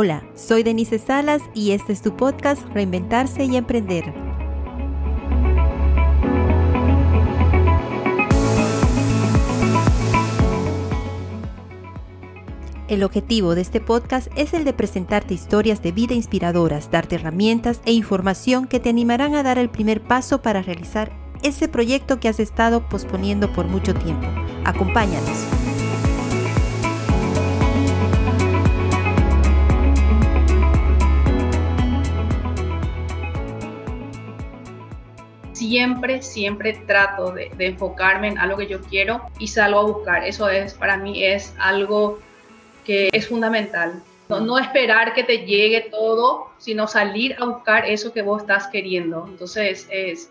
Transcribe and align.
Hola, 0.00 0.22
soy 0.36 0.62
Denise 0.62 1.00
Salas 1.00 1.42
y 1.54 1.72
este 1.72 1.92
es 1.92 2.02
tu 2.02 2.16
podcast 2.16 2.62
Reinventarse 2.72 3.44
y 3.46 3.56
Emprender. 3.56 4.14
El 12.86 13.02
objetivo 13.02 13.56
de 13.56 13.62
este 13.62 13.80
podcast 13.80 14.28
es 14.36 14.54
el 14.54 14.64
de 14.64 14.72
presentarte 14.72 15.34
historias 15.34 15.82
de 15.82 15.90
vida 15.90 16.14
inspiradoras, 16.14 16.92
darte 16.92 17.16
herramientas 17.16 17.80
e 17.84 17.90
información 17.90 18.68
que 18.68 18.78
te 18.78 18.90
animarán 18.90 19.34
a 19.34 19.42
dar 19.42 19.58
el 19.58 19.68
primer 19.68 20.00
paso 20.00 20.42
para 20.42 20.62
realizar 20.62 21.10
ese 21.42 21.66
proyecto 21.66 22.20
que 22.20 22.28
has 22.28 22.38
estado 22.38 22.88
posponiendo 22.88 23.52
por 23.52 23.66
mucho 23.66 23.94
tiempo. 23.94 24.28
Acompáñanos. 24.64 25.67
Siempre, 35.68 36.22
siempre 36.22 36.72
trato 36.86 37.32
de, 37.32 37.50
enfocarme 37.58 38.28
en 38.28 38.38
algo 38.38 38.56
que 38.56 38.66
yo 38.66 38.80
quiero 38.80 39.22
y 39.38 39.48
salgo 39.48 39.80
a 39.80 39.82
buscar. 39.84 40.24
Eso 40.24 40.48
es, 40.48 40.74
para 40.74 40.96
mí 40.96 41.24
es 41.24 41.54
algo 41.58 42.20
que 42.84 43.10
es 43.12 43.28
fundamental. 43.28 44.02
No, 44.28 44.58
esperar 44.58 45.14
que 45.14 45.24
te 45.24 45.38
llegue 45.46 45.88
todo, 45.90 46.50
sino 46.58 46.86
salir 46.86 47.36
a 47.38 47.44
buscar 47.44 47.86
eso 47.86 48.12
que 48.12 48.22
vos 48.22 48.42
estás 48.42 48.68
queriendo. 48.68 49.26
Entonces 49.28 49.86
es, 49.90 50.30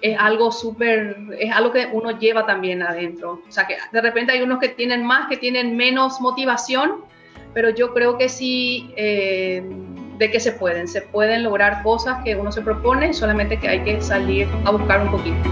es 0.00 0.18
algo 0.18 0.50
súper, 0.50 1.16
es 1.38 1.50
algo 1.52 1.72
que 1.72 1.88
uno 1.92 2.18
lleva 2.18 2.46
también 2.46 2.82
adentro. 2.82 3.42
O 3.46 3.52
sea 3.52 3.66
que 3.66 3.76
de 3.92 4.00
repente 4.00 4.32
hay 4.32 4.42
unos 4.42 4.60
que 4.60 4.68
tienen 4.68 5.04
más, 5.04 5.28
que 5.28 5.36
tienen 5.36 5.76
menos 5.76 6.20
motivación, 6.20 7.04
pero 7.54 7.70
yo 7.70 7.94
creo 7.94 8.18
que 8.18 8.28
sí, 8.28 8.92
eh, 8.96 9.62
de 10.18 10.30
que 10.30 10.40
se 10.40 10.52
pueden, 10.52 10.88
se 10.88 11.02
pueden 11.02 11.42
lograr 11.42 11.82
cosas 11.82 12.22
que 12.24 12.36
uno 12.36 12.52
se 12.52 12.62
propone, 12.62 13.12
solamente 13.12 13.58
que 13.58 13.68
hay 13.68 13.84
que 13.84 14.00
salir 14.00 14.48
a 14.64 14.70
buscar 14.70 15.02
un 15.02 15.10
poquito. 15.10 15.48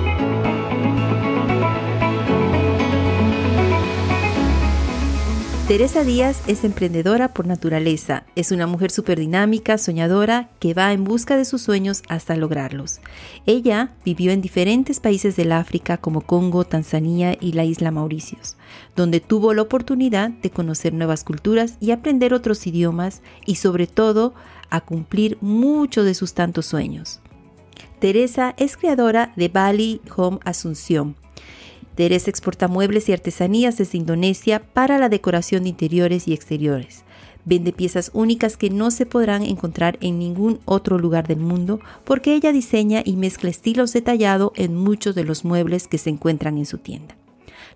Teresa 5.72 6.04
Díaz 6.04 6.42
es 6.48 6.64
emprendedora 6.64 7.28
por 7.28 7.46
naturaleza. 7.46 8.24
Es 8.36 8.52
una 8.52 8.66
mujer 8.66 8.90
súper 8.90 9.18
dinámica, 9.18 9.78
soñadora, 9.78 10.50
que 10.58 10.74
va 10.74 10.92
en 10.92 11.02
busca 11.02 11.38
de 11.38 11.46
sus 11.46 11.62
sueños 11.62 12.02
hasta 12.10 12.36
lograrlos. 12.36 13.00
Ella 13.46 13.88
vivió 14.04 14.32
en 14.32 14.42
diferentes 14.42 15.00
países 15.00 15.34
del 15.34 15.50
África 15.50 15.96
como 15.96 16.20
Congo, 16.20 16.64
Tanzania 16.64 17.38
y 17.40 17.52
la 17.52 17.64
isla 17.64 17.90
Mauricios, 17.90 18.56
donde 18.96 19.20
tuvo 19.20 19.54
la 19.54 19.62
oportunidad 19.62 20.28
de 20.28 20.50
conocer 20.50 20.92
nuevas 20.92 21.24
culturas 21.24 21.78
y 21.80 21.92
aprender 21.92 22.34
otros 22.34 22.66
idiomas 22.66 23.22
y 23.46 23.54
sobre 23.54 23.86
todo 23.86 24.34
a 24.72 24.80
cumplir 24.80 25.38
muchos 25.40 26.04
de 26.04 26.14
sus 26.14 26.34
tantos 26.34 26.66
sueños. 26.66 27.20
Teresa 28.00 28.54
es 28.58 28.76
creadora 28.76 29.32
de 29.36 29.48
Bali 29.48 30.00
Home 30.16 30.40
Asunción, 30.44 31.14
Teresa 31.94 32.30
exporta 32.30 32.68
muebles 32.68 33.08
y 33.08 33.12
artesanías 33.12 33.76
desde 33.76 33.98
Indonesia 33.98 34.62
para 34.72 34.98
la 34.98 35.10
decoración 35.10 35.64
de 35.64 35.70
interiores 35.70 36.26
y 36.26 36.32
exteriores. 36.32 37.04
Vende 37.44 37.72
piezas 37.72 38.10
únicas 38.14 38.56
que 38.56 38.70
no 38.70 38.90
se 38.90 39.04
podrán 39.04 39.42
encontrar 39.42 39.98
en 40.00 40.18
ningún 40.18 40.60
otro 40.64 40.96
lugar 40.98 41.26
del 41.26 41.40
mundo 41.40 41.80
porque 42.04 42.34
ella 42.34 42.52
diseña 42.52 43.02
y 43.04 43.16
mezcla 43.16 43.50
estilos 43.50 43.92
detallado 43.92 44.52
en 44.56 44.76
muchos 44.76 45.14
de 45.14 45.24
los 45.24 45.44
muebles 45.44 45.86
que 45.88 45.98
se 45.98 46.10
encuentran 46.10 46.56
en 46.56 46.66
su 46.66 46.78
tienda. 46.78 47.16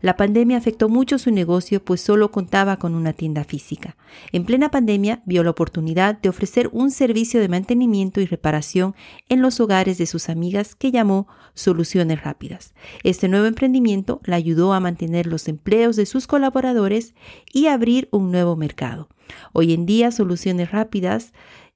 La 0.00 0.16
pandemia 0.16 0.56
afectó 0.56 0.88
mucho 0.88 1.18
su 1.18 1.30
negocio 1.30 1.84
pues 1.84 2.00
solo 2.00 2.30
contaba 2.30 2.78
con 2.78 2.94
una 2.94 3.12
tienda 3.12 3.44
física. 3.44 3.96
En 4.32 4.44
plena 4.44 4.70
pandemia 4.70 5.22
vio 5.26 5.42
la 5.42 5.50
oportunidad 5.50 6.18
de 6.20 6.28
ofrecer 6.28 6.68
un 6.72 6.90
servicio 6.90 7.40
de 7.40 7.48
mantenimiento 7.48 8.20
y 8.20 8.26
reparación 8.26 8.94
en 9.28 9.42
los 9.42 9.60
hogares 9.60 9.98
de 9.98 10.06
sus 10.06 10.28
amigas 10.28 10.74
que 10.74 10.90
llamó 10.90 11.26
Soluciones 11.54 12.22
Rápidas. 12.22 12.74
Este 13.02 13.28
nuevo 13.28 13.46
emprendimiento 13.46 14.20
la 14.24 14.36
ayudó 14.36 14.72
a 14.72 14.80
mantener 14.80 15.26
los 15.26 15.48
empleos 15.48 15.96
de 15.96 16.06
sus 16.06 16.26
colaboradores 16.26 17.14
y 17.52 17.66
abrir 17.66 18.08
un 18.12 18.30
nuevo 18.30 18.56
mercado. 18.56 19.08
Hoy 19.52 19.72
en 19.72 19.86
día 19.86 20.10
Soluciones 20.10 20.70
Rápidas 20.70 21.32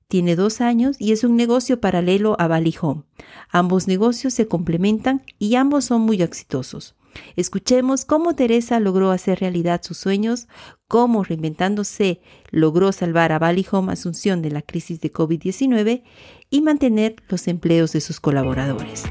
tiene 0.08 0.34
dos 0.34 0.60
años 0.60 0.96
y 0.98 1.12
es 1.12 1.22
un 1.22 1.36
negocio 1.36 1.80
paralelo 1.80 2.36
a 2.40 2.48
Bali 2.48 2.74
Home. 2.80 3.04
Ambos 3.48 3.86
negocios 3.86 4.34
se 4.34 4.48
complementan 4.48 5.22
y 5.38 5.54
ambos 5.54 5.84
son 5.84 6.02
muy 6.02 6.20
exitosos. 6.20 6.96
Escuchemos 7.36 8.04
cómo 8.04 8.34
Teresa 8.34 8.80
logró 8.80 9.10
hacer 9.10 9.40
realidad 9.40 9.82
sus 9.82 9.98
sueños, 9.98 10.48
cómo 10.88 11.24
reinventándose 11.24 12.20
logró 12.50 12.92
salvar 12.92 13.32
a 13.32 13.38
Bali 13.38 13.66
Home 13.70 13.92
Asunción 13.92 14.42
de 14.42 14.50
la 14.50 14.62
crisis 14.62 15.00
de 15.00 15.12
COVID-19 15.12 16.02
y 16.50 16.60
mantener 16.62 17.16
los 17.28 17.48
empleos 17.48 17.92
de 17.92 18.00
sus 18.00 18.20
colaboradores. 18.20 19.04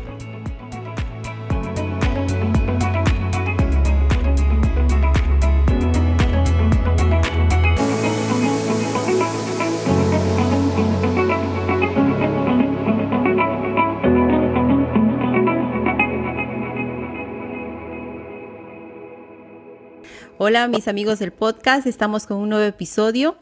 Hola 20.49 20.67
mis 20.67 20.87
amigos 20.87 21.19
del 21.19 21.31
podcast, 21.31 21.85
estamos 21.85 22.25
con 22.25 22.37
un 22.37 22.49
nuevo 22.49 22.65
episodio. 22.65 23.37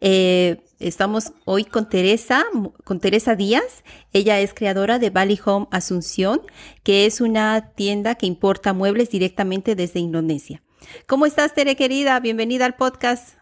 Eh, 0.00 0.64
estamos 0.78 1.34
hoy 1.44 1.64
con 1.66 1.86
Teresa, 1.86 2.46
con 2.82 2.98
Teresa 2.98 3.36
Díaz. 3.36 3.84
Ella 4.14 4.40
es 4.40 4.54
creadora 4.54 4.98
de 4.98 5.10
Bali 5.10 5.38
Home 5.44 5.66
Asunción, 5.70 6.40
que 6.82 7.04
es 7.04 7.20
una 7.20 7.74
tienda 7.74 8.14
que 8.14 8.24
importa 8.24 8.72
muebles 8.72 9.10
directamente 9.10 9.74
desde 9.74 10.00
Indonesia. 10.00 10.62
¿Cómo 11.06 11.26
estás, 11.26 11.52
Tere 11.52 11.76
querida? 11.76 12.18
Bienvenida 12.20 12.64
al 12.64 12.74
podcast. 12.74 13.36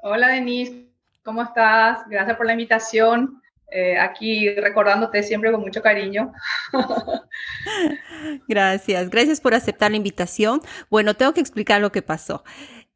Hola 0.00 0.28
Denise, 0.28 0.88
¿cómo 1.24 1.42
estás? 1.42 2.08
Gracias 2.08 2.36
por 2.36 2.46
la 2.46 2.52
invitación. 2.52 3.42
Eh, 3.70 3.98
aquí 3.98 4.48
recordándote 4.54 5.22
siempre 5.22 5.50
con 5.50 5.60
mucho 5.60 5.82
cariño. 5.82 6.32
Gracias, 8.48 9.10
gracias 9.10 9.40
por 9.40 9.54
aceptar 9.54 9.90
la 9.90 9.96
invitación. 9.96 10.62
Bueno, 10.88 11.14
tengo 11.14 11.34
que 11.34 11.40
explicar 11.40 11.80
lo 11.80 11.92
que 11.92 12.02
pasó. 12.02 12.44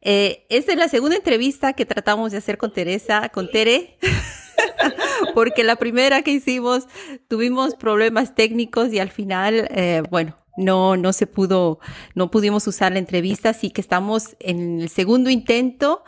Eh, 0.00 0.46
esta 0.48 0.72
es 0.72 0.78
la 0.78 0.88
segunda 0.88 1.16
entrevista 1.16 1.74
que 1.74 1.84
tratamos 1.84 2.32
de 2.32 2.38
hacer 2.38 2.56
con 2.56 2.72
Teresa, 2.72 3.28
con 3.28 3.50
Tere, 3.50 3.98
porque 5.34 5.62
la 5.62 5.76
primera 5.76 6.22
que 6.22 6.30
hicimos 6.30 6.86
tuvimos 7.28 7.74
problemas 7.74 8.34
técnicos 8.34 8.92
y 8.92 8.98
al 8.98 9.10
final, 9.10 9.68
eh, 9.70 10.02
bueno, 10.10 10.36
no, 10.56 10.96
no 10.96 11.12
se 11.12 11.26
pudo, 11.26 11.80
no 12.14 12.30
pudimos 12.30 12.66
usar 12.66 12.92
la 12.92 12.98
entrevista, 12.98 13.50
así 13.50 13.70
que 13.70 13.80
estamos 13.80 14.36
en 14.40 14.80
el 14.80 14.88
segundo 14.88 15.30
intento. 15.30 16.02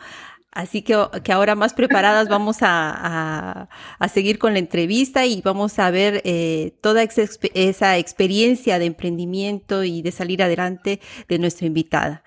Así 0.53 0.83
que, 0.83 0.95
que, 1.23 1.33
ahora 1.33 1.55
más 1.55 1.73
preparadas 1.73 2.29
vamos 2.29 2.57
a, 2.61 3.67
a, 3.99 4.07
seguir 4.07 4.37
con 4.37 4.53
la 4.53 4.59
entrevista 4.59 5.25
y 5.25 5.41
vamos 5.41 5.79
a 5.79 5.89
ver 5.89 6.21
eh, 6.25 6.73
toda 6.79 7.01
esa 7.01 7.97
experiencia 7.97 8.77
de 8.77 8.85
emprendimiento 8.85 9.83
y 9.83 10.03
de 10.03 10.11
salir 10.11 10.43
adelante 10.43 10.99
de 11.27 11.39
nuestra 11.39 11.65
invitada. 11.65 12.23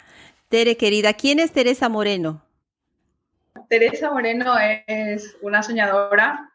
Tere, 0.48 0.76
querida, 0.76 1.12
¿quién 1.12 1.38
es 1.38 1.52
Teresa 1.52 1.88
Moreno? 1.88 2.42
Teresa 3.68 4.10
Moreno 4.10 4.54
es 4.88 5.36
una 5.40 5.62
soñadora 5.62 6.50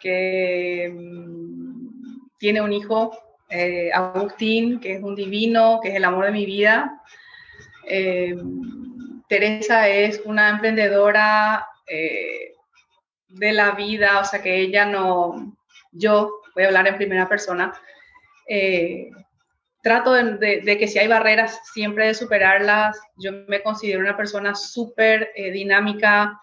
que 0.00 0.90
mm, 0.90 2.28
tiene 2.38 2.62
un 2.62 2.72
hijo, 2.72 3.12
eh, 3.50 3.90
Agustín, 3.92 4.80
que 4.80 4.94
es 4.94 5.02
un 5.02 5.14
divino, 5.14 5.80
que 5.82 5.90
es 5.90 5.96
el 5.96 6.04
amor 6.04 6.24
de 6.24 6.32
mi 6.32 6.46
vida. 6.46 7.02
Eh, 7.86 8.34
Teresa 9.28 9.88
es 9.88 10.20
una 10.24 10.50
emprendedora 10.50 11.66
eh, 11.86 12.52
de 13.28 13.52
la 13.52 13.72
vida, 13.72 14.20
o 14.20 14.24
sea 14.24 14.42
que 14.42 14.56
ella 14.56 14.84
no, 14.84 15.56
yo 15.92 16.30
voy 16.54 16.64
a 16.64 16.66
hablar 16.68 16.86
en 16.86 16.96
primera 16.96 17.28
persona, 17.28 17.74
eh, 18.48 19.10
trato 19.82 20.12
de, 20.12 20.62
que 20.78 20.88
si 20.88 20.98
hay 20.98 21.08
barreras, 21.08 21.60
siempre 21.72 22.06
de 22.06 22.14
superarlas. 22.14 22.98
Yo 23.16 23.32
me 23.48 23.62
considero 23.62 24.00
una 24.00 24.16
persona 24.16 24.54
súper 24.54 25.30
eh, 25.34 25.50
dinámica 25.50 26.40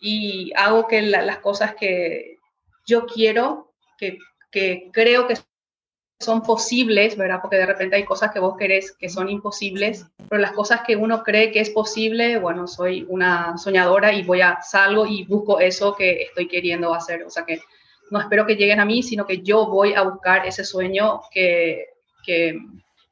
y 0.00 0.52
hago 0.56 0.86
que 0.86 1.02
las 1.02 1.38
cosas 1.38 1.74
que 1.74 2.38
yo 2.86 3.06
quiero, 3.06 3.74
que, 3.98 4.18
que 4.50 4.90
creo 4.92 5.26
que 5.26 5.36
son 6.20 6.42
posibles, 6.42 7.16
¿verdad? 7.16 7.40
Porque 7.40 7.56
de 7.56 7.66
repente 7.66 7.96
hay 7.96 8.04
cosas 8.04 8.32
que 8.32 8.40
vos 8.40 8.56
querés 8.56 8.92
que 8.92 9.08
son 9.08 9.28
imposibles, 9.28 10.06
pero 10.28 10.40
las 10.40 10.52
cosas 10.52 10.82
que 10.86 10.96
uno 10.96 11.22
cree 11.22 11.52
que 11.52 11.60
es 11.60 11.70
posible, 11.70 12.38
bueno, 12.38 12.66
soy 12.66 13.04
una 13.08 13.58
soñadora 13.58 14.12
y 14.12 14.22
voy 14.22 14.40
a 14.40 14.60
salgo 14.62 15.06
y 15.06 15.24
busco 15.24 15.60
eso 15.60 15.94
que 15.94 16.22
estoy 16.22 16.48
queriendo 16.48 16.94
hacer. 16.94 17.24
O 17.24 17.30
sea 17.30 17.44
que 17.44 17.60
no 18.10 18.20
espero 18.20 18.46
que 18.46 18.56
lleguen 18.56 18.80
a 18.80 18.84
mí, 18.84 19.02
sino 19.02 19.26
que 19.26 19.42
yo 19.42 19.66
voy 19.66 19.94
a 19.94 20.02
buscar 20.02 20.46
ese 20.46 20.64
sueño 20.64 21.22
que, 21.30 21.86
que, 22.24 22.58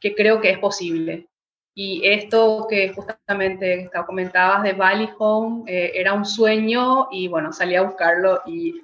que 0.01 0.15
creo 0.15 0.41
que 0.41 0.51
es 0.51 0.59
posible. 0.59 1.29
Y 1.75 2.03
esto 2.05 2.67
que 2.69 2.93
justamente 2.93 3.91
comentabas 4.07 4.63
de 4.63 4.75
Valley 4.75 5.09
Home 5.19 5.65
eh, 5.67 5.93
era 5.95 6.13
un 6.13 6.27
sueño 6.27 7.09
y 7.11 7.29
bueno, 7.29 7.51
salí 7.51 7.77
a 7.77 7.83
buscarlo 7.83 8.43
y 8.47 8.75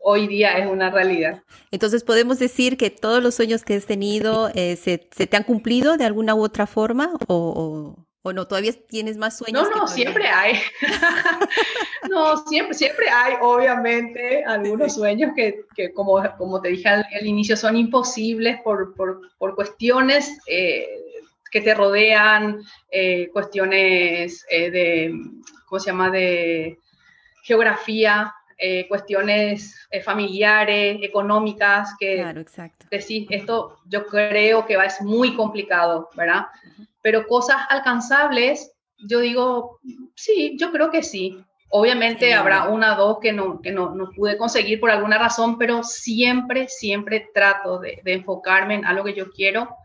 hoy 0.00 0.26
día 0.26 0.58
es 0.58 0.68
una 0.68 0.90
realidad. 0.90 1.42
Entonces, 1.70 2.02
¿podemos 2.02 2.40
decir 2.40 2.76
que 2.76 2.90
todos 2.90 3.22
los 3.22 3.36
sueños 3.36 3.64
que 3.64 3.74
has 3.74 3.86
tenido 3.86 4.50
eh, 4.54 4.76
se, 4.76 4.98
te 4.98 5.36
han 5.36 5.44
cumplido 5.44 5.96
de 5.96 6.04
alguna 6.04 6.34
u 6.34 6.42
otra 6.42 6.66
forma 6.66 7.12
o, 7.28 7.96
o, 8.22 8.32
no? 8.32 8.46
¿Todavía 8.48 8.72
tienes 8.88 9.16
más 9.16 9.38
sueños? 9.38 9.68
No, 9.70 9.82
no, 9.82 9.86
siempre 9.86 10.26
hay. 10.26 10.54
no, 12.10 12.38
siempre, 12.48 12.74
siempre 12.74 13.08
hay, 13.08 13.34
obviamente, 13.40 14.44
algunos 14.44 14.94
sueños 14.94 15.32
que, 15.36 15.64
que, 15.76 15.92
como, 15.92 16.20
como 16.38 16.60
te 16.60 16.70
dije 16.70 16.88
al, 16.88 17.06
inicio, 17.24 17.56
son 17.56 17.76
imposibles 17.76 18.60
por, 18.62 18.96
por, 18.96 19.20
por 19.38 19.54
cuestiones... 19.54 20.38
Eh, 20.48 20.88
que 21.52 21.60
te 21.60 21.74
rodean, 21.74 22.62
eh, 22.90 23.28
cuestiones 23.30 24.44
eh, 24.48 24.70
de, 24.70 25.14
¿cómo 25.66 25.78
se 25.78 25.90
llama?, 25.90 26.10
de 26.10 26.78
geografía, 27.44 28.34
eh, 28.56 28.88
cuestiones 28.88 29.76
familiares, 30.02 30.98
económicas, 31.02 31.94
que 31.98 32.16
claro, 32.16 32.40
exacto. 32.40 32.86
decir, 32.90 33.26
esto 33.30 33.78
yo 33.86 34.06
creo 34.06 34.64
que 34.64 34.76
va, 34.76 34.86
es 34.86 35.02
muy 35.02 35.34
complicado, 35.34 36.08
¿verdad? 36.16 36.46
Pero 37.02 37.26
cosas 37.26 37.56
alcanzables, 37.68 38.72
yo 39.06 39.18
digo, 39.18 39.78
sí, 40.14 40.56
yo 40.58 40.72
creo 40.72 40.90
que 40.90 41.02
sí. 41.02 41.44
Obviamente 41.74 42.34
habrá 42.34 42.68
una 42.68 42.94
o 42.94 43.06
dos 43.06 43.18
que, 43.20 43.32
no, 43.32 43.60
que 43.60 43.72
no, 43.72 43.94
no, 43.94 44.10
pude 44.10 44.36
conseguir 44.36 44.78
por 44.78 44.90
alguna 44.90 45.18
razón, 45.18 45.58
pero 45.58 45.82
siempre, 45.82 46.68
siempre 46.68 47.30
trato 47.34 47.78
de, 47.78 48.00
de 48.04 48.12
enfocarme 48.12 48.74
en 48.74 48.84
algo 48.84 49.04
que 49.04 49.14
yo 49.14 49.30
quiero 49.32 49.76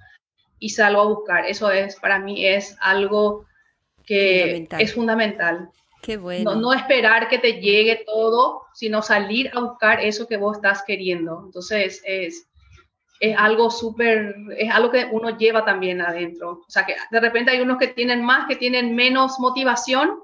y 0.60 0.70
salgo 0.70 1.02
a 1.02 1.06
buscar. 1.06 1.46
Eso 1.46 1.72
es, 1.72 1.96
para 1.98 2.20
mí, 2.20 2.46
es 2.46 2.76
algo 2.80 3.46
que 4.06 4.68
es 4.80 4.94
fundamental. 4.94 5.70
Qué 6.02 6.18
bueno. 6.18 6.56
No, 6.56 6.74
esperar 6.74 7.28
que 7.28 7.40
te 7.40 7.60
llegue 7.60 8.04
todo, 8.06 8.64
sino 8.74 9.02
salir 9.02 9.52
a 9.54 9.60
buscar 9.60 10.00
eso 10.00 10.28
que 10.28 10.38
vos 10.38 10.58
estás 10.58 10.84
queriendo. 10.84 11.44
Entonces, 11.46 12.02
es, 12.06 12.48
es 13.20 13.36
algo 13.38 13.70
súper, 13.70 14.36
es 14.58 14.72
algo 14.72 14.92
que 14.92 15.08
uno 15.12 15.38
lleva 15.38 15.66
también 15.66 16.02
adentro. 16.02 16.62
O 16.68 16.70
sea, 16.70 16.86
que 16.86 16.96
de 17.12 17.20
repente 17.20 17.52
hay 17.52 17.60
unos 17.60 17.78
que 17.78 17.88
tienen 17.88 18.24
más, 18.24 18.48
que 18.48 18.56
tienen 18.56 18.96
menos 18.96 19.40
motivación, 19.40 20.20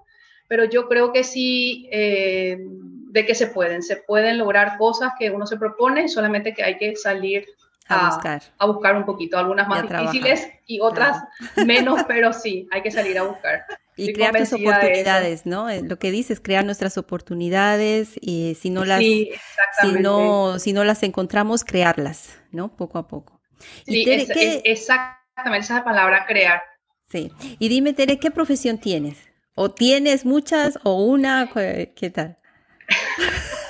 pero 0.48 0.66
yo 0.66 0.88
creo 0.88 1.12
que 1.12 1.24
sí, 1.24 1.90
eh, 1.92 2.58
de 2.60 3.26
que 3.26 3.36
se 3.36 3.48
pueden, 3.48 3.84
se 3.84 3.98
pueden 3.98 4.38
lograr 4.38 4.78
cosas 4.78 5.14
que 5.18 5.32
uno 5.32 5.46
se 5.46 5.58
propone, 5.58 6.08
solamente 6.08 6.54
que 6.54 6.64
hay 6.64 6.78
que 6.78 6.96
salir 6.96 7.46
a, 7.88 8.10
buscar. 8.10 8.42
a 8.58 8.66
buscar 8.66 8.96
un 8.96 9.06
poquito, 9.06 9.38
algunas 9.38 9.68
más 9.68 9.84
difíciles 9.88 10.48
y 10.66 10.80
otras 10.80 11.24
menos, 11.66 12.04
pero 12.08 12.34
sí, 12.34 12.68
hay 12.72 12.82
que 12.82 12.92
salir 12.92 13.18
a 13.18 13.24
buscar. 13.24 13.66
Y 13.96 14.14
crear 14.14 14.36
tus 14.36 14.54
oportunidades, 14.54 15.46
¿no? 15.46 15.68
Lo 15.82 16.00
que 16.00 16.10
dices, 16.12 16.40
crear 16.40 16.66
nuestras 16.66 16.98
oportunidades 16.98 18.14
y 18.20 18.56
si 18.60 18.72
no 18.72 18.86
las, 18.86 19.00
si 19.00 19.30
no, 20.00 20.58
si 20.58 20.74
no 20.74 20.84
las 20.84 21.04
encontramos, 21.04 21.64
crearlas, 21.64 22.38
¿no? 22.52 22.76
Poco 22.76 22.98
a 22.98 23.08
poco. 23.08 23.42
Sí, 23.86 24.04
exactamente, 24.08 24.70
esa 24.70 25.58
es 25.60 25.70
la 25.70 25.84
palabra, 25.84 26.26
crear. 26.26 26.64
Sí. 27.10 27.32
Y 27.60 27.70
dime, 27.70 27.94
Tere, 27.94 28.18
¿qué 28.18 28.32
profesión 28.32 28.80
tienes? 28.80 29.18
¿O 29.54 29.70
tienes 29.70 30.26
muchas 30.26 30.80
o 30.84 31.04
una? 31.04 31.50
¿Qué 31.54 32.12
tal? 32.12 32.40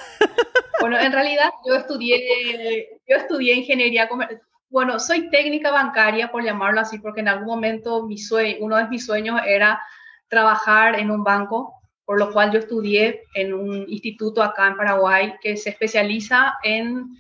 Bueno, 0.84 1.00
en 1.00 1.14
realidad 1.14 1.50
yo 1.66 1.76
estudié, 1.76 3.00
yo 3.08 3.16
estudié 3.16 3.56
ingeniería 3.56 4.10
comercial. 4.10 4.42
Bueno, 4.70 5.00
soy 5.00 5.30
técnica 5.30 5.72
bancaria, 5.72 6.30
por 6.30 6.44
llamarlo 6.44 6.82
así, 6.82 7.00
porque 7.00 7.22
en 7.22 7.30
algún 7.30 7.48
momento 7.48 8.06
mi 8.06 8.18
sueño, 8.18 8.58
uno 8.60 8.76
de 8.76 8.90
mis 8.90 9.06
sueños 9.06 9.40
era 9.48 9.82
trabajar 10.28 11.00
en 11.00 11.10
un 11.10 11.24
banco, 11.24 11.74
por 12.04 12.20
lo 12.20 12.34
cual 12.34 12.52
yo 12.52 12.60
estudié 12.60 13.22
en 13.34 13.54
un 13.54 13.86
instituto 13.88 14.44
acá 14.44 14.68
en 14.68 14.76
Paraguay 14.76 15.36
que 15.42 15.56
se 15.56 15.70
especializa 15.70 16.56
en 16.64 17.18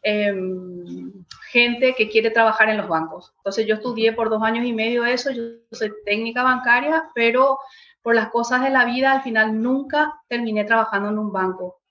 em, 0.00 1.12
gente 1.50 1.94
que 1.94 2.08
quiere 2.08 2.30
trabajar 2.30 2.70
en 2.70 2.78
los 2.78 2.88
bancos. 2.88 3.34
Entonces 3.36 3.66
yo 3.66 3.74
estudié 3.74 4.14
por 4.14 4.30
dos 4.30 4.42
años 4.42 4.64
y 4.64 4.72
medio 4.72 5.04
eso, 5.04 5.30
yo 5.32 5.42
soy 5.72 5.92
técnica 6.06 6.42
bancaria, 6.42 7.10
pero 7.14 7.58
por 8.00 8.14
las 8.14 8.30
cosas 8.30 8.62
de 8.62 8.70
la 8.70 8.86
vida 8.86 9.12
al 9.12 9.22
final 9.22 9.60
nunca 9.60 10.14
terminé 10.28 10.64
trabajando 10.64 11.10
en 11.10 11.18
un 11.18 11.30
banco. 11.30 11.81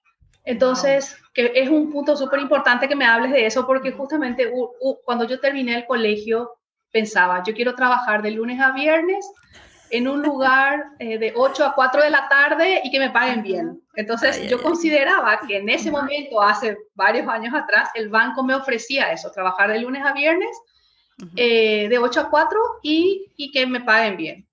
Entonces, 0.44 1.18
que 1.34 1.52
es 1.56 1.70
un 1.70 1.92
punto 1.92 2.16
súper 2.16 2.40
importante 2.40 2.88
que 2.88 2.96
me 2.96 3.06
hables 3.06 3.32
de 3.32 3.46
eso, 3.46 3.66
porque 3.66 3.92
justamente 3.92 4.52
cuando 5.04 5.26
yo 5.26 5.40
terminé 5.40 5.76
el 5.76 5.86
colegio, 5.86 6.52
pensaba, 6.92 7.44
yo 7.44 7.54
quiero 7.54 7.76
trabajar 7.76 8.22
de 8.22 8.32
lunes 8.32 8.60
a 8.60 8.72
viernes 8.72 9.26
en 9.92 10.08
un 10.08 10.22
lugar 10.22 10.84
eh, 11.00 11.18
de 11.18 11.34
8 11.36 11.66
a 11.66 11.76
4 11.76 12.04
de 12.04 12.10
la 12.10 12.28
tarde 12.28 12.82
y 12.84 12.92
que 12.92 13.00
me 13.00 13.12
paguen 13.12 13.44
bien. 13.44 13.82
Entonces, 13.96 14.50
yo 14.50 14.62
consideraba 14.62 15.40
que 15.48 15.58
en 15.58 15.70
ese 15.70 15.92
momento, 15.92 16.42
hace 16.42 16.78
varios 16.96 17.28
años 17.28 17.54
atrás, 17.54 17.90
el 17.94 18.10
banco 18.10 18.44
me 18.44 18.56
ofrecía 18.56 19.12
eso, 19.12 19.32
trabajar 19.32 19.72
de 19.72 19.80
lunes 19.80 20.04
a 20.04 20.14
viernes, 20.14 20.58
eh, 21.36 21.88
de 21.88 21.98
8 22.00 22.22
a 22.22 22.30
4 22.30 22.60
y, 22.82 23.32
y 23.36 23.52
que 23.52 23.68
me 23.68 23.82
paguen 23.82 24.18
bien. 24.18 24.48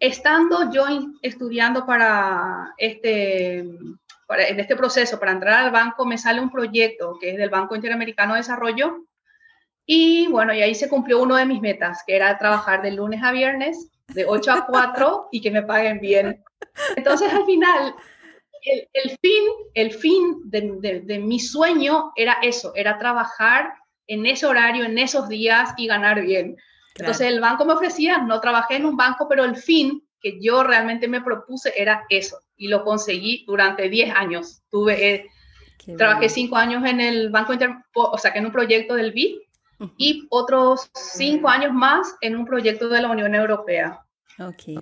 Estando 0.00 0.70
yo 0.72 0.84
estudiando 1.22 1.86
para 1.86 2.74
este 2.78 3.58
en 3.58 4.58
este 4.58 4.74
proceso 4.74 5.20
para 5.20 5.32
entrar 5.32 5.64
al 5.64 5.70
banco 5.70 6.04
me 6.04 6.18
sale 6.18 6.40
un 6.40 6.50
proyecto 6.50 7.16
que 7.20 7.30
es 7.30 7.36
del 7.36 7.50
Banco 7.50 7.76
Interamericano 7.76 8.34
de 8.34 8.40
Desarrollo 8.40 9.06
y 9.86 10.26
bueno, 10.26 10.52
y 10.52 10.60
ahí 10.62 10.74
se 10.74 10.88
cumplió 10.88 11.22
uno 11.22 11.36
de 11.36 11.46
mis 11.46 11.60
metas, 11.60 12.02
que 12.04 12.16
era 12.16 12.36
trabajar 12.38 12.82
de 12.82 12.90
lunes 12.90 13.22
a 13.22 13.30
viernes, 13.30 13.92
de 14.08 14.26
8 14.26 14.52
a 14.52 14.66
4 14.66 15.28
y 15.32 15.40
que 15.40 15.52
me 15.52 15.62
paguen 15.62 16.00
bien. 16.00 16.42
Entonces 16.96 17.32
al 17.32 17.46
final, 17.46 17.94
el, 18.92 19.10
fin, 19.22 19.44
el 19.74 19.92
fin 19.92 20.40
de, 20.44 21.02
de, 21.04 21.18
mi 21.20 21.38
sueño 21.38 22.12
era 22.16 22.38
eso, 22.42 22.72
era 22.74 22.98
trabajar 22.98 23.72
en 24.08 24.26
ese 24.26 24.46
horario, 24.46 24.84
en 24.84 24.98
esos 24.98 25.28
días 25.28 25.72
y 25.76 25.86
ganar 25.86 26.20
bien. 26.22 26.56
Entonces 26.98 27.28
el 27.28 27.40
banco 27.40 27.64
me 27.64 27.74
ofrecía, 27.74 28.18
no 28.18 28.40
trabajé 28.40 28.76
en 28.76 28.86
un 28.86 28.96
banco, 28.96 29.26
pero 29.28 29.44
el 29.44 29.56
fin 29.56 30.02
que 30.20 30.40
yo 30.40 30.62
realmente 30.62 31.08
me 31.08 31.20
propuse 31.20 31.72
era 31.76 32.04
eso 32.08 32.38
y 32.56 32.68
lo 32.68 32.84
conseguí 32.84 33.44
durante 33.46 33.88
10 33.88 34.14
años. 34.14 34.62
Tuve, 34.70 35.14
eh, 35.14 35.26
trabajé 35.96 36.28
5 36.28 36.56
años 36.56 36.84
en 36.84 37.00
el 37.00 37.30
Banco 37.30 37.52
Inter, 37.52 37.70
o 37.94 38.18
sea, 38.18 38.32
que 38.32 38.38
en 38.38 38.46
un 38.46 38.52
proyecto 38.52 38.94
del 38.94 39.12
BID 39.12 39.40
y 39.98 40.26
otros 40.30 40.90
5 40.94 41.48
años 41.48 41.72
más 41.72 42.16
en 42.20 42.36
un 42.36 42.46
proyecto 42.46 42.88
de 42.88 43.02
la 43.02 43.10
Unión 43.10 43.34
Europea. 43.34 44.02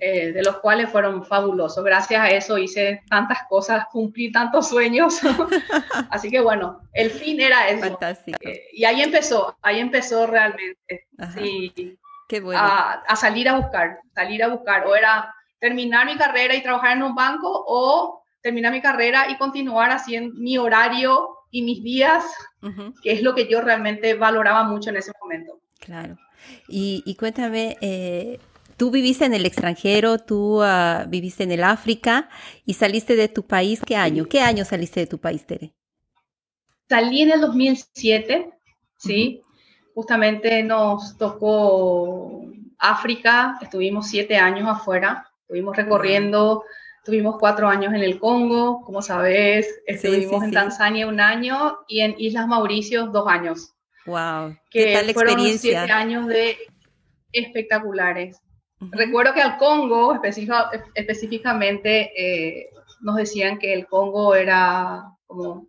Eh, 0.01 0.33
de 0.33 0.43
los 0.43 0.57
cuales 0.57 0.89
fueron 0.89 1.23
fabulosos. 1.23 1.83
Gracias 1.83 2.19
a 2.19 2.29
eso 2.29 2.57
hice 2.57 3.03
tantas 3.09 3.39
cosas, 3.47 3.85
cumplí 3.89 4.31
tantos 4.31 4.67
sueños. 4.67 5.19
Así 6.09 6.29
que 6.29 6.41
bueno, 6.41 6.81
el 6.93 7.09
fin 7.09 7.39
era 7.39 7.69
eso. 7.69 7.87
Fantástico. 7.87 8.37
Eh, 8.41 8.65
y 8.73 8.83
ahí 8.83 9.01
empezó, 9.01 9.57
ahí 9.61 9.79
empezó 9.79 10.27
realmente. 10.27 11.07
Sí, 11.33 11.97
Qué 12.27 12.39
bueno. 12.39 12.59
a, 12.59 13.03
a, 13.07 13.15
salir 13.15 13.47
a 13.49 13.57
buscar, 13.57 13.99
salir 14.13 14.43
a 14.43 14.47
buscar. 14.47 14.85
O 14.87 14.95
era 14.95 15.33
terminar 15.59 16.05
mi 16.05 16.17
carrera 16.17 16.55
y 16.55 16.63
trabajar 16.63 16.97
en 16.97 17.03
un 17.03 17.15
banco 17.15 17.49
o 17.67 18.23
terminar 18.41 18.71
mi 18.71 18.81
carrera 18.81 19.29
y 19.29 19.37
continuar 19.37 19.91
haciendo 19.91 20.35
mi 20.35 20.57
horario 20.57 21.29
y 21.49 21.61
mis 21.61 21.81
días, 21.83 22.23
que 23.01 23.13
es 23.13 23.23
lo 23.23 23.33
que 23.33 23.47
yo 23.47 23.61
realmente 23.61 24.13
valoraba 24.13 24.65
mucho 24.65 24.89
en 24.89 24.97
ese 24.97 25.11
momento. 25.21 25.61
Claro. 25.79 26.17
Y, 26.67 27.15
cuéntame, 27.17 27.77
eh, 27.81 28.39
tú 28.77 28.91
viviste 28.91 29.25
en 29.25 29.33
el 29.33 29.45
extranjero, 29.45 30.19
tú 30.19 30.61
ah, 30.61 31.05
viviste 31.07 31.43
en 31.43 31.53
el 31.53 31.63
África 31.63 32.29
y 32.65 32.73
saliste 32.73 33.15
de 33.15 33.29
tu 33.29 33.47
país, 33.47 33.79
¿qué 33.85 33.95
año? 33.95 34.25
¿Qué 34.25 34.41
año 34.41 34.65
saliste 34.65 34.99
de 34.99 35.07
tu 35.07 35.17
país, 35.17 35.45
Tere? 35.45 35.73
Salí 36.89 37.21
en 37.21 37.31
el 37.31 37.41
2007, 37.41 38.51
¿sí? 38.97 39.41
Justamente 39.95 40.61
nos 40.61 41.17
tocó 41.17 42.43
África, 42.77 43.57
estuvimos 43.61 44.07
siete 44.09 44.35
años 44.35 44.67
afuera, 44.67 45.31
estuvimos 45.39 45.77
recorriendo, 45.77 46.65
tuvimos 47.05 47.37
cuatro 47.39 47.69
años 47.69 47.93
en 47.93 48.03
el 48.03 48.19
Congo, 48.19 48.81
como 48.81 49.01
sabes, 49.01 49.81
estuvimos 49.87 50.43
en 50.43 50.51
Tanzania 50.51 51.07
un 51.07 51.21
año 51.21 51.77
y 51.87 52.01
en 52.01 52.13
Islas 52.17 52.45
Mauricio 52.45 53.07
dos 53.07 53.25
años. 53.29 53.73
Wow, 54.05 54.57
que 54.69 54.85
¿Qué 54.85 54.93
tal 54.93 55.13
fueron 55.13 55.33
experiencia? 55.33 55.79
siete 55.79 55.93
años 55.93 56.27
de 56.27 56.57
espectaculares. 57.31 58.41
Recuerdo 58.91 59.33
que 59.33 59.41
al 59.41 59.57
Congo 59.57 60.19
específicamente 60.93 62.11
eh, 62.17 62.69
nos 62.99 63.15
decían 63.15 63.59
que 63.59 63.73
el 63.73 63.87
Congo 63.87 64.35
era 64.35 65.05
como 65.25 65.67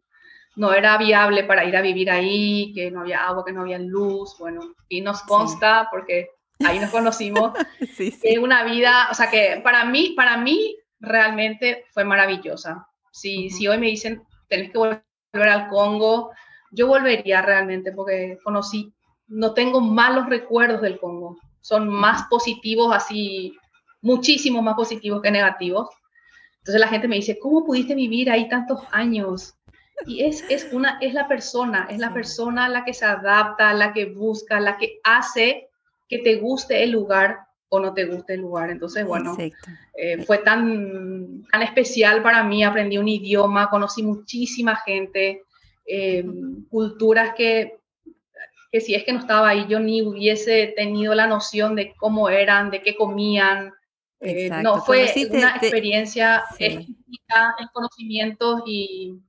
no 0.56 0.72
era 0.72 0.96
viable 0.96 1.44
para 1.44 1.64
ir 1.64 1.76
a 1.76 1.82
vivir 1.82 2.10
ahí, 2.10 2.72
que 2.74 2.90
no 2.90 3.02
había 3.02 3.26
agua, 3.26 3.44
que 3.44 3.52
no 3.52 3.60
había 3.60 3.78
luz, 3.78 4.36
bueno, 4.38 4.74
y 4.88 5.02
nos 5.02 5.22
consta 5.22 5.88
porque 5.90 6.30
ahí 6.64 6.78
nos 6.78 6.90
conocimos, 6.90 7.52
sí, 7.94 8.10
sí. 8.10 8.38
una 8.38 8.64
vida, 8.64 9.08
o 9.10 9.14
sea 9.14 9.30
que 9.30 9.60
para 9.62 9.84
mí, 9.84 10.14
para 10.16 10.38
mí 10.38 10.76
realmente 10.98 11.84
fue 11.92 12.04
maravillosa. 12.04 12.88
Si, 13.12 13.50
si 13.50 13.68
hoy 13.68 13.78
me 13.78 13.86
dicen, 13.86 14.22
tenés 14.48 14.72
que 14.72 14.78
volver 14.78 15.02
al 15.34 15.68
Congo, 15.68 16.32
yo 16.70 16.86
volvería 16.86 17.42
realmente 17.42 17.92
porque 17.92 18.38
conocí, 18.42 18.92
no 19.28 19.52
tengo 19.52 19.80
malos 19.80 20.26
recuerdos 20.26 20.80
del 20.80 20.98
Congo. 20.98 21.38
Son 21.60 21.88
más 21.88 22.24
positivos, 22.30 22.94
así, 22.94 23.54
muchísimo 24.00 24.62
más 24.62 24.74
positivos 24.74 25.20
que 25.20 25.30
negativos. 25.30 25.90
Entonces 26.58 26.80
la 26.80 26.88
gente 26.88 27.08
me 27.08 27.16
dice, 27.16 27.38
¿cómo 27.38 27.64
pudiste 27.64 27.94
vivir 27.94 28.30
ahí 28.30 28.48
tantos 28.48 28.80
años? 28.90 29.55
Y 30.04 30.24
es, 30.24 30.44
es, 30.50 30.72
una, 30.72 30.98
es 31.00 31.14
la 31.14 31.26
persona, 31.26 31.86
es 31.90 31.98
la 31.98 32.12
persona 32.12 32.68
la 32.68 32.84
que 32.84 32.92
se 32.92 33.06
adapta, 33.06 33.72
la 33.72 33.92
que 33.92 34.06
busca, 34.06 34.60
la 34.60 34.76
que 34.76 35.00
hace 35.02 35.70
que 36.08 36.18
te 36.18 36.36
guste 36.36 36.82
el 36.82 36.90
lugar 36.90 37.46
o 37.68 37.80
no 37.80 37.94
te 37.94 38.04
guste 38.04 38.34
el 38.34 38.40
lugar. 38.40 38.70
Entonces, 38.70 39.04
bueno, 39.04 39.36
eh, 39.96 40.22
fue 40.24 40.38
tan, 40.38 41.44
tan 41.50 41.62
especial 41.62 42.22
para 42.22 42.42
mí, 42.44 42.62
aprendí 42.62 42.98
un 42.98 43.08
idioma, 43.08 43.70
conocí 43.70 44.02
muchísima 44.02 44.76
gente, 44.76 45.42
eh, 45.86 46.24
culturas 46.68 47.34
que, 47.34 47.78
que 48.70 48.80
si 48.80 48.94
es 48.94 49.04
que 49.04 49.12
no 49.12 49.20
estaba 49.20 49.48
ahí, 49.48 49.66
yo 49.68 49.80
ni 49.80 50.02
hubiese 50.02 50.74
tenido 50.76 51.14
la 51.14 51.26
noción 51.26 51.74
de 51.74 51.94
cómo 51.96 52.28
eran, 52.28 52.70
de 52.70 52.82
qué 52.82 52.94
comían. 52.94 53.72
Eh, 54.20 54.50
no, 54.62 54.80
fue 54.82 55.12
una 55.30 55.56
experiencia 55.56 56.44
en 56.58 56.86
conocimientos 57.72 58.62
y 58.66 59.20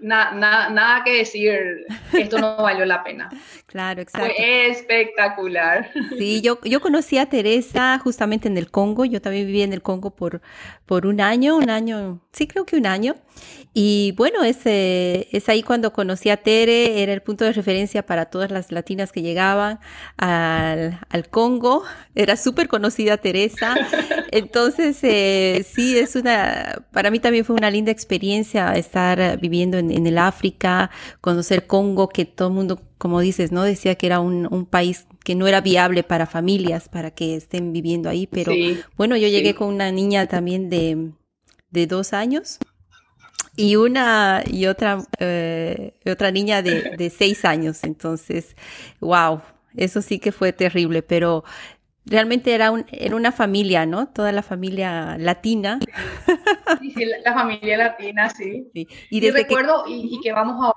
nada 0.00 1.02
que 1.04 1.18
decir, 1.18 1.86
esto 2.12 2.38
no 2.38 2.56
valió 2.62 2.84
la 2.84 3.02
pena. 3.02 3.28
Claro, 3.66 4.00
exacto. 4.00 4.26
Fue 4.26 4.68
espectacular. 4.68 5.90
Sí, 6.16 6.40
yo, 6.40 6.58
yo 6.62 6.80
conocí 6.80 7.18
a 7.18 7.26
Teresa 7.26 7.98
justamente 7.98 8.48
en 8.48 8.56
el 8.56 8.70
Congo, 8.70 9.04
yo 9.04 9.20
también 9.20 9.46
viví 9.46 9.62
en 9.62 9.72
el 9.72 9.82
Congo 9.82 10.10
por, 10.14 10.40
por 10.86 11.06
un 11.06 11.20
año, 11.20 11.56
un 11.56 11.70
año, 11.70 12.20
sí 12.32 12.46
creo 12.46 12.64
que 12.64 12.76
un 12.76 12.86
año, 12.86 13.14
y 13.74 14.12
bueno, 14.16 14.42
es, 14.42 14.60
es 14.64 15.48
ahí 15.48 15.62
cuando 15.62 15.92
conocí 15.92 16.30
a 16.30 16.38
Tere, 16.38 17.02
era 17.02 17.12
el 17.12 17.22
punto 17.22 17.44
de 17.44 17.52
referencia 17.52 18.04
para 18.04 18.26
todas 18.26 18.50
las 18.50 18.72
latinas 18.72 19.12
que 19.12 19.22
llegaban 19.22 19.78
al, 20.16 20.98
al 21.08 21.28
Congo, 21.28 21.84
era 22.14 22.36
súper 22.36 22.68
conocida 22.68 23.18
Teresa, 23.18 23.76
entonces 24.32 24.98
eh, 25.02 25.64
sí, 25.68 25.98
es 25.98 26.16
una, 26.16 26.84
para 26.92 27.10
mí 27.10 27.18
también 27.18 27.44
fue 27.44 27.56
una 27.56 27.70
linda 27.70 27.92
experiencia 27.92 28.72
estar 28.72 29.38
viviendo 29.38 29.78
en, 29.78 29.90
en 29.90 30.06
el 30.06 30.18
África, 30.18 30.90
conocer 31.20 31.66
Congo, 31.66 32.08
que 32.08 32.24
todo 32.24 32.48
el 32.48 32.54
mundo, 32.54 32.80
como 32.98 33.20
dices, 33.20 33.52
¿no? 33.52 33.62
Decía 33.62 33.94
que 33.96 34.06
era 34.06 34.20
un, 34.20 34.46
un 34.50 34.66
país 34.66 35.06
que 35.24 35.34
no 35.34 35.46
era 35.46 35.60
viable 35.60 36.02
para 36.02 36.26
familias, 36.26 36.88
para 36.88 37.10
que 37.10 37.36
estén 37.36 37.72
viviendo 37.72 38.08
ahí, 38.08 38.26
pero 38.26 38.52
bueno, 38.96 39.16
yo 39.16 39.28
llegué 39.28 39.54
con 39.54 39.68
una 39.68 39.92
niña 39.92 40.26
también 40.26 40.70
de, 40.70 41.10
de 41.70 41.86
dos 41.86 42.12
años 42.12 42.58
y 43.58 43.74
una 43.76 44.42
y 44.46 44.66
otra 44.66 45.04
eh, 45.18 45.94
otra 46.06 46.30
niña 46.30 46.62
de, 46.62 46.96
de, 46.96 47.10
seis 47.10 47.44
años 47.44 47.82
entonces 47.82 48.56
wow 49.00 49.42
eso 49.76 50.00
sí 50.00 50.20
que 50.20 50.30
fue 50.30 50.52
terrible 50.52 51.02
pero 51.02 51.44
realmente 52.08 52.54
era 52.54 52.70
un 52.70 52.86
era 52.90 53.16
una 53.16 53.32
familia 53.32 53.86
no 53.86 54.08
toda 54.08 54.32
la 54.32 54.42
familia 54.42 55.16
latina. 55.18 55.78
Sí, 56.80 56.90
sí 56.92 57.04
la 57.24 57.34
familia 57.34 57.76
latina 57.76 58.30
sí, 58.30 58.70
y, 59.10 59.20
desde 59.20 59.38
recuerdo 59.38 59.84
y, 59.86 60.20
que 60.22 60.32
vamos 60.32 60.64
a 60.66 60.72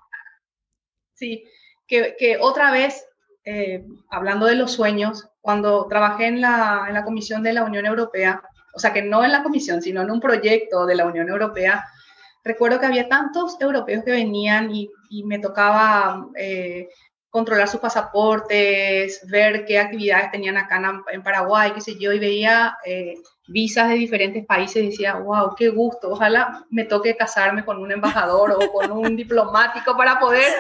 sí 1.14 1.44
que, 1.88 2.16
que 2.18 2.38
otra 2.40 2.72
vez 2.72 3.06
eh, 3.44 3.86
hablando 4.10 4.46
de 4.46 4.56
los 4.56 4.72
sueños 4.72 5.30
cuando 5.42 5.88
trabajé 5.88 6.28
en 6.28 6.42
la, 6.42 6.86
en 6.88 6.94
la 6.94 7.04
comisión 7.04 7.44
de 7.44 7.54
la 7.54 7.64
Unión 7.64 7.86
Europea 7.86 8.44
o 8.74 8.80
sea 8.80 8.94
que 8.94 9.02
no 9.02 9.24
en 9.24 9.32
la 9.32 9.44
comisión 9.44 9.82
sino 9.82 10.02
en 10.02 10.12
un 10.12 10.20
proyecto 10.20 10.86
de 10.86 10.96
la 10.96 11.06
Unión 11.06 11.30
Europea 11.30 11.86
recuerdo 12.44 12.80
que 12.80 12.86
había 12.86 13.10
tantos 13.10 13.58
europeos 13.60 14.04
que 14.04 14.12
venían 14.12 14.74
y, 14.74 14.90
me 15.26 15.40
tocaba 15.40 16.28
eh, 16.38 16.88
controlar 17.32 17.70
sus 17.70 17.80
pasaportes, 17.80 19.26
ver 19.28 19.66
qué 19.66 19.80
actividades 19.80 20.32
tenían 20.32 20.58
acá 20.58 20.82
en, 21.12 21.24
Paraguay, 21.24 21.72
qué 21.74 21.80
sé 21.80 21.98
yo, 21.98 22.12
y 22.12 22.20
veía 22.20 22.78
eh, 22.86 23.16
visas 23.48 23.88
de 23.88 23.96
diferentes 23.96 24.46
países 24.46 24.84
y 24.84 24.88
decía, 24.88 25.16
wow, 25.16 25.56
qué 25.56 25.70
gusto, 25.70 26.12
ojalá 26.12 26.66
me 26.70 26.84
toque 26.84 27.16
casarme 27.16 27.64
con 27.64 27.78
un 27.80 27.90
embajador 27.90 28.52
o 28.52 28.72
con 28.72 28.92
un 28.92 29.16
diplomático 29.16 29.96
para 29.96 30.20
poder, 30.20 30.52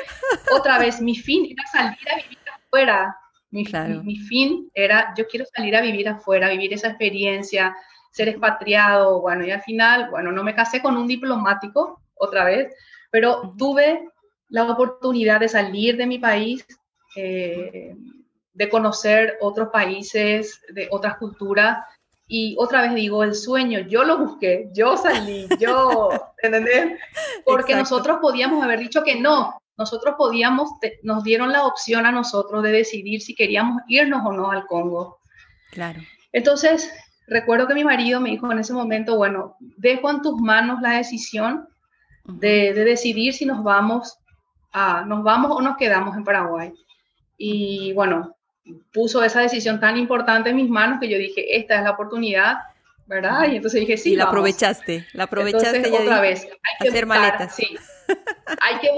otra 0.56 0.80
vez, 0.80 1.02
mi 1.02 1.16
fin 1.16 1.46
era 1.52 1.68
salir 1.68 2.10
a 2.10 2.16
vivir 2.16 2.38
afuera. 2.66 3.18
Mi, 3.50 3.66
mi 4.04 4.16
fin 4.16 4.72
era, 4.74 5.14
yo 5.18 5.28
quiero 5.28 5.46
salir 5.54 5.76
a 5.76 5.82
vivir 5.82 6.08
afuera, 6.08 6.48
vivir 6.48 6.74
esa 6.74 6.88
experiencia, 6.88 7.76
ser 8.12 8.30
expatriado, 8.30 9.20
bueno, 9.20 9.46
y 9.46 9.52
al 9.52 9.62
final, 9.62 10.10
bueno, 10.10 10.32
no 10.32 10.42
me 10.42 10.56
casé 10.56 10.82
con 10.82 10.96
un 10.96 11.06
diplomático 11.06 12.02
otra 12.16 12.46
vez, 12.46 12.74
pero 13.10 13.54
tuve 13.58 14.08
la 14.52 14.72
oportunidad 14.72 15.40
de 15.40 15.50
salir 15.50 15.98
de 15.98 16.06
mi 16.06 16.20
país, 16.20 16.66
eh, 17.16 17.96
de 18.54 18.70
conocer 18.70 19.38
otros 19.42 19.70
países, 19.70 20.62
de 20.70 20.88
otras 20.92 21.18
culturas, 21.18 21.80
y 22.28 22.56
otra 22.58 22.82
vez 22.82 22.94
digo, 22.94 23.24
el 23.24 23.34
sueño, 23.34 23.80
yo 23.80 24.04
lo 24.04 24.18
busqué, 24.18 24.70
yo 24.74 24.96
salí, 24.96 25.48
yo, 25.60 26.10
¿entendés? 26.44 27.00
Porque 27.44 27.76
nosotros 27.76 28.20
podíamos 28.22 28.64
haber 28.64 28.80
dicho 28.80 29.04
que 29.04 29.20
no, 29.20 29.60
nosotros 29.78 30.16
podíamos, 30.18 30.70
nos 31.04 31.24
dieron 31.24 31.52
la 31.52 31.66
opción 31.66 32.06
a 32.06 32.12
nosotros 32.12 32.64
de 32.64 32.72
decidir 32.72 33.22
si 33.22 33.36
queríamos 33.36 33.82
irnos 33.88 34.22
o 34.26 34.32
no 34.32 34.52
al 34.52 34.66
Congo. 34.68 35.20
Claro. 35.72 36.02
Entonces, 36.32 36.90
recuerdo 37.28 37.68
que 37.68 37.74
mi 37.74 37.84
marido 37.84 38.20
me 38.20 38.30
dijo 38.30 38.52
en 38.52 38.60
ese 38.60 38.74
momento, 38.74 39.16
bueno, 39.16 39.56
dejo 39.78 40.10
en 40.10 40.22
tus 40.22 40.40
manos 40.40 40.82
la 40.82 40.98
decisión 40.98 41.68
de, 42.26 42.74
decidir 42.74 43.34
si 43.34 43.46
nos 43.46 43.64
vamos, 43.64 44.18
a, 44.72 45.04
nos 45.06 45.24
vamos 45.24 45.52
o 45.52 45.62
nos 45.62 45.78
quedamos 45.78 46.16
en 46.16 46.24
Paraguay. 46.24 46.74
Y 47.38 47.94
bueno, 47.94 48.36
puso 48.94 49.24
esa 49.24 49.42
decisión 49.42 49.80
tan 49.80 49.98
importante 49.98 50.50
en 50.50 50.56
mis 50.56 50.70
manos 50.70 51.00
que 51.00 51.10
yo 51.10 51.18
dije, 51.18 51.58
esta 51.58 51.76
es 51.76 51.84
la 51.84 51.92
oportunidad, 51.92 52.58
¿verdad? 53.08 53.50
Y 53.52 53.56
entonces 53.58 53.82
dije, 53.82 53.98
sí. 53.98 54.14
Y 54.14 54.16
la 54.16 54.26
aprovechaste, 54.26 55.08
la 55.14 55.24
aprovechaste. 55.24 55.92
otra 55.92 56.22
vez, 56.22 56.46
hay 56.46 56.74
que 56.80 56.90
hacer 56.90 57.06
maletas. 57.06 57.56
Sí. 57.56 57.78
hay 58.62 58.80
que, 58.80 58.90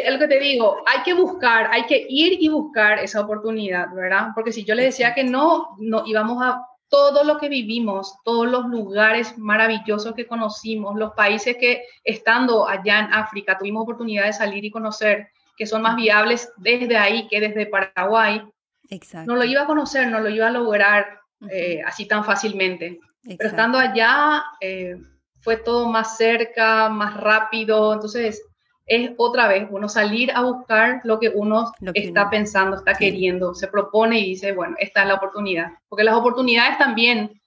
es 0.00 0.12
lo 0.12 0.18
que 0.18 0.28
te 0.28 0.40
digo, 0.40 0.82
hay 0.86 1.02
que 1.02 1.14
buscar, 1.14 1.68
hay 1.70 1.86
que 1.86 2.06
ir 2.08 2.38
y 2.40 2.48
buscar 2.48 2.98
esa 2.98 3.20
oportunidad, 3.20 3.92
¿verdad? 3.92 4.28
Porque 4.34 4.52
si 4.52 4.64
yo 4.64 4.74
le 4.74 4.84
decía 4.84 5.14
que 5.14 5.24
no, 5.24 5.76
no 5.78 6.04
íbamos 6.06 6.42
a 6.42 6.62
todo 6.88 7.24
lo 7.24 7.38
que 7.38 7.48
vivimos, 7.48 8.16
todos 8.24 8.46
los 8.46 8.66
lugares 8.66 9.36
maravillosos 9.38 10.14
que 10.14 10.26
conocimos, 10.26 10.96
los 10.96 11.12
países 11.14 11.56
que 11.58 11.84
estando 12.04 12.68
allá 12.68 13.00
en 13.00 13.12
África 13.12 13.58
tuvimos 13.58 13.82
oportunidad 13.82 14.26
de 14.26 14.32
salir 14.32 14.64
y 14.64 14.70
conocer, 14.70 15.28
que 15.56 15.66
son 15.66 15.82
más 15.82 15.96
viables 15.96 16.52
desde 16.56 16.96
ahí 16.96 17.26
que 17.28 17.40
desde 17.40 17.66
Paraguay, 17.66 18.42
Exacto. 18.88 19.30
no 19.30 19.36
lo 19.36 19.44
iba 19.44 19.62
a 19.62 19.66
conocer, 19.66 20.08
no 20.08 20.20
lo 20.20 20.28
iba 20.28 20.46
a 20.46 20.50
lograr 20.50 21.20
eh, 21.50 21.82
así 21.84 22.06
tan 22.06 22.24
fácilmente. 22.24 23.00
Pero 23.22 23.50
estando 23.50 23.78
allá 23.78 24.44
eh, 24.60 24.96
fue 25.40 25.56
todo 25.56 25.88
más 25.88 26.16
cerca, 26.16 26.88
más 26.88 27.16
rápido, 27.16 27.92
entonces 27.94 28.42
es 28.86 29.10
otra 29.16 29.48
vez 29.48 29.66
uno 29.70 29.88
salir 29.88 30.30
a 30.30 30.42
buscar 30.42 31.00
lo 31.02 31.18
que 31.18 31.28
uno 31.28 31.72
está 31.92 32.30
pensando, 32.30 32.76
está 32.76 32.94
queriendo, 32.94 33.52
se 33.52 33.66
propone 33.66 34.20
y 34.20 34.30
dice, 34.30 34.52
bueno, 34.52 34.76
esta 34.78 35.02
es 35.02 35.08
la 35.08 35.14
oportunidad. 35.14 35.72
Porque 35.88 36.04
las 36.04 36.14
oportunidades 36.14 36.78
también 36.78 37.40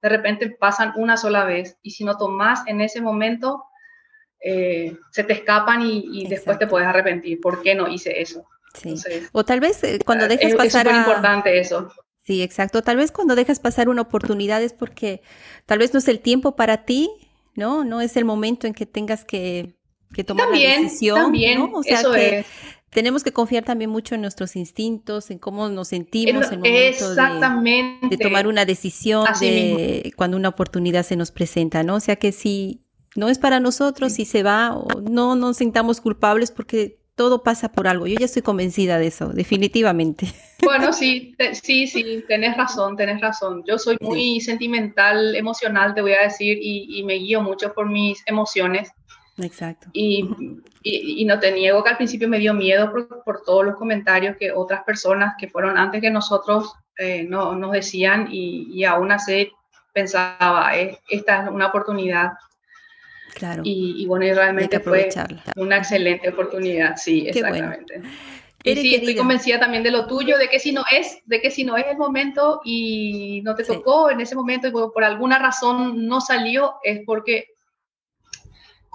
de 0.00 0.08
repente 0.08 0.50
pasan 0.58 0.92
una 0.96 1.18
sola 1.18 1.44
vez 1.44 1.76
y 1.82 1.90
si 1.90 2.04
no 2.04 2.16
tomas 2.16 2.62
en 2.66 2.80
ese 2.80 3.02
momento, 3.02 3.64
eh, 4.40 4.96
se 5.10 5.24
te 5.24 5.34
escapan 5.34 5.82
y, 5.82 6.26
después 6.28 6.58
te 6.58 6.66
puedes 6.66 6.88
arrepentir. 6.88 7.40
¿Por 7.40 7.62
qué 7.62 7.74
no 7.74 7.88
hice 7.88 8.20
eso? 8.20 8.46
Sí. 8.74 8.94
o 9.32 9.42
tal 9.42 9.60
vez 9.60 9.82
eh, 9.84 9.98
cuando 10.04 10.28
dejas 10.28 10.54
pasar... 10.54 10.86
Es 10.86 10.92
súper 10.92 10.96
importante 10.96 11.58
eso. 11.58 11.90
Sí, 12.24 12.42
exacto. 12.42 12.82
Tal 12.82 12.96
vez 12.96 13.12
cuando 13.12 13.34
dejas 13.34 13.60
pasar 13.60 13.88
una 13.88 14.02
oportunidad 14.02 14.62
es 14.62 14.72
porque 14.72 15.22
tal 15.64 15.78
vez 15.78 15.92
no 15.92 15.98
es 15.98 16.08
el 16.08 16.20
tiempo 16.20 16.56
para 16.56 16.84
ti, 16.84 17.10
¿no? 17.54 17.84
No 17.84 18.00
es 18.00 18.16
el 18.16 18.24
momento 18.24 18.66
en 18.66 18.74
que 18.74 18.84
tengas 18.84 19.24
que 19.24 19.75
que 20.12 20.24
tomar 20.24 20.48
la 20.50 20.58
decisión. 20.58 21.16
También, 21.16 21.58
¿no? 21.58 21.70
O 21.72 21.82
sea 21.82 22.02
que 22.02 22.44
tenemos 22.90 23.22
que 23.22 23.32
confiar 23.32 23.62
también 23.62 23.90
mucho 23.90 24.14
en 24.14 24.22
nuestros 24.22 24.56
instintos, 24.56 25.30
en 25.30 25.38
cómo 25.38 25.68
nos 25.68 25.88
sentimos 25.88 26.50
en 26.50 26.60
momento 26.60 27.14
de, 27.14 28.16
tomar 28.16 28.46
una 28.46 28.64
decisión 28.64 29.26
de 29.38 30.12
cuando 30.16 30.38
una 30.38 30.48
oportunidad 30.48 31.04
se 31.04 31.14
nos 31.14 31.30
presenta, 31.30 31.82
¿no? 31.82 31.96
O 31.96 32.00
sea 32.00 32.16
que 32.16 32.32
si 32.32 32.80
no 33.14 33.28
es 33.28 33.38
para 33.38 33.60
nosotros, 33.60 34.14
si 34.14 34.24
se 34.24 34.42
va, 34.42 34.74
o 34.74 35.00
no 35.02 35.36
nos 35.36 35.58
sintamos 35.58 36.00
culpables 36.00 36.50
porque 36.50 36.98
todo 37.16 37.42
pasa 37.42 37.72
por 37.72 37.88
algo. 37.88 38.06
Yo 38.06 38.16
ya 38.18 38.26
estoy 38.26 38.42
convencida 38.42 38.98
de 38.98 39.08
eso, 39.08 39.28
definitivamente. 39.28 40.28
Bueno, 40.62 40.92
sí, 40.94 41.34
sí, 41.52 41.86
sí, 41.86 42.24
tenés 42.28 42.56
razón, 42.56 42.96
tenés 42.96 43.20
razón. 43.20 43.62
Yo 43.66 43.78
soy 43.78 43.96
muy 44.00 44.40
sentimental, 44.40 45.34
emocional, 45.34 45.94
te 45.94 46.02
voy 46.02 46.12
a 46.12 46.22
decir, 46.22 46.58
y, 46.60 46.98
y, 46.98 47.02
me 47.02 47.14
guío 47.14 47.42
mucho 47.42 47.72
por 47.74 47.90
mis 47.90 48.22
emociones. 48.26 48.90
Exacto. 49.38 49.88
Y, 49.92 50.28
y, 50.82 51.24
no 51.26 51.38
te 51.38 51.52
niego 51.52 51.84
que 51.84 51.90
al 51.90 51.96
principio 51.96 52.28
me 52.28 52.38
dio 52.38 52.54
miedo 52.54 52.90
por, 52.90 53.22
por, 53.22 53.42
todos 53.42 53.64
los 53.64 53.76
comentarios 53.76 54.36
que 54.38 54.50
otras 54.50 54.82
personas 54.84 55.34
que 55.38 55.48
fueron 55.48 55.76
antes 55.76 56.00
que 56.00 56.10
nosotros 56.10 56.72
eh, 56.98 57.24
no, 57.24 57.54
nos 57.54 57.72
decían 57.72 58.28
y, 58.30 58.68
y, 58.72 58.84
aún 58.84 59.12
así 59.12 59.52
pensaba, 59.92 60.76
eh, 60.76 60.98
esta 61.08 61.44
es 61.44 61.50
una 61.50 61.66
oportunidad. 61.66 62.32
Claro. 63.34 63.62
Y, 63.64 64.06
bueno, 64.06 64.24
y 64.24 64.32
realmente 64.32 64.80
fue 64.80 65.10
una 65.56 65.76
excelente 65.76 66.30
oportunidad, 66.30 66.96
sí, 66.96 67.26
exactamente. 67.28 68.00
y 68.64 68.76
sí, 68.76 68.94
estoy 68.94 69.14
convencida 69.14 69.60
también 69.60 69.82
de 69.82 69.90
lo 69.90 70.06
tuyo, 70.06 70.38
de 70.38 70.48
que 70.48 70.58
si 70.58 70.72
no 70.72 70.84
es, 70.90 71.18
de 71.26 71.42
que 71.42 71.50
si 71.50 71.64
no 71.64 71.76
es 71.76 71.84
el 71.86 71.98
momento 71.98 72.62
y 72.64 73.42
no 73.44 73.54
te 73.54 73.64
tocó 73.64 74.10
en 74.10 74.22
ese 74.22 74.34
momento 74.34 74.68
y 74.68 74.70
por, 74.70 75.04
alguna 75.04 75.38
razón 75.38 76.06
no 76.06 76.22
salió, 76.22 76.76
es 76.82 77.00
porque 77.04 77.55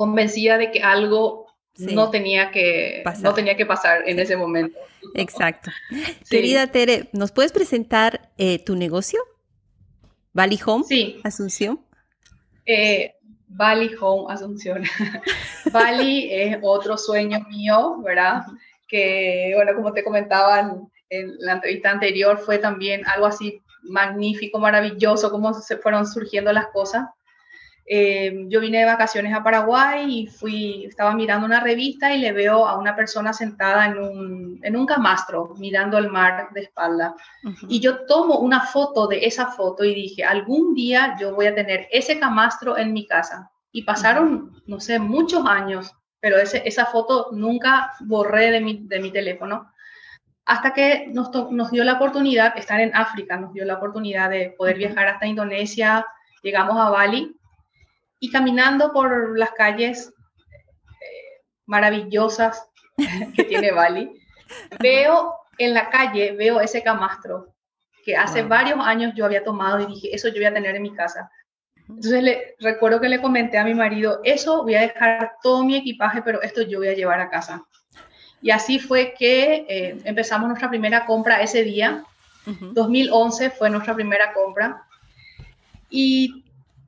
convencida 0.02 0.58
de 0.58 0.72
que 0.72 0.82
algo 0.82 1.46
no 1.78 2.10
tenía 2.10 2.50
que 2.50 3.02
pasar. 3.04 3.24
no 3.24 3.36
tenía 3.36 3.56
que 3.56 3.68
pasar 3.68 4.02
en 4.08 4.18
ese 4.18 4.36
momento. 4.36 4.80
Exacto. 5.14 5.70
Querida 6.30 6.66
Tere, 6.66 7.10
¿nos 7.14 7.32
puedes 7.32 7.52
presentar 7.52 8.32
eh, 8.40 8.58
tu 8.58 8.76
negocio? 8.76 9.20
Valley 10.34 10.60
Home, 10.66 10.86
sí. 10.88 11.22
Asunción. 11.24 11.86
Eh, 12.66 13.14
Bali 13.48 13.92
Home 14.02 14.34
Asunción. 14.34 14.82
Bali 15.72 16.34
es 16.34 16.58
otro 16.64 16.98
sueño 16.98 17.46
mío, 17.48 17.98
¿verdad? 18.04 18.42
Que, 18.88 19.52
bueno, 19.54 19.76
como 19.76 19.94
te 19.94 20.04
comentaban 20.04 20.90
en 21.12 21.36
la 21.42 21.54
entrevista 21.54 21.92
anterior, 21.92 22.40
fue 22.40 22.58
también 22.58 23.06
algo 23.06 23.28
así 23.28 23.62
magnífico, 23.84 24.58
maravilloso, 24.58 25.30
cómo 25.30 25.54
se 25.54 25.78
fueron 25.78 26.08
surgiendo 26.08 26.52
las 26.52 26.70
cosas. 26.70 27.06
Eh, 27.94 28.46
yo 28.48 28.62
vine 28.62 28.78
de 28.78 28.86
vacaciones 28.86 29.34
a 29.34 29.44
Paraguay 29.44 30.22
y 30.22 30.28
fui, 30.28 30.86
estaba 30.86 31.14
mirando 31.14 31.46
una 31.46 31.60
revista 31.60 32.14
y 32.14 32.20
le 32.20 32.32
veo 32.32 32.66
a 32.66 32.78
una 32.78 32.96
persona 32.96 33.34
sentada 33.34 33.86
en 33.88 33.98
un, 33.98 34.60
en 34.64 34.78
un 34.78 34.86
camastro 34.86 35.56
mirando 35.58 35.98
el 35.98 36.10
mar 36.10 36.48
de 36.54 36.62
espalda. 36.62 37.14
Y 37.68 37.82
yo 37.82 38.06
tomo 38.06 38.40
una 38.40 38.62
foto 38.62 39.08
de 39.08 39.26
esa 39.26 39.48
foto 39.48 39.84
y 39.84 39.94
dije, 39.94 40.24
algún 40.24 40.74
día 40.74 41.18
yo 41.20 41.36
voy 41.36 41.48
a 41.48 41.54
tener 41.54 41.90
ese 41.92 42.18
camastro 42.18 42.78
en 42.78 42.94
mi 42.94 43.06
casa. 43.06 43.52
Y 43.74 43.82
pasaron, 43.82 44.64
no 44.68 44.80
sé, 44.80 44.98
muchos 44.98 45.46
años, 45.46 45.94
pero 46.22 46.38
ese, 46.38 46.62
esa 46.66 46.86
foto 46.86 47.32
nunca 47.34 47.92
borré 48.00 48.52
de 48.52 48.62
mi, 48.62 48.88
de 48.88 49.02
mi 49.02 49.12
teléfono. 49.12 49.70
Hasta 50.46 50.72
que 50.72 51.08
nos, 51.10 51.30
nos 51.52 51.72
dio 51.72 51.84
la 51.84 51.96
oportunidad, 51.96 52.58
estar 52.58 52.80
en 52.80 52.96
África, 52.96 53.36
nos 53.36 53.52
dio 53.52 53.66
la 53.66 53.76
oportunidad 53.76 54.30
de 54.30 54.56
poder 54.58 54.78
viajar 54.78 55.10
hasta 55.10 55.28
Indonesia, 55.28 56.06
llegamos 56.42 56.78
a 56.78 56.90
Bali 56.90 57.36
y 58.22 58.30
caminando 58.30 58.94
por 58.94 59.38
las 59.38 59.52
calles 59.52 60.14
eh, 61.02 61.42
maravillosas 61.66 62.70
que 63.36 63.44
tiene 63.44 63.72
Bali, 63.72 64.12
veo 64.80 65.36
en 65.58 65.74
la 65.74 65.90
calle, 65.90 66.32
veo 66.34 66.62
ese 66.62 66.82
camastro 66.84 67.54
que 68.06 68.16
hace 68.16 68.44
varios 68.44 68.80
años 68.80 69.14
yo 69.16 69.26
había 69.26 69.44
tomado 69.44 69.80
y 69.80 69.86
dije, 69.88 70.16
eso 70.16 70.28
yo 70.30 70.36
voy 70.36 70.46
a 70.46 70.54
tener 70.54 70.76
en 70.76 70.82
mi 70.82 70.94
casa. 70.94 71.30
Entonces 71.88 72.24
le, 72.24 72.56
recuerdo 72.60 73.02
que 73.02 73.10
le 73.10 73.22
comenté 73.22 73.58
a 73.58 73.64
mi 73.64 73.74
marido, 73.74 74.22
eso 74.24 74.64
voy 74.64 74.76
a 74.76 74.82
dejar 74.82 75.34
todo 75.44 75.64
mi 75.64 75.76
equipaje, 75.76 76.22
pero 76.22 76.42
esto 76.42 76.62
yo 76.62 76.80
voy 76.80 76.88
a 76.88 76.96
llevar 76.96 77.20
a 77.20 77.30
casa. 77.30 77.66
Y 78.42 78.50
así 78.50 78.80
fue 78.80 79.14
que 79.18 79.66
eh, 79.68 80.02
empezamos 80.04 80.48
nuestra 80.48 80.70
primera 80.70 81.06
compra 81.06 81.42
ese 81.42 81.64
día. 81.64 82.04
2011 82.46 83.52
fue 83.52 83.70
nuestra 83.70 83.94
primera 83.94 84.34
compra. 84.34 84.84
Y 85.90 86.41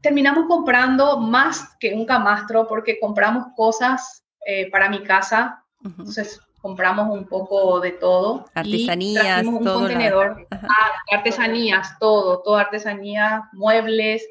terminamos 0.04 0.46
comprando 0.48 1.18
más 1.18 1.76
que 1.80 1.94
un 1.96 2.06
camastro 2.06 2.68
porque 2.68 3.00
compramos 3.00 3.48
cosas 3.56 4.24
eh, 4.46 4.70
para 4.70 4.90
mi 4.90 5.02
casa. 5.02 5.64
Entonces 5.84 6.40
compramos 6.62 7.10
un 7.10 7.26
poco 7.26 7.80
de 7.80 7.92
todo. 7.92 8.46
Artesanías, 8.54 9.46
un 9.46 9.64
contenedor. 9.64 10.46
Ah, 10.52 10.92
artesanías, 11.12 11.98
todo, 12.00 12.42
todo 12.42 12.58
artesanía, 12.58 13.50
muebles, 13.54 14.28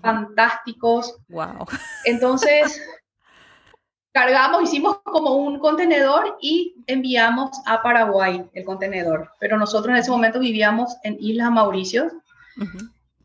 fantásticos. 0.00 1.16
Wow. 1.28 1.66
Entonces 2.04 2.80
cargamos, 4.12 4.64
hicimos 4.64 4.98
como 5.04 5.36
un 5.36 5.58
contenedor 5.60 6.36
y 6.40 6.74
enviamos 6.86 7.50
a 7.66 7.80
Paraguay 7.80 8.44
el 8.54 8.64
contenedor. 8.64 9.30
Pero 9.38 9.56
nosotros 9.56 9.92
en 9.94 10.00
ese 10.00 10.10
momento 10.10 10.40
vivíamos 10.40 10.96
en 11.04 11.16
Isla 11.20 11.48
Mauricio 11.48 12.10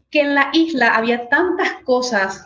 que 0.10 0.22
en 0.22 0.36
la 0.36 0.50
isla 0.54 0.96
había 0.96 1.28
tantas 1.30 1.74
cosas 1.84 2.46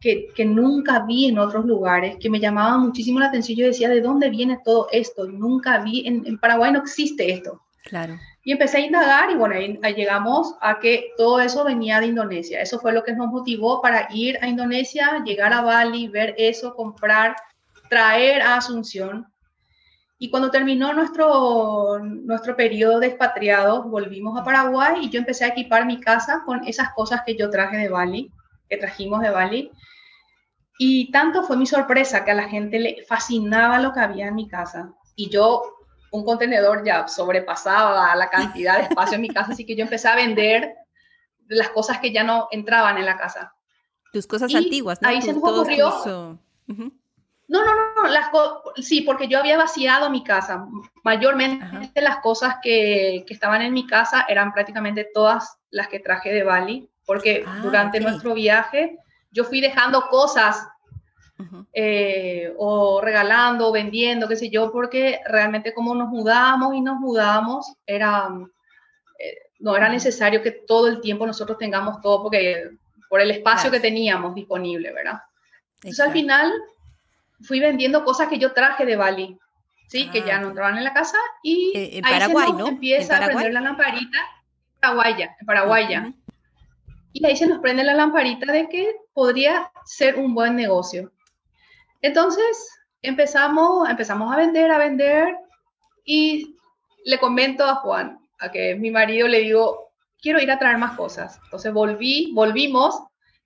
que, 0.00 0.28
que, 0.34 0.44
nunca 0.44 1.00
vi 1.00 1.26
en 1.26 1.38
otros 1.38 1.64
lugares, 1.64 2.16
que 2.20 2.28
me 2.28 2.40
llamaban 2.40 2.80
muchísimo 2.80 3.20
la 3.20 3.26
atención. 3.26 3.58
Yo 3.58 3.66
decía, 3.66 3.88
¿de 3.88 4.02
dónde 4.02 4.28
viene 4.28 4.60
todo 4.64 4.86
esto? 4.92 5.26
Nunca 5.26 5.78
vi, 5.78 6.06
en, 6.06 6.26
en 6.26 6.38
Paraguay 6.38 6.72
no 6.72 6.80
existe 6.80 7.32
esto. 7.32 7.62
Claro. 7.84 8.18
Y 8.42 8.52
empecé 8.52 8.78
a 8.78 8.86
indagar 8.86 9.30
y 9.30 9.36
bueno, 9.36 9.54
ahí, 9.54 9.94
llegamos 9.94 10.54
a 10.60 10.78
que 10.78 11.12
todo 11.16 11.40
eso 11.40 11.64
venía 11.64 12.00
de 12.00 12.08
Indonesia. 12.08 12.60
Eso 12.60 12.78
fue 12.78 12.92
lo 12.92 13.02
que 13.02 13.14
nos 13.14 13.28
motivó 13.28 13.80
para 13.80 14.06
ir 14.12 14.38
a 14.42 14.48
Indonesia, 14.48 15.22
llegar 15.24 15.52
a 15.54 15.62
Bali, 15.62 16.08
ver 16.08 16.34
eso, 16.36 16.74
comprar, 16.74 17.36
traer 17.88 18.42
a 18.42 18.56
Asunción. 18.56 19.26
Y 20.24 20.30
cuando 20.30 20.50
terminó 20.50 20.94
nuestro, 20.94 21.98
nuestro 21.98 22.56
periodo 22.56 22.98
de 22.98 23.08
expatriados, 23.08 23.84
volvimos 23.84 24.40
a 24.40 24.42
Paraguay 24.42 25.00
y 25.02 25.10
yo 25.10 25.18
empecé 25.18 25.44
a 25.44 25.48
equipar 25.48 25.84
mi 25.84 26.00
casa 26.00 26.42
con 26.46 26.66
esas 26.66 26.94
cosas 26.94 27.20
que 27.26 27.36
yo 27.36 27.50
traje 27.50 27.76
de 27.76 27.90
Bali, 27.90 28.32
que 28.66 28.78
trajimos 28.78 29.20
de 29.20 29.28
Bali. 29.28 29.70
Y 30.78 31.10
tanto 31.10 31.42
fue 31.42 31.58
mi 31.58 31.66
sorpresa 31.66 32.24
que 32.24 32.30
a 32.30 32.34
la 32.34 32.48
gente 32.48 32.80
le 32.80 33.04
fascinaba 33.06 33.78
lo 33.80 33.92
que 33.92 34.00
había 34.00 34.28
en 34.28 34.34
mi 34.34 34.48
casa. 34.48 34.94
Y 35.14 35.28
yo, 35.28 35.60
un 36.10 36.24
contenedor 36.24 36.86
ya 36.86 37.06
sobrepasaba 37.06 38.16
la 38.16 38.30
cantidad 38.30 38.78
de 38.78 38.84
espacio 38.84 39.16
en 39.16 39.20
mi 39.20 39.28
casa, 39.28 39.52
así 39.52 39.66
que 39.66 39.76
yo 39.76 39.84
empecé 39.84 40.08
a 40.08 40.16
vender 40.16 40.74
las 41.48 41.68
cosas 41.68 41.98
que 41.98 42.14
ya 42.14 42.24
no 42.24 42.48
entraban 42.50 42.96
en 42.96 43.04
la 43.04 43.18
casa. 43.18 43.54
Tus 44.10 44.26
cosas 44.26 44.54
antiguas, 44.54 45.02
¿no? 45.02 45.08
Ahí 45.10 45.20
se 45.20 45.34
nos 45.34 45.42
ocurrió. 45.42 46.38
No, 47.54 47.64
no, 47.64 48.02
no, 48.02 48.08
las 48.08 48.30
sí, 48.82 49.02
porque 49.02 49.28
yo 49.28 49.38
había 49.38 49.56
vaciado 49.56 50.10
mi 50.10 50.24
casa. 50.24 50.66
Mayormente 51.04 52.00
las 52.00 52.16
cosas 52.16 52.56
que, 52.60 53.22
que, 53.28 53.32
estaban 53.32 53.62
en 53.62 53.72
mi 53.72 53.86
casa 53.86 54.26
eran 54.28 54.52
prácticamente 54.52 55.08
todas 55.14 55.56
las 55.70 55.86
que 55.86 56.00
traje 56.00 56.32
de 56.32 56.42
Bali, 56.42 56.90
porque 57.06 57.44
ah, 57.46 57.60
durante 57.62 58.00
nuestro 58.00 58.34
viaje 58.34 58.98
yo 59.30 59.44
fui 59.44 59.60
dejando 59.60 60.08
cosas 60.08 60.66
eh, 61.72 62.52
o 62.58 63.00
regalando, 63.00 63.68
o 63.68 63.72
vendiendo, 63.72 64.26
qué 64.26 64.34
sé 64.34 64.50
yo, 64.50 64.72
porque 64.72 65.20
realmente 65.24 65.72
como 65.72 65.94
nos 65.94 66.08
mudábamos 66.08 66.74
y 66.74 66.80
nos 66.80 66.98
mudábamos, 66.98 67.72
era, 67.86 68.30
eh, 69.20 69.36
no 69.60 69.76
era 69.76 69.88
necesario 69.88 70.42
que 70.42 70.50
todo 70.50 70.88
el 70.88 71.00
tiempo 71.00 71.24
nosotros 71.24 71.56
tengamos 71.56 72.00
todo, 72.00 72.20
porque 72.20 72.70
por 73.08 73.20
el 73.20 73.30
espacio 73.30 73.70
que 73.70 73.78
teníamos 73.78 74.34
disponible, 74.34 74.92
¿verdad? 74.92 75.20
Entonces 75.76 76.00
al 76.00 76.12
final 76.12 76.52
fui 77.42 77.60
vendiendo 77.60 78.04
cosas 78.04 78.28
que 78.28 78.38
yo 78.38 78.52
traje 78.52 78.84
de 78.84 78.96
Bali, 78.96 79.38
¿sí? 79.88 80.08
que 80.10 80.22
ya 80.22 80.36
ah, 80.36 80.40
no 80.40 80.48
entraban 80.48 80.78
en 80.78 80.84
la 80.84 80.92
casa 80.92 81.18
y 81.42 81.72
eh, 81.74 81.98
en 81.98 82.04
ahí 82.04 82.12
Paraguay, 82.12 82.46
se 82.46 82.52
nos 82.52 82.68
empieza 82.68 83.16
a 83.16 83.26
prender 83.26 83.52
la 83.52 83.60
lamparita, 83.60 84.18
Paraguaya, 84.80 85.36
en 85.40 85.46
Paraguaya. 85.46 86.12
Y 87.12 87.24
ahí 87.24 87.36
se 87.36 87.46
nos 87.46 87.60
prende 87.60 87.84
la 87.84 87.94
lamparita 87.94 88.50
de 88.52 88.68
que 88.68 88.96
podría 89.12 89.70
ser 89.84 90.16
un 90.16 90.34
buen 90.34 90.56
negocio. 90.56 91.12
Entonces 92.02 92.70
empezamos, 93.02 93.88
empezamos 93.88 94.32
a 94.32 94.36
vender, 94.36 94.70
a 94.70 94.78
vender 94.78 95.36
y 96.04 96.56
le 97.04 97.18
comento 97.18 97.64
a 97.64 97.76
Juan, 97.76 98.18
a 98.40 98.50
que 98.50 98.74
mi 98.74 98.90
marido 98.90 99.28
le 99.28 99.40
digo, 99.40 99.92
quiero 100.20 100.40
ir 100.40 100.50
a 100.50 100.58
traer 100.58 100.78
más 100.78 100.96
cosas. 100.96 101.38
Entonces 101.44 101.72
volví, 101.72 102.32
volvimos 102.34 103.04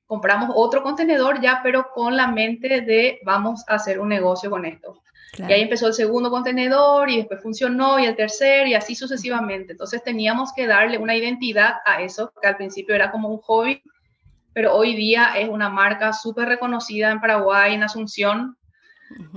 compramos 0.09 0.51
otro 0.55 0.83
contenedor 0.83 1.41
ya, 1.41 1.61
pero 1.63 1.91
con 1.95 2.17
la 2.17 2.27
mente 2.27 2.81
de 2.81 3.21
vamos 3.25 3.63
a 3.69 3.75
hacer 3.75 4.01
un 4.01 4.09
negocio 4.09 4.51
con 4.51 4.65
esto. 4.65 5.03
Y 5.39 5.53
ahí 5.53 5.61
empezó 5.61 5.87
el 5.87 5.93
segundo 5.93 6.31
contenedor 6.31 7.11
y 7.11 7.19
después 7.19 7.43
funcionó 7.43 8.01
y 8.01 8.07
el 8.07 8.17
tercer 8.17 8.67
y 8.67 8.75
así 8.75 8.95
sucesivamente. 8.95 9.73
Entonces 9.73 10.03
teníamos 10.03 10.53
que 10.55 10.67
darle 10.67 10.97
una 10.99 11.15
identidad 11.15 11.75
a 11.85 12.03
eso, 12.03 12.33
que 12.41 12.49
al 12.49 12.57
principio 12.57 12.95
era 12.95 13.13
como 13.13 13.29
un 13.29 13.39
hobby, 13.39 13.83
pero 14.55 14.75
hoy 14.75 14.97
día 14.97 15.35
es 15.37 15.49
una 15.49 15.69
marca 15.69 16.13
súper 16.15 16.49
reconocida 16.49 17.11
en 17.11 17.21
Paraguay, 17.21 17.75
en 17.75 17.83
Asunción. 17.83 18.57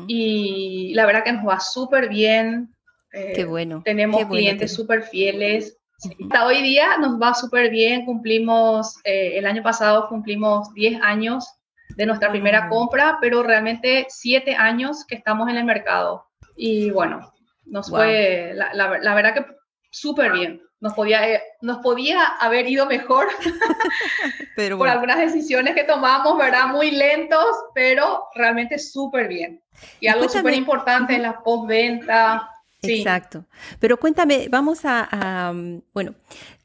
Y 0.07 0.93
la 0.95 1.05
verdad 1.05 1.23
que 1.23 1.33
nos 1.33 1.47
va 1.47 1.59
súper 1.59 2.07
bien. 2.07 2.73
qué 3.11 3.43
bueno. 3.43 3.81
Tenemos 3.83 4.25
clientes 4.25 4.73
súper 4.73 5.03
fieles. 5.03 5.77
Hasta 6.03 6.45
hoy 6.45 6.61
día 6.61 6.97
nos 6.97 7.21
va 7.21 7.33
súper 7.33 7.69
bien, 7.69 8.05
cumplimos, 8.05 8.97
eh, 9.03 9.37
el 9.37 9.45
año 9.45 9.61
pasado 9.61 10.07
cumplimos 10.09 10.73
10 10.73 11.01
años 11.01 11.47
de 11.95 12.05
nuestra 12.05 12.31
primera 12.31 12.69
compra, 12.69 13.19
pero 13.21 13.43
realmente 13.43 14.07
7 14.09 14.55
años 14.55 15.05
que 15.05 15.15
estamos 15.15 15.49
en 15.49 15.57
el 15.57 15.63
mercado. 15.63 16.25
Y 16.55 16.89
bueno, 16.89 17.31
nos 17.65 17.89
fue, 17.89 18.53
la, 18.55 18.73
la, 18.73 19.13
verdad 19.15 19.33
que 19.33 19.45
súper 19.91 20.31
bien. 20.31 20.61
Nos 20.79 20.93
podía, 20.93 21.29
eh, 21.29 21.43
nos 21.61 21.77
podía 21.77 22.25
haber 22.39 22.67
ido 22.67 22.87
mejor 22.87 23.27
pero 24.55 24.79
por 24.79 24.89
algunas 24.89 25.19
decisiones 25.19 25.75
que 25.75 25.83
tomamos, 25.83 26.35
¿verdad? 26.39 26.67
Muy 26.67 26.89
lentos, 26.89 27.45
pero 27.75 28.23
realmente 28.33 28.79
súper 28.79 29.27
bien. 29.27 29.61
Y, 29.99 30.07
algo 30.07 30.27
súper 30.27 30.55
importante 30.55 31.13
en 31.13 31.21
la 31.21 31.43
postventa, 31.43 32.49
Exacto. 32.81 33.45
Pero 33.79 33.97
cuéntame, 33.97 34.47
vamos 34.49 34.81
a, 34.83 35.51
mm, 35.53 35.81
bueno, 35.93 36.15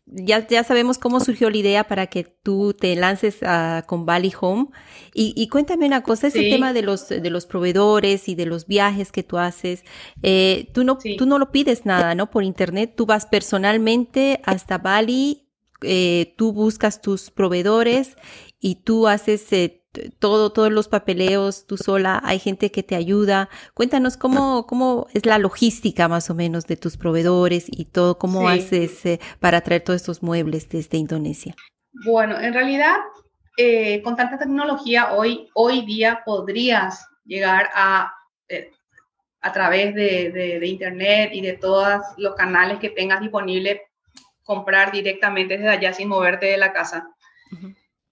ya, 0.07 0.47
ya 0.47 0.63
sabemos 0.63 0.99
cómo 0.99 1.19
surgió 1.21 1.51
la 1.51 1.57
idea 1.57 1.85
para 1.85 2.07
que 2.07 2.23
tú 2.25 2.73
te 2.73 2.95
lances 2.95 3.39
con 3.87 4.07
Bali 4.07 4.33
Home. 4.41 4.69
Y, 5.13 5.49
cuéntame 5.49 5.87
una 5.87 6.03
cosa, 6.03 6.29
ese 6.29 6.43
tema 6.43 6.73
de 6.73 6.83
los, 6.83 7.09
de 7.09 7.31
los 7.31 7.47
proveedores 7.47 8.29
y 8.29 8.35
de 8.35 8.47
los 8.47 8.67
viajes 8.67 9.11
que 9.13 9.23
tú 9.23 9.39
haces, 9.39 9.83
eh, 10.23 10.69
tú, 10.75 10.85
no, 10.85 10.99
tú 11.19 11.27
no 11.27 11.39
lo 11.39 11.51
pides 11.51 11.87
nada, 11.87 12.15
¿no? 12.15 12.31
Por 12.31 12.45
internet, 12.45 12.95
tú 12.97 13.07
vas 13.07 13.27
personalmente 13.27 14.41
hasta 14.45 14.79
Bali, 14.79 15.49
eh, 15.83 16.35
tú 16.37 16.53
buscas 16.53 17.01
tus 17.01 17.31
proveedores 17.31 18.17
y 18.61 18.77
tú 18.77 19.09
haces 19.09 19.53
eh, 19.53 19.86
todo, 20.19 20.51
todos 20.51 20.73
los 20.73 20.89
papeleos 20.89 21.67
tú 21.67 21.77
sola, 21.77 22.21
hay 22.25 22.39
gente 22.39 22.71
que 22.71 22.83
te 22.83 22.95
ayuda. 22.95 23.49
Cuéntanos 23.75 24.17
cómo, 24.17 24.67
cómo 24.67 25.07
es 25.13 25.27
la 25.27 25.39
logística 25.39 26.09
más 26.09 26.31
o 26.31 26.35
menos 26.35 26.67
de 26.67 26.77
tus 26.77 26.97
proveedores 26.97 27.67
y 27.69 27.87
todo, 27.87 28.19
cómo 28.19 28.49
haces 28.49 29.05
eh, 29.07 29.21
para 29.41 29.61
traer 29.61 29.83
todos 29.83 30.01
estos 30.01 30.23
muebles 30.23 30.69
desde 30.69 30.99
Indonesia. 30.99 31.55
Bueno, 32.05 32.39
en 32.41 32.53
realidad, 32.53 32.97
eh, 33.57 34.03
con 34.03 34.17
tanta 34.17 34.39
tecnología, 34.39 35.13
hoy, 35.13 35.49
hoy 35.55 35.85
día 35.87 36.23
podrías 36.25 37.07
llegar 37.25 37.71
a, 37.75 38.13
eh, 38.49 38.71
a 39.41 39.53
través 39.53 39.95
de, 39.95 40.31
de, 40.31 40.67
Internet 40.67 41.31
y 41.33 41.41
de 41.41 41.55
todos 41.55 42.03
los 42.19 42.35
canales 42.35 42.79
que 42.79 42.91
tengas 42.91 43.21
disponible, 43.21 43.83
comprar 44.45 44.93
directamente 44.93 45.57
desde 45.57 45.71
allá 45.71 45.93
sin 45.93 46.09
moverte 46.09 46.47
de 46.47 46.59
la 46.59 46.73
casa. 46.73 47.09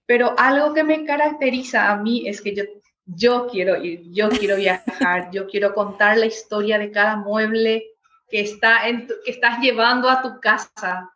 Pero 0.05 0.35
algo 0.37 0.73
que 0.73 0.83
me 0.83 1.03
caracteriza 1.03 1.91
a 1.91 1.97
mí 1.97 2.27
es 2.27 2.41
que 2.41 2.55
yo, 2.55 2.63
yo 3.05 3.47
quiero 3.47 3.83
ir, 3.83 4.03
yo 4.11 4.29
quiero 4.29 4.55
viajar, 4.55 5.29
yo 5.31 5.47
quiero 5.47 5.73
contar 5.73 6.17
la 6.17 6.27
historia 6.27 6.77
de 6.77 6.91
cada 6.91 7.17
mueble 7.17 7.85
que, 8.29 8.41
está 8.41 8.87
en 8.87 9.07
que 9.07 9.31
estás 9.31 9.59
llevando 9.59 10.09
a 10.09 10.21
tu 10.21 10.39
casa. 10.39 11.11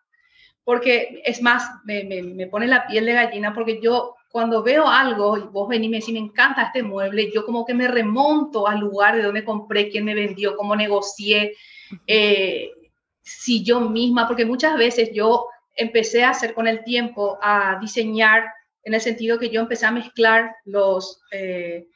Porque 0.64 1.22
es 1.26 1.42
más, 1.42 1.68
me, 1.84 2.04
me, 2.04 2.48
pone 2.48 2.68
la 2.68 2.86
piel 2.86 3.06
de 3.06 3.14
gallina 3.14 3.54
porque 3.54 3.80
yo 3.82 4.16
cuando 4.32 4.62
veo 4.62 4.88
algo 4.88 5.38
y 5.38 5.42
vos 5.42 5.68
venís 5.68 5.88
y 5.88 5.90
me 5.90 6.00
decís, 6.00 6.14
me 6.14 6.20
encanta 6.20 6.64
este 6.64 6.84
mueble, 6.84 7.32
yo 7.34 7.44
como 7.44 7.66
que 7.66 7.74
me 7.74 7.88
remonto 7.88 8.68
al 8.68 8.80
lugar 8.80 9.16
de 9.16 9.24
donde 9.24 9.44
compré, 9.44 9.90
quién 9.90 10.06
me 10.06 10.14
vendió, 10.14 10.56
cómo 10.56 10.76
negocié, 10.76 11.56
eh, 12.06 12.70
si 13.24 13.64
yo 13.64 13.80
misma, 13.80 14.28
porque 14.28 14.46
muchas 14.46 14.78
veces 14.78 15.12
yo 15.14 15.48
empecé 15.76 16.24
a 16.24 16.32
hacer 16.32 16.54
con 16.54 16.68
el 16.68 16.84
tiempo, 16.84 17.40
a 17.42 17.80
diseñar 17.82 18.52
en 18.84 18.94
el 18.94 19.02
sentido 19.02 19.40
que 19.40 19.50
yo 19.50 19.62
empecé 19.62 19.86
a 19.86 19.92
mezclar 19.92 20.56
los, 20.66 21.22
eh, 21.32 21.88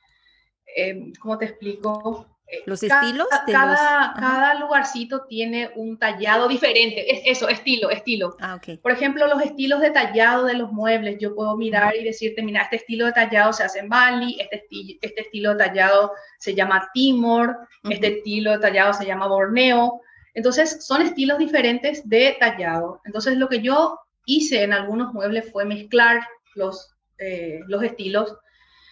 em, 0.75 1.13
¿cómo 1.19 1.37
te 1.37 1.45
explico? 1.45 2.27
Eh, 2.47 2.63
los 2.65 2.83
estilos. 2.83 3.27
cada, 3.47 4.13
cada 4.19 4.53
lugarcito 4.55 5.25
tiene 5.25 5.71
un 5.75 5.97
tallado 5.97 6.47
diferente. 6.47 7.11
Es 7.11 7.21
eso, 7.25 7.47
estilo, 7.47 7.89
estilo. 7.89 8.35
Ah, 8.39 8.55
okay. 8.55 8.77
Por 8.77 8.91
ejemplo, 8.91 9.27
los 9.27 9.41
estilos 9.41 9.79
de 9.81 9.91
tallado 9.91 10.45
de 10.45 10.55
los 10.55 10.71
muebles. 10.71 11.17
Yo 11.19 11.33
puedo 11.35 11.55
mirar 11.55 11.95
y 11.95 12.03
decirte, 12.03 12.43
mira, 12.43 12.63
este 12.63 12.77
estilo 12.77 13.05
de 13.05 13.13
tallado 13.13 13.53
se 13.53 13.63
hace 13.63 13.79
en 13.79 13.89
Bali, 13.89 14.37
este, 14.39 14.67
este 15.01 15.21
estilo 15.21 15.51
de 15.51 15.65
tallado 15.65 16.11
se 16.37 16.53
llama 16.53 16.89
Timor, 16.93 17.57
este 17.89 18.17
estilo 18.17 18.51
de 18.51 18.59
tallado 18.59 18.93
se 18.93 19.05
llama 19.05 19.27
Borneo. 19.27 20.01
Entonces, 20.33 20.85
son 20.85 21.01
estilos 21.01 21.37
diferentes 21.37 22.07
de 22.07 22.35
tallado. 22.39 23.01
Entonces, 23.05 23.37
lo 23.37 23.47
que 23.47 23.61
yo 23.61 23.99
hice 24.25 24.63
en 24.63 24.73
algunos 24.73 25.13
muebles 25.13 25.51
fue 25.51 25.65
mezclar 25.65 26.21
los, 26.55 26.95
eh, 27.17 27.61
los 27.67 27.83
estilos. 27.83 28.35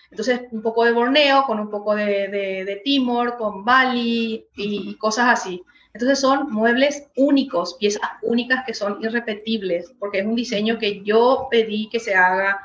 Entonces, 0.10 0.42
un 0.52 0.62
poco 0.62 0.84
de 0.84 0.92
Borneo, 0.92 1.44
con 1.46 1.60
un 1.60 1.70
poco 1.70 1.96
de, 1.96 2.28
de, 2.28 2.82
Timor, 2.84 3.38
con 3.38 3.64
Bali 3.64 4.46
y, 4.58 4.96
cosas 4.96 5.30
así. 5.30 5.62
Entonces 5.94 6.20
son 6.20 6.52
muebles 6.52 7.08
únicos, 7.16 7.76
piezas 7.80 8.02
únicas 8.22 8.64
que 8.66 8.74
son 8.74 9.04
irrepetibles, 9.04 9.94
porque 10.00 10.20
es 10.20 10.26
un 10.26 10.36
diseño 10.36 10.80
que 10.80 11.02
yo 11.04 11.48
pedí 11.50 11.90
que 11.90 12.00
se 12.00 12.16
haga 12.16 12.60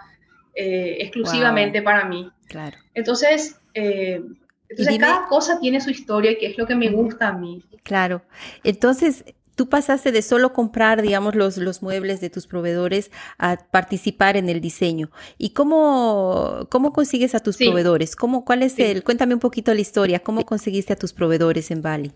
eh, 0.55 0.99
exclusivamente 1.01 1.83
para 1.83 2.05
mí. 2.05 2.31
Claro. 2.49 2.79
Entonces, 2.95 3.61
eh, 3.75 4.23
entonces 4.69 4.99
cada 4.99 5.27
cosa 5.27 5.61
tiene 5.61 5.81
su 5.81 5.91
historia 5.91 6.33
y 6.33 6.39
que 6.39 6.47
es 6.47 6.59
lo 6.59 6.67
que 6.67 6.75
me 6.75 6.89
gusta 6.89 7.29
a 7.29 7.33
mí. 7.33 7.65
Claro. 7.83 8.23
Entonces, 8.65 9.25
tú 9.57 9.69
pasaste 9.69 10.13
de 10.13 10.23
solo 10.23 10.53
comprar, 10.53 11.03
digamos, 11.03 11.35
los, 11.35 11.57
los 11.57 11.83
muebles 11.83 12.21
de 12.21 12.31
tus 12.31 12.47
proveedores 12.47 13.11
a 13.39 13.57
participar 13.57 14.37
en 14.37 14.49
el 14.49 14.61
diseño. 14.61 15.11
¿Y 15.39 15.51
cómo, 15.51 16.69
cómo 16.71 16.93
consigues 16.93 17.35
a 17.35 17.41
tus 17.41 17.57
proveedores? 17.57 18.15
¿Cómo, 18.15 18.45
¿Cuál 18.45 18.63
es 18.63 18.79
el? 18.79 19.03
Cuéntame 19.03 19.35
un 19.35 19.41
poquito 19.41 19.75
la 19.75 19.81
historia. 19.81 20.21
¿Cómo 20.21 20.45
conseguiste 20.45 20.93
a 20.93 20.97
tus 20.97 21.13
proveedores 21.13 21.71
en 21.71 21.83
Bali? 21.83 22.13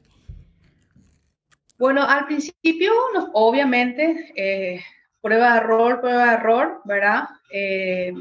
Bueno, 1.79 2.03
al 2.03 2.26
principio, 2.26 2.92
obviamente, 3.33 4.33
eh, 4.37 4.83
prueba 5.22 5.55
de 5.55 5.59
error, 5.61 6.00
prueba 6.00 6.26
de 6.26 6.35
error, 6.35 6.83
¿verdad? 6.85 7.24
Eh, 7.50 8.12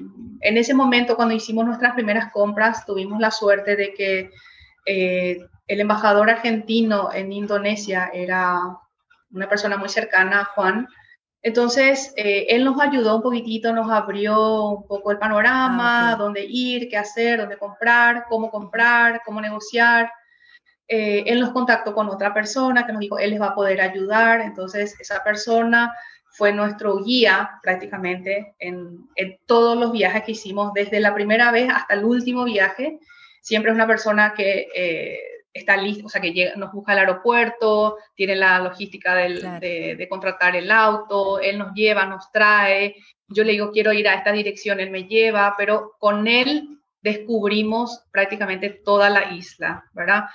en 0.41 0.57
ese 0.57 0.73
momento, 0.73 1.17
cuando 1.17 1.35
hicimos 1.35 1.65
nuestras 1.65 1.93
primeras 1.93 2.31
compras, 2.31 2.85
tuvimos 2.85 3.19
la 3.19 3.31
suerte 3.31 3.75
de 3.75 3.93
que 3.93 4.31
eh, 4.85 5.39
el 5.67 5.81
embajador 5.81 6.29
argentino 6.29 7.13
en 7.13 7.33
Indonesia 7.33 8.09
era 8.13 8.79
una 9.31 9.47
persona 9.47 9.77
muy 9.77 9.89
cercana 9.89 10.41
a 10.41 10.45
Juan. 10.45 10.87
Entonces, 11.41 12.13
eh, 12.17 12.47
él 12.49 12.65
nos 12.65 12.79
ayudó 12.81 13.15
un 13.15 13.21
poquitito, 13.21 13.71
nos 13.73 13.89
abrió 13.89 14.65
un 14.65 14.87
poco 14.87 15.11
el 15.11 15.19
panorama, 15.19 16.11
ah, 16.11 16.15
dónde 16.15 16.45
ir, 16.45 16.89
qué 16.89 16.97
hacer, 16.97 17.39
dónde 17.39 17.57
comprar, 17.57 18.25
cómo 18.27 18.51
comprar, 18.51 19.21
cómo 19.25 19.39
negociar. 19.39 20.11
Eh, 20.87 21.23
él 21.27 21.39
nos 21.39 21.51
contactó 21.51 21.93
con 21.93 22.09
otra 22.09 22.33
persona 22.33 22.85
que 22.85 22.91
nos 22.91 22.99
dijo, 22.99 23.19
él 23.19 23.31
les 23.31 23.41
va 23.41 23.47
a 23.47 23.55
poder 23.55 23.79
ayudar. 23.79 24.41
Entonces, 24.41 24.99
esa 24.99 25.23
persona 25.23 25.93
fue 26.31 26.51
nuestro 26.51 26.97
guía 26.97 27.59
prácticamente 27.63 28.55
en, 28.59 29.07
en, 29.15 29.39
todos 29.45 29.77
los 29.77 29.91
viajes 29.91 30.23
que 30.23 30.33
hicimos, 30.33 30.73
desde 30.73 30.99
la 30.99 31.13
primera 31.13 31.51
vez 31.51 31.69
hasta 31.73 31.93
el 31.93 32.03
último 32.03 32.43
viaje. 32.43 32.99
Siempre 33.41 33.71
es 33.71 33.75
una 33.75 33.87
persona 33.87 34.33
que 34.35 34.67
eh, 34.75 35.19
está 35.59 35.77
listo, 35.77 36.07
o 36.07 36.09
sea, 36.09 36.21
que 36.21 36.53
nos 36.55 36.71
busca 36.71 36.93
al 36.93 36.99
aeropuerto, 36.99 37.97
tiene 38.15 38.35
la 38.35 38.59
logística 38.59 39.15
de, 39.15 40.07
contratar 40.09 40.55
el 40.55 40.71
auto, 40.71 41.39
él 41.39 41.57
nos 41.57 41.73
lleva, 41.73 42.05
nos 42.05 42.31
trae, 42.31 42.95
yo 43.27 43.43
le 43.43 43.53
digo, 43.53 43.71
quiero 43.71 43.93
ir 43.93 44.07
a 44.07 44.15
esta 44.15 44.31
dirección, 44.31 44.79
él 44.79 44.91
me 44.91 45.03
lleva, 45.03 45.55
pero 45.57 45.93
con 45.99 46.27
él 46.27 46.79
descubrimos 47.01 48.03
prácticamente 48.11 48.69
toda 48.69 49.09
la 49.09 49.31
isla, 49.31 49.85
¿verdad? 49.93 50.25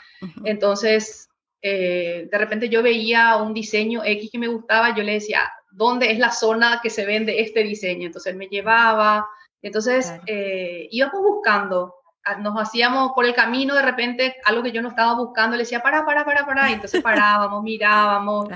Entonces, 0.44 1.28
eh, 1.60 2.28
de 2.30 2.38
repente 2.38 2.68
yo 2.68 2.82
veía 2.82 3.36
un 3.36 3.54
diseño 3.54 4.02
X 4.04 4.30
que 4.30 4.38
me 4.38 4.48
gustaba, 4.48 4.94
yo 4.94 5.02
le 5.02 5.14
decía, 5.14 5.50
¿dónde 5.72 6.12
es 6.12 6.18
la 6.18 6.30
zona 6.30 6.80
que 6.82 6.90
se 6.90 7.04
vende 7.04 7.40
este 7.40 7.62
diseño? 7.62 8.06
Entonces 8.06 8.32
él 8.32 8.38
me 8.38 8.48
llevaba, 8.48 9.26
entonces 9.62 10.12
eh, 10.26 10.88
íbamos 10.90 11.22
buscando 11.22 11.94
nos 12.40 12.56
hacíamos 12.56 13.12
por 13.12 13.26
el 13.26 13.34
camino 13.34 13.74
de 13.74 13.82
repente 13.82 14.36
algo 14.44 14.62
que 14.62 14.72
yo 14.72 14.80
no 14.80 14.88
estaba 14.88 15.14
buscando, 15.14 15.56
le 15.56 15.64
decía, 15.64 15.80
para, 15.80 16.04
para, 16.04 16.24
para, 16.24 16.46
para, 16.46 16.70
y 16.70 16.74
entonces 16.74 17.02
parábamos, 17.02 17.62
mirábamos, 17.62 18.48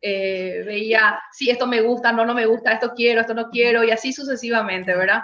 eh, 0.00 0.62
veía, 0.66 1.20
sí, 1.32 1.50
esto 1.50 1.66
me 1.66 1.80
gusta, 1.80 2.12
no, 2.12 2.26
no 2.26 2.34
me 2.34 2.46
gusta, 2.46 2.72
esto 2.72 2.92
quiero, 2.94 3.20
esto 3.20 3.34
no 3.34 3.50
quiero, 3.50 3.84
y 3.84 3.90
así 3.90 4.12
sucesivamente, 4.12 4.94
¿verdad? 4.94 5.22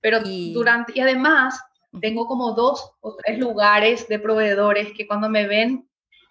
Pero 0.00 0.20
y... 0.24 0.52
durante, 0.52 0.92
y 0.94 1.00
además 1.00 1.60
tengo 2.00 2.26
como 2.26 2.52
dos 2.52 2.92
o 3.00 3.14
tres 3.16 3.38
lugares 3.38 4.08
de 4.08 4.18
proveedores 4.18 4.92
que 4.96 5.06
cuando 5.06 5.28
me 5.28 5.46
ven, 5.46 5.86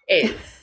eh, 0.07 0.35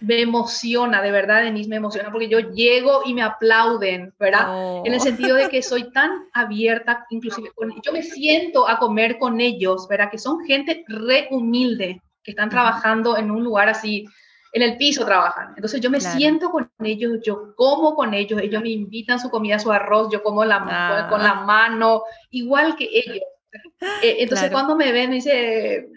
me 0.00 0.20
emociona, 0.20 1.02
de 1.02 1.10
verdad, 1.10 1.42
Denise, 1.42 1.68
me 1.68 1.76
emociona 1.76 2.10
porque 2.10 2.28
yo 2.28 2.38
llego 2.38 3.02
y 3.04 3.14
me 3.14 3.22
aplauden, 3.22 4.14
¿verdad? 4.18 4.82
En 4.84 4.94
el 4.94 5.00
sentido 5.00 5.36
de 5.36 5.48
que 5.48 5.62
soy 5.62 5.90
tan 5.92 6.10
abierta, 6.32 7.06
inclusive, 7.10 7.50
yo 7.84 7.92
me 7.92 8.02
siento 8.02 8.68
a 8.68 8.78
comer 8.78 9.18
con 9.18 9.40
ellos, 9.40 9.86
¿verdad? 9.88 10.10
Que 10.10 10.18
son 10.18 10.44
gente 10.44 10.84
re 10.88 11.28
humilde, 11.30 12.02
que 12.22 12.32
están 12.32 12.50
trabajando 12.50 13.16
en 13.16 13.30
un 13.30 13.42
lugar 13.44 13.68
así, 13.68 14.06
en 14.52 14.62
el 14.62 14.76
piso 14.78 15.04
trabajan. 15.04 15.52
Entonces 15.56 15.80
yo 15.80 15.90
me 15.90 16.00
siento 16.00 16.50
con 16.50 16.70
ellos, 16.82 17.20
yo 17.22 17.54
como 17.56 17.94
con 17.94 18.14
ellos, 18.14 18.40
ellos 18.40 18.62
me 18.62 18.70
invitan 18.70 19.20
su 19.20 19.28
comida, 19.30 19.58
su 19.58 19.70
arroz, 19.70 20.08
yo 20.10 20.22
como 20.22 20.44
la, 20.44 21.06
con 21.10 21.22
la 21.22 21.34
mano, 21.34 22.02
igual 22.30 22.74
que 22.76 22.88
ellos. 22.90 23.20
Eh, 24.02 24.16
entonces 24.20 24.50
cuando 24.50 24.74
me 24.74 24.92
ven, 24.92 25.10
me 25.10 25.16
dice, 25.16 25.88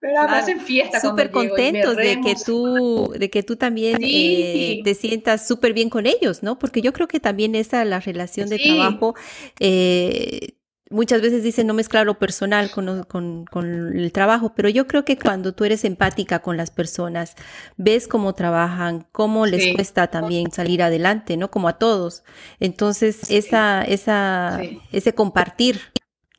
pero 0.00 0.20
hacen 0.20 0.60
fiesta. 0.60 1.00
Súper 1.00 1.30
contentos 1.30 1.96
de 1.96 2.20
que 2.20 2.34
tú, 2.44 3.12
de 3.18 3.30
que 3.30 3.42
tú 3.42 3.56
también 3.56 3.98
eh, 4.02 4.80
te 4.84 4.94
sientas 4.94 5.46
súper 5.46 5.72
bien 5.72 5.90
con 5.90 6.06
ellos, 6.06 6.42
¿no? 6.42 6.58
Porque 6.58 6.80
yo 6.80 6.92
creo 6.92 7.08
que 7.08 7.20
también 7.20 7.54
esa 7.54 7.84
la 7.84 8.00
relación 8.00 8.48
de 8.48 8.58
trabajo. 8.58 9.14
Eh, 9.60 10.54
muchas 10.90 11.20
veces 11.20 11.42
dicen 11.42 11.66
no 11.66 11.74
mezclar 11.74 12.06
lo 12.06 12.18
personal 12.18 12.70
con, 12.70 13.02
con, 13.04 13.44
con, 13.44 13.98
el 13.98 14.12
trabajo, 14.12 14.54
pero 14.54 14.68
yo 14.68 14.86
creo 14.86 15.04
que 15.04 15.18
cuando 15.18 15.52
tú 15.52 15.64
eres 15.64 15.84
empática 15.84 16.38
con 16.38 16.56
las 16.56 16.70
personas, 16.70 17.34
ves 17.76 18.08
cómo 18.08 18.34
trabajan, 18.34 19.06
cómo 19.12 19.46
les 19.46 19.74
cuesta 19.74 20.06
también 20.06 20.50
salir 20.50 20.82
adelante, 20.82 21.36
¿no? 21.36 21.50
Como 21.50 21.68
a 21.68 21.78
todos. 21.78 22.22
Entonces, 22.60 23.30
esa, 23.30 23.82
esa, 23.82 24.60
ese 24.92 25.14
compartir 25.14 25.80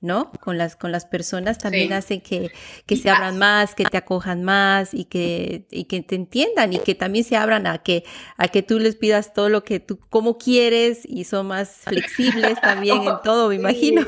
¿no? 0.02 0.32
Con 0.40 0.58
las, 0.58 0.76
con 0.76 0.92
las 0.92 1.06
personas 1.06 1.58
también 1.58 1.92
hace 1.92 2.22
que, 2.22 2.52
que 2.86 2.96
se 2.96 3.10
abran 3.10 3.38
más, 3.38 3.76
que 3.76 3.84
te 3.84 3.98
acojan 3.98 4.44
más 4.44 4.94
y 4.94 5.06
que, 5.06 5.68
y 5.72 5.86
que 5.86 6.02
te 6.02 6.16
entiendan 6.16 6.72
y 6.72 6.80
que 6.80 6.96
también 6.96 7.26
se 7.26 7.36
abran 7.36 7.68
a 7.68 7.80
que, 7.80 8.06
a 8.38 8.48
que 8.48 8.64
tú 8.64 8.80
les 8.80 8.96
pidas 8.96 9.34
todo 9.34 9.50
lo 9.50 9.64
que 9.64 9.80
tú, 9.80 10.00
como 10.10 10.38
quieres 10.38 11.02
y 11.06 11.26
son 11.26 11.48
más 11.48 11.82
flexibles 11.84 12.60
también 12.62 13.04
en 13.04 13.16
todo, 13.24 13.50
me 13.50 13.56
imagino. 13.56 14.06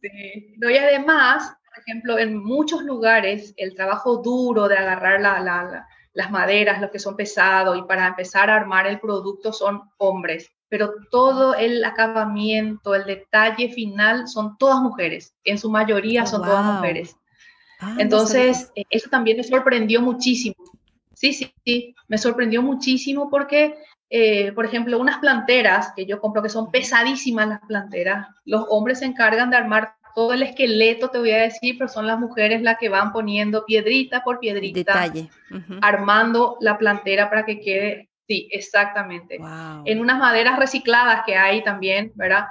Sí. 0.00 0.54
No, 0.58 0.68
y 0.70 0.76
además, 0.76 1.52
por 1.64 1.78
ejemplo, 1.78 2.18
en 2.18 2.36
muchos 2.36 2.82
lugares 2.82 3.54
el 3.56 3.74
trabajo 3.74 4.16
duro 4.16 4.66
de 4.66 4.76
agarrar 4.76 5.20
la, 5.20 5.40
la, 5.40 5.86
las 6.14 6.30
maderas, 6.32 6.80
los 6.80 6.90
que 6.90 6.98
son 6.98 7.16
pesados 7.16 7.78
y 7.78 7.82
para 7.82 8.08
empezar 8.08 8.50
a 8.50 8.56
armar 8.56 8.86
el 8.86 8.98
producto 8.98 9.52
son 9.52 9.82
hombres 9.98 10.50
pero 10.70 10.94
todo 11.10 11.54
el 11.54 11.84
acabamiento, 11.84 12.94
el 12.94 13.04
detalle 13.04 13.70
final 13.70 14.28
son 14.28 14.56
todas 14.56 14.80
mujeres, 14.80 15.34
en 15.44 15.58
su 15.58 15.68
mayoría 15.68 16.24
son 16.24 16.42
todas 16.42 16.64
mujeres. 16.64 17.16
Ah, 17.80 17.96
Entonces, 17.98 18.70
eh, 18.76 18.84
eso 18.88 19.10
también 19.10 19.36
me 19.36 19.42
sorprendió 19.42 20.00
muchísimo. 20.00 20.54
Sí, 21.12 21.32
sí, 21.32 21.52
sí, 21.64 21.94
me 22.06 22.18
sorprendió 22.18 22.62
muchísimo 22.62 23.28
porque, 23.28 23.74
eh, 24.08 24.52
por 24.52 24.64
ejemplo, 24.64 24.98
unas 24.98 25.18
planteras 25.18 25.92
que 25.96 26.06
yo 26.06 26.20
compro 26.20 26.40
que 26.42 26.48
son 26.48 26.70
pesadísimas 26.70 27.48
las 27.48 27.60
planteras, 27.66 28.28
los 28.44 28.64
hombres 28.68 29.00
se 29.00 29.06
encargan 29.06 29.50
de 29.50 29.56
armar 29.56 29.94
todo 30.14 30.34
el 30.34 30.42
esqueleto, 30.42 31.08
te 31.08 31.18
voy 31.18 31.32
a 31.32 31.42
decir, 31.42 31.76
pero 31.78 31.88
son 31.88 32.06
las 32.06 32.18
mujeres 32.18 32.62
las 32.62 32.78
que 32.78 32.88
van 32.88 33.12
poniendo 33.12 33.64
piedrita 33.64 34.22
por 34.22 34.38
piedrita, 34.38 34.78
Detalle. 34.78 35.30
armando 35.80 36.56
la 36.60 36.78
plantera 36.78 37.28
para 37.28 37.44
que 37.44 37.60
quede 37.60 38.09
Sí, 38.30 38.48
exactamente. 38.52 39.40
En 39.84 40.00
unas 40.00 40.20
maderas 40.20 40.56
recicladas 40.56 41.24
que 41.26 41.34
hay 41.34 41.64
también, 41.64 42.12
¿verdad? 42.14 42.44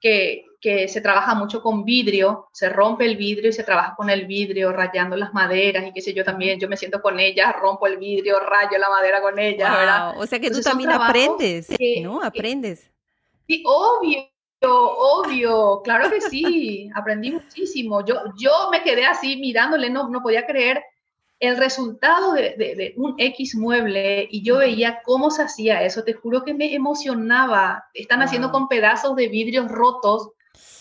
Que, 0.00 0.46
que, 0.62 0.88
se 0.88 1.02
trabaja 1.02 1.34
mucho 1.34 1.60
con 1.60 1.84
vidrio, 1.84 2.48
se 2.54 2.70
rompe 2.70 3.04
el 3.04 3.18
vidrio 3.18 3.50
y 3.50 3.52
se 3.52 3.62
trabaja 3.62 3.94
con 3.96 4.08
el 4.08 4.24
vidrio, 4.26 4.72
rayando 4.72 5.14
las 5.14 5.34
maderas 5.34 5.86
y 5.86 5.92
qué 5.92 6.00
sé 6.00 6.14
yo 6.14 6.24
también, 6.24 6.58
yo 6.58 6.70
me 6.70 6.78
siento 6.78 7.02
con 7.02 7.20
ellas, 7.20 7.54
rompo 7.60 7.86
el 7.86 7.98
vidrio, 7.98 8.40
rayo 8.40 8.78
la 8.78 8.88
madera 8.88 9.20
con 9.20 9.38
ellas, 9.38 9.70
¿verdad? 9.70 10.18
O 10.18 10.26
sea 10.26 10.40
que 10.40 10.50
tú 10.50 10.62
también 10.62 10.90
aprendes, 10.92 11.68
¿no? 12.02 12.22
Aprendes. 12.22 12.90
Sí, 13.46 13.62
obvio, 13.66 14.30
obvio, 14.62 15.82
claro 15.84 16.08
que 16.08 16.22
sí, 16.22 16.88
aprendí 16.94 17.32
muchísimo. 17.32 18.02
Yo, 18.06 18.22
yo 18.38 18.70
me 18.70 18.82
quedé 18.82 19.04
así 19.04 19.36
mirándole, 19.36 19.90
no, 19.90 20.08
no 20.08 20.22
podía 20.22 20.46
creer 20.46 20.82
el 21.38 21.56
resultado 21.56 22.32
de, 22.32 22.94
un 22.96 23.14
X 23.18 23.54
mueble 23.56 24.26
y 24.30 24.42
yo 24.42 24.58
veía 24.58 25.02
cómo 25.04 25.30
se 25.30 25.42
hacía 25.42 25.82
eso, 25.82 26.02
te 26.02 26.14
juro 26.14 26.44
que 26.44 26.54
me 26.54 26.74
emocionaba. 26.74 27.84
Están 27.92 28.22
haciendo 28.22 28.50
con 28.50 28.68
pedazos 28.68 29.16
de 29.16 29.28
vidrios 29.28 29.70
rotos, 29.70 30.30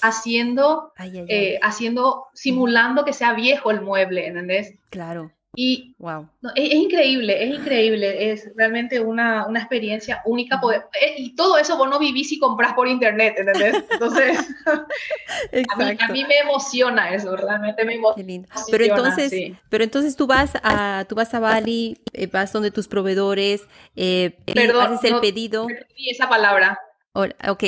haciendo, 0.02 0.94
eh, 1.28 1.60
haciendo, 1.62 2.28
simulando 2.34 3.04
que 3.04 3.14
sea 3.14 3.34
viejo 3.34 3.72
el 3.72 3.82
mueble, 3.82 4.28
¿entendés? 4.28 4.74
Claro. 4.90 5.32
Y 5.56 5.96
wow. 5.98 6.28
es, 6.56 6.74
increíble, 6.74 7.44
es 7.44 7.60
increíble, 7.60 8.32
es 8.32 8.52
realmente 8.56 9.00
una, 9.00 9.46
una 9.48 9.60
experiencia 9.60 10.22
única. 10.26 10.60
Poder, 10.60 10.86
eh, 11.02 11.16
y 11.18 11.36
todo 11.36 11.58
eso 11.58 11.78
vos 11.78 11.90
no 11.90 12.00
vivís 12.00 12.30
si 12.30 12.40
compras 12.40 12.74
por 12.74 12.88
internet, 12.88 13.36
¿entendés? 13.38 13.84
Entonces, 13.90 14.38
a, 14.66 15.76
mí, 15.78 15.98
a, 16.00 16.08
mí, 16.10 16.26
me 16.26 16.38
emociona 16.40 17.14
eso, 17.14 17.36
realmente 17.36 17.86
me 17.86 17.96
emociona. 17.96 18.48
Pero 18.70 18.84
entonces, 18.86 19.54
pero 19.70 19.84
entonces 19.84 20.16
tú 20.16 20.28
vas 20.28 20.52
a, 20.64 21.06
tú 21.08 21.16
vas 21.16 21.34
a 21.34 21.40
Bali, 21.40 21.98
eh, 22.14 22.28
vas 22.28 22.52
donde 22.52 22.72
tus 22.72 22.88
proveedores, 22.88 23.68
eh, 23.96 24.38
haces 24.48 25.12
el 25.12 25.20
pedido. 25.20 25.68
esa 25.98 26.30
palabra. 26.30 26.80
Ok, 27.16 27.64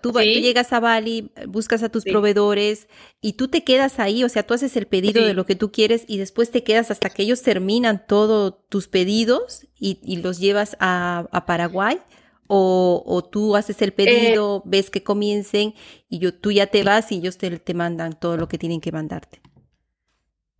tú, 0.00 0.12
llegas 0.12 0.72
a 0.72 0.78
Bali, 0.78 1.32
buscas 1.48 1.82
a 1.82 1.88
tus 1.88 2.04
proveedores 2.04 2.86
y 3.20 3.32
tú 3.32 3.48
te 3.48 3.64
quedas 3.64 3.98
ahí, 3.98 4.22
o 4.22 4.28
sea, 4.28 4.44
tú 4.44 4.54
haces 4.54 4.76
el 4.76 4.86
pedido 4.86 5.24
de 5.24 5.34
lo 5.34 5.46
que 5.46 5.56
tú 5.56 5.72
quieres 5.72 6.04
y 6.06 6.18
después 6.18 6.52
te 6.52 6.62
quedas 6.62 6.92
hasta 6.92 7.10
que 7.10 7.24
ellos 7.24 7.42
terminan 7.42 8.06
todos 8.06 8.54
tus 8.68 8.86
pedidos 8.86 9.66
y, 9.76 10.18
los 10.18 10.38
llevas 10.38 10.76
a, 10.78 11.44
Paraguay. 11.46 11.98
O, 12.46 13.28
tú 13.30 13.56
haces 13.56 13.82
el 13.82 13.92
pedido, 13.92 14.58
eh, 14.58 14.68
ves 14.70 14.90
que 14.90 15.02
comiencen 15.02 15.74
y 16.08 16.20
yo, 16.20 16.32
tú 16.32 16.52
ya 16.52 16.68
te 16.68 16.84
vas 16.84 17.10
y 17.10 17.16
ellos 17.16 17.36
te, 17.36 17.58
te 17.58 17.74
mandan 17.74 18.18
todo 18.18 18.36
lo 18.36 18.48
que 18.48 18.58
tienen 18.58 18.80
que 18.80 18.92
mandarte. 18.92 19.40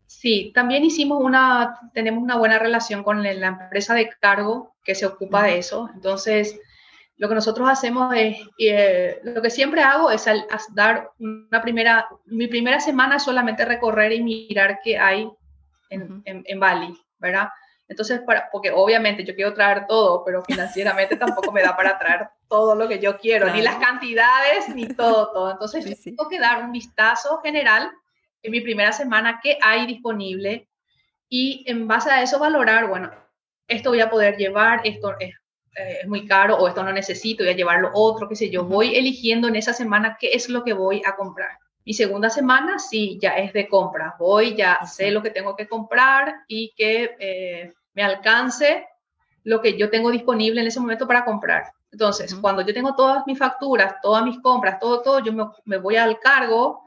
Sí, 0.07 0.51
también 0.53 0.85
hicimos 0.85 1.23
una, 1.23 1.79
tenemos 1.95 2.23
una 2.23 2.37
buena 2.37 2.59
relación 2.59 3.05
con 3.05 3.23
la 3.23 3.47
empresa 3.47 3.95
de 3.95 4.11
cargo 4.21 4.75
que 4.83 4.97
se 4.97 5.07
ocupa 5.07 5.45
de 5.45 5.59
eso. 5.59 5.89
Entonces, 5.95 6.59
lo 7.19 7.29
que 7.29 7.35
nosotros 7.35 7.69
hacemos 7.69 8.15
es, 8.15 8.39
eh, 8.59 9.21
lo 9.25 9.43
que 9.43 9.51
siempre 9.51 9.83
hago 9.83 10.11
es 10.11 10.25
dar 10.73 11.11
una 11.19 11.61
primera, 11.61 12.09
mi 12.27 12.47
primera 12.47 12.79
semana 12.79 13.19
solamente 13.19 13.65
recorrer 13.65 14.13
y 14.13 14.23
mirar 14.23 14.79
qué 14.83 14.99
hay 14.99 15.29
en, 15.91 16.23
en, 16.25 16.61
Bali, 16.61 16.97
¿verdad? 17.19 17.49
Entonces, 17.89 18.21
para, 18.21 18.49
porque 18.53 18.71
obviamente 18.71 19.25
yo 19.25 19.35
quiero 19.35 19.53
traer 19.53 19.87
todo, 19.89 20.25
pero 20.25 20.45
financieramente 20.45 21.17
tampoco 21.17 21.51
me 21.51 21.63
da 21.63 21.77
para 21.77 21.99
traer 21.99 22.29
todo 22.49 22.77
lo 22.77 22.87
que 22.87 23.01
yo 23.01 23.19
quiero, 23.19 23.53
ni 23.53 23.63
las 23.63 23.77
cantidades, 23.77 24.69
ni 24.69 24.87
todo, 24.95 25.33
todo. 25.33 25.51
Entonces, 25.51 26.01
tengo 26.03 26.29
que 26.29 26.39
dar 26.39 26.63
un 26.63 26.71
vistazo 26.71 27.41
general 27.41 27.91
en 28.43 28.53
mi 28.53 28.61
primera 28.61 28.93
semana, 28.93 29.41
qué 29.43 29.59
hay 29.61 29.87
disponible, 29.87 30.69
y 31.29 31.65
en 31.67 31.89
base 31.89 32.11
a 32.11 32.23
eso 32.23 32.39
valorar, 32.39 32.87
bueno, 32.87 33.11
esto 33.67 33.91
voy 33.91 34.01
a 34.01 34.09
poder 34.09 34.37
llevar, 34.37 34.83
esto 34.85 35.19
es 35.19 35.35
eh, 35.77 35.99
es 36.03 36.09
muy 36.09 36.27
caro 36.27 36.57
o 36.57 36.69
esto 36.69 36.83
no 36.83 36.93
necesito, 36.93 37.45
voy 37.45 37.53
a 37.53 37.57
llevarlo 37.57 37.91
otro, 37.95 38.29
qué 38.29 38.37
sé 38.37 38.51
yo. 38.51 38.65
Voy 38.65 38.95
eligiendo 38.95 39.49
en 39.49 39.57
esa 39.57 39.73
semana 39.73 40.17
qué 40.21 40.31
es 40.33 40.49
lo 40.49 40.65
que 40.65 40.73
voy 40.73 41.03
a 41.05 41.17
comprar. 41.17 41.59
Mi 41.85 41.95
segunda 41.95 42.29
semana 42.29 42.79
sí, 42.79 43.19
ya 43.21 43.31
es 43.31 43.53
de 43.53 43.67
compra. 43.67 44.15
Voy, 44.19 44.55
ya 44.55 44.85
sé 44.85 45.11
lo 45.11 45.23
que 45.23 45.31
tengo 45.31 45.57
que 45.57 45.67
comprar 45.67 46.43
y 46.47 46.75
que 46.77 47.17
eh, 47.19 47.73
me 47.95 48.03
alcance 48.03 48.87
lo 49.45 49.63
que 49.63 49.79
yo 49.79 49.89
tengo 49.89 50.11
disponible 50.11 50.61
en 50.61 50.67
ese 50.67 50.81
momento 50.81 51.07
para 51.07 51.25
comprar. 51.25 51.73
Entonces, 51.91 52.35
cuando 52.35 52.63
yo 52.63 52.75
tengo 52.75 52.95
todas 52.95 53.27
mis 53.27 53.39
facturas, 53.39 53.95
todas 54.03 54.23
mis 54.25 54.39
compras, 54.41 54.79
todo, 54.79 55.01
todo, 55.01 55.21
yo 55.21 55.33
me, 55.65 55.79
voy 55.79 55.97
al 55.97 56.19
cargo 56.21 56.85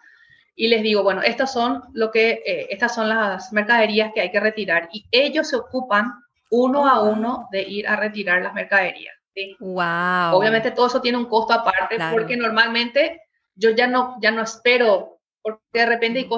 y 0.56 0.68
les 0.68 0.84
digo, 0.84 1.02
bueno, 1.02 1.24
estas 1.24 1.52
son 1.52 1.82
lo 1.94 2.12
que, 2.12 2.44
eh, 2.46 2.68
estas 2.70 2.94
son 2.94 3.10
las 3.10 3.52
mercaderías 3.52 4.12
que 4.14 4.22
hay 4.22 4.32
que 4.32 4.40
retirar 4.40 4.90
y 4.94 5.06
ellos 5.10 5.50
se 5.50 5.56
ocupan 5.56 6.14
uno 6.52 6.88
a 6.88 7.02
uno 7.02 7.48
de 7.52 7.62
ir 7.64 7.88
a 7.88 7.96
retirar 7.96 8.42
las 8.42 8.54
mercaderías. 8.54 9.16
Wow. 9.60 10.36
Obviamente 10.36 10.72
todo 10.72 10.88
eso 10.88 11.02
tiene 11.02 11.18
un 11.18 11.26
costo 11.26 11.54
aparte 11.54 11.98
porque 12.12 12.36
normalmente 12.36 13.22
yo 13.56 13.72
ya 13.72 13.88
no, 13.88 14.18
ya 14.22 14.32
no 14.32 14.44
espero, 14.44 15.22
porque 15.42 15.62
de 15.74 15.86
repente, 15.86 16.30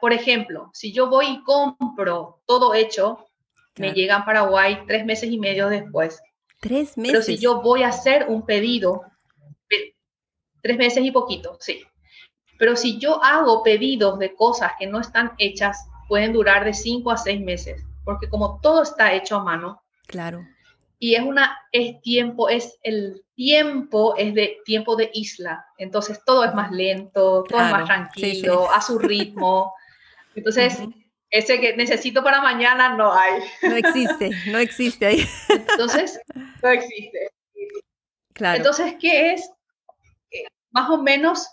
por 0.00 0.12
ejemplo, 0.12 0.70
si 0.74 0.92
yo 0.92 1.08
voy 1.08 1.26
y 1.26 1.42
compro 1.42 2.42
todo 2.46 2.74
hecho, 2.74 3.26
me 3.76 3.92
llega 3.92 4.16
a 4.16 4.24
Paraguay 4.24 4.84
tres 4.86 5.04
meses 5.06 5.30
y 5.30 5.38
medio 5.38 5.68
después. 5.68 6.20
Tres 6.60 6.96
meses. 6.98 7.12
Pero 7.12 7.22
si 7.22 7.38
yo 7.38 7.62
voy 7.62 7.82
a 7.82 7.88
hacer 7.88 8.26
un 8.28 8.44
pedido, 8.44 9.02
tres 10.60 10.76
meses 10.76 11.02
y 11.02 11.10
poquito, 11.10 11.56
sí. 11.60 11.82
Pero 12.58 12.76
si 12.76 12.98
yo 12.98 13.22
hago 13.24 13.62
pedidos 13.62 14.18
de 14.18 14.34
cosas 14.34 14.72
que 14.78 14.86
no 14.86 15.00
están 15.00 15.32
hechas, 15.38 15.88
pueden 16.08 16.34
durar 16.34 16.64
de 16.64 16.74
cinco 16.74 17.10
a 17.10 17.16
seis 17.16 17.40
meses 17.40 17.82
porque 18.04 18.28
como 18.28 18.60
todo 18.60 18.82
está 18.82 19.12
hecho 19.12 19.36
a 19.36 19.44
mano. 19.44 19.82
Claro. 20.06 20.46
Y 20.98 21.16
es 21.16 21.22
una, 21.22 21.58
es 21.72 22.00
tiempo, 22.00 22.48
es 22.48 22.78
el 22.82 23.24
tiempo, 23.34 24.14
es 24.16 24.34
de 24.34 24.58
tiempo 24.64 24.96
de 24.96 25.10
isla. 25.12 25.66
Entonces 25.76 26.20
todo 26.24 26.44
es 26.44 26.54
más 26.54 26.70
lento, 26.70 27.44
todo 27.48 27.60
es 27.60 27.70
más 27.70 27.84
tranquilo, 27.84 28.70
a 28.70 28.80
su 28.80 28.98
ritmo. 28.98 29.74
Entonces, 30.34 30.80
ese 31.30 31.60
que 31.60 31.76
necesito 31.76 32.22
para 32.22 32.40
mañana 32.40 32.96
no 32.96 33.12
hay. 33.12 33.42
No 33.62 33.76
existe, 33.76 34.30
no 34.50 34.58
existe 34.58 35.06
ahí. 35.06 35.28
Entonces, 35.48 36.20
no 36.62 36.68
existe. 36.70 37.30
Claro. 38.32 38.58
Entonces, 38.58 38.94
¿qué 39.00 39.34
es? 39.34 39.50
Eh, 40.30 40.44
más 40.70 40.90
o 40.90 41.02
menos 41.02 41.48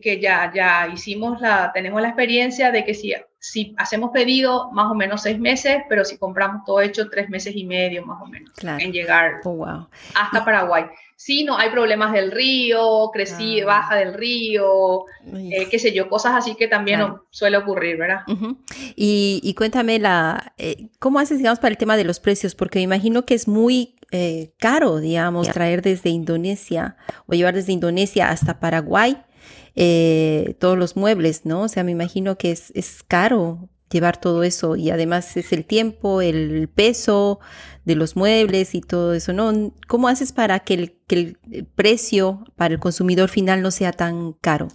que 0.00 0.20
ya, 0.20 0.50
ya 0.54 0.88
hicimos 0.92 1.40
la, 1.40 1.70
tenemos 1.72 2.00
la 2.00 2.08
experiencia 2.08 2.70
de 2.70 2.84
que 2.84 2.94
si 2.94 3.14
si 3.44 3.74
hacemos 3.76 4.10
pedido, 4.10 4.70
más 4.72 4.90
o 4.90 4.94
menos 4.94 5.20
seis 5.20 5.38
meses, 5.38 5.82
pero 5.86 6.02
si 6.06 6.16
compramos 6.16 6.64
todo 6.64 6.80
hecho, 6.80 7.10
tres 7.10 7.28
meses 7.28 7.54
y 7.54 7.64
medio 7.66 8.02
más 8.06 8.22
o 8.22 8.26
menos 8.26 8.50
en 8.78 8.90
llegar 8.90 9.42
oh, 9.44 9.86
hasta 10.14 10.42
Paraguay. 10.46 10.86
Si 11.14 11.44
no 11.44 11.58
hay 11.58 11.68
problemas 11.68 12.14
del 12.14 12.32
río, 12.32 13.10
crecí, 13.12 13.62
baja 13.62 13.96
del 13.96 14.14
río, 14.14 15.04
eh, 15.34 15.68
qué 15.70 15.78
sé 15.78 15.92
yo, 15.92 16.08
cosas 16.08 16.32
así 16.36 16.54
que 16.54 16.68
también 16.68 17.02
suele 17.28 17.58
ocurrir, 17.58 17.98
¿verdad? 17.98 18.22
y, 18.96 19.54
cuéntame, 19.58 19.98
la, 19.98 20.54
eh, 20.56 20.88
¿cómo 20.98 21.18
haces, 21.18 21.36
digamos, 21.36 21.58
para 21.58 21.72
el 21.72 21.78
tema 21.78 21.98
de 21.98 22.04
los 22.04 22.20
precios? 22.20 22.54
Porque 22.54 22.78
me 22.78 22.84
imagino 22.84 23.26
que 23.26 23.34
es 23.34 23.46
muy 23.46 23.96
eh, 24.10 24.52
caro, 24.58 25.00
digamos, 25.00 25.50
traer 25.50 25.82
desde 25.82 26.08
Indonesia 26.08 26.96
o 27.26 27.34
llevar 27.34 27.54
desde 27.54 27.72
Indonesia 27.72 28.30
hasta 28.30 28.58
Paraguay. 28.58 29.18
Eh, 29.76 30.56
todos 30.60 30.78
los 30.78 30.96
muebles, 30.96 31.44
¿no? 31.44 31.62
O 31.62 31.68
sea, 31.68 31.82
me 31.82 31.90
imagino 31.90 32.38
que 32.38 32.52
es, 32.52 32.70
es 32.74 33.02
caro 33.02 33.68
llevar 33.90 34.20
todo 34.20 34.42
eso 34.42 34.76
y 34.76 34.90
además 34.90 35.36
es 35.36 35.52
el 35.52 35.64
tiempo, 35.64 36.20
el 36.20 36.68
peso 36.68 37.40
de 37.84 37.94
los 37.94 38.16
muebles 38.16 38.74
y 38.74 38.80
todo 38.80 39.14
eso, 39.14 39.32
¿no? 39.32 39.72
¿Cómo 39.86 40.08
haces 40.08 40.32
para 40.32 40.60
que 40.60 40.74
el, 40.74 40.98
que 41.06 41.36
el 41.50 41.66
precio 41.66 42.44
para 42.56 42.74
el 42.74 42.80
consumidor 42.80 43.28
final 43.28 43.62
no 43.62 43.70
sea 43.70 43.92
tan 43.92 44.32
caro? 44.32 44.68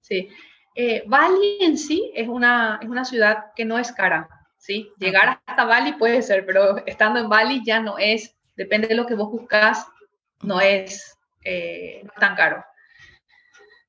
Sí, 0.00 0.28
eh, 0.74 1.04
Bali 1.06 1.58
en 1.60 1.78
sí 1.78 2.12
es 2.14 2.28
una, 2.28 2.78
es 2.82 2.88
una 2.88 3.04
ciudad 3.04 3.52
que 3.56 3.64
no 3.64 3.78
es 3.78 3.92
cara, 3.92 4.28
¿sí? 4.58 4.90
Llegar 4.98 5.40
hasta 5.46 5.64
Bali 5.64 5.92
puede 5.94 6.22
ser, 6.22 6.44
pero 6.44 6.84
estando 6.86 7.20
en 7.20 7.28
Bali 7.28 7.62
ya 7.64 7.80
no 7.80 7.98
es, 7.98 8.36
depende 8.56 8.88
de 8.88 8.94
lo 8.94 9.06
que 9.06 9.14
vos 9.14 9.30
buscas, 9.30 9.86
no 10.42 10.60
es 10.60 11.16
eh, 11.44 12.04
tan 12.18 12.34
caro. 12.36 12.62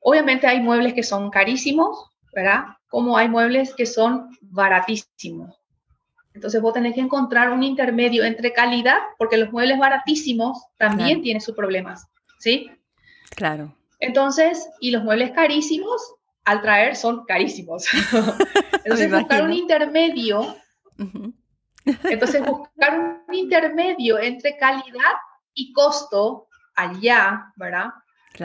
Obviamente 0.04 0.48
hay 0.48 0.60
muebles 0.60 0.94
que 0.94 1.04
son 1.04 1.32
carísimos, 1.32 2.12
¿verdad? 2.34 2.66
Como 2.90 3.18
hay 3.18 3.30
muebles 3.30 3.74
que 3.74 3.86
son 3.86 4.38
baratísimos. 4.42 5.58
Entonces 6.34 6.62
vos 6.62 6.74
tenés 6.74 6.96
que 6.96 7.02
encontrar 7.02 7.52
un 7.52 7.64
intermedio 7.64 8.24
entre 8.24 8.52
calidad, 8.54 8.98
porque 9.18 9.38
los 9.38 9.52
muebles 9.52 9.80
baratísimos 9.80 10.62
también 10.78 11.22
tienen 11.22 11.42
sus 11.42 11.56
problemas, 11.56 12.08
¿sí? 12.40 12.70
Claro. 13.36 13.76
Entonces, 14.00 14.68
y 14.82 14.92
los 14.92 15.04
muebles 15.04 15.32
carísimos 15.32 16.16
al 16.44 16.62
traer 16.62 16.96
son 16.98 17.24
carísimos. 17.26 17.86
Entonces, 18.84 19.12
buscar 19.12 19.44
un 19.44 19.54
intermedio. 19.54 20.56
Entonces, 21.86 22.46
buscar 22.46 23.24
un 23.28 23.34
intermedio 23.34 24.20
entre 24.20 24.58
calidad 24.58 25.14
y 25.54 25.72
costo 25.72 26.48
allá, 26.76 27.54
¿verdad? 27.56 27.90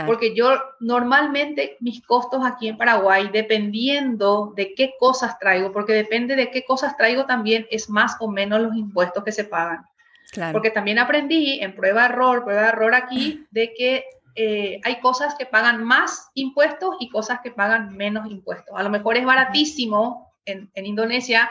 Porque 0.06 0.34
yo 0.34 0.50
normalmente 0.80 1.76
mis 1.80 2.04
costos 2.04 2.44
aquí 2.44 2.68
en 2.68 2.76
Paraguay, 2.76 3.30
dependiendo 3.32 4.52
de 4.54 4.74
qué 4.74 4.94
cosas 4.98 5.38
traigo, 5.38 5.72
porque 5.72 5.94
depende 5.94 6.36
de 6.36 6.50
qué 6.50 6.64
cosas 6.64 6.96
traigo 6.96 7.24
también 7.24 7.66
es 7.70 7.88
más 7.88 8.16
o 8.20 8.28
menos 8.28 8.60
los 8.60 8.76
impuestos 8.76 9.24
que 9.24 9.32
se 9.32 9.44
pagan. 9.44 9.84
Porque 10.52 10.70
también 10.70 10.98
aprendí 10.98 11.60
en 11.60 11.74
prueba 11.74 12.04
error, 12.04 12.44
prueba 12.44 12.68
error 12.68 12.94
aquí, 12.94 13.46
de 13.50 13.72
que 13.72 14.04
eh, 14.34 14.78
hay 14.84 15.00
cosas 15.00 15.34
que 15.36 15.46
pagan 15.46 15.82
más 15.82 16.30
impuestos 16.34 16.96
y 17.00 17.08
cosas 17.08 17.40
que 17.42 17.50
pagan 17.50 17.96
menos 17.96 18.30
impuestos. 18.30 18.76
A 18.76 18.82
lo 18.82 18.90
mejor 18.90 19.16
es 19.16 19.24
baratísimo 19.24 20.34
en, 20.44 20.70
en 20.74 20.86
Indonesia 20.86 21.50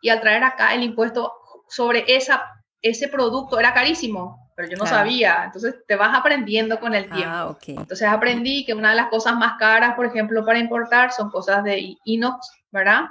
y 0.00 0.08
al 0.08 0.20
traer 0.20 0.44
acá 0.44 0.72
el 0.72 0.84
impuesto 0.84 1.32
sobre 1.68 2.04
esa, 2.06 2.44
ese 2.80 3.08
producto 3.08 3.58
era 3.58 3.74
carísimo, 3.74 4.51
pero 4.62 4.70
yo 4.70 4.78
no 4.78 4.86
sabía. 4.86 5.42
Entonces 5.44 5.74
te 5.88 5.96
vas 5.96 6.16
aprendiendo 6.16 6.78
con 6.78 6.94
el 6.94 7.08
ah, 7.10 7.56
tiempo. 7.56 7.80
Entonces 7.82 8.08
aprendí 8.08 8.64
que 8.64 8.74
una 8.74 8.90
de 8.90 8.96
las 8.96 9.08
cosas 9.08 9.34
más 9.34 9.58
caras, 9.58 9.94
por 9.94 10.06
ejemplo, 10.06 10.44
para 10.44 10.60
importar 10.60 11.12
son 11.12 11.30
cosas 11.30 11.64
de 11.64 11.96
inox, 12.04 12.48
¿verdad? 12.70 13.06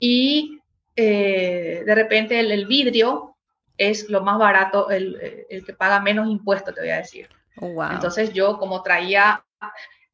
Y 0.00 0.58
eh, 0.96 1.82
de 1.84 1.94
repente 1.94 2.40
el, 2.40 2.66
vidrio 2.66 3.36
es 3.76 4.08
lo 4.08 4.22
más 4.22 4.38
barato, 4.38 4.90
el, 4.90 5.46
el 5.50 5.64
que 5.64 5.74
paga 5.74 6.00
menos 6.00 6.28
impuestos, 6.28 6.74
te 6.74 6.80
voy 6.80 6.90
a 6.90 6.96
decir. 6.96 7.28
Oh, 7.60 7.84
entonces 7.84 8.32
yo 8.32 8.58
como 8.58 8.82
traía 8.82 9.44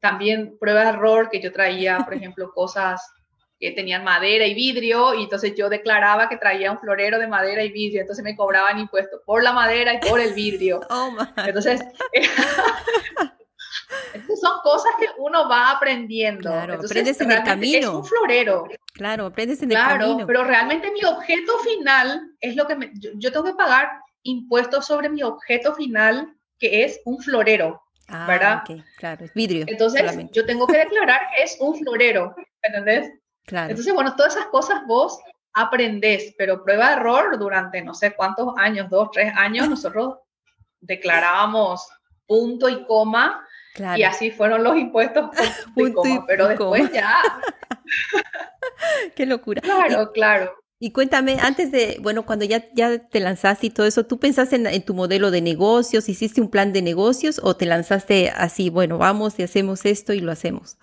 también 0.01 0.57
prueba 0.59 0.81
de 0.81 0.89
error, 0.89 1.29
que 1.29 1.41
yo 1.41 1.53
traía, 1.53 1.99
por 1.99 2.13
ejemplo, 2.13 2.51
cosas 2.53 3.09
que 3.61 3.71
tenían 3.71 4.03
madera 4.03 4.47
y 4.47 4.55
vidrio, 4.55 5.13
y 5.13 5.23
entonces 5.23 5.53
yo 5.55 5.69
declaraba 5.69 6.27
que 6.27 6.37
traía 6.37 6.71
un 6.71 6.79
florero 6.79 7.19
de 7.19 7.27
madera 7.27 7.63
y 7.63 7.71
vidrio, 7.71 8.01
entonces 8.01 8.25
me 8.25 8.35
cobraban 8.35 8.79
impuestos 8.79 9.21
por 9.23 9.43
la 9.43 9.53
madera 9.53 9.93
y 9.93 9.99
por 9.99 10.19
el 10.19 10.33
vidrio. 10.33 10.81
Oh, 10.89 11.15
entonces, 11.45 11.81
son 14.41 14.59
cosas 14.63 14.91
que 14.99 15.05
uno 15.17 15.47
va 15.47 15.71
aprendiendo. 15.71 16.49
Claro, 16.49 16.79
aprendes 16.83 17.21
en 17.21 17.31
el 17.31 17.43
camino. 17.43 17.77
Es 17.77 17.87
un 17.87 18.05
florero. 18.05 18.67
Claro, 18.93 19.27
aprendes 19.27 19.61
en 19.61 19.71
el 19.71 19.77
camino. 19.77 20.15
Claro, 20.15 20.27
pero 20.27 20.43
realmente 20.43 20.91
mi 20.91 21.03
objeto 21.05 21.59
final 21.59 22.31
es 22.39 22.55
lo 22.55 22.67
que 22.67 22.75
me, 22.75 22.91
yo 22.95 23.31
tengo 23.31 23.45
que 23.45 23.53
pagar 23.53 23.89
impuestos 24.23 24.87
sobre 24.87 25.09
mi 25.09 25.23
objeto 25.23 25.75
final 25.75 26.35
que 26.59 26.83
es 26.83 26.99
un 27.05 27.19
florero, 27.19 27.81
ah, 28.07 28.25
¿verdad? 28.27 28.63
claro, 28.97 29.25
es 29.25 29.33
vidrio. 29.33 29.65
Entonces, 29.67 30.03
yo 30.31 30.45
tengo 30.45 30.67
que 30.67 30.77
declarar 30.77 31.21
que 31.35 31.43
es 31.43 31.57
un 31.59 31.75
florero, 31.75 32.35
¿entendés? 32.61 33.11
Claro. 33.45 33.69
Entonces, 33.69 33.93
bueno, 33.93 34.15
todas 34.15 34.35
esas 34.35 34.47
cosas 34.47 34.85
vos 34.85 35.19
aprendés, 35.53 36.33
pero 36.37 36.63
prueba 36.63 36.89
de 36.89 36.95
error 36.95 37.37
durante 37.37 37.81
no 37.81 37.93
sé 37.93 38.15
cuántos 38.15 38.53
años, 38.57 38.89
dos, 38.89 39.09
tres 39.11 39.33
años, 39.35 39.69
nosotros 39.69 40.17
declarábamos 40.79 41.87
punto 42.25 42.69
y 42.69 42.85
coma 42.85 43.45
y 43.97 44.03
así 44.03 44.31
fueron 44.31 44.63
los 44.63 44.77
impuestos 44.77 45.29
punto 45.75 46.01
y 46.05 46.15
coma, 46.15 46.25
pero 46.27 46.47
después 46.47 46.91
ya. 46.91 47.21
Qué 49.15 49.25
locura. 49.25 49.61
Claro, 49.61 50.11
claro. 50.11 50.53
Y 50.83 50.91
cuéntame, 50.91 51.37
antes 51.39 51.71
de, 51.71 51.99
bueno, 52.01 52.25
cuando 52.25 52.43
ya, 52.43 52.65
ya 52.73 53.07
te 53.07 53.19
lanzaste 53.19 53.67
y 53.67 53.69
todo 53.69 53.85
eso, 53.85 54.07
¿tú 54.07 54.19
pensaste 54.19 54.55
en, 54.55 54.83
tu 54.83 54.95
modelo 54.95 55.29
de 55.29 55.39
negocios? 55.39 56.09
¿Hiciste 56.09 56.41
un 56.41 56.49
plan 56.49 56.73
de 56.73 56.81
negocios 56.81 57.39
o 57.43 57.55
te 57.55 57.67
lanzaste 57.67 58.31
así, 58.31 58.71
bueno, 58.71 58.97
vamos 58.97 59.37
y 59.37 59.43
hacemos 59.43 59.85
esto 59.85 60.11
y 60.11 60.21
lo 60.21 60.31
hacemos? 60.31 60.79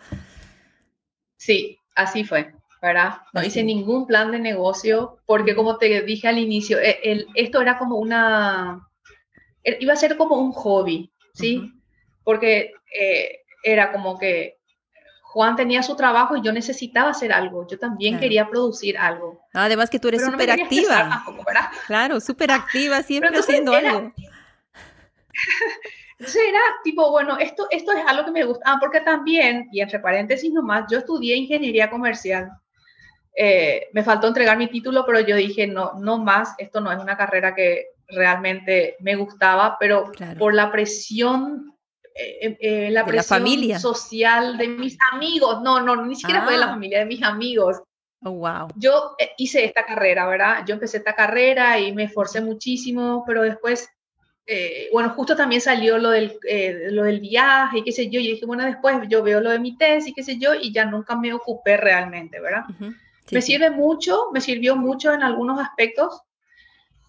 Sí, 1.37 1.81
así 1.99 2.25
fue, 2.25 2.55
¿verdad? 2.81 3.19
No 3.33 3.43
hice 3.43 3.63
ningún 3.63 4.07
plan 4.07 4.31
de 4.31 4.39
negocio 4.39 5.19
porque 5.27 5.55
como 5.55 5.77
te 5.77 6.03
dije 6.03 6.29
al 6.29 6.39
inicio, 6.39 6.79
e, 6.79 7.01
el, 7.03 7.27
esto 7.35 7.61
era 7.61 7.77
como 7.79 7.97
una, 7.97 8.89
e, 9.65 9.77
iba 9.81 9.93
a 9.93 9.97
ser 9.97 10.17
como 10.17 10.37
un 10.37 10.53
hobby, 10.53 11.13
¿sí? 11.35 11.73
Porque 12.25 12.73
eh, 12.99 13.41
era 13.63 13.93
como 13.93 14.19
que 14.19 14.59
Juan 15.23 15.57
tenía 15.57 15.83
su 15.83 15.95
trabajo 15.97 16.37
y 16.37 16.43
yo 16.43 16.53
necesitaba 16.53 17.11
hacer 17.11 17.33
algo. 17.33 17.67
Yo 17.69 17.79
también 17.79 18.19
quería 18.19 18.49
producir 18.49 18.97
algo. 18.97 19.43
Además 19.53 19.91
que 19.91 19.99
tú 19.99 20.09
eres 20.09 20.25
súper 20.25 20.51
activa. 20.51 21.23
claro, 21.87 22.21
súper 22.21 22.51
activa, 22.51 23.03
siempre 23.03 23.37
haciendo 23.39 23.75
algo. 23.75 24.13
Entonces 26.18 26.42
era 26.48 26.61
tipo, 26.83 27.11
bueno, 27.11 27.38
esto, 27.38 27.68
esto 27.70 27.92
es 27.92 28.04
algo 28.07 28.24
que 28.24 28.33
me 28.33 28.44
gusta. 28.44 28.64
Ah, 28.66 28.76
porque 28.81 29.00
también, 29.00 29.68
y 29.72 29.81
entre 29.81 30.00
paréntesis 30.00 30.52
nomás, 30.52 30.87
yo 30.90 30.98
estudié 30.98 31.37
ingeniería 31.37 31.88
comercial. 31.88 32.50
Eh, 33.37 33.88
me 33.92 34.02
faltó 34.02 34.26
entregar 34.26 34.59
mi 34.59 34.66
título, 34.66 35.07
pero 35.07 35.20
yo 35.20 35.37
dije, 35.37 35.66
no, 35.66 35.92
no 36.00 36.18
más, 36.18 36.54
esto 36.59 36.81
no 36.81 36.90
es 36.90 36.98
una 36.98 37.16
carrera 37.16 37.54
que 37.54 37.87
realmente 38.09 38.96
me 39.00 39.14
gustaba, 39.14 39.76
pero 39.78 40.11
por 40.38 40.54
la 40.54 40.72
presión 40.72 41.78
eh, 42.18 42.57
eh, 42.61 42.90
la 42.90 43.04
presión 43.04 43.38
familia. 43.38 43.78
social 43.78 44.59
de 44.59 44.66
mis 44.66 44.98
amigos. 45.12 45.62
No, 45.62 45.81
no, 45.81 46.04
ni 46.04 46.16
siquiera 46.16 46.42
fue 46.42 46.54
de 46.54 46.59
la 46.59 46.66
ah. 46.66 46.70
familia, 46.70 46.98
de 46.98 47.07
mis 47.07 47.22
amigos. 47.22 47.81
Oh, 48.24 48.33
wow. 48.33 48.68
Yo 48.74 49.14
hice 49.37 49.64
esta 49.64 49.85
carrera, 49.85 50.26
¿verdad? 50.26 50.64
Yo 50.66 50.74
empecé 50.74 50.96
esta 50.96 51.14
carrera 51.14 51.78
y 51.78 51.92
me 51.92 52.04
esforcé 52.04 52.40
muchísimo, 52.40 53.22
pero 53.24 53.42
después, 53.42 53.88
bueno, 54.93 55.11
justo 55.11 55.37
también 55.37 55.61
salió 55.61 55.99
lo 55.99 56.11
del, 56.11 56.39
lo 56.91 57.05
del 57.05 57.21
viaje 57.21 57.79
y 57.79 57.85
qué 57.85 57.93
sé 57.93 58.09
yo. 58.09 58.21
Y 58.21 58.33
dije, 58.33 58.47
bueno, 58.47 58.65
después 58.65 58.97
yo 59.09 59.23
veo 59.23 59.41
lo 59.41 59.51
de 59.51 59.59
mi 59.59 59.77
tesis 59.77 60.09
y 60.09 60.15
qué 60.15 60.23
sé 60.23 60.39
yo, 60.39 60.55
y 60.55 60.73
ya 60.73 60.85
nunca 60.85 61.17
me 61.17 61.33
ocupé 61.33 61.77
realmente, 61.77 62.41
¿verdad? 62.41 62.65
me 63.31 63.43
sirve 63.43 63.71
mucho, 63.71 64.31
me 64.33 64.41
sirvió 64.41 64.75
mucho 64.75 65.13
en 65.13 65.23
algunos 65.23 65.61
aspectos, 65.61 66.23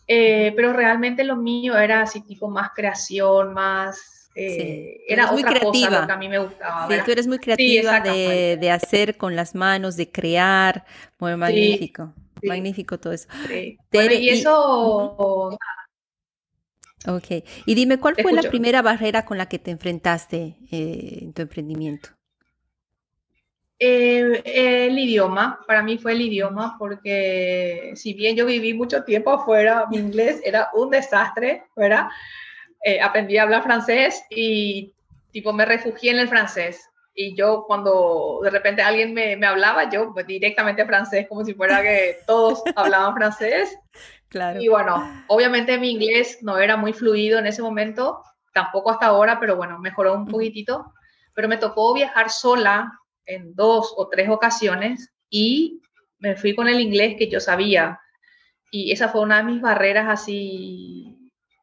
pero 0.06 0.74
realmente 0.74 1.24
lo 1.24 1.38
mío 1.38 1.78
era 1.78 2.02
así 2.02 2.22
tipo 2.22 2.50
más 2.50 2.72
creación, 2.76 3.54
más 3.54 4.20
eh, 4.36 5.02
era 5.08 5.32
muy 5.32 5.44
creativa. 5.44 6.06
que 6.06 6.12
a 6.12 6.18
mí 6.18 6.30
me 6.30 6.40
gustaba. 6.40 6.88
Sí, 6.88 7.02
tú 7.06 7.12
eres 7.12 7.28
muy 7.28 7.40
creativa 7.40 8.00
de, 8.00 8.72
hacer 8.72 9.18
con 9.18 9.36
las 9.36 9.56
manos, 9.56 9.98
de 9.98 10.12
crear. 10.12 10.86
Muy 11.20 11.36
magnífico. 11.36 12.14
magnífico 12.44 12.98
todo 13.00 13.14
eso. 13.14 13.28
y 13.52 14.30
eso... 14.30 15.58
ok. 17.08 17.44
Y 17.66 17.76
dime, 17.76 18.00
¿cuál 18.00 18.16
fue 18.22 18.34
la 18.34 18.44
primera 18.44 18.82
barrera 18.82 19.26
con 19.26 19.38
la 19.38 19.48
que 19.48 19.60
te 19.60 19.72
enfrentaste 19.72 20.56
eh, 20.72 21.20
en 21.22 21.34
tu 21.34 21.42
emprendimiento? 21.42 22.10
Eh, 23.82 24.42
el 24.44 25.00
idioma, 25.00 25.62
para 25.66 25.82
mí 25.82 25.98
fue 25.98 26.12
el 26.12 26.22
idioma, 26.22 26.76
porque 26.78 27.94
si 27.96 28.14
bien 28.14 28.36
yo 28.36 28.46
viví 28.46 28.74
mucho 28.74 29.06
tiempo 29.06 29.32
afuera, 29.32 29.86
mi 29.90 29.98
inglés 29.98 30.42
era 30.44 30.70
un 30.74 30.90
desastre, 30.90 31.64
¿verdad? 31.78 32.10
Eh, 32.84 33.00
aprendí 33.00 33.38
a 33.38 33.44
hablar 33.44 33.64
francés 33.64 34.22
y 34.30 34.94
tipo 35.32 35.54
me 35.54 35.66
refugié 35.66 36.12
en 36.12 36.20
el 36.20 36.28
francés. 36.28 36.90
Y 37.14 37.36
yo 37.36 37.66
cuando 37.68 38.40
de 38.44 38.50
repente 38.50 38.82
alguien 38.82 39.14
me, 39.14 39.38
me 39.38 39.48
hablaba, 39.48 39.90
yo 39.90 40.14
pues, 40.14 40.28
directamente 40.28 40.86
francés, 40.86 41.28
como 41.28 41.46
si 41.46 41.54
fuera 41.54 41.82
que 41.82 42.18
todos 42.28 42.62
hablaban 42.76 43.16
francés. 43.16 43.78
Claro. 44.30 44.62
Y 44.62 44.68
bueno, 44.68 45.24
obviamente 45.28 45.78
mi 45.80 45.92
inglés 45.92 46.40
no 46.42 46.58
era 46.58 46.78
muy 46.78 46.94
fluido 46.94 47.40
en 47.40 47.48
ese 47.48 47.62
momento, 47.62 48.22
tampoco 48.54 48.92
hasta 48.92 49.08
ahora, 49.08 49.40
pero 49.40 49.56
bueno, 49.56 49.80
mejoró 49.80 50.14
un 50.14 50.28
poquitito. 50.28 50.94
Pero 51.34 51.48
me 51.48 51.58
tocó 51.58 51.94
viajar 51.94 52.30
sola 52.30 52.92
en 53.26 53.56
dos 53.56 53.94
o 53.96 54.08
tres 54.10 54.30
ocasiones 54.30 55.12
y 55.30 55.82
me 56.20 56.36
fui 56.36 56.56
con 56.56 56.68
el 56.68 56.80
inglés 56.80 57.16
que 57.18 57.30
yo 57.30 57.40
sabía. 57.40 58.00
Y 58.72 58.92
esa 58.92 59.10
fue 59.10 59.22
una 59.22 59.38
de 59.38 59.44
mis 59.44 59.62
barreras 59.62 60.08
así 60.10 61.18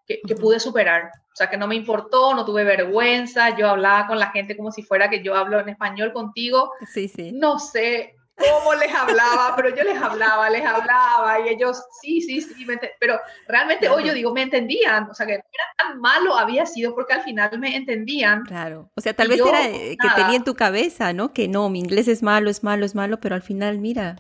que, 0.07 0.35
pude 0.35 0.61
superar. 0.61 1.11
O 1.33 1.37
sea, 1.37 1.51
que 1.51 1.57
no 1.57 1.67
me 1.67 1.75
importó, 1.75 2.35
no 2.35 2.45
tuve 2.45 2.65
vergüenza, 2.65 3.57
yo 3.57 3.69
hablaba 3.69 4.07
con 4.07 4.19
la 4.19 4.31
gente 4.31 4.57
como 4.57 4.73
si 4.73 4.83
fuera 4.83 5.11
que 5.11 5.23
yo 5.23 5.35
hablo 5.35 5.61
en 5.61 5.69
español 5.69 6.13
contigo. 6.13 6.73
Sí, 6.87 7.09
sí. 7.09 7.33
No 7.33 7.59
sé, 7.59 8.16
cómo 8.37 8.75
les 8.75 8.93
hablaba, 8.93 9.55
pero 9.57 9.75
yo 9.75 9.83
les 9.83 10.01
hablaba, 10.01 10.51
les 10.51 10.65
hablaba 10.65 11.41
y 11.41 11.49
ellos, 11.49 11.83
sí, 12.01 12.21
sí, 12.21 12.41
sí, 12.41 12.67
pero 13.01 13.19
realmente 13.49 13.89
hoy 13.89 14.05
yo 14.05 14.13
digo, 14.13 14.33
me 14.33 14.43
entendían, 14.43 15.09
o 15.11 15.15
sea, 15.15 15.27
que 15.27 15.33
era 15.35 15.45
tan 15.79 16.01
malo 16.01 16.37
había 16.37 16.67
sido 16.67 16.95
porque 16.95 17.15
al 17.15 17.23
final 17.23 17.59
me 17.59 17.75
entendían. 17.77 18.45
Claro, 18.45 18.91
o 18.95 19.01
sea, 19.01 19.15
tal 19.15 19.29
vez 19.29 19.41
era 19.41 19.69
eh, 19.69 19.97
que 20.01 20.09
tenía 20.15 20.37
en 20.37 20.45
tu 20.45 20.55
cabeza, 20.55 21.13
¿no? 21.13 21.33
Que 21.33 21.49
no, 21.49 21.69
mi 21.71 21.81
inglés 21.81 22.09
es 22.09 22.23
malo, 22.23 22.51
es 22.51 22.63
malo, 22.63 22.85
es 22.85 22.95
malo, 22.95 23.19
pero 23.21 23.35
al 23.35 23.43
final, 23.43 23.79
mira, 23.79 24.17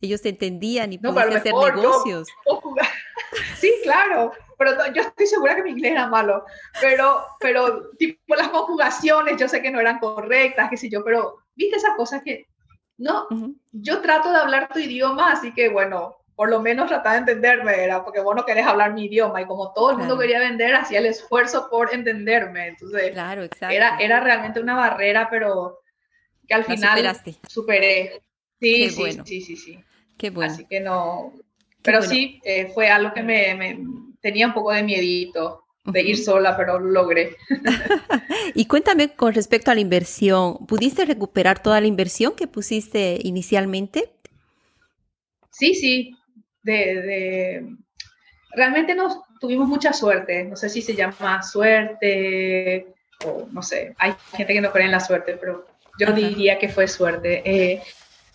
ellos 0.00 0.22
te 0.22 0.30
entendían 0.30 0.92
y 0.92 0.98
no, 0.98 1.10
hacer 1.10 1.52
negocios. 1.54 2.28
sí, 3.56 3.72
claro, 3.82 4.32
pero 4.56 4.72
yo 4.94 5.02
estoy 5.02 5.26
segura 5.26 5.54
que 5.56 5.62
mi 5.62 5.70
inglés 5.70 5.92
era 5.92 6.06
malo, 6.06 6.44
pero, 6.80 7.24
pero 7.38 7.90
tipo 7.98 8.34
las 8.34 8.48
conjugaciones 8.48 9.36
yo 9.38 9.48
sé 9.48 9.60
que 9.60 9.70
no 9.70 9.80
eran 9.80 9.98
correctas, 9.98 10.70
qué 10.70 10.76
sé 10.76 10.88
yo, 10.88 11.04
pero 11.04 11.36
viste 11.54 11.76
esas 11.76 11.96
cosas 11.96 12.22
que 12.24 12.46
no, 13.00 13.26
yo 13.72 14.02
trato 14.02 14.30
de 14.30 14.36
hablar 14.36 14.68
tu 14.72 14.78
idioma, 14.78 15.32
así 15.32 15.52
que 15.52 15.70
bueno, 15.70 16.16
por 16.36 16.50
lo 16.50 16.60
menos 16.60 16.88
trata 16.88 17.12
de 17.12 17.18
entenderme, 17.18 17.82
era 17.82 18.04
porque 18.04 18.20
vos 18.20 18.36
no 18.36 18.44
querés 18.44 18.66
hablar 18.66 18.92
mi 18.92 19.06
idioma 19.06 19.40
y 19.40 19.46
como 19.46 19.72
todo 19.72 19.92
el 19.92 19.96
mundo 19.96 20.18
quería 20.18 20.38
vender, 20.38 20.74
hacía 20.74 20.98
el 20.98 21.06
esfuerzo 21.06 21.68
por 21.70 21.94
entenderme. 21.94 22.68
Entonces, 22.68 23.12
claro, 23.12 23.48
Era, 23.70 23.98
era 23.98 24.20
realmente 24.20 24.60
una 24.60 24.74
barrera, 24.74 25.28
pero 25.30 25.80
que 26.46 26.54
al 26.54 26.64
final 26.64 27.22
superé. 27.48 28.22
Sí, 28.60 28.90
sí, 28.90 29.12
sí, 29.24 29.40
sí, 29.40 29.56
sí. 29.56 29.84
Qué 30.18 30.28
bueno. 30.28 30.52
Así 30.52 30.66
que 30.66 30.80
no, 30.80 31.32
pero 31.82 32.02
sí, 32.02 32.38
eh, 32.44 32.70
fue 32.74 32.90
algo 32.90 33.14
que 33.14 33.22
me, 33.22 33.54
me, 33.54 33.78
tenía 34.20 34.46
un 34.46 34.52
poco 34.52 34.72
de 34.72 34.82
miedito 34.82 35.64
de 35.84 36.02
ir 36.02 36.16
sola, 36.18 36.56
pero 36.56 36.78
lo 36.78 36.90
logré. 36.90 37.36
y 38.54 38.66
cuéntame 38.66 39.10
con 39.10 39.34
respecto 39.34 39.70
a 39.70 39.74
la 39.74 39.80
inversión, 39.80 40.66
¿pudiste 40.66 41.04
recuperar 41.04 41.62
toda 41.62 41.80
la 41.80 41.86
inversión 41.86 42.34
que 42.34 42.46
pusiste 42.46 43.18
inicialmente? 43.22 44.12
Sí, 45.50 45.74
sí. 45.74 46.16
De, 46.62 47.66
Realmente 48.52 48.94
nos 48.94 49.20
tuvimos 49.40 49.68
mucha 49.68 49.92
suerte. 49.92 50.44
No 50.44 50.56
sé 50.56 50.68
si 50.68 50.82
se 50.82 50.94
llama 50.94 51.42
suerte 51.42 52.88
o 53.24 53.46
no 53.50 53.62
sé. 53.62 53.94
Hay 53.98 54.14
gente 54.32 54.54
que 54.54 54.60
no 54.60 54.72
cree 54.72 54.86
en 54.86 54.92
la 54.92 55.00
suerte, 55.00 55.36
pero 55.40 55.66
yo 55.98 56.12
diría 56.12 56.58
que 56.58 56.68
fue 56.68 56.88
suerte. 56.88 57.42
Eh, 57.44 57.82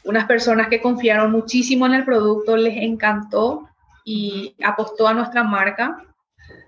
unas 0.03 0.25
personas 0.25 0.67
que 0.69 0.81
confiaron 0.81 1.31
muchísimo 1.31 1.85
en 1.85 1.95
el 1.95 2.05
producto, 2.05 2.55
les 2.55 2.77
encantó 2.77 3.67
y 4.05 4.55
apostó 4.63 5.07
a 5.07 5.13
nuestra 5.13 5.43
marca 5.43 6.05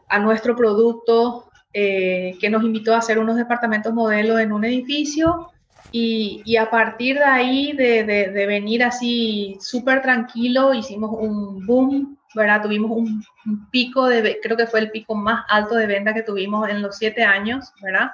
a 0.07 0.19
nuestro 0.19 0.55
producto 0.55 1.49
eh, 1.73 2.37
que 2.39 2.49
nos 2.49 2.63
invitó 2.63 2.93
a 2.93 2.99
hacer 2.99 3.19
unos 3.19 3.35
departamentos 3.35 3.93
modelo 3.93 4.39
en 4.39 4.51
un 4.51 4.65
edificio 4.65 5.51
y, 5.91 6.57
a 6.57 6.69
partir 6.69 7.17
de 7.17 7.23
ahí, 7.23 7.71
de, 7.71 8.45
venir 8.45 8.83
así 8.83 9.57
súper 9.61 10.01
tranquilo, 10.01 10.73
hicimos 10.73 11.11
un 11.13 11.65
boom, 11.65 12.17
¿verdad? 12.35 12.61
Tuvimos 12.61 12.91
un, 12.91 13.23
pico 13.71 14.07
de, 14.07 14.39
creo 14.41 14.57
que 14.57 14.67
fue 14.67 14.81
el 14.81 14.91
pico 14.91 15.15
más 15.15 15.45
alto 15.47 15.75
de 15.75 15.87
venta 15.87 16.13
que 16.13 16.23
tuvimos 16.23 16.67
en 16.69 16.81
los 16.81 16.97
siete 16.97 17.23
años, 17.23 17.71
¿verdad? 17.81 18.11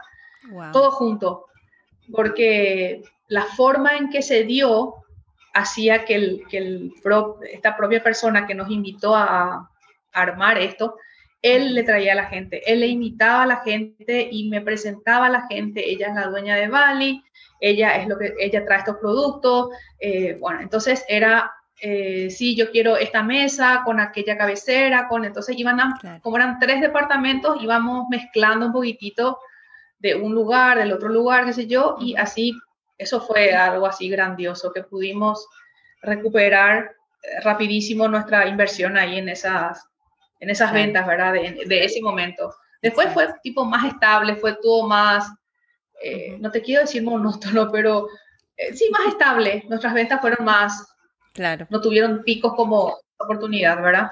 Todo 0.71 0.91
junto, 0.91 1.47
porque 2.11 3.01
la 3.27 3.45
forma 3.45 3.95
en 3.95 4.09
que 4.09 4.21
se 4.21 4.43
dio 4.43 4.95
hacía 5.53 6.05
que, 6.05 6.15
el, 6.15 6.43
que 6.49 6.57
el 6.57 6.93
esta 7.51 7.75
propia 7.75 8.03
persona 8.03 8.45
que 8.45 8.55
nos 8.55 8.69
invitó 8.69 9.15
a 9.15 9.69
armar 10.11 10.57
esto, 10.59 10.97
él 11.43 11.75
le 11.75 11.83
traía 11.83 12.13
a 12.13 12.15
la 12.15 12.25
gente, 12.25 12.61
él 12.71 12.79
le 12.79 12.87
invitaba 12.87 13.43
a 13.43 13.47
la 13.47 13.57
gente 13.57 14.29
y 14.31 14.49
me 14.49 14.61
presentaba 14.61 15.27
a 15.27 15.29
la 15.29 15.45
gente, 15.47 15.91
ella 15.91 16.07
es 16.07 16.15
la 16.15 16.27
dueña 16.27 16.55
de 16.55 16.69
Bali, 16.69 17.21
ella 17.59 17.97
es 17.97 18.07
lo 18.07 18.17
que, 18.17 18.33
ella 18.39 18.65
trae 18.65 18.79
estos 18.79 18.95
productos, 18.97 19.69
eh, 19.99 20.37
bueno, 20.39 20.61
entonces 20.61 21.03
era, 21.09 21.51
eh, 21.81 22.29
sí, 22.29 22.55
yo 22.55 22.71
quiero 22.71 22.95
esta 22.95 23.23
mesa 23.23 23.81
con 23.83 23.99
aquella 23.99 24.37
cabecera, 24.37 25.09
con, 25.09 25.25
entonces 25.25 25.57
iban 25.57 25.81
a, 25.81 26.21
como 26.21 26.37
eran 26.37 26.59
tres 26.59 26.79
departamentos, 26.79 27.61
íbamos 27.61 28.07
mezclando 28.09 28.67
un 28.67 28.73
poquitito 28.73 29.37
de 29.99 30.15
un 30.15 30.33
lugar, 30.33 30.77
del 30.77 30.93
otro 30.93 31.09
lugar, 31.09 31.45
qué 31.45 31.53
sé 31.53 31.67
yo, 31.67 31.97
y 31.99 32.15
así, 32.15 32.53
eso 32.97 33.19
fue 33.19 33.53
algo 33.53 33.85
así 33.85 34.07
grandioso 34.07 34.71
que 34.71 34.83
pudimos 34.83 35.45
recuperar 36.01 36.95
eh, 37.21 37.41
rapidísimo 37.41 38.07
nuestra 38.07 38.47
inversión 38.47 38.97
ahí 38.97 39.17
en 39.17 39.27
esas 39.27 39.89
en 40.43 40.49
esas 40.49 40.73
ventas, 40.73 41.07
¿verdad? 41.07 41.31
De, 41.31 41.85
ese 41.85 42.01
momento. 42.01 42.53
Después 42.81 43.13
fue 43.13 43.27
tipo 43.41 43.63
más 43.63 43.85
estable, 43.93 44.35
fue 44.35 44.57
todo 44.61 44.85
más, 44.85 45.33
eh, 46.03 46.37
no 46.37 46.51
te 46.51 46.61
quiero 46.61 46.81
decir 46.81 47.01
monótono, 47.01 47.71
pero 47.71 48.09
eh, 48.57 48.75
sí, 48.75 48.89
más 48.91 49.07
estable. 49.07 49.63
Nuestras 49.69 49.93
ventas 49.93 50.19
fueron 50.19 50.43
más, 50.45 50.85
claro. 51.33 51.65
No 51.69 51.79
tuvieron 51.79 52.23
picos 52.23 52.55
como 52.55 52.97
oportunidad, 53.17 53.81
¿verdad? 53.81 54.11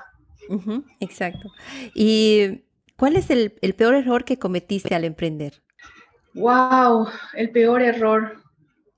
exacto. 1.01 1.51
¿Y 1.93 2.63
cuál 2.95 3.17
es 3.17 3.29
el, 3.29 3.51
peor 3.75 3.95
error 3.95 4.23
que 4.23 4.39
cometiste 4.39 4.95
al 4.95 5.03
emprender? 5.03 5.61
Wow, 6.33 7.09
el 7.33 7.51
peor 7.51 7.81
error. 7.81 8.41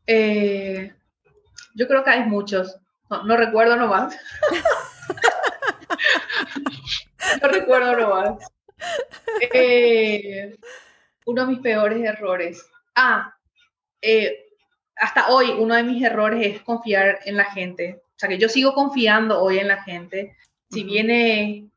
Eh, 0.06 0.94
yo 1.74 1.88
creo 1.88 2.04
que 2.04 2.12
hay 2.12 2.26
muchos. 2.26 2.78
No, 3.10 3.24
no 3.24 3.38
recuerdo 3.38 3.76
nomás. 3.76 4.16
no 7.42 7.48
recuerdo 7.48 7.98
nomás. 7.98 8.52
Eh, 9.54 10.56
uno 11.26 11.46
de 11.46 11.48
mis 11.48 11.60
peores 11.60 12.04
errores. 12.04 12.70
Ah, 12.96 13.34
eh, 14.02 14.46
hasta 14.96 15.30
hoy 15.30 15.52
uno 15.52 15.76
de 15.76 15.84
mis 15.84 16.04
errores 16.04 16.46
es 16.46 16.62
confiar 16.62 17.20
en 17.26 17.38
la 17.38 17.46
gente. 17.46 18.02
O 18.16 18.20
sea, 18.20 18.30
que 18.30 18.38
yo 18.38 18.50
sigo 18.50 18.74
confiando 18.74 19.42
hoy 19.42 19.60
en 19.60 19.68
la 19.68 19.84
gente. 19.84 20.36
Si 20.70 20.84
viene, 20.84 21.70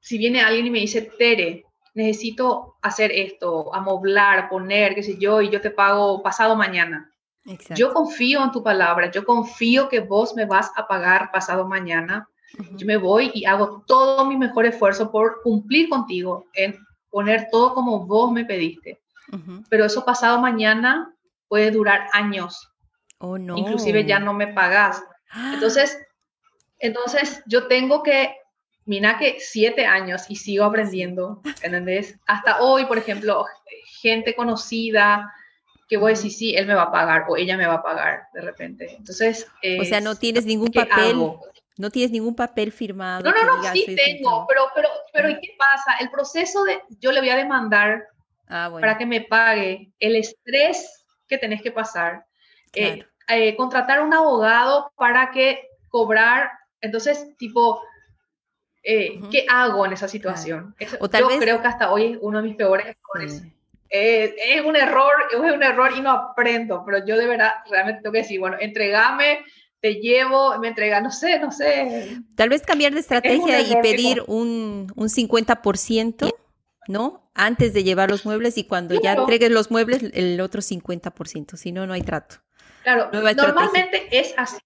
si 0.00 0.18
viene 0.18 0.42
alguien 0.42 0.66
y 0.66 0.70
me 0.70 0.80
dice, 0.80 1.02
Tere, 1.02 1.64
necesito 1.94 2.76
hacer 2.82 3.12
esto, 3.12 3.74
amoblar, 3.74 4.48
poner, 4.48 4.94
qué 4.94 5.02
sé 5.02 5.16
yo, 5.18 5.40
y 5.42 5.50
yo 5.50 5.60
te 5.60 5.70
pago 5.70 6.22
pasado 6.22 6.56
mañana. 6.56 7.10
Yo 7.74 7.92
confío 7.92 8.44
en 8.44 8.52
tu 8.52 8.62
palabra, 8.62 9.10
yo 9.10 9.24
confío 9.24 9.88
que 9.88 10.00
vos 10.00 10.34
me 10.36 10.44
vas 10.44 10.70
a 10.76 10.86
pagar 10.86 11.30
pasado 11.32 11.66
mañana 11.66 12.28
yo 12.76 12.86
me 12.86 12.96
voy 12.96 13.30
y 13.34 13.44
hago 13.44 13.84
todo 13.86 14.24
mi 14.24 14.36
mejor 14.36 14.66
esfuerzo 14.66 15.10
por 15.10 15.42
cumplir 15.42 15.88
contigo, 15.88 16.46
en 16.54 16.78
poner 17.10 17.48
todo 17.50 17.74
como 17.74 18.06
vos 18.06 18.32
me 18.32 18.44
pediste. 18.44 19.00
Pero 19.68 19.84
eso 19.84 20.04
pasado 20.04 20.40
mañana 20.40 21.14
puede 21.48 21.70
durar 21.70 22.08
años. 22.12 22.68
Oh, 23.18 23.38
no. 23.38 23.56
Inclusive 23.56 24.04
ya 24.04 24.18
no 24.18 24.32
me 24.32 24.48
pagas. 24.48 25.02
Entonces, 25.54 25.98
entonces 26.78 27.42
yo 27.46 27.68
tengo 27.68 28.02
que, 28.02 28.34
mira 28.86 29.18
que 29.18 29.36
siete 29.38 29.86
años 29.86 30.24
y 30.28 30.36
sigo 30.36 30.64
aprendiendo, 30.64 31.40
¿entendés? 31.62 32.18
Hasta 32.26 32.60
hoy, 32.60 32.86
por 32.86 32.98
ejemplo, 32.98 33.46
gente 34.00 34.34
conocida 34.34 35.32
que 35.88 35.96
voy 35.96 36.12
a 36.12 36.14
decir, 36.14 36.32
sí, 36.32 36.54
él 36.54 36.66
me 36.66 36.74
va 36.74 36.84
a 36.84 36.92
pagar 36.92 37.26
o 37.28 37.36
ella 37.36 37.56
me 37.56 37.66
va 37.66 37.74
a 37.74 37.82
pagar 37.82 38.28
de 38.32 38.40
repente. 38.40 38.94
Entonces, 38.96 39.48
o 39.80 39.84
sea, 39.84 40.00
no 40.00 40.14
tienes 40.14 40.46
ningún 40.46 40.70
papel. 40.70 41.16
No 41.76 41.90
tienes 41.90 42.10
ningún 42.10 42.34
papel 42.34 42.72
firmado. 42.72 43.22
No, 43.22 43.32
no, 43.32 43.62
no, 43.62 43.72
sí 43.72 43.96
tengo, 43.96 44.46
pero, 44.48 44.64
pero, 44.74 44.88
pero 45.12 45.30
¿y 45.30 45.40
qué 45.40 45.54
pasa? 45.58 45.96
El 46.00 46.10
proceso 46.10 46.64
de, 46.64 46.82
yo 46.98 47.12
le 47.12 47.20
voy 47.20 47.30
a 47.30 47.36
demandar 47.36 48.06
ah, 48.48 48.70
para 48.80 48.98
que 48.98 49.06
me 49.06 49.22
pague 49.22 49.92
el 49.98 50.16
estrés 50.16 51.04
que 51.30 51.38
tenés 51.38 51.62
que 51.62 51.70
pasar. 51.70 52.26
Eh, 52.74 53.04
eh, 53.28 53.56
contratar 53.56 54.02
un 54.02 54.12
abogado 54.12 54.92
para 54.96 55.30
que 55.30 55.68
cobrar, 55.88 56.50
entonces, 56.80 57.36
tipo, 57.38 57.80
eh, 58.82 59.20
¿qué 59.30 59.46
hago 59.48 59.86
en 59.86 59.92
esa 59.92 60.08
situación? 60.08 60.74
yo 60.78 61.38
creo 61.38 61.62
que 61.62 61.68
hasta 61.68 61.90
hoy 61.90 62.12
es 62.12 62.18
uno 62.20 62.42
de 62.42 62.48
mis 62.48 62.56
peores 62.56 62.86
errores. 62.86 63.42
es 63.88 64.64
un 64.64 64.76
error, 64.76 65.12
es 65.32 65.38
un 65.38 65.62
error 65.62 65.92
y 65.96 66.00
no 66.00 66.10
aprendo, 66.10 66.82
pero 66.84 67.04
yo 67.06 67.16
de 67.16 67.26
verdad 67.26 67.54
realmente 67.70 68.02
tengo 68.02 68.12
que 68.12 68.18
decir, 68.18 68.40
bueno, 68.40 68.56
entregame 68.60 69.44
te 69.80 69.94
llevo, 69.94 70.58
me 70.58 70.68
entrega, 70.68 71.00
no 71.00 71.10
sé, 71.10 71.38
no 71.38 71.50
sé. 71.50 72.18
Tal 72.34 72.48
vez 72.48 72.62
cambiar 72.62 72.92
de 72.92 73.00
estrategia 73.00 73.60
y 73.60 73.74
pedir 73.82 74.22
un, 74.26 74.92
un 74.94 75.08
50%, 75.08 76.30
¿no? 76.88 77.30
Antes 77.34 77.72
de 77.72 77.82
llevar 77.82 78.10
los 78.10 78.26
muebles 78.26 78.58
y 78.58 78.64
cuando 78.64 79.00
ya 79.00 79.14
entregues 79.14 79.50
los 79.50 79.70
muebles, 79.70 80.02
el 80.12 80.40
otro 80.40 80.60
50%, 80.60 81.56
si 81.56 81.72
no, 81.72 81.86
no 81.86 81.94
hay 81.94 82.02
trato. 82.02 82.36
Claro, 82.82 83.10
normalmente 83.12 84.08
es 84.10 84.34
así. 84.36 84.58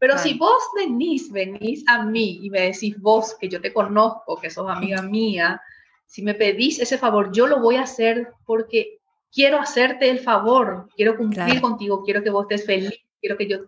Pero 0.00 0.16
si 0.16 0.34
vos 0.34 0.62
venís, 0.76 1.30
venís 1.30 1.84
a 1.88 2.04
mí 2.04 2.38
y 2.42 2.50
me 2.50 2.60
decís 2.60 2.96
vos 3.00 3.36
que 3.40 3.48
yo 3.48 3.60
te 3.60 3.72
conozco, 3.72 4.40
que 4.40 4.48
sos 4.48 4.70
amiga 4.70 5.02
mía, 5.02 5.60
si 6.06 6.22
me 6.22 6.34
pedís 6.34 6.78
ese 6.80 6.98
favor, 6.98 7.32
yo 7.32 7.48
lo 7.48 7.60
voy 7.60 7.76
a 7.76 7.82
hacer 7.82 8.32
porque 8.46 9.00
quiero 9.32 9.58
hacerte 9.58 10.08
el 10.08 10.20
favor, 10.20 10.88
quiero 10.96 11.16
cumplir 11.16 11.60
contigo, 11.60 12.04
quiero 12.04 12.22
que 12.22 12.30
vos 12.30 12.46
estés 12.48 12.64
feliz, 12.64 12.94
quiero 13.20 13.36
que 13.36 13.48
yo 13.48 13.58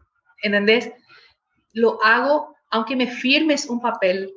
¿entendés? 0.43 0.93
Lo 1.73 2.03
hago 2.03 2.55
aunque 2.71 2.97
me 2.97 3.07
firmes 3.07 3.67
un 3.67 3.81
papel. 3.81 4.33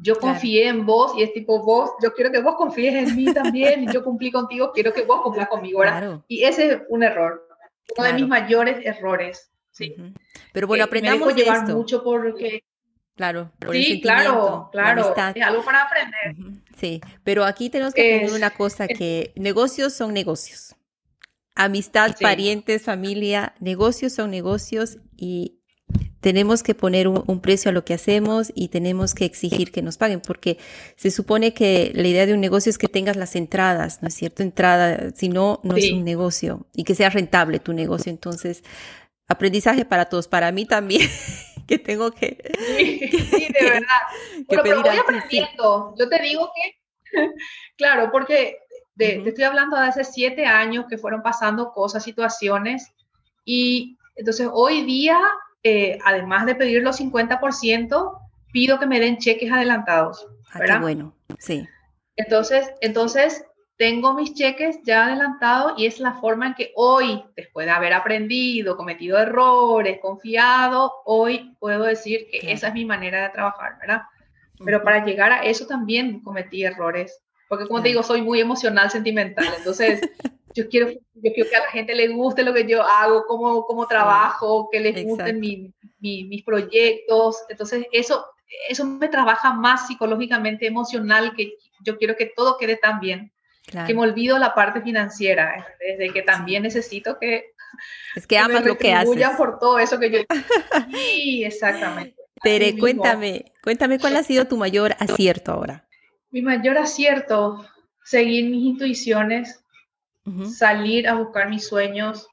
Yo 0.00 0.16
confié 0.18 0.68
en 0.68 0.86
vos 0.86 1.12
y 1.16 1.22
es 1.24 1.32
tipo 1.32 1.60
vos, 1.64 1.90
yo 2.00 2.14
quiero 2.14 2.30
que 2.30 2.40
vos 2.40 2.54
confíes 2.54 2.94
en 2.94 3.16
mí 3.16 3.32
también, 3.34 3.90
yo 3.92 4.04
cumplí 4.04 4.30
contigo, 4.30 4.70
quiero 4.72 4.92
que 4.92 5.02
vos 5.02 5.22
cumplas 5.22 5.48
conmigo. 5.48 5.82
Y 6.28 6.44
ese 6.44 6.66
es 6.66 6.82
un 6.88 7.02
error, 7.02 7.48
uno 7.96 8.06
de 8.06 8.12
mis 8.12 8.28
mayores 8.28 8.78
errores. 8.86 9.50
Sí. 9.72 9.96
Pero 10.52 10.68
bueno, 10.68 10.84
aprendamos 10.84 11.26
me 11.26 11.34
dejo 11.34 11.36
llevar 11.36 11.68
mucho 11.68 12.04
porque 12.04 12.62
Claro, 13.16 13.50
por 13.58 13.74
sí, 13.74 14.00
claro, 14.00 14.68
claro, 14.70 15.12
es 15.34 15.42
algo 15.42 15.64
para 15.64 15.82
aprender. 15.82 16.36
Sí, 16.76 17.00
pero 17.24 17.44
aquí 17.44 17.68
tenemos 17.68 17.92
que 17.92 18.14
aprender 18.14 18.36
una 18.36 18.50
cosa, 18.50 18.86
que 18.86 19.32
negocios 19.34 19.92
son 19.92 20.14
negocios. 20.14 20.76
Amistad, 21.60 22.14
parientes, 22.20 22.82
familia, 22.82 23.54
negocios 23.58 24.12
son 24.12 24.30
negocios 24.30 24.98
y 25.16 25.58
tenemos 26.20 26.62
que 26.62 26.74
poner 26.74 27.08
un, 27.08 27.40
precio 27.40 27.70
a 27.70 27.72
lo 27.72 27.84
que 27.84 27.94
hacemos 27.94 28.52
y 28.54 28.68
tenemos 28.68 29.14
que 29.14 29.24
exigir 29.24 29.72
que 29.72 29.82
nos 29.82 29.98
paguen, 29.98 30.20
porque 30.20 30.58
se 30.96 31.10
supone 31.10 31.54
que 31.54 31.92
la 31.94 32.06
idea 32.06 32.26
de 32.26 32.34
un 32.34 32.40
negocio 32.40 32.70
es 32.70 32.78
que 32.78 32.88
tengas 32.88 33.16
las 33.16 33.36
entradas, 33.36 34.02
¿no 34.02 34.08
es 34.08 34.14
cierto? 34.14 34.42
Entrada, 34.42 35.10
si 35.14 35.28
no, 35.28 35.60
no 35.64 35.76
es 35.76 35.90
un 35.92 36.04
negocio 36.04 36.66
y 36.74 36.84
que 36.84 36.94
sea 36.94 37.10
rentable 37.10 37.58
tu 37.58 37.72
negocio. 37.72 38.10
Entonces, 38.10 38.62
aprendizaje 39.26 39.84
para 39.84 40.06
todos, 40.06 40.28
para 40.28 40.52
mí 40.52 40.64
también. 40.64 41.08
que 41.68 41.78
tengo 41.78 42.10
que. 42.12 42.38
Sí, 42.66 43.48
de 43.52 43.64
verdad. 43.70 43.84
pero 44.48 44.82
voy 44.82 44.96
aprendiendo. 44.96 45.94
Yo 45.98 46.08
te 46.08 46.22
digo 46.22 46.50
que, 46.54 47.20
claro, 47.76 48.10
porque 48.10 48.56
te 48.98 49.28
estoy 49.28 49.44
hablando 49.44 49.76
de 49.76 49.86
hace 49.86 50.04
siete 50.04 50.44
años 50.44 50.86
que 50.88 50.98
fueron 50.98 51.22
pasando 51.22 51.72
cosas, 51.72 52.02
situaciones, 52.02 52.92
y 53.44 53.96
entonces 54.16 54.48
hoy 54.52 54.82
día, 54.82 55.18
eh, 55.62 55.98
además 56.04 56.44
de 56.46 56.56
pedir 56.56 56.82
los 56.82 57.00
50%, 57.00 58.18
pido 58.52 58.78
que 58.78 58.86
me 58.86 59.00
den 59.00 59.18
cheques 59.18 59.50
adelantados. 59.50 60.26
Ah, 60.52 60.60
qué 60.64 60.78
bueno, 60.78 61.14
sí. 61.38 61.66
Entonces, 62.16 62.72
entonces 62.80 63.44
tengo 63.76 64.12
mis 64.12 64.34
cheques 64.34 64.80
ya 64.82 65.06
adelantados 65.06 65.74
y 65.78 65.86
es 65.86 66.00
la 66.00 66.14
forma 66.14 66.48
en 66.48 66.54
que 66.54 66.72
hoy, 66.74 67.24
después 67.36 67.66
de 67.66 67.72
haber 67.72 67.92
aprendido, 67.92 68.76
cometido 68.76 69.18
errores, 69.18 70.00
confiado, 70.02 70.92
hoy 71.04 71.54
puedo 71.60 71.84
decir 71.84 72.26
que 72.30 72.52
esa 72.52 72.68
es 72.68 72.74
mi 72.74 72.84
manera 72.84 73.22
de 73.22 73.28
trabajar, 73.30 73.78
¿verdad? 73.80 74.02
Pero 74.64 74.82
para 74.82 75.04
llegar 75.04 75.30
a 75.30 75.44
eso 75.44 75.66
también 75.66 76.20
cometí 76.20 76.64
errores, 76.64 77.22
porque 77.48 77.66
como 77.66 77.82
te 77.82 77.88
digo, 77.88 78.02
soy 78.02 78.22
muy 78.22 78.40
emocional, 78.40 78.90
sentimental, 78.90 79.46
entonces 79.56 80.00
yo 80.54 80.68
quiero, 80.68 80.90
yo 80.90 81.32
quiero 81.34 81.50
que 81.50 81.56
a 81.56 81.64
la 81.64 81.70
gente 81.70 81.94
le 81.94 82.08
guste 82.08 82.42
lo 82.42 82.54
que 82.54 82.66
yo 82.66 82.82
hago, 82.82 83.24
cómo, 83.26 83.64
cómo 83.64 83.86
trabajo, 83.86 84.68
que 84.70 84.80
les 84.80 85.04
gusten 85.04 85.40
mis 85.40 86.44
proyectos, 86.44 87.44
entonces 87.48 87.86
eso, 87.92 88.24
eso 88.68 88.84
me 88.84 89.08
trabaja 89.08 89.52
más 89.52 89.86
psicológicamente, 89.86 90.66
emocional, 90.66 91.34
que 91.36 91.54
yo 91.84 91.96
quiero 91.98 92.16
que 92.16 92.26
todo 92.26 92.56
quede 92.58 92.76
tan 92.76 93.00
bien 93.00 93.32
que 93.86 93.94
me 93.94 94.00
olvido 94.00 94.38
la 94.38 94.54
parte 94.54 94.80
financiera, 94.80 95.66
desde 95.78 96.12
que 96.12 96.22
también 96.22 96.62
necesito 96.62 97.18
que... 97.18 97.52
Es 98.16 98.26
que 98.26 98.38
amas 98.38 98.64
lo 98.64 98.78
que 98.78 98.92
haces. 98.92 99.28
por 99.36 99.58
todo 99.58 99.78
eso 99.78 99.98
que 99.98 100.10
yo... 100.10 100.18
Sí, 100.92 101.44
exactamente. 101.44 102.16
Tere, 102.42 102.78
cuéntame, 102.78 103.52
cuéntame 103.62 103.98
cuál 103.98 104.16
ha 104.16 104.22
sido 104.22 104.46
tu 104.46 104.56
mayor 104.56 104.94
acierto 105.00 105.52
ahora. 105.52 105.87
Mi 106.30 106.42
mayor 106.42 106.78
acierto, 106.78 107.64
seguir 108.04 108.50
mis 108.50 108.64
intuiciones, 108.64 109.64
salir 110.44 111.08
a 111.08 111.14
buscar 111.14 111.48
mis 111.48 111.66
sueños, 111.66 112.28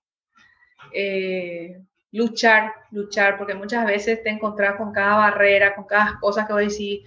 eh, 0.93 1.79
luchar, 2.11 2.73
luchar, 2.91 3.37
porque 3.37 3.53
muchas 3.53 3.85
veces 3.85 4.23
te 4.23 4.29
encontrás 4.29 4.75
con 4.77 4.91
cada 4.91 5.15
barrera, 5.15 5.75
con 5.75 5.85
cada 5.85 6.17
cosa 6.19 6.45
que 6.45 6.53
voy 6.53 6.63
a 6.63 6.67
decir, 6.67 7.01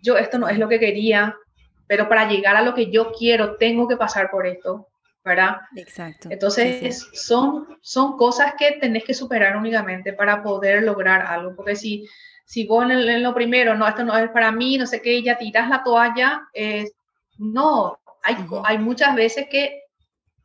yo 0.00 0.16
esto 0.16 0.38
no 0.38 0.48
es 0.48 0.58
lo 0.58 0.68
que 0.68 0.78
quería, 0.78 1.36
pero 1.86 2.08
para 2.08 2.28
llegar 2.28 2.56
a 2.56 2.62
lo 2.62 2.74
que 2.74 2.90
yo 2.90 3.12
quiero 3.12 3.56
tengo 3.56 3.88
que 3.88 3.96
pasar 3.96 4.30
por 4.30 4.46
esto, 4.46 4.88
¿verdad? 5.24 5.56
Exacto. 5.74 6.28
Entonces, 6.30 7.08
Son, 7.14 7.78
son 7.80 8.16
cosas 8.16 8.54
que 8.56 8.72
tenés 8.80 9.04
que 9.04 9.14
superar 9.14 9.56
únicamente 9.56 10.12
para 10.12 10.42
poder 10.42 10.84
lograr 10.84 11.22
algo, 11.22 11.56
porque 11.56 11.74
si, 11.74 12.08
si 12.48 12.66
vos 12.66 12.90
en, 12.90 13.22
lo 13.22 13.34
primero, 13.34 13.74
no, 13.74 13.86
esto 13.86 14.04
no 14.04 14.16
es 14.16 14.30
para 14.30 14.50
mí, 14.50 14.78
no 14.78 14.86
sé 14.86 15.02
qué, 15.02 15.22
ya 15.22 15.36
tiras 15.36 15.68
la 15.68 15.84
toalla, 15.84 16.48
no, 17.36 17.98
hay, 18.22 18.36
hay 18.64 18.78
muchas 18.78 19.14
veces 19.14 19.48
que 19.50 19.82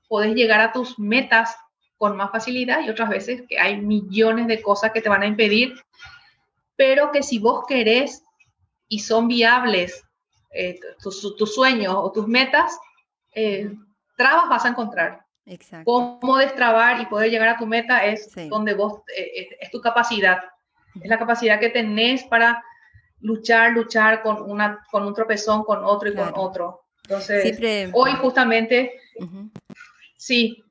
podés 0.10 0.36
llegar 0.36 0.60
a 0.60 0.74
tus 0.74 1.00
metas 1.00 1.56
con 1.98 2.18
más 2.18 2.32
facilidad 2.32 2.82
y 2.82 2.90
otras 2.90 3.08
veces 3.08 3.44
que 3.48 3.58
hay 3.58 3.78
millones 3.80 4.48
de 4.48 4.62
cosas 4.62 4.92
que 4.92 5.00
te 5.00 5.08
van 5.08 5.24
a 5.24 5.28
impedir, 5.28 5.74
pero 6.76 7.12
que 7.12 7.24
si 7.24 7.40
vos 7.40 7.64
querés 7.66 8.22
y 8.90 9.00
son 9.00 9.30
viables 9.30 10.04
eh, 10.52 10.80
tus, 11.02 11.56
sueños 11.56 11.96
o 11.96 12.12
tus 12.12 12.28
metas, 12.28 12.78
eh, 13.34 13.72
trabas 14.18 14.50
vas 14.50 14.66
a 14.66 14.70
encontrar. 14.70 15.26
Exacto. 15.46 15.86
Cómo 15.86 16.38
destrabar 16.38 17.02
y 17.02 17.06
poder 17.06 17.32
llegar 17.32 17.48
a 17.48 17.58
tu 17.58 17.66
meta 17.66 18.06
es 18.06 18.30
donde 18.50 18.74
vos, 18.74 19.02
eh, 19.18 19.48
es 19.62 19.72
tu 19.72 19.80
capacidad, 19.80 20.42
es 21.02 21.10
la 21.10 21.20
capacidad 21.20 21.60
que 21.60 21.70
tenés 21.70 22.24
para 22.24 22.64
luchar, 23.22 23.72
luchar 23.72 24.22
con, 24.22 24.42
una, 24.50 24.86
con 24.92 25.06
un 25.06 25.14
tropezón, 25.14 25.64
con 25.64 25.84
otro 25.84 26.10
y 26.10 26.16
con 26.16 26.32
otro. 26.36 26.86
Entonces, 27.04 27.60
hoy 27.94 28.12
justamente, 28.14 29.00
sí, 30.18 30.64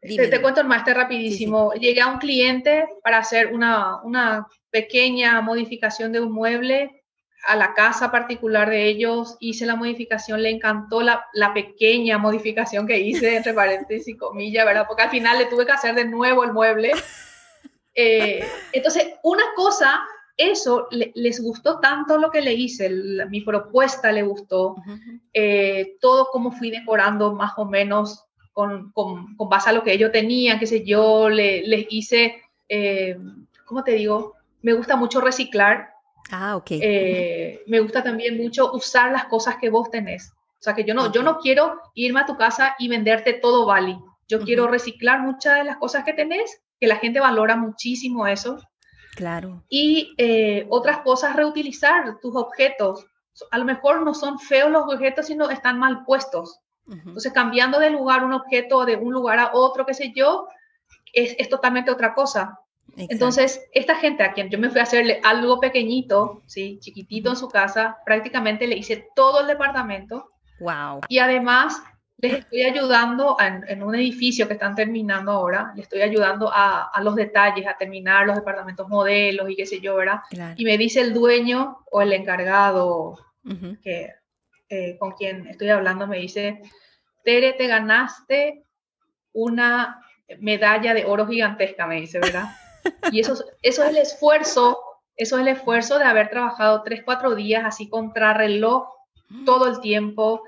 te, 0.00 0.40
cuento 0.40 0.60
el 0.60 0.66
máster 0.66 0.96
rapidísimo. 0.96 1.72
Llegué 1.72 2.00
a 2.00 2.08
un 2.08 2.18
cliente 2.18 2.86
para 3.02 3.18
hacer 3.18 3.52
una, 3.52 4.02
una 4.02 4.46
pequeña 4.70 5.40
modificación 5.40 6.12
de 6.12 6.20
un 6.20 6.32
mueble 6.32 7.04
a 7.46 7.56
la 7.56 7.74
casa 7.74 8.10
particular 8.10 8.70
de 8.70 8.86
ellos, 8.86 9.36
hice 9.40 9.66
la 9.66 9.76
modificación, 9.76 10.42
le 10.42 10.50
encantó 10.50 11.02
la, 11.02 11.26
pequeña 11.52 12.18
modificación 12.18 12.86
que 12.86 12.98
hice, 12.98 13.36
entre 13.36 13.52
paréntesis 13.52 14.08
y 14.08 14.16
comillas, 14.16 14.64
¿verdad? 14.64 14.86
Porque 14.88 15.02
al 15.02 15.10
final 15.10 15.38
le 15.38 15.46
tuve 15.46 15.66
que 15.66 15.72
hacer 15.72 15.94
de 15.94 16.06
nuevo 16.06 16.44
el 16.44 16.52
mueble. 16.52 16.92
Eh, 17.94 18.44
entonces, 18.72 19.14
una 19.22 19.44
cosa, 19.54 20.00
eso 20.36 20.88
les 20.90 21.40
gustó 21.40 21.78
tanto 21.80 22.18
lo 22.18 22.30
que 22.30 22.40
le 22.40 22.52
hice, 22.54 22.90
mi 23.28 23.40
propuesta 23.42 24.10
le 24.10 24.22
gustó, 24.22 24.76
eh, 25.32 25.96
todo 26.00 26.28
como 26.32 26.50
fui 26.50 26.70
decorando 26.70 27.34
más 27.34 27.52
o 27.56 27.64
menos 27.64 28.24
con, 28.52 28.90
con, 28.92 29.36
base 29.48 29.70
a 29.70 29.72
lo 29.72 29.84
que 29.84 29.92
ellos 29.92 30.12
tenían, 30.12 30.58
qué 30.58 30.66
sé 30.66 30.84
yo, 30.84 31.28
le, 31.28 31.66
les 31.66 31.86
hice, 31.90 32.42
eh, 32.68 33.16
¿cómo 33.64 33.84
te 33.84 33.92
digo? 33.92 34.34
Me 34.62 34.72
gusta 34.72 34.96
mucho 34.96 35.20
reciclar, 35.20 35.94
Ah, 36.30 36.56
ok. 36.56 36.68
Eh, 36.70 37.62
me 37.66 37.80
gusta 37.80 38.02
también 38.02 38.36
mucho 38.36 38.72
usar 38.72 39.12
las 39.12 39.26
cosas 39.26 39.56
que 39.60 39.70
vos 39.70 39.90
tenés. 39.90 40.32
O 40.58 40.62
sea, 40.64 40.74
que 40.74 40.84
yo 40.84 40.94
no, 40.94 41.12
yo 41.12 41.22
no 41.22 41.38
quiero 41.38 41.80
irme 41.94 42.20
a 42.20 42.26
tu 42.26 42.36
casa 42.36 42.74
y 42.78 42.88
venderte 42.88 43.34
todo 43.34 43.66
Bali. 43.66 43.98
Yo 44.26 44.40
quiero 44.40 44.66
reciclar 44.66 45.20
muchas 45.20 45.58
de 45.58 45.64
las 45.64 45.76
cosas 45.76 46.04
que 46.04 46.14
tenés, 46.14 46.62
que 46.84 46.88
la 46.88 46.96
gente 46.96 47.18
valora 47.18 47.56
muchísimo 47.56 48.26
eso. 48.26 48.58
Claro. 49.16 49.64
Y 49.70 50.14
eh, 50.18 50.66
otras 50.68 50.98
cosas, 50.98 51.34
reutilizar 51.34 52.18
tus 52.20 52.36
objetos. 52.36 53.06
A 53.50 53.56
lo 53.56 53.64
mejor 53.64 54.02
no 54.02 54.12
son 54.12 54.38
feos 54.38 54.70
los 54.70 54.84
objetos, 54.84 55.26
sino 55.26 55.48
están 55.48 55.78
mal 55.78 56.04
puestos. 56.04 56.60
Entonces, 56.86 57.32
cambiando 57.32 57.78
de 57.78 57.88
lugar 57.88 58.22
un 58.22 58.34
objeto 58.34 58.84
de 58.84 58.96
un 58.96 59.14
lugar 59.14 59.38
a 59.38 59.52
otro, 59.54 59.86
qué 59.86 59.94
sé 59.94 60.12
yo, 60.14 60.46
es, 61.14 61.34
es 61.38 61.48
totalmente 61.48 61.90
otra 61.90 62.12
cosa. 62.12 62.60
Entonces, 62.98 63.62
esta 63.72 63.96
gente 63.96 64.22
a 64.22 64.34
quien 64.34 64.50
yo 64.50 64.58
me 64.58 64.68
fui 64.68 64.80
a 64.80 64.82
hacerle 64.82 65.18
algo 65.24 65.58
pequeñito, 65.60 66.42
¿sí? 66.44 66.78
chiquitito 66.82 67.30
en 67.30 67.36
su 67.36 67.48
casa, 67.48 67.96
prácticamente 68.04 68.66
le 68.66 68.76
hice 68.76 69.08
todo 69.16 69.40
el 69.40 69.46
departamento. 69.46 70.28
Wow. 70.60 71.00
Y 71.08 71.18
además 71.18 71.82
les 72.24 72.38
estoy 72.38 72.62
ayudando 72.62 73.36
en, 73.40 73.82
un 73.82 73.94
edificio 73.94 74.46
que 74.46 74.54
están 74.54 74.74
terminando 74.74 75.32
ahora, 75.32 75.72
les 75.76 75.84
estoy 75.84 76.00
ayudando 76.00 76.50
a, 76.52 76.90
los 77.02 77.14
detalles, 77.14 77.66
a 77.66 77.76
terminar 77.76 78.26
los 78.26 78.36
departamentos 78.36 78.88
modelos 78.88 79.50
y 79.50 79.56
qué 79.56 79.66
sé 79.66 79.80
yo, 79.80 79.96
¿verdad? 79.96 80.20
Y 80.56 80.64
me 80.64 80.78
dice 80.78 81.00
el 81.00 81.12
dueño 81.12 81.78
o 81.90 82.00
el 82.00 82.12
encargado 82.12 83.18
que, 83.82 84.14
eh, 84.70 84.96
con 84.98 85.12
quien 85.12 85.46
estoy 85.48 85.68
hablando, 85.68 86.06
me 86.06 86.18
dice, 86.18 86.62
Tere, 87.24 87.52
te 87.52 87.66
ganaste 87.66 88.64
una 89.32 90.00
medalla 90.38 90.94
de 90.94 91.04
oro 91.04 91.26
gigantesca, 91.26 91.86
me 91.86 92.00
dice, 92.00 92.18
¿verdad? 92.18 92.48
Y 93.12 93.20
eso, 93.20 93.32
eso 93.62 93.82
es 93.82 93.90
el 93.90 93.96
esfuerzo, 93.96 94.78
eso 95.16 95.36
es 95.36 95.42
el 95.42 95.48
esfuerzo 95.48 95.98
de 95.98 96.04
haber 96.04 96.28
trabajado 96.28 96.82
tres, 96.82 97.02
cuatro 97.02 97.34
días 97.34 97.64
así 97.64 97.88
contra 97.88 98.34
reloj 98.34 98.88
todo 99.46 99.68
el 99.68 99.80
tiempo. 99.80 100.42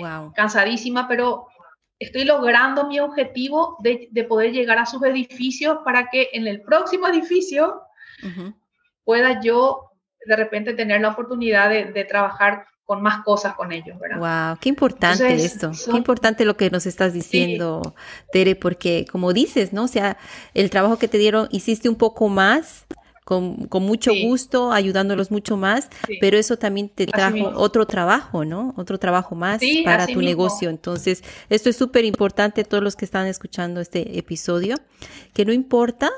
Wow. 0.00 0.32
Cansadísima, 0.34 1.08
pero 1.08 1.46
estoy 1.98 2.24
logrando 2.24 2.86
mi 2.86 3.00
objetivo 3.00 3.76
de, 3.80 4.08
de, 4.10 4.24
poder 4.24 4.52
llegar 4.52 4.78
a 4.78 4.86
sus 4.86 5.02
edificios 5.02 5.78
para 5.84 6.08
que 6.08 6.30
en 6.32 6.46
el 6.46 6.62
próximo 6.62 7.08
edificio 7.08 7.82
pueda 9.04 9.40
yo 9.40 9.90
de 10.26 10.36
repente 10.36 10.74
tener 10.74 11.00
la 11.00 11.10
oportunidad 11.10 11.70
de, 11.70 11.86
de 11.86 12.04
trabajar 12.04 12.66
con 12.88 13.02
más 13.02 13.22
cosas 13.22 13.54
con 13.54 13.70
ellos, 13.70 13.98
¿verdad? 13.98 14.18
Wow, 14.48 14.58
qué 14.62 14.70
importante 14.70 15.34
esto, 15.34 15.72
qué 15.90 15.96
importante 15.98 16.46
lo 16.46 16.56
que 16.56 16.70
nos 16.70 16.86
estás 16.86 17.12
diciendo, 17.12 17.94
Tere, 18.32 18.56
porque 18.56 19.04
como 19.12 19.34
dices, 19.34 19.74
¿no? 19.74 19.84
O 19.84 19.88
sea, 19.88 20.16
el 20.54 20.70
trabajo 20.70 20.98
que 20.98 21.06
te 21.06 21.18
dieron, 21.18 21.48
hiciste 21.50 21.90
un 21.90 21.96
poco 21.96 22.30
más, 22.30 22.86
con, 23.28 23.66
con 23.66 23.82
mucho 23.82 24.10
gusto, 24.22 24.72
ayudándolos 24.72 25.30
mucho 25.30 25.58
más, 25.58 25.90
pero 26.18 26.38
eso 26.38 26.56
también 26.56 26.88
te 26.88 27.04
trajo 27.04 27.52
otro 27.56 27.86
trabajo, 27.86 28.46
¿no? 28.46 28.72
Otro 28.78 28.96
trabajo 28.98 29.34
más 29.34 29.60
para 29.84 30.06
tu 30.06 30.22
negocio. 30.22 30.70
Entonces, 30.70 31.22
esto 31.50 31.68
es 31.68 31.76
súper 31.76 32.06
importante, 32.06 32.64
todos 32.64 32.82
los 32.82 32.96
que 32.96 33.04
están 33.04 33.26
escuchando 33.26 33.82
este 33.82 34.18
episodio, 34.18 34.76
que 35.34 35.44
no 35.44 35.52
importa 35.52 36.10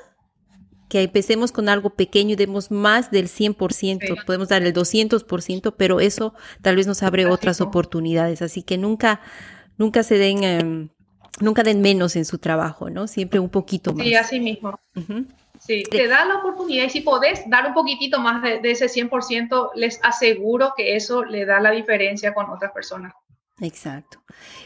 que 0.88 1.02
empecemos 1.02 1.50
con 1.50 1.68
algo 1.68 1.90
pequeño 1.90 2.34
y 2.34 2.36
demos 2.36 2.70
más 2.70 3.10
del 3.10 3.26
100%, 3.26 4.24
podemos 4.24 4.48
dar 4.48 4.62
el 4.62 4.72
200%, 4.72 5.74
pero 5.76 5.98
eso 5.98 6.32
tal 6.62 6.76
vez 6.76 6.86
nos 6.86 7.02
abre 7.02 7.26
otras 7.26 7.60
oportunidades. 7.60 8.40
Así 8.40 8.62
que 8.62 8.78
nunca, 8.78 9.20
nunca 9.78 10.04
se 10.04 10.16
den, 10.16 10.44
em, 10.44 10.90
nunca 11.40 11.64
den 11.64 11.80
menos 11.80 12.14
en 12.14 12.24
su 12.24 12.38
trabajo, 12.38 12.88
¿no? 12.88 13.08
Siempre 13.08 13.40
un 13.40 13.48
poquito 13.48 13.94
más. 13.94 14.06
Sí, 14.06 14.14
así 14.14 14.38
mismo. 14.38 14.78
Sí, 15.70 15.84
te 15.84 16.08
da 16.08 16.24
la 16.24 16.38
oportunidad 16.38 16.86
y 16.86 16.90
si 16.90 17.00
podés 17.00 17.48
dar 17.48 17.64
un 17.64 17.74
poquitito 17.74 18.18
más 18.18 18.42
de, 18.42 18.58
ese 18.68 18.86
100%, 18.86 19.70
les 19.76 20.00
aseguro 20.02 20.72
que 20.76 20.96
eso 20.96 21.22
le 21.24 21.44
da 21.44 21.60
la 21.60 21.70
diferencia 21.70 22.34
con 22.34 22.50
otras 22.50 22.72
personas. 22.72 23.12
Exacto. 23.60 24.20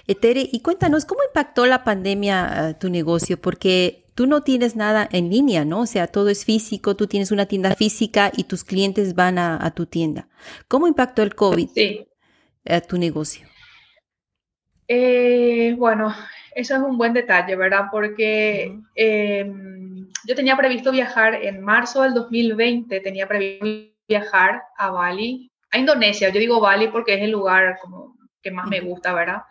Etere, 0.06 0.48
y 0.50 0.60
cuéntanos, 0.60 1.04
¿cómo 1.04 1.20
impactó 1.22 1.66
la 1.66 1.84
pandemia 1.84 2.68
a 2.68 2.78
tu 2.78 2.88
negocio? 2.88 3.38
Porque 3.38 4.06
tú 4.14 4.26
no 4.26 4.44
tienes 4.44 4.76
nada 4.76 5.06
en 5.12 5.28
línea, 5.28 5.66
¿no? 5.66 5.80
O 5.80 5.86
sea, 5.86 6.06
todo 6.06 6.30
es 6.30 6.46
físico, 6.46 6.96
tú 6.96 7.06
tienes 7.06 7.30
una 7.30 7.44
tienda 7.44 7.74
física 7.74 8.32
y 8.34 8.44
tus 8.44 8.64
clientes 8.64 9.14
van 9.14 9.36
a, 9.36 9.70
tu 9.74 9.84
tienda. 9.84 10.30
¿Cómo 10.68 10.88
impactó 10.88 11.22
el 11.22 11.34
COVID 11.34 11.68
a 12.64 12.80
tu 12.80 12.96
negocio? 12.96 13.46
Eh, 14.86 15.74
bueno, 15.78 16.14
eso 16.54 16.76
es 16.76 16.82
un 16.82 16.98
buen 16.98 17.12
detalle, 17.12 17.56
¿verdad? 17.56 17.86
Porque 17.90 18.78
em, 18.94 20.08
yo 20.26 20.34
tenía 20.34 20.56
previsto 20.56 20.92
viajar 20.92 21.34
en 21.34 21.62
marzo 21.62 22.02
del 22.02 22.14
2020, 22.14 23.00
tenía 23.00 23.26
previsto 23.26 23.94
viajar 24.06 24.62
a 24.76 24.90
Bali, 24.90 25.50
a 25.70 25.78
Indonesia. 25.78 26.28
Yo 26.28 26.40
digo 26.40 26.60
Bali 26.60 26.88
porque 26.88 27.14
es 27.14 27.22
el 27.22 27.30
lugar 27.30 27.78
como 27.80 28.16
que 28.42 28.50
más 28.50 28.68
me 28.68 28.80
gusta, 28.80 29.12
¿verdad? 29.14 29.42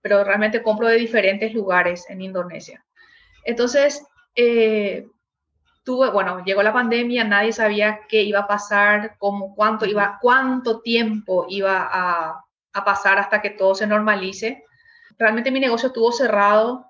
Pero 0.00 0.24
realmente 0.24 0.62
compro 0.62 0.88
de 0.88 0.96
diferentes 0.96 1.52
lugares 1.52 2.08
en 2.08 2.22
Indonesia. 2.22 2.84
Entonces, 3.44 4.04
eh, 4.34 5.06
tuve, 5.84 6.10
bueno, 6.10 6.44
llegó 6.44 6.62
la 6.62 6.72
pandemia, 6.72 7.24
nadie 7.24 7.52
sabía 7.52 8.00
qué 8.08 8.22
iba 8.22 8.40
a 8.40 8.46
pasar, 8.46 9.16
cómo, 9.18 9.54
cuánto 9.54 9.86
iba, 9.86 10.18
cuánto 10.20 10.80
tiempo 10.80 11.46
iba 11.48 11.88
a, 11.92 12.41
a 12.72 12.84
pasar 12.84 13.18
hasta 13.18 13.42
que 13.42 13.50
todo 13.50 13.74
se 13.74 13.86
normalice. 13.86 14.64
Realmente 15.18 15.50
mi 15.50 15.60
negocio 15.60 15.88
estuvo 15.88 16.12
cerrado 16.12 16.86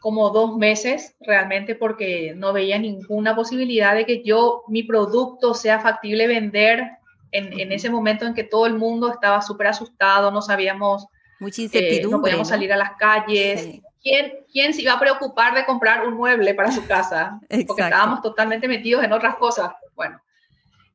como 0.00 0.30
dos 0.30 0.56
meses 0.56 1.14
realmente 1.20 1.74
porque 1.74 2.32
no 2.34 2.52
veía 2.52 2.78
ninguna 2.78 3.36
posibilidad 3.36 3.94
de 3.94 4.06
que 4.06 4.22
yo, 4.22 4.64
mi 4.66 4.82
producto 4.82 5.54
sea 5.54 5.78
factible 5.80 6.26
vender 6.26 6.98
en, 7.32 7.70
ese 7.70 7.90
momento 7.90 8.26
en 8.26 8.34
que 8.34 8.42
todo 8.42 8.66
el 8.66 8.74
mundo 8.74 9.12
estaba 9.12 9.40
súper 9.42 9.68
asustado, 9.68 10.32
no 10.32 10.42
sabíamos, 10.42 11.06
Mucha 11.38 11.62
incertidumbre, 11.62 12.08
eh, 12.08 12.10
no 12.10 12.20
podíamos 12.20 12.48
salir 12.48 12.72
a 12.72 12.76
las 12.76 12.96
calles. 12.96 13.80
¿Quién, 14.02 14.32
¿Quién, 14.50 14.74
se 14.74 14.82
iba 14.82 14.94
a 14.94 14.98
preocupar 15.00 15.54
de 15.54 15.64
comprar 15.64 16.06
un 16.06 16.14
mueble 16.14 16.54
para 16.54 16.72
su 16.72 16.86
casa? 16.86 17.38
Porque 17.66 17.82
estábamos 17.82 18.22
totalmente 18.22 18.66
metidos 18.66 19.04
en 19.04 19.12
otras 19.12 19.36
cosas. 19.36 19.72
Bueno, 19.94 20.20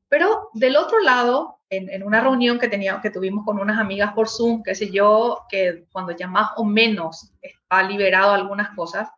pero 0.10 0.50
del 0.54 0.76
otro 0.76 1.00
lado, 1.00 1.55
en, 1.70 2.04
una 2.04 2.22
reunión 2.22 2.60
que, 2.60 2.68
tenía, 2.68 3.00
que 3.02 3.10
tuvimos 3.10 3.44
con 3.44 3.60
unas 3.60 3.80
amigas 3.80 4.14
por 4.14 4.30
Zoom, 4.30 4.64
qué 4.64 4.76
sé 4.76 4.92
yo, 4.92 5.46
que 5.50 5.86
cuando 5.92 6.16
ya 6.16 6.28
más 6.28 6.52
o 6.58 6.64
menos 6.64 7.32
está 7.42 7.84
liberado 7.84 8.32
algunas 8.32 8.70
cosas, 8.76 9.10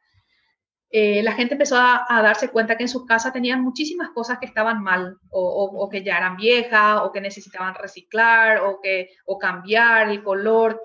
eh, 0.89 1.22
la 1.22 1.34
gente 1.34 1.56
empezó 1.56 1.76
a, 1.78 2.06
darse 2.10 2.50
cuenta 2.50 2.78
que 2.78 2.84
en 2.84 2.89
sus 2.89 3.06
casas 3.06 3.34
tenían 3.34 3.62
muchísimas 3.62 4.10
cosas 4.12 4.39
que 4.39 4.45
estaban 4.45 4.82
mal 4.82 5.18
o, 5.30 5.89
que 5.91 6.02
ya 6.02 6.18
eran 6.18 6.38
viejas 6.38 7.02
o 7.02 7.12
que 7.12 7.20
necesitaban 7.20 7.76
reciclar 7.76 8.62
o, 8.62 8.80
que, 8.82 9.10
o 9.26 9.38
cambiar 9.38 10.10
el 10.10 10.24
color. 10.24 10.82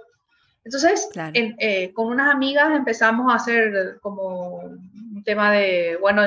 Entonces, 0.65 1.09
eh, 1.35 1.93
con 1.93 2.09
unas 2.09 2.35
amigas 2.35 2.77
empezamos 2.77 3.33
a 3.33 3.37
hacer 3.37 3.99
como 4.01 4.57
un 4.57 5.23
tema 5.25 5.53
de, 5.53 5.97
bueno, 6.01 6.23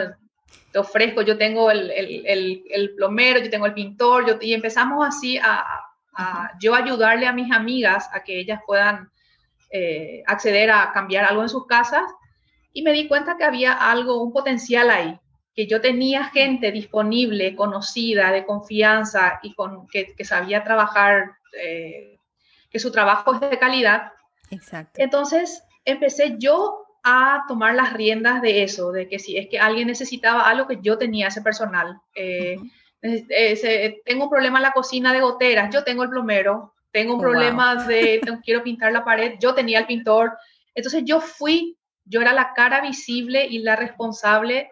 te 0.76 0.80
ofrezco, 0.80 1.22
yo 1.22 1.38
tengo 1.38 1.72
el, 1.72 1.90
el, 1.90 2.66
el, 2.70 2.96
plomero, 2.96 3.40
yo 3.40 3.50
tengo 3.50 3.66
el 3.66 3.74
pintor, 3.74 4.28
yo, 4.28 4.38
y 4.42 4.54
empezamos 4.54 5.08
así 5.08 5.38
a, 5.38 5.64
a, 6.12 6.52
yo 6.60 6.76
ayudarle 6.76 7.28
a 7.28 7.32
mis 7.32 7.50
amigas 7.50 8.10
a 8.12 8.26
que 8.26 8.38
ellas 8.38 8.60
puedan 8.68 9.10
eh, 9.72 10.22
acceder 10.28 10.70
a 10.72 10.92
cambiar 10.92 11.24
algo 11.24 11.44
en 11.44 11.48
sus 11.48 11.66
casas 11.66 12.04
y 12.74 12.82
me 12.82 12.92
di 12.92 13.08
cuenta 13.08 13.38
que 13.38 13.46
había 13.46 13.72
algo, 13.72 14.22
un 14.22 14.34
potencial 14.34 14.90
ahí, 14.90 15.18
que 15.56 15.66
yo 15.66 15.80
tenía 15.80 16.26
gente 16.26 16.74
disponible, 16.74 17.56
conocida, 17.56 18.34
de 18.34 18.46
confianza 18.46 19.40
y 19.44 19.54
con, 19.54 19.88
que, 19.88 20.14
que 20.14 20.26
sabía 20.26 20.66
trabajar, 20.66 21.38
eh, 21.58 22.20
que 22.70 22.80
su 22.80 22.92
trabajo 22.92 23.34
es 23.36 23.40
de 23.40 23.58
calidad. 23.58 24.12
Exacto. 24.50 25.02
Entonces 25.02 25.64
empecé 25.86 26.36
yo 26.38 26.85
a 27.06 27.46
tomar 27.48 27.76
las 27.76 27.94
riendas 27.94 28.42
de 28.42 28.64
eso, 28.64 28.92
de 28.92 29.08
que 29.08 29.20
si 29.20 29.38
es 29.38 29.48
que 29.48 29.60
alguien 29.60 29.88
necesitaba 29.88 30.50
algo 30.50 30.68
que 30.68 30.80
yo 30.82 30.98
tenía 30.98 31.28
ese 31.28 31.42
personal. 31.42 32.02
Eh, 32.16 32.58
tengo 34.04 34.24
un 34.24 34.30
problema 34.30 34.58
en 34.58 34.64
la 34.64 34.72
cocina 34.72 35.14
de 35.14 35.22
goteras, 35.22 35.74
yo 35.74 35.84
tengo 35.84 36.04
el 36.04 36.10
plomero, 36.10 36.74
tengo 36.92 37.14
un 37.14 37.20
oh, 37.20 37.22
problema 37.22 37.86
de, 37.86 38.20
quiero 38.44 38.64
pintar 38.64 38.92
la 38.92 39.06
pared, 39.06 39.36
yo 39.40 39.54
tenía 39.54 39.80
el 39.80 39.86
pintor. 39.86 40.36
Entonces 40.74 41.04
yo 41.06 41.22
fui 41.22 41.78
yo 42.06 42.22
era 42.22 42.34
la 42.34 42.54
cara 42.54 42.82
visible 42.82 43.46
y 43.46 43.60
la 43.60 43.76
responsable 43.76 44.72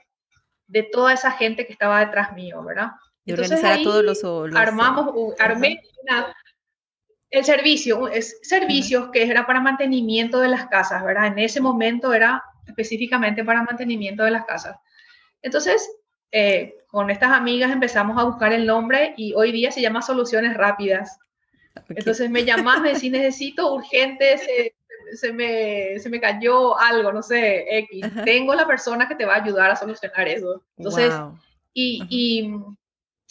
de 0.67 0.84
toda 0.84 1.13
esa 1.13 1.31
gente 1.31 1.65
que 1.65 1.73
estaba 1.73 1.99
detrás 1.99 2.34
mío, 2.34 2.63
¿verdad? 2.63 2.91
Entonces 3.25 3.63
ahí 3.63 3.84
todos 3.84 4.03
los, 4.03 4.23
armamos, 4.55 5.34
armé 5.39 5.81
el 7.34 7.43
servicio, 7.43 8.07
es 8.07 8.38
servicios 8.43 9.09
que 9.11 9.23
era 9.23 9.47
para 9.47 9.59
mantenimiento 9.59 10.39
de 10.39 10.49
las 10.49 10.67
casas, 10.67 11.03
¿verdad? 11.03 11.25
En 11.25 11.39
ese 11.39 11.59
momento 11.59 12.13
era 12.13 12.43
específicamente 12.67 13.43
para 13.43 13.63
mantenimiento 13.63 14.23
de 14.23 14.29
las 14.29 14.45
casas. 14.45 14.77
Entonces, 15.41 15.89
eh, 16.31 16.75
con 16.88 17.09
estas 17.09 17.31
amigas 17.31 17.71
empezamos 17.71 18.19
a 18.19 18.25
buscar 18.25 18.53
el 18.53 18.67
nombre 18.67 19.15
y 19.17 19.34
hoy 19.34 19.51
día 19.51 19.71
se 19.71 19.81
llama 19.81 20.03
Soluciones 20.03 20.55
Rápidas. 20.55 21.17
Entonces 21.89 22.29
me 22.29 22.45
llamas, 22.45 22.81
me 22.81 22.93
decís, 22.93 23.11
necesito 23.11 23.73
urgente 23.73 24.39
se 25.13 25.34
me, 25.34 25.99
se 25.99 26.09
me 26.11 26.21
cayó 26.21 26.79
algo, 26.79 27.11
no 27.11 27.23
sé, 27.23 27.65
X. 27.79 28.05
Tengo 28.25 28.53
la 28.53 28.67
persona 28.67 29.07
que 29.07 29.15
te 29.15 29.25
va 29.25 29.36
a 29.36 29.43
ayudar 29.43 29.71
a 29.71 29.75
solucionar 29.75 30.27
eso. 30.27 30.63
Entonces, 30.77 31.11
y, 31.73 32.03
y 32.09 32.53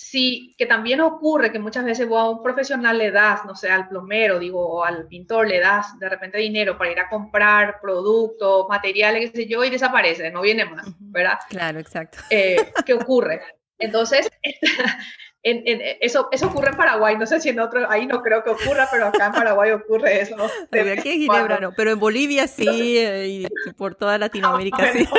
sí, 0.02 0.54
que 0.58 0.66
también 0.66 1.00
ocurre 1.00 1.52
que 1.52 1.58
muchas 1.58 1.84
veces 1.84 2.08
vos 2.08 2.20
a 2.20 2.28
un 2.28 2.42
profesional 2.42 2.98
le 2.98 3.10
das, 3.10 3.44
no 3.44 3.54
sé, 3.54 3.70
al 3.70 3.88
plomero, 3.88 4.38
digo, 4.38 4.66
o 4.66 4.84
al 4.84 5.06
pintor 5.06 5.46
le 5.46 5.60
das 5.60 5.98
de 5.98 6.08
repente 6.08 6.38
dinero 6.38 6.76
para 6.76 6.90
ir 6.90 6.98
a 6.98 7.08
comprar 7.08 7.80
productos, 7.80 8.66
materiales, 8.68 9.30
qué 9.30 9.36
sé 9.36 9.46
yo, 9.46 9.64
y 9.64 9.70
desaparece, 9.70 10.30
no 10.30 10.42
viene 10.42 10.64
más, 10.64 10.86
¿verdad? 10.98 11.38
Claro, 11.48 11.78
exacto. 11.78 12.18
Eh, 12.30 12.72
¿Qué 12.84 12.94
ocurre? 12.94 13.42
Entonces, 13.78 14.28
eso, 15.42 16.28
eso 16.32 16.46
ocurre 16.48 16.70
en 16.70 16.76
Paraguay, 16.76 17.16
no 17.16 17.26
sé 17.26 17.40
si 17.40 17.50
en 17.50 17.60
otro, 17.60 17.88
ahí 17.88 18.06
no 18.06 18.22
creo 18.22 18.42
que 18.42 18.50
ocurra, 18.50 18.88
pero 18.90 19.06
acá 19.06 19.26
en 19.26 19.32
Paraguay 19.32 19.70
ocurre 19.70 20.20
eso. 20.20 20.36
Aquí 20.72 21.10
en 21.10 21.20
Ginebra 21.20 21.60
no, 21.60 21.72
pero 21.76 21.92
en 21.92 22.00
Bolivia 22.00 22.48
sí, 22.48 22.98
eh, 22.98 23.28
y 23.28 23.72
por 23.72 23.94
toda 23.94 24.18
Latinoamérica 24.18 24.92
sí. 24.92 25.08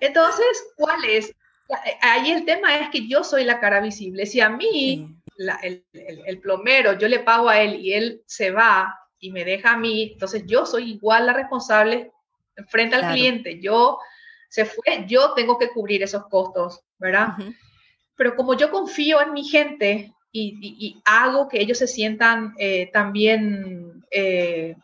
Entonces, 0.00 0.64
¿cuál 0.76 1.04
es? 1.04 1.32
Ahí 2.00 2.30
el 2.30 2.44
tema 2.44 2.76
es 2.78 2.88
que 2.90 3.06
yo 3.06 3.22
soy 3.22 3.44
la 3.44 3.60
cara 3.60 3.80
visible. 3.80 4.24
Si 4.26 4.40
a 4.40 4.48
mí, 4.48 5.06
el, 5.36 5.84
el, 5.92 6.40
plomero, 6.40 6.98
yo 6.98 7.08
le 7.08 7.20
pago 7.20 7.48
a 7.48 7.60
él 7.60 7.76
y 7.76 7.92
él 7.92 8.22
se 8.26 8.50
va 8.50 8.98
y 9.18 9.30
me 9.30 9.44
deja 9.44 9.72
a 9.72 9.76
mí, 9.76 10.10
entonces 10.12 10.44
yo 10.46 10.64
soy 10.64 10.92
igual 10.92 11.26
la 11.26 11.32
responsable 11.32 12.12
frente 12.68 12.96
al 12.96 13.12
cliente. 13.12 13.60
Yo 13.60 13.98
se 14.48 14.64
fue, 14.64 15.04
yo 15.06 15.34
tengo 15.34 15.58
que 15.58 15.70
cubrir 15.70 16.02
esos 16.02 16.26
costos, 16.28 16.80
¿verdad? 16.98 17.34
Pero 18.16 18.34
como 18.34 18.54
yo 18.54 18.70
confío 18.70 19.20
en 19.20 19.32
mi 19.32 19.44
gente 19.44 20.12
y, 20.32 21.00
hago 21.04 21.48
que 21.48 21.60
ellos 21.60 21.78
se 21.78 21.86
sientan 21.86 22.54
eh, 22.58 22.90
también, 22.92 24.04
eh, 24.10 24.76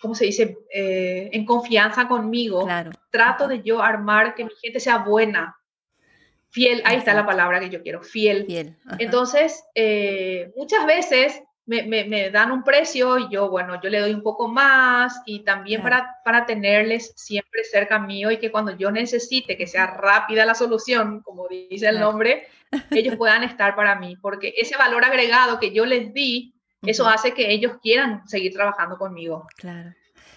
¿cómo 0.00 0.14
se 0.14 0.26
dice?, 0.26 0.56
eh, 0.72 1.30
en 1.32 1.44
confianza 1.44 2.08
conmigo, 2.08 2.66
trato 3.10 3.48
de 3.48 3.62
yo 3.62 3.82
armar 3.82 4.34
que 4.34 4.44
mi 4.44 4.50
gente 4.62 4.80
sea 4.80 4.98
buena, 4.98 5.56
fiel, 6.50 6.82
ahí 6.84 6.96
está 6.96 7.14
la 7.14 7.26
palabra 7.26 7.60
que 7.60 7.70
yo 7.70 7.82
quiero, 7.82 8.02
fiel. 8.02 8.46
fiel. 8.46 8.76
Entonces, 8.98 9.64
muchas 10.56 10.86
veces 10.86 11.42
me, 11.66 12.30
dan 12.30 12.52
un 12.52 12.62
precio 12.62 13.18
y 13.18 13.28
yo, 13.28 13.50
bueno, 13.50 13.80
yo 13.82 13.90
le 13.90 13.98
doy 13.98 14.14
un 14.14 14.22
poco 14.22 14.48
más 14.48 15.20
y 15.26 15.40
también 15.40 15.82
para, 15.82 16.16
para 16.24 16.46
tenerles 16.46 17.12
siempre 17.16 17.64
cerca 17.64 17.98
mío 17.98 18.30
y 18.30 18.38
que 18.38 18.52
cuando 18.52 18.76
yo 18.76 18.90
necesite 18.90 19.56
que 19.56 19.66
sea 19.66 19.86
rápida 19.86 20.46
la 20.46 20.54
solución, 20.54 21.22
como 21.22 21.48
dice 21.48 21.88
el 21.88 21.98
nombre, 21.98 22.46
ellos 22.90 23.16
puedan 23.16 23.42
estar 23.42 23.74
para 23.74 23.96
mí, 23.96 24.16
porque 24.16 24.54
ese 24.56 24.76
valor 24.76 25.04
agregado 25.04 25.58
que 25.58 25.72
yo 25.72 25.84
les 25.84 26.12
di, 26.12 26.54
eso 26.82 27.06
hace 27.08 27.34
que 27.34 27.50
ellos 27.50 27.78
quieran 27.82 28.26
seguir 28.28 28.52
trabajando 28.52 28.96
conmigo. 28.96 29.46
Claro. 29.56 29.92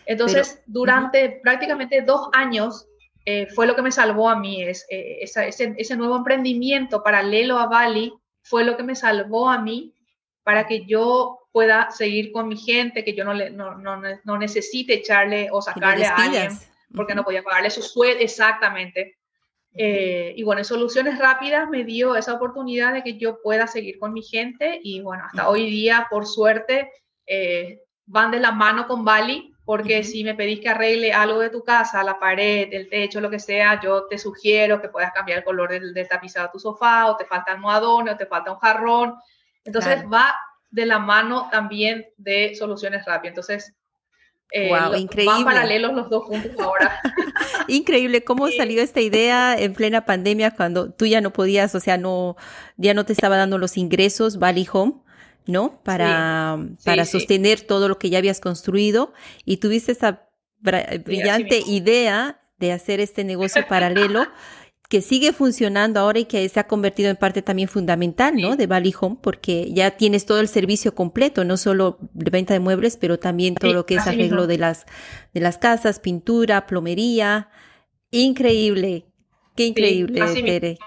Entonces, 0.07 0.63
durante 0.65 1.39
prácticamente 1.43 2.01
dos 2.01 2.29
años 2.33 2.87
eh, 3.25 3.47
fue 3.47 3.67
lo 3.67 3.75
que 3.75 3.81
me 3.81 3.91
salvó 3.91 4.29
a 4.29 4.35
mí, 4.35 4.63
es, 4.63 4.85
eh, 4.89 5.19
ese, 5.21 5.75
ese 5.77 5.97
nuevo 5.97 6.15
emprendimiento 6.17 7.03
paralelo 7.03 7.59
a 7.59 7.67
Bali 7.67 8.13
fue 8.41 8.63
lo 8.63 8.77
que 8.77 8.83
me 8.83 8.95
salvó 8.95 9.49
a 9.49 9.61
mí 9.61 9.93
para 10.43 10.65
que 10.65 10.85
yo 10.85 11.39
pueda 11.51 11.91
seguir 11.91 12.31
con 12.31 12.47
mi 12.47 12.57
gente, 12.57 13.03
que 13.03 13.13
yo 13.13 13.23
no, 13.25 13.33
le, 13.33 13.49
no, 13.49 13.75
no, 13.75 14.01
no 14.23 14.37
necesite 14.37 14.95
echarle 14.95 15.49
o 15.51 15.61
sacarle 15.61 16.05
a 16.05 16.15
alguien 16.15 16.51
porque 16.95 17.13
no 17.13 17.23
podía 17.23 17.43
pagarle 17.43 17.69
su 17.69 17.83
sueldo 17.83 18.23
exactamente. 18.23 19.17
Eh, 19.75 20.33
y 20.35 20.41
bueno, 20.41 20.63
Soluciones 20.63 21.19
Rápidas 21.19 21.69
me 21.69 21.83
dio 21.83 22.15
esa 22.15 22.33
oportunidad 22.33 22.93
de 22.93 23.03
que 23.03 23.17
yo 23.17 23.41
pueda 23.43 23.67
seguir 23.67 23.99
con 23.99 24.13
mi 24.13 24.23
gente 24.23 24.79
y 24.81 25.01
bueno, 25.01 25.25
hasta 25.25 25.49
hoy 25.49 25.69
día, 25.69 26.07
por 26.09 26.25
suerte, 26.25 26.91
van 28.07 28.31
de 28.31 28.39
la 28.39 28.51
mano 28.51 28.87
con 28.87 29.05
Bali, 29.05 29.53
porque 29.69 30.03
si 30.03 30.23
me 30.23 30.33
pedís 30.33 30.61
que 30.61 30.69
arregle 30.69 31.13
algo 31.13 31.41
de 31.41 31.51
tu 31.51 31.63
casa, 31.63 32.03
la 32.03 32.17
pared, 32.17 32.69
el 32.71 32.89
techo, 32.89 33.21
lo 33.21 33.29
que 33.29 33.37
sea, 33.37 33.79
yo 33.79 34.07
te 34.07 34.17
sugiero 34.17 34.81
que 34.81 34.89
puedas 34.89 35.11
cambiar 35.13 35.37
el 35.37 35.43
color 35.43 35.69
del, 35.69 35.93
tapizado 36.07 36.47
de 36.47 36.53
tu 36.53 36.59
sofá, 36.59 37.05
o 37.05 37.15
te 37.15 37.25
falta 37.25 37.51
almohadón, 37.51 38.09
o 38.09 38.17
te 38.17 38.25
falta 38.25 38.51
un 38.51 38.57
jarrón. 38.57 39.13
Entonces 39.63 40.03
va 40.11 40.33
de 40.71 40.87
la 40.87 40.97
mano 40.97 41.49
también 41.51 42.07
de 42.17 42.55
soluciones 42.55 43.05
rápidas. 43.05 43.33
Entonces, 43.33 43.75
wow, 44.51 44.95
eh, 44.95 45.01
increíble. 45.01 45.35
van 45.35 45.45
paralelos 45.45 45.93
los 45.93 46.09
dos 46.09 46.23
juntos 46.23 46.59
ahora. 46.59 46.99
increíble 47.67 48.23
cómo 48.23 48.49
salió 48.49 48.81
esta 48.81 49.01
idea 49.01 49.55
en 49.55 49.75
plena 49.75 50.03
pandemia 50.03 50.49
cuando 50.49 50.91
tú 50.91 51.05
ya 51.05 51.21
no 51.21 51.31
podías, 51.31 51.75
o 51.75 51.79
sea, 51.79 51.99
no, 51.99 52.37
ya 52.75 52.95
no 52.95 53.05
te 53.05 53.13
estaba 53.13 53.37
dando 53.37 53.59
los 53.59 53.77
ingresos, 53.77 54.39
Bali 54.39 54.67
Home. 54.73 54.95
¿No? 55.45 55.81
Para, 55.83 56.59
para 56.83 57.05
sostener 57.05 57.61
todo 57.61 57.87
lo 57.87 57.97
que 57.97 58.09
ya 58.09 58.19
habías 58.19 58.39
construido 58.39 59.13
y 59.45 59.57
tuviste 59.57 59.93
esa 59.93 60.27
brillante 60.59 61.63
idea 61.65 62.41
de 62.57 62.71
hacer 62.71 62.99
este 62.99 63.23
negocio 63.23 63.65
paralelo 63.67 64.27
que 64.89 65.01
sigue 65.01 65.33
funcionando 65.33 65.99
ahora 65.99 66.17
y 66.19 66.25
que 66.25 66.49
se 66.49 66.59
ha 66.59 66.65
convertido 66.65 67.11
en 67.11 67.15
parte 67.15 67.43
también 67.43 67.69
fundamental, 67.69 68.35
¿no? 68.35 68.55
De 68.55 68.65
Bali 68.65 68.93
Home, 68.99 69.17
porque 69.21 69.71
ya 69.71 69.91
tienes 69.91 70.25
todo 70.25 70.39
el 70.39 70.47
servicio 70.47 70.95
completo, 70.95 71.45
no 71.45 71.57
solo 71.57 71.99
de 72.13 72.31
venta 72.31 72.55
de 72.55 72.59
muebles, 72.59 72.97
pero 72.97 73.19
también 73.19 73.53
todo 73.53 73.71
lo 73.71 73.85
que 73.85 73.95
es 73.95 74.07
arreglo 74.07 74.47
de 74.47 74.57
las, 74.57 74.87
de 75.31 75.41
las 75.41 75.59
casas, 75.59 75.99
pintura, 75.99 76.65
plomería. 76.65 77.49
Increíble, 78.09 79.05
qué 79.55 79.67
increíble, 79.67 80.21
Tere. 80.33 80.79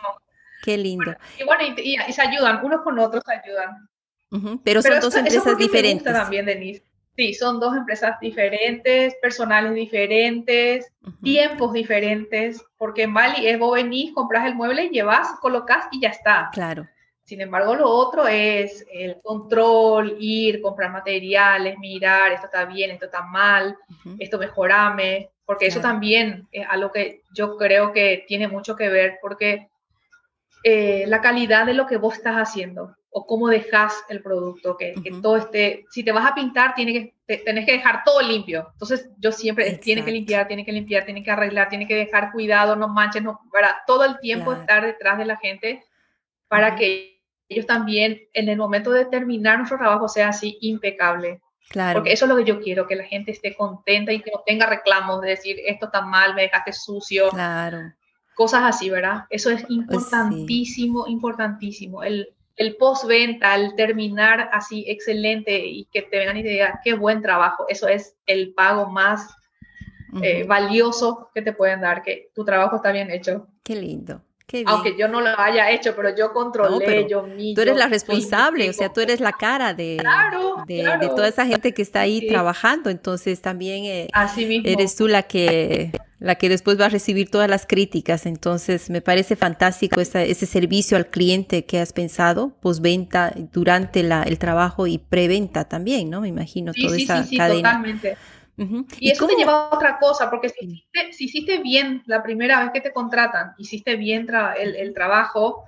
Qué 0.64 0.76
lindo. 0.78 1.14
Y 1.38 1.44
bueno, 1.44 1.62
y, 1.76 1.96
se 2.12 2.22
ayudan, 2.22 2.64
unos 2.64 2.82
con 2.82 2.98
otros 2.98 3.22
se 3.24 3.34
ayudan. 3.34 3.88
Pero 4.64 4.82
son 4.82 5.00
dos 5.00 5.14
empresas 5.14 5.58
diferentes. 5.58 6.12
también, 6.12 6.46
Denise. 6.46 6.82
Sí, 7.14 7.34
son 7.34 7.60
dos 7.60 7.76
empresas 7.76 8.18
diferentes, 8.20 9.14
personales 9.20 9.74
diferentes, 9.74 10.90
tiempos 11.22 11.74
diferentes, 11.74 12.64
porque 12.78 13.02
en 13.02 13.12
Bali 13.12 13.46
es 13.46 13.58
vos 13.58 13.74
venís, 13.74 14.14
compras 14.14 14.46
el 14.46 14.54
mueble, 14.54 14.88
llevas, 14.88 15.28
colocas 15.40 15.86
y 15.92 16.00
ya 16.00 16.08
está. 16.08 16.48
Claro. 16.52 16.88
Sin 17.24 17.42
embargo, 17.42 17.74
lo 17.74 17.88
otro 17.88 18.26
es 18.26 18.86
el 18.92 19.16
control, 19.22 20.16
ir, 20.18 20.62
comprar 20.62 20.90
materiales, 20.90 21.78
mirar, 21.78 22.32
esto 22.32 22.46
está 22.46 22.64
bien, 22.64 22.90
esto 22.90 23.04
está 23.04 23.22
mal, 23.22 23.76
esto 24.18 24.38
mejorame, 24.38 25.30
porque 25.44 25.66
eso 25.66 25.80
también 25.80 26.48
es 26.50 26.66
algo 26.68 26.90
que 26.90 27.22
yo 27.34 27.58
creo 27.58 27.92
que 27.92 28.24
tiene 28.26 28.48
mucho 28.48 28.74
que 28.74 28.88
ver, 28.88 29.18
porque 29.20 29.68
eh, 30.64 31.04
la 31.06 31.20
calidad 31.20 31.66
de 31.66 31.74
lo 31.74 31.86
que 31.86 31.98
vos 31.98 32.14
estás 32.14 32.36
haciendo 32.36 32.96
o 33.14 33.26
cómo 33.26 33.48
dejas 33.48 33.92
el 34.08 34.22
producto, 34.22 34.76
que, 34.76 34.94
todo 35.20 35.36
esté, 35.36 35.84
si 35.90 36.02
te 36.02 36.12
vas 36.12 36.30
a 36.30 36.34
pintar, 36.34 36.74
tiene 36.74 37.14
que, 37.26 37.36
tenés 37.38 37.66
que 37.66 37.72
dejar 37.72 38.02
todo 38.04 38.22
limpio. 38.22 38.70
Entonces 38.72 39.10
yo 39.18 39.30
siempre, 39.30 39.76
tiene 39.76 40.02
que 40.02 40.10
limpiar, 40.10 40.48
tiene 40.48 40.64
que 40.64 40.72
limpiar, 40.72 41.04
tiene 41.04 41.22
que 41.22 41.30
arreglar, 41.30 41.68
tiene 41.68 41.86
que 41.86 41.94
dejar 41.94 42.32
cuidado, 42.32 42.74
no 42.74 42.88
manches, 42.88 43.22
no, 43.22 43.38
para 43.52 43.82
todo 43.86 44.04
el 44.04 44.18
tiempo 44.18 44.54
estar 44.54 44.84
detrás 44.84 45.18
de 45.18 45.26
la 45.26 45.36
gente 45.36 45.84
para 46.48 46.74
que 46.74 47.22
ellos 47.50 47.66
también 47.66 48.18
en 48.32 48.48
el 48.48 48.56
momento 48.56 48.90
de 48.90 49.04
terminar 49.04 49.58
nuestro 49.58 49.76
trabajo 49.76 50.08
sea 50.08 50.28
así 50.28 50.56
impecable. 50.62 51.42
Claro. 51.68 51.98
Porque 51.98 52.12
eso 52.12 52.24
es 52.24 52.30
lo 52.30 52.36
que 52.36 52.44
yo 52.44 52.60
quiero, 52.60 52.86
que 52.86 52.96
la 52.96 53.04
gente 53.04 53.30
esté 53.30 53.54
contenta 53.54 54.12
y 54.12 54.20
que 54.20 54.30
no 54.30 54.42
tenga 54.46 54.66
reclamos 54.66 55.20
de 55.20 55.30
decir, 55.30 55.56
esto 55.66 55.86
está 55.86 56.00
mal, 56.00 56.34
me 56.34 56.42
dejaste 56.42 56.72
sucio. 56.72 57.28
Claro. 57.28 57.92
Cosas 58.34 58.62
así, 58.64 58.88
¿verdad? 58.88 59.24
Eso 59.28 59.50
es 59.50 59.62
pues 59.62 59.70
importantísimo, 59.70 61.06
importantísimo. 61.06 62.02
El, 62.02 62.34
el 62.56 62.76
postventa, 62.76 63.54
el 63.54 63.74
terminar 63.74 64.50
así 64.52 64.84
excelente 64.88 65.58
y 65.66 65.86
que 65.86 66.02
te 66.02 66.18
vengan 66.18 66.36
y 66.36 66.42
te 66.42 66.48
digan 66.50 66.80
qué 66.84 66.94
buen 66.94 67.22
trabajo, 67.22 67.66
eso 67.68 67.88
es 67.88 68.16
el 68.26 68.54
pago 68.54 68.90
más 68.90 69.34
eh, 70.22 70.44
valioso 70.44 71.30
que 71.34 71.40
te 71.40 71.52
pueden 71.52 71.80
dar, 71.80 72.02
que 72.02 72.30
tu 72.34 72.44
trabajo 72.44 72.76
está 72.76 72.92
bien 72.92 73.10
hecho. 73.10 73.48
Qué 73.62 73.76
lindo. 73.76 74.22
Aunque 74.66 74.96
yo 74.98 75.08
no 75.08 75.20
lo 75.20 75.38
haya 75.38 75.70
hecho, 75.70 75.94
pero 75.96 76.14
yo 76.14 76.32
controlé, 76.32 77.06
yo 77.08 77.22
mismo. 77.22 77.54
Tú 77.54 77.62
eres 77.62 77.76
la 77.76 77.88
responsable, 77.88 78.68
o 78.68 78.72
sea, 78.72 78.92
tú 78.92 79.00
eres 79.00 79.20
la 79.20 79.32
cara 79.32 79.74
de, 79.74 80.02
de, 80.66 81.08
toda 81.08 81.28
esa 81.28 81.46
gente 81.46 81.72
que 81.72 81.82
está 81.82 82.00
ahí 82.00 82.26
trabajando, 82.28 82.90
entonces 82.90 83.40
también 83.40 83.84
eh, 83.84 84.08
eres 84.64 84.96
tú 84.96 85.08
la 85.08 85.22
que 85.22 85.92
la 86.22 86.36
que 86.36 86.48
después 86.48 86.80
va 86.80 86.86
a 86.86 86.88
recibir 86.88 87.30
todas 87.30 87.50
las 87.50 87.66
críticas. 87.66 88.26
Entonces, 88.26 88.90
me 88.90 89.00
parece 89.00 89.34
fantástico 89.34 90.00
ese 90.00 90.46
servicio 90.46 90.96
al 90.96 91.08
cliente 91.08 91.64
que 91.64 91.80
has 91.80 91.92
pensado, 91.92 92.52
postventa, 92.60 93.34
durante 93.52 94.00
el 94.00 94.38
trabajo 94.38 94.86
y 94.86 94.98
preventa 94.98 95.64
también, 95.64 96.10
¿no? 96.10 96.20
Me 96.20 96.28
imagino 96.28 96.72
toda 96.74 96.96
esa 96.96 97.26
cadena. 97.36 97.70
Totalmente. 97.70 98.16
Y, 98.56 99.10
eso 99.10 99.26
te 99.26 99.34
lleva 99.34 99.68
a 99.68 99.74
otra 99.74 99.98
cosa, 99.98 100.30
porque 100.30 100.50
si 100.50 101.24
hiciste, 101.24 101.58
bien 101.58 102.02
la 102.06 102.22
primera 102.22 102.62
vez 102.62 102.72
que 102.72 102.80
te 102.80 102.92
contratan, 102.92 103.54
hiciste 103.58 103.96
bien 103.96 104.28
el, 104.56 104.94
trabajo, 104.94 105.64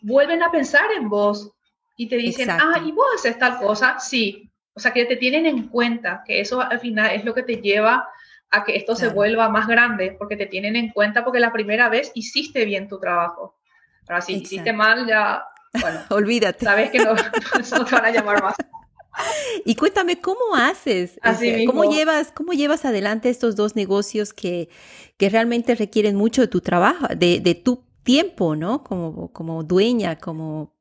vuelven 0.00 0.42
a 0.42 0.50
pensar 0.50 0.86
en 0.96 1.08
vos 1.08 1.50
y 1.96 2.08
te 2.08 2.16
dicen, 2.16 2.50
ah, 2.50 2.80
¿y 2.84 2.92
vos 2.92 3.06
haces 3.14 3.38
tal 3.38 3.58
cosa? 3.58 3.98
Sí. 4.00 4.50
O 4.74 4.80
sea, 4.80 4.92
que 4.92 5.04
te 5.04 5.16
tienen 5.16 5.46
en 5.46 5.68
cuenta, 5.68 6.22
que 6.26 6.40
eso 6.40 6.60
al 6.60 6.80
final 6.80 7.12
es 7.12 7.24
lo 7.24 7.34
que 7.34 7.44
te 7.44 7.56
lleva 7.56 8.08
a 8.50 8.64
que 8.64 8.76
esto 8.76 8.96
se 8.96 9.08
vuelva 9.08 9.48
más 9.48 9.68
grande, 9.68 10.16
porque 10.18 10.36
te 10.36 10.46
tienen 10.46 10.76
en 10.76 10.90
cuenta 10.90 11.24
porque 11.24 11.40
la 11.40 11.52
primera 11.52 11.88
vez 11.88 12.10
hiciste 12.14 12.64
bien 12.64 12.88
tu 12.88 12.98
trabajo. 12.98 13.56
Ahora, 14.08 14.20
si 14.20 14.34
hiciste 14.34 14.72
mal, 14.72 15.06
ya, 15.06 15.44
bueno, 15.80 16.00
olvídate. 16.10 16.64
Sabes 16.64 16.90
que 16.90 16.98
no, 16.98 17.14
no 17.78 17.84
te 17.84 17.94
van 17.94 18.04
a 18.04 18.10
llamar 18.10 18.42
más. 18.42 18.54
Y 19.64 19.76
cuéntame, 19.76 20.20
¿cómo 20.20 20.56
haces? 20.56 21.18
¿Cómo 21.66 21.90
llevas, 21.90 22.32
cómo 22.32 22.52
llevas 22.52 22.84
adelante 22.84 23.28
estos 23.28 23.56
dos 23.56 23.76
negocios 23.76 24.32
que, 24.32 24.68
que 25.16 25.28
realmente 25.28 25.74
requieren 25.74 26.16
mucho 26.16 26.42
de 26.42 26.48
tu 26.48 26.60
trabajo, 26.60 27.06
de, 27.16 27.40
de 27.40 27.54
tu 27.54 27.84
tiempo, 28.02 28.56
¿no? 28.56 28.82
Como, 28.82 29.32
como 29.32 29.62
dueña, 29.62 30.16
como 30.16 30.74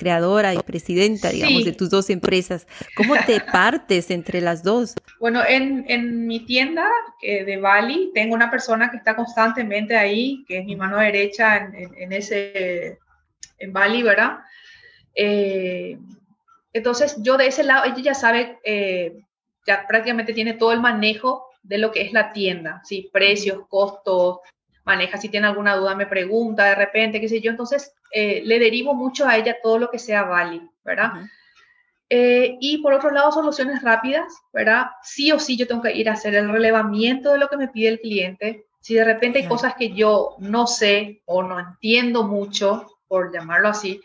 creadora 0.00 0.54
y 0.54 0.58
presidenta, 0.60 1.28
digamos, 1.28 1.66
de 1.66 1.72
tus 1.72 1.90
dos 1.90 2.08
empresas. 2.08 2.66
¿Cómo 2.96 3.16
te 3.26 3.38
partes 3.52 4.10
entre 4.10 4.40
las 4.40 4.62
dos? 4.62 4.94
Bueno, 5.20 5.42
en, 5.46 5.84
en 5.88 6.26
mi 6.26 6.40
tienda 6.46 6.88
eh, 7.20 7.44
de 7.44 7.58
Bali 7.58 8.10
tengo 8.14 8.34
una 8.34 8.50
persona 8.50 8.90
que 8.90 8.96
está 8.96 9.14
constantemente 9.14 9.94
ahí, 9.96 10.42
que 10.48 10.60
es 10.60 10.64
mi 10.64 10.74
mano 10.74 10.96
derecha 10.96 11.58
en, 11.58 11.92
en, 11.98 12.12
ese, 12.14 12.98
en 13.58 13.72
Bali, 13.74 14.02
¿verdad? 14.02 14.38
Eh, 15.14 15.98
entonces, 16.72 17.16
yo 17.18 17.36
de 17.36 17.48
ese 17.48 17.64
lado, 17.64 17.84
ella 17.84 18.02
ya 18.02 18.14
sabe, 18.14 18.58
eh, 18.64 19.24
ya 19.66 19.86
prácticamente 19.86 20.32
tiene 20.32 20.54
todo 20.54 20.72
el 20.72 20.80
manejo 20.80 21.46
de 21.62 21.78
lo 21.78 21.92
que 21.92 22.02
es 22.02 22.12
la 22.12 22.32
tienda, 22.32 22.80
¿sí? 22.84 23.10
Precios, 23.12 23.66
costos, 23.68 24.38
maneja, 24.84 25.18
si 25.18 25.28
tiene 25.28 25.46
alguna 25.46 25.76
duda 25.76 25.94
me 25.94 26.06
pregunta 26.06 26.64
de 26.64 26.74
repente, 26.74 27.20
qué 27.20 27.28
sé 27.28 27.40
yo, 27.40 27.50
entonces 27.50 27.92
eh, 28.12 28.42
le 28.44 28.58
derivo 28.58 28.94
mucho 28.94 29.26
a 29.26 29.36
ella 29.36 29.56
todo 29.62 29.78
lo 29.78 29.90
que 29.90 29.98
sea 29.98 30.22
válido, 30.24 30.68
¿verdad? 30.84 31.12
Eh, 32.08 32.56
y 32.60 32.78
por 32.78 32.92
otro 32.92 33.10
lado, 33.10 33.30
soluciones 33.30 33.82
rápidas, 33.82 34.32
¿verdad? 34.52 34.86
Sí 35.02 35.30
o 35.30 35.38
sí 35.38 35.56
yo 35.56 35.68
tengo 35.68 35.82
que 35.82 35.94
ir 35.94 36.08
a 36.08 36.14
hacer 36.14 36.34
el 36.34 36.50
relevamiento 36.50 37.32
de 37.32 37.38
lo 37.38 37.48
que 37.48 37.56
me 37.56 37.68
pide 37.68 37.88
el 37.88 38.00
cliente. 38.00 38.66
Si 38.80 38.94
de 38.94 39.04
repente 39.04 39.40
hay 39.40 39.46
cosas 39.46 39.74
que 39.74 39.92
yo 39.92 40.34
no 40.38 40.66
sé 40.66 41.22
o 41.26 41.42
no 41.42 41.60
entiendo 41.60 42.24
mucho, 42.24 42.86
por 43.06 43.32
llamarlo 43.32 43.68
así, 43.68 44.00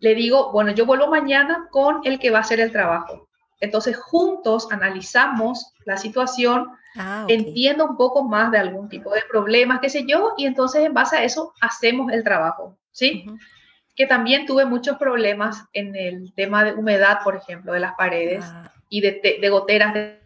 le 0.00 0.14
digo, 0.14 0.50
bueno, 0.52 0.72
yo 0.72 0.86
vuelvo 0.86 1.08
mañana 1.08 1.68
con 1.70 2.00
el 2.04 2.18
que 2.18 2.30
va 2.30 2.38
a 2.38 2.42
hacer 2.42 2.60
el 2.60 2.72
trabajo. 2.72 3.28
Entonces, 3.60 3.96
juntos 3.96 4.66
analizamos 4.72 5.72
la 5.84 5.96
situación, 5.96 6.70
ah, 6.96 7.26
entiendo 7.28 7.86
un 7.86 7.96
poco 7.96 8.24
más 8.24 8.50
de 8.50 8.58
algún 8.58 8.88
tipo 8.88 9.14
de 9.14 9.22
problemas, 9.30 9.78
qué 9.80 9.88
sé 9.88 10.04
yo, 10.04 10.34
y 10.36 10.46
entonces 10.46 10.84
en 10.84 10.92
base 10.92 11.16
a 11.16 11.22
eso 11.22 11.54
hacemos 11.60 12.12
el 12.12 12.24
trabajo, 12.24 12.76
¿sí? 12.90 13.24
Que 13.94 14.06
también 14.06 14.46
tuve 14.46 14.64
muchos 14.64 14.96
problemas 14.96 15.64
en 15.72 15.94
el 15.94 16.34
tema 16.34 16.64
de 16.64 16.72
humedad, 16.72 17.20
por 17.22 17.36
ejemplo, 17.36 17.72
de 17.72 17.80
las 17.80 17.94
paredes 17.94 18.44
ah. 18.44 18.72
y 18.88 19.00
de, 19.00 19.48
goteras 19.48 19.94
de, 19.94 20.20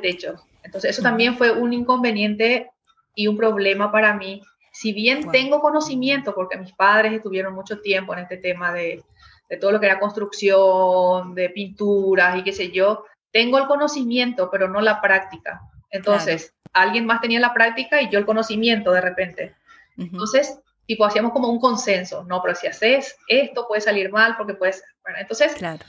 techo. 0.00 0.36
Entonces, 0.62 0.92
eso 0.92 1.02
también 1.02 1.36
fue 1.36 1.52
un 1.52 1.74
inconveniente 1.74 2.70
y 3.14 3.26
un 3.26 3.36
problema 3.36 3.92
para 3.92 4.14
mí 4.14 4.40
si 4.74 4.92
bien 4.92 5.30
tengo 5.30 5.60
conocimiento, 5.60 6.34
porque 6.34 6.58
mis 6.58 6.72
padres 6.72 7.12
estuvieron 7.12 7.54
mucho 7.54 7.80
tiempo 7.80 8.12
en 8.12 8.18
este 8.18 8.38
tema 8.38 8.72
de, 8.72 9.04
de, 9.48 9.56
todo 9.56 9.70
lo 9.70 9.78
que 9.78 9.86
era 9.86 10.00
construcción, 10.00 11.32
de 11.32 11.48
pinturas 11.50 12.36
y 12.36 12.42
qué 12.42 12.52
sé 12.52 12.72
yo, 12.72 13.04
tengo 13.30 13.56
el 13.58 13.68
conocimiento, 13.68 14.50
pero 14.50 14.68
no 14.68 14.80
la 14.80 15.00
práctica. 15.00 15.60
Entonces, 15.90 16.52
alguien 16.72 17.06
más 17.06 17.20
tenía 17.20 17.38
la 17.38 17.54
práctica 17.54 18.02
y 18.02 18.10
yo 18.10 18.18
el 18.18 18.26
conocimiento 18.26 18.90
de 18.90 19.00
repente. 19.00 19.54
Entonces, 19.96 20.58
tipo, 20.86 21.04
hacíamos 21.04 21.32
como 21.32 21.48
un 21.48 21.60
consenso, 21.60 22.24
no, 22.24 22.42
pero 22.42 22.56
si 22.56 22.66
haces 22.66 23.16
esto 23.28 23.68
puede 23.68 23.80
salir 23.80 24.10
mal 24.10 24.36
porque 24.36 24.54
puedes, 24.54 24.82
bueno, 25.04 25.18
entonces, 25.20 25.54
claro. 25.54 25.84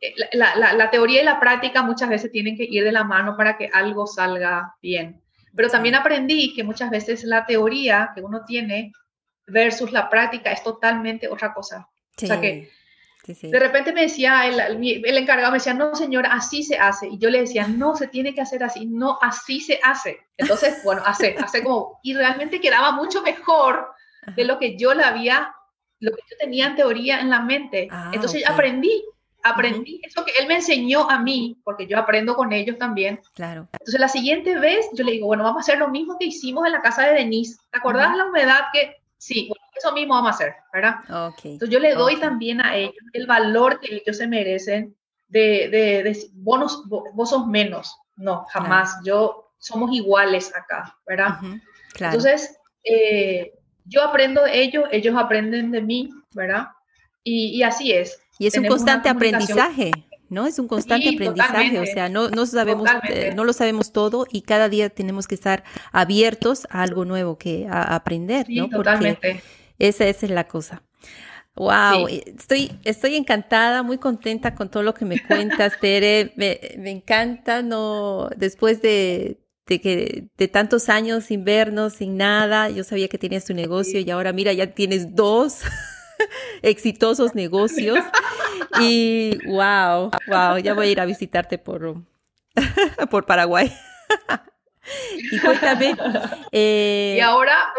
Eh, 0.00 0.12
la, 0.32 0.56
la, 0.56 0.72
la, 0.72 0.90
teoría 0.90 1.22
y 1.22 1.24
la 1.24 1.38
práctica 1.38 1.84
muchas 1.84 2.08
veces 2.08 2.32
tienen 2.32 2.56
que 2.56 2.64
ir 2.64 2.82
de 2.82 2.90
la 2.90 3.04
mano 3.04 3.36
para 3.36 3.56
que 3.56 3.70
algo 3.72 4.08
salga 4.08 4.74
bien. 4.82 5.21
Pero 5.54 5.68
también 5.68 5.94
aprendí 5.94 6.54
que 6.54 6.64
muchas 6.64 6.90
veces 6.90 7.24
la 7.24 7.44
teoría 7.44 8.10
que 8.14 8.22
uno 8.22 8.44
tiene 8.44 8.92
versus 9.46 9.92
la 9.92 10.08
práctica 10.08 10.52
es 10.52 10.62
totalmente 10.62 11.28
otra 11.28 11.52
cosa. 11.52 11.88
O 12.16 12.26
sea 12.26 12.40
que 12.40 12.70
de 13.24 13.58
repente 13.58 13.92
me 13.92 14.02
decía 14.02 14.46
el, 14.48 14.58
el, 15.04 15.16
encargado, 15.16 15.52
me 15.52 15.58
decía, 15.58 15.74
no 15.74 15.94
señora, 15.94 16.32
así 16.32 16.64
se 16.64 16.76
hace. 16.76 17.06
Y 17.06 17.18
yo 17.18 17.30
le 17.30 17.40
decía, 17.40 17.68
no, 17.68 17.94
se 17.94 18.08
tiene 18.08 18.34
que 18.34 18.40
hacer 18.40 18.64
así, 18.64 18.86
no, 18.86 19.16
así 19.22 19.60
se 19.60 19.78
hace. 19.82 20.18
Entonces, 20.36 20.80
bueno, 20.84 21.02
hace, 21.06 21.36
hace 21.38 21.62
como, 21.62 22.00
y 22.02 22.14
realmente 22.14 22.60
quedaba 22.60 22.90
mucho 22.90 23.22
mejor 23.22 23.92
de 24.34 24.44
lo 24.44 24.58
que 24.58 24.76
yo 24.76 24.92
la 24.94 25.08
había, 25.08 25.54
lo 26.00 26.10
que 26.10 26.22
yo 26.28 26.36
tenía 26.38 26.66
en 26.66 26.74
teoría 26.74 27.20
en 27.20 27.30
la 27.30 27.40
mente. 27.40 27.86
Ah, 27.92 28.10
Entonces 28.12 28.44
aprendí, 28.44 29.04
aprendí 29.42 30.00
eso 30.04 30.24
que 30.24 30.32
él 30.40 30.46
me 30.46 30.56
enseñó 30.56 31.08
a 31.10 31.18
mí, 31.18 31.58
porque 31.64 31.86
yo 31.86 31.98
aprendo 31.98 32.36
con 32.36 32.52
ellos 32.52 32.78
también. 32.78 33.20
Claro. 33.34 33.68
Entonces 33.72 34.00
la 34.00 34.08
siguiente 34.08 34.58
vez 34.58 34.88
yo 34.94 35.04
le 35.04 35.12
digo, 35.12 35.26
bueno, 35.26 35.44
vamos 35.44 35.58
a 35.58 35.64
hacer 35.64 35.78
lo 35.78 35.88
mismo 35.88 36.16
que 36.18 36.26
hicimos 36.26 36.66
en 36.66 36.72
la 36.72 36.82
casa 36.82 37.06
de 37.06 37.14
Denise. 37.14 37.58
¿Te 37.70 37.78
acordás 37.78 38.12
de 38.12 38.18
la 38.18 38.26
humedad 38.26 38.60
que 38.72 39.02
Sí, 39.22 39.46
bueno, 39.48 39.64
eso 39.78 39.92
mismo 39.92 40.14
vamos 40.14 40.32
a 40.32 40.34
hacer, 40.34 40.56
¿verdad? 40.72 41.28
Okay. 41.28 41.52
Entonces 41.52 41.72
yo 41.72 41.78
le 41.78 41.94
doy 41.94 42.18
también 42.18 42.60
a 42.60 42.74
ellos 42.74 42.96
el 43.12 43.28
valor 43.28 43.78
que 43.78 43.94
ellos 43.94 44.16
se 44.16 44.26
merecen 44.26 44.96
de, 45.28 45.68
de, 45.70 46.02
de 46.02 46.26
vos, 46.32 46.82
vos, 46.88 47.30
sos 47.30 47.46
menos. 47.46 47.96
No, 48.16 48.44
jamás. 48.50 48.98
Yo 49.04 49.52
somos 49.58 49.92
iguales 49.92 50.52
acá, 50.56 50.98
¿verdad? 51.06 51.38
claro. 51.92 52.16
Entonces, 52.16 52.58
eh, 52.82 53.52
yo 53.84 54.02
aprendo 54.02 54.42
de 54.42 54.60
ellos, 54.60 54.88
ellos 54.90 55.14
aprenden 55.16 55.70
de 55.70 55.82
mí, 55.82 56.10
¿verdad? 56.32 56.70
Y, 57.22 57.56
y 57.56 57.62
así 57.62 57.92
es. 57.92 58.20
Y 58.42 58.48
es 58.48 58.58
un 58.58 58.66
constante 58.66 59.08
aprendizaje. 59.08 59.92
¿no? 60.28 60.46
Es 60.46 60.58
un 60.58 60.66
constante 60.66 61.10
aprendizaje, 61.10 61.78
o 61.78 61.84
sea, 61.84 62.08
no, 62.08 62.30
no, 62.30 62.46
sabemos, 62.46 62.88
eh, 63.08 63.32
no 63.36 63.44
lo 63.44 63.52
sabemos 63.52 63.92
todo 63.92 64.26
y 64.32 64.40
cada 64.40 64.70
día 64.70 64.88
tenemos 64.88 65.28
que 65.28 65.34
estar 65.34 65.62
abiertos 65.92 66.66
a 66.70 66.82
algo 66.82 67.04
nuevo 67.04 67.36
que 67.36 67.68
a, 67.70 67.94
aprender, 67.94 68.46
¿no? 68.48 68.70
Porque 68.70 69.42
esa, 69.78 70.06
esa, 70.06 70.26
es 70.26 70.30
la 70.30 70.48
cosa. 70.48 70.82
Wow, 71.54 72.08
eh, 72.08 72.24
estoy, 72.26 72.72
estoy 72.82 73.16
encantada, 73.16 73.82
muy 73.82 73.98
contenta 73.98 74.54
con 74.54 74.70
todo 74.70 74.82
lo 74.82 74.94
que 74.94 75.04
me 75.04 75.22
cuentas, 75.22 75.78
Tere. 75.78 76.32
Me, 76.36 76.58
me 76.78 76.90
encanta, 76.90 77.60
no, 77.60 78.30
después 78.34 78.80
de, 78.80 79.38
de 79.66 79.80
que 79.82 80.28
de 80.38 80.48
tantos 80.48 80.88
años 80.88 81.24
sin 81.24 81.44
vernos, 81.44 81.92
sin 81.92 82.16
nada, 82.16 82.70
yo 82.70 82.84
sabía 82.84 83.08
que 83.08 83.18
tenías 83.18 83.44
tu 83.44 83.52
negocio 83.52 84.00
y 84.00 84.10
ahora 84.10 84.32
mira, 84.32 84.54
ya 84.54 84.68
tienes 84.68 85.14
dos. 85.14 85.60
exitosos 86.62 87.34
negocios. 87.34 87.98
Y 88.80 89.38
wow, 89.46 90.10
wow, 90.28 90.58
ya 90.58 90.74
voy 90.74 90.88
a 90.88 90.90
ir 90.90 91.00
a 91.00 91.04
visitarte 91.04 91.58
por, 91.58 91.96
por 93.10 93.26
Paraguay. 93.26 93.72
y 95.32 95.38
cuéntame. 95.38 95.96
Eh, 96.50 97.14
y 97.18 97.20
ahora. 97.20 97.72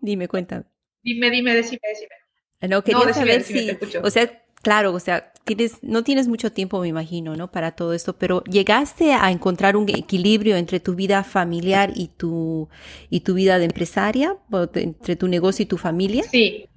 dime, 0.00 0.28
cuéntame. 0.28 0.64
Dime, 1.02 1.30
dime, 1.30 1.54
decime, 1.54 1.80
decime. 1.88 2.68
No, 2.68 2.82
quería 2.82 3.12
saber 3.14 3.42
si. 3.42 3.70
O 4.02 4.10
sea, 4.10 4.42
claro, 4.62 4.92
o 4.92 5.00
sea, 5.00 5.32
tienes, 5.44 5.78
no 5.82 6.02
tienes 6.02 6.28
mucho 6.28 6.52
tiempo, 6.52 6.80
me 6.80 6.88
imagino, 6.88 7.36
¿no? 7.36 7.50
Para 7.50 7.72
todo 7.72 7.94
esto, 7.94 8.18
pero 8.18 8.42
llegaste 8.44 9.12
a 9.12 9.30
encontrar 9.30 9.76
un 9.76 9.88
equilibrio 9.88 10.56
entre 10.56 10.80
tu 10.80 10.94
vida 10.94 11.22
familiar 11.24 11.92
y 11.94 12.08
tu, 12.08 12.68
y 13.10 13.20
tu 13.20 13.34
vida 13.34 13.58
de 13.58 13.66
empresaria, 13.66 14.36
entre 14.74 15.16
tu 15.16 15.28
negocio 15.28 15.62
y 15.62 15.66
tu 15.66 15.78
familia. 15.78 16.24
Sí, 16.24 16.68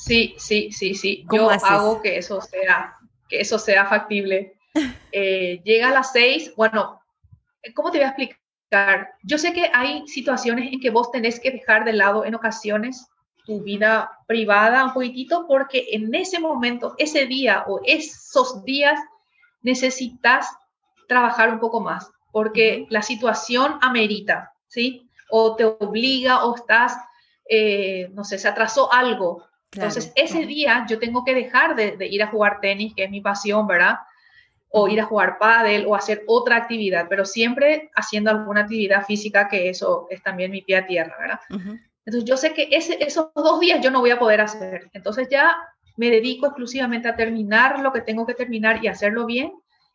Sí, 0.00 0.34
sí, 0.38 0.72
sí, 0.72 0.94
sí. 0.94 1.26
Yo 1.30 1.50
hago 1.50 2.00
que 2.00 2.16
eso 2.16 2.40
sea, 2.40 2.96
que 3.28 3.40
eso 3.40 3.58
sea 3.58 3.86
factible. 3.86 4.56
Eh, 5.12 5.60
llega 5.64 5.88
a 5.88 5.92
las 5.92 6.12
seis, 6.12 6.54
bueno, 6.56 7.00
¿cómo 7.74 7.90
te 7.90 7.98
voy 7.98 8.04
a 8.04 8.10
explicar? 8.10 9.08
Yo 9.24 9.38
sé 9.38 9.52
que 9.52 9.68
hay 9.74 10.06
situaciones 10.06 10.72
en 10.72 10.78
que 10.78 10.90
vos 10.90 11.10
tenés 11.10 11.40
que 11.40 11.50
dejar 11.50 11.84
de 11.84 11.92
lado 11.92 12.24
en 12.24 12.36
ocasiones 12.36 13.08
tu 13.44 13.60
vida 13.60 14.12
privada 14.28 14.84
un 14.84 14.92
poquitito 14.92 15.48
porque 15.48 15.88
en 15.90 16.14
ese 16.14 16.38
momento, 16.38 16.94
ese 16.96 17.26
día 17.26 17.64
o 17.66 17.80
esos 17.84 18.62
días 18.62 19.00
necesitas 19.62 20.46
trabajar 21.08 21.52
un 21.52 21.58
poco 21.58 21.80
más 21.80 22.08
porque 22.30 22.86
la 22.88 23.02
situación 23.02 23.78
amerita, 23.82 24.52
¿sí? 24.68 25.10
O 25.28 25.56
te 25.56 25.64
obliga 25.64 26.44
o 26.44 26.54
estás, 26.54 26.96
eh, 27.48 28.08
no 28.12 28.22
sé, 28.22 28.38
se 28.38 28.46
atrasó 28.46 28.92
algo 28.92 29.49
entonces, 29.72 30.12
ese 30.16 30.46
día 30.46 30.84
yo 30.88 30.98
tengo 30.98 31.24
que 31.24 31.34
dejar 31.34 31.76
de, 31.76 32.06
ir 32.06 32.22
a 32.22 32.28
jugar 32.28 32.60
tenis, 32.60 32.92
que 32.94 33.04
es 33.04 33.10
mi 33.10 33.20
pasión, 33.20 33.66
¿verdad? 33.66 33.98
O 34.68 34.88
ir 34.88 35.00
a 35.00 35.04
jugar 35.04 35.38
pádel 35.38 35.86
o 35.86 35.94
hacer 35.94 36.24
otra 36.26 36.56
actividad, 36.56 37.06
pero 37.08 37.24
siempre 37.24 37.90
haciendo 37.94 38.30
alguna 38.30 38.62
actividad 38.62 39.04
física, 39.04 39.48
que 39.48 39.68
eso 39.68 40.08
es 40.10 40.22
también 40.22 40.50
mi 40.50 40.62
pie 40.62 40.76
a 40.76 40.86
tierra, 40.86 41.16
¿verdad? 41.20 41.40
Entonces, 42.04 42.28
yo 42.28 42.36
sé 42.36 42.52
que 42.52 42.68
ese, 42.72 43.02
esos 43.02 43.28
dos 43.34 43.60
días 43.60 43.80
yo 43.80 43.90
no 43.90 44.00
voy 44.00 44.10
a 44.10 44.18
poder 44.18 44.40
hacer. 44.40 44.90
Entonces, 44.92 45.28
ya 45.30 45.56
me 45.96 46.10
dedico 46.10 46.46
exclusivamente 46.46 47.08
a 47.08 47.14
terminar 47.14 47.78
lo 47.78 47.92
que 47.92 48.00
tengo 48.00 48.26
que 48.26 48.34
terminar 48.34 48.84
y 48.84 48.88
hacerlo 48.88 49.26
bien. 49.26 49.52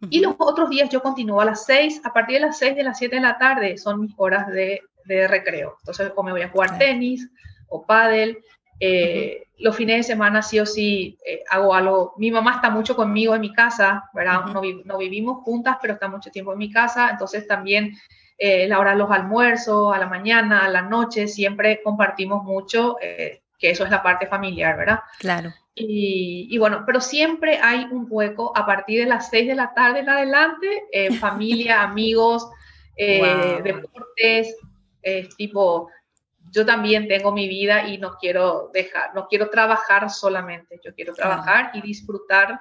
Y 0.09 0.19
los 0.19 0.35
otros 0.37 0.69
días 0.69 0.89
yo 0.89 1.01
continúo 1.01 1.41
a 1.41 1.45
las 1.45 1.65
seis, 1.65 1.99
a 2.03 2.13
partir 2.13 2.35
de 2.35 2.47
las 2.47 2.59
seis 2.59 2.75
de 2.75 2.83
las 2.83 2.97
siete 2.97 3.15
de 3.15 3.21
la 3.21 3.37
tarde 3.37 3.77
son 3.77 4.01
mis 4.01 4.13
horas 4.17 4.47
de, 4.47 4.81
de 5.05 5.27
recreo. 5.27 5.77
Entonces, 5.79 6.11
o 6.15 6.23
me 6.23 6.31
voy 6.31 6.43
a 6.43 6.49
jugar 6.49 6.77
tenis 6.77 7.27
o 7.69 7.85
pádel, 7.85 8.37
eh, 8.79 9.47
los 9.57 9.75
fines 9.75 9.97
de 9.97 10.03
semana 10.03 10.41
sí 10.41 10.59
o 10.59 10.65
sí 10.65 11.17
eh, 11.25 11.43
hago 11.49 11.73
algo. 11.73 12.13
Mi 12.17 12.29
mamá 12.29 12.55
está 12.55 12.69
mucho 12.69 12.95
conmigo 12.95 13.33
en 13.35 13.41
mi 13.41 13.53
casa, 13.53 14.09
¿verdad? 14.13 14.45
no, 14.47 14.97
vivimos 14.97 15.43
juntas, 15.43 15.77
pero 15.81 15.93
está 15.93 16.07
mucho 16.09 16.29
tiempo 16.29 16.51
en 16.51 16.59
mi 16.59 16.71
casa, 16.71 17.09
entonces 17.09 17.47
también 17.47 17.95
eh, 18.37 18.67
la 18.67 18.79
hora 18.79 18.91
de 18.91 18.97
los 18.97 19.09
almuerzos, 19.09 19.95
a 19.95 19.99
la 19.99 20.07
mañana, 20.07 20.65
a 20.65 20.69
la 20.69 20.81
noche, 20.81 21.27
siempre 21.27 21.81
compartimos 21.81 22.43
mucho, 22.43 22.97
que 22.99 23.69
eso 23.69 23.85
es 23.85 23.89
la 23.89 24.03
parte 24.03 24.27
familiar, 24.27 24.75
¿verdad? 24.77 24.99
Claro. 25.19 25.53
Y, 25.73 26.57
bueno, 26.57 26.83
pero 26.85 26.99
siempre 27.01 27.59
hay 27.61 27.85
un 27.91 28.07
hueco 28.09 28.51
a 28.55 28.65
partir 28.65 29.01
de 29.01 29.09
las 29.09 29.29
6 29.29 29.47
de 29.47 29.55
la 29.55 29.73
tarde 29.73 29.99
en 29.99 30.09
adelante, 30.09 30.83
familia, 31.19 31.81
amigos, 31.81 32.49
deportes, 32.97 34.57
tipo 35.37 35.89
yo 36.55 36.65
también 36.65 37.07
tengo 37.07 37.33
mi 37.33 37.49
vida 37.49 37.87
y 37.87 37.97
no 37.97 38.15
quiero 38.17 38.71
dejar, 38.73 39.13
no 39.13 39.27
quiero 39.27 39.49
trabajar 39.49 40.09
solamente, 40.09 40.79
yo 40.83 40.95
quiero 40.95 41.13
trabajar 41.13 41.71
y 41.73 41.81
disfrutar 41.81 42.59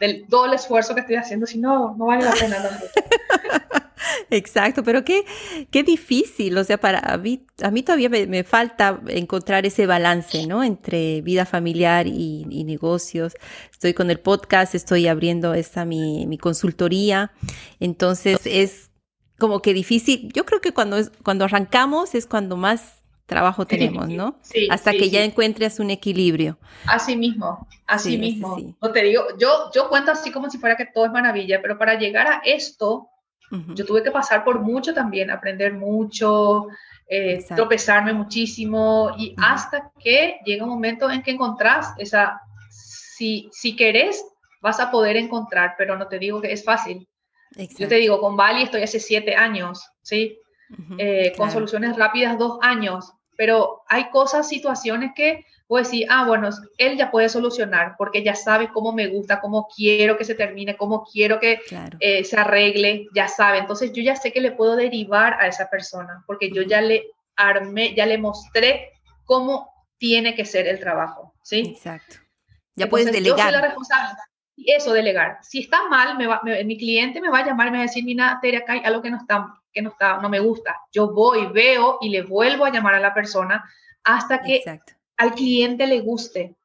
del 0.00 0.26
todo 0.28 0.46
el 0.46 0.54
esfuerzo 0.54 0.94
que 0.94 1.00
estoy 1.02 1.16
haciendo, 1.16 1.46
si 1.46 1.58
no, 1.58 1.94
no 1.96 2.06
vale 2.06 2.24
la 2.24 2.32
pena. 2.32 2.56
Exacto, 4.30 4.82
pero 4.82 5.04
qué, 5.04 5.24
qué 5.70 5.82
difícil, 5.82 6.58
o 6.58 6.64
sea, 6.64 6.78
para 6.78 7.16
mí, 7.18 7.46
a 7.62 7.70
mí 7.70 7.82
todavía 7.82 8.08
me, 8.08 8.42
falta 8.44 9.00
encontrar 9.06 9.66
ese 9.66 9.86
balance, 9.86 10.46
¿no? 10.46 10.64
Entre 10.64 11.20
vida 11.22 11.46
familiar 11.46 12.06
y, 12.06 12.44
negocios. 12.64 13.34
Estoy 13.70 13.94
con 13.94 14.10
el 14.10 14.18
podcast, 14.18 14.74
estoy 14.74 15.06
abriendo 15.06 15.54
esta 15.54 15.84
mi, 15.84 16.26
mi 16.26 16.38
consultoría, 16.38 17.32
entonces 17.80 18.40
es 18.44 18.90
como 19.38 19.62
que 19.62 19.72
difícil. 19.72 20.30
Yo 20.34 20.44
creo 20.44 20.60
que 20.60 20.72
cuando, 20.72 20.98
cuando 21.22 21.44
arrancamos 21.44 22.14
es 22.14 22.26
cuando 22.26 22.56
más 22.56 22.97
trabajo 23.28 23.66
tenemos, 23.66 24.08
¿no? 24.08 24.36
Sí, 24.40 24.68
Hasta 24.70 24.92
que 24.92 25.10
ya 25.10 25.22
encuentres 25.22 25.78
un 25.78 25.90
equilibrio. 25.90 26.58
Así 26.86 27.14
mismo, 27.14 27.68
así 27.86 28.16
mismo. 28.16 28.56
No 28.80 28.90
te 28.90 29.02
digo, 29.04 29.22
yo, 29.38 29.70
yo 29.72 29.88
cuento 29.90 30.10
así 30.10 30.32
como 30.32 30.50
si 30.50 30.56
fuera 30.56 30.76
que 30.76 30.86
todo 30.86 31.04
es 31.04 31.12
maravilla, 31.12 31.60
pero 31.60 31.78
para 31.78 31.98
llegar 31.98 32.26
a 32.26 32.40
esto, 32.44 33.10
yo 33.50 33.84
tuve 33.84 34.02
que 34.02 34.10
pasar 34.10 34.44
por 34.44 34.60
mucho 34.60 34.94
también, 34.94 35.30
aprender 35.30 35.74
mucho, 35.74 36.68
eh, 37.06 37.44
tropezarme 37.54 38.12
muchísimo 38.12 39.14
y 39.16 39.34
hasta 39.38 39.90
que 39.98 40.38
llega 40.44 40.64
un 40.64 40.70
momento 40.70 41.10
en 41.10 41.22
que 41.22 41.30
encontrás 41.30 41.94
esa, 41.98 42.40
si, 42.70 43.48
si 43.52 43.76
querés, 43.76 44.24
vas 44.62 44.80
a 44.80 44.90
poder 44.90 45.16
encontrar, 45.16 45.74
pero 45.76 45.96
no 45.96 46.08
te 46.08 46.18
digo 46.18 46.40
que 46.40 46.52
es 46.52 46.64
fácil. 46.64 47.06
Yo 47.78 47.88
te 47.88 47.96
digo, 47.96 48.20
con 48.20 48.36
Bali 48.36 48.62
estoy 48.62 48.82
hace 48.82 49.00
siete 49.00 49.34
años, 49.34 49.86
¿sí? 50.02 50.38
Eh, 50.98 51.32
con 51.36 51.50
soluciones 51.50 51.96
rápidas 51.96 52.38
dos 52.38 52.58
años, 52.60 53.12
pero 53.38 53.84
hay 53.86 54.10
cosas, 54.10 54.48
situaciones 54.48 55.12
que 55.14 55.46
puedo 55.68 55.84
decir, 55.84 56.08
ah, 56.10 56.26
bueno, 56.26 56.48
él 56.76 56.96
ya 56.96 57.12
puede 57.12 57.28
solucionar 57.28 57.94
porque 57.96 58.24
ya 58.24 58.34
sabe 58.34 58.68
cómo 58.72 58.92
me 58.92 59.06
gusta, 59.06 59.40
cómo 59.40 59.68
quiero 59.74 60.18
que 60.18 60.24
se 60.24 60.34
termine, 60.34 60.76
cómo 60.76 61.04
quiero 61.04 61.38
que 61.38 61.60
eh, 62.00 62.24
se 62.24 62.36
arregle, 62.36 63.06
ya 63.14 63.28
sabe. 63.28 63.58
Entonces 63.58 63.92
yo 63.92 64.02
ya 64.02 64.16
sé 64.16 64.32
que 64.32 64.40
le 64.40 64.50
puedo 64.50 64.74
derivar 64.74 65.34
a 65.34 65.46
esa 65.46 65.70
persona 65.70 66.24
porque 66.26 66.50
yo 66.50 66.62
ya 66.62 66.80
le 66.80 67.12
armé, 67.36 67.94
ya 67.94 68.06
le 68.06 68.18
mostré 68.18 68.90
cómo 69.24 69.72
tiene 69.98 70.34
que 70.34 70.44
ser 70.44 70.66
el 70.66 70.80
trabajo, 70.80 71.32
¿sí? 71.44 71.60
Exacto. 71.76 72.16
Ya 72.74 72.88
puedes 72.88 73.12
delegar. 73.12 73.38
Yo 73.38 73.42
soy 73.44 73.52
la 73.52 73.60
responsable. 73.60 74.08
Eso, 74.56 74.92
delegar. 74.92 75.38
Si 75.42 75.60
está 75.60 75.88
mal, 75.88 76.18
mi 76.66 76.76
cliente 76.76 77.20
me 77.20 77.30
va 77.30 77.38
a 77.38 77.46
llamar 77.46 77.68
y 77.68 77.70
me 77.70 77.78
va 77.78 77.84
a 77.84 77.86
decir, 77.86 78.04
mira, 78.04 78.40
Tere, 78.42 78.56
acá 78.56 78.72
hay 78.72 78.80
algo 78.84 79.00
que 79.00 79.10
no 79.10 79.18
está 79.18 79.46
que 79.78 79.82
no, 79.82 79.90
está, 79.90 80.18
no 80.18 80.28
me 80.28 80.40
gusta. 80.40 80.76
Yo 80.90 81.12
voy, 81.12 81.46
veo 81.46 81.98
y 82.00 82.08
le 82.08 82.22
vuelvo 82.22 82.64
a 82.64 82.72
llamar 82.72 82.96
a 82.96 83.00
la 83.00 83.14
persona 83.14 83.64
hasta 84.02 84.42
que 84.42 84.64
al 85.16 85.34
cliente 85.34 85.86
le 85.86 86.00
guste. 86.00 86.56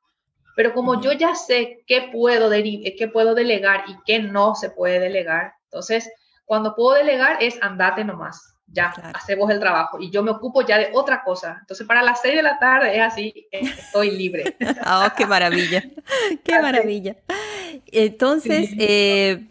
Pero 0.55 0.73
como 0.73 0.99
yo 0.99 1.11
ya 1.11 1.35
sé 1.35 1.83
qué 1.85 2.09
puedo, 2.11 2.49
qué 2.49 3.09
puedo 3.13 3.35
delegar 3.35 3.83
y 3.87 3.95
qué 4.03 4.17
no 4.19 4.55
se 4.55 4.71
puede 4.71 4.99
delegar, 4.99 5.53
entonces 5.65 6.11
cuando 6.45 6.75
puedo 6.75 6.97
delegar 6.97 7.37
es 7.41 7.61
andate 7.61 8.03
nomás. 8.03 8.55
ya, 8.65 8.87
hacemos 9.13 9.51
el 9.51 9.59
trabajo 9.59 9.99
y 9.99 10.09
yo 10.09 10.23
me 10.23 10.31
ocupo 10.31 10.63
ya 10.63 10.79
de 10.79 10.89
otra 10.93 11.23
cosa. 11.23 11.57
Entonces, 11.61 11.85
para 11.85 12.01
las 12.01 12.21
seis 12.21 12.35
de 12.35 12.41
la 12.41 12.57
tarde 12.57 12.95
es 12.95 13.01
así, 13.03 13.47
estoy 13.51 14.09
libre. 14.09 14.55
oh, 14.87 15.07
qué 15.15 15.27
maravilla, 15.27 15.83
qué 16.43 16.59
maravilla. 16.59 17.15
Entonces, 17.91 18.71
eh, 18.79 19.47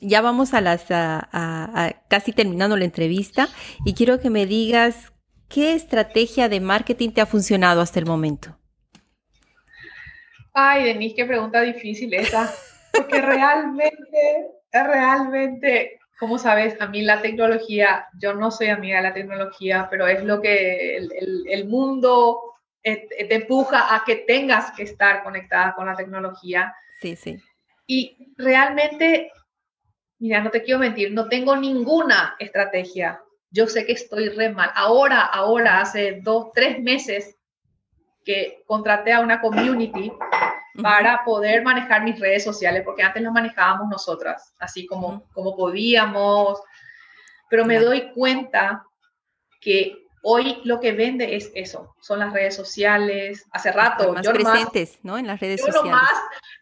ya 0.00 0.20
vamos 0.20 0.54
a 0.54 0.60
las, 0.60 0.86
a, 0.90 2.02
casi 2.08 2.32
terminando 2.32 2.76
la 2.76 2.84
entrevista 2.84 3.48
y 3.84 3.94
quiero 3.94 4.20
que 4.20 4.30
me 4.30 4.46
digas 4.46 5.12
qué 5.48 5.74
estrategia 5.74 6.48
de 6.48 6.60
marketing 6.60 7.10
te 7.10 7.20
ha 7.20 7.26
funcionado 7.26 7.80
hasta 7.80 7.98
el 7.98 8.06
momento. 8.06 8.56
Ay, 10.52 10.84
Denise, 10.84 11.14
qué 11.14 11.24
pregunta 11.24 11.60
difícil 11.60 12.12
esa, 12.14 12.52
porque 12.92 13.20
realmente, 13.20 14.50
realmente 14.72 15.98
como 16.18 16.36
sabes, 16.36 16.80
a 16.80 16.88
mí 16.88 17.02
la 17.02 17.22
tecnología, 17.22 18.08
yo 18.20 18.34
no 18.34 18.50
soy 18.50 18.68
amiga 18.68 18.96
de 18.96 19.02
la 19.04 19.14
tecnología, 19.14 19.86
pero 19.88 20.08
es 20.08 20.24
lo 20.24 20.42
que 20.42 20.96
el, 20.96 21.68
mundo 21.68 22.56
te, 22.82 23.06
empuja 23.32 23.94
a 23.94 24.02
que 24.04 24.16
tengas 24.16 24.72
que 24.72 24.82
estar 24.82 25.22
conectada 25.22 25.74
con 25.76 25.86
la 25.86 25.94
tecnología. 25.94 26.74
Sí, 27.00 27.14
sí. 27.14 27.40
Y 27.86 28.34
realmente, 28.36 29.30
mira, 30.18 30.40
no 30.40 30.50
te 30.50 30.62
quiero 30.62 30.80
mentir, 30.80 31.12
no 31.12 31.28
tengo 31.28 31.56
ninguna 31.56 32.36
estrategia. 32.38 33.20
Yo 33.50 33.66
sé 33.66 33.86
que 33.86 33.92
estoy 33.92 34.28
re 34.28 34.50
mal. 34.50 34.70
Ahora, 34.74 35.22
ahora, 35.22 35.80
hace 35.80 36.20
dos, 36.22 36.48
tres 36.54 36.80
meses 36.80 37.36
que 38.24 38.62
contraté 38.66 39.12
a 39.12 39.20
una 39.20 39.40
community 39.40 40.12
para 40.82 41.24
poder 41.24 41.62
manejar 41.62 42.04
mis 42.04 42.20
redes 42.20 42.44
sociales, 42.44 42.82
porque 42.84 43.02
antes 43.02 43.22
las 43.22 43.32
manejábamos 43.32 43.88
nosotras, 43.88 44.54
así 44.58 44.86
como, 44.86 45.26
como 45.32 45.56
podíamos, 45.56 46.60
pero 47.48 47.64
me 47.64 47.80
doy 47.80 48.12
cuenta 48.12 48.84
que 49.60 50.07
hoy 50.22 50.60
lo 50.64 50.80
que 50.80 50.92
vende 50.92 51.36
es 51.36 51.50
eso, 51.54 51.94
son 52.00 52.18
las 52.18 52.32
redes 52.32 52.54
sociales. 52.54 53.46
Hace 53.52 53.72
rato, 53.72 54.12
más 54.12 54.24
yo 54.24 54.32
presentes, 54.32 54.98
¿no? 55.02 55.18
En 55.18 55.26
las 55.26 55.40
redes 55.40 55.60
yo 55.60 55.72
sociales. 55.72 56.00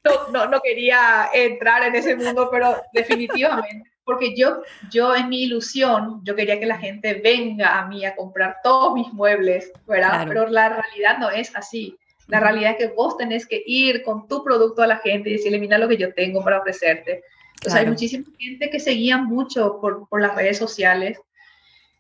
no, 0.05 0.29
no, 0.29 0.47
no 0.47 0.61
quería 0.61 1.29
entrar 1.33 1.83
en 1.85 1.95
ese 1.95 2.17
mundo, 2.17 2.49
pero 2.51 2.77
definitivamente, 2.93 3.91
porque 4.05 4.35
yo, 4.37 4.63
yo 4.91 5.15
en 5.15 5.29
mi 5.29 5.45
ilusión, 5.45 6.21
yo 6.25 6.35
quería 6.37 6.61
que 6.61 6.67
la 6.67 6.79
gente 6.79 7.15
venga 7.15 7.79
a 7.79 7.87
mí 7.87 8.05
a 8.05 8.15
comprar 8.15 8.59
todos 8.63 8.95
mis 8.95 9.13
muebles, 9.13 9.73
¿verdad? 9.87 10.25
Pero 10.29 10.47
la 10.47 10.69
realidad 10.69 11.19
no 11.19 11.31
es 11.31 11.55
así. 11.57 11.99
La 12.29 12.41
realidad 12.41 12.73
es 12.73 12.77
que 12.79 12.95
vos 12.95 13.17
tenés 13.17 13.47
que 13.47 13.63
ir 13.67 14.03
con 14.03 14.27
tu 14.27 14.43
producto 14.43 14.83
a 14.83 14.87
la 14.87 14.99
gente 14.99 15.31
y 15.31 15.35
decirle, 15.35 15.59
mira 15.59 15.79
lo 15.79 15.89
que 15.89 15.97
yo 15.97 16.13
tengo 16.13 16.43
para 16.43 16.59
ofrecerte. 16.59 17.23
Entonces 17.55 17.81
hay 17.81 17.87
muchísima 17.87 18.27
gente 18.39 18.71
que 18.71 18.81
seguía 18.81 19.17
mucho 19.17 19.81
por, 19.81 20.09
por 20.09 20.21
las 20.21 20.35
redes 20.35 20.59
sociales. 20.59 21.19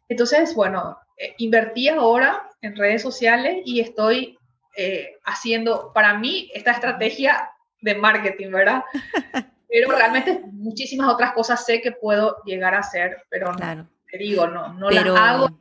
Entonces, 0.08 0.54
bueno, 0.54 0.98
invertí 1.38 1.88
ahora 1.88 2.48
en 2.60 2.76
redes 2.76 3.02
sociales 3.02 3.62
y 3.64 3.80
estoy 3.80 4.38
eh, 4.76 5.16
haciendo, 5.24 5.90
para 5.94 6.18
mí, 6.18 6.50
esta 6.54 6.72
estrategia 6.72 7.50
de 7.80 7.94
marketing, 7.94 8.50
¿verdad? 8.50 8.84
Pero 9.68 9.90
realmente 9.90 10.42
muchísimas 10.52 11.12
otras 11.12 11.32
cosas 11.32 11.64
sé 11.64 11.80
que 11.80 11.92
puedo 11.92 12.36
llegar 12.44 12.74
a 12.74 12.78
hacer, 12.78 13.16
pero 13.28 13.52
no, 13.52 13.88
te 14.08 14.16
digo, 14.16 14.46
no, 14.46 14.72
no 14.74 14.90
las 14.90 15.06
hago. 15.06 15.60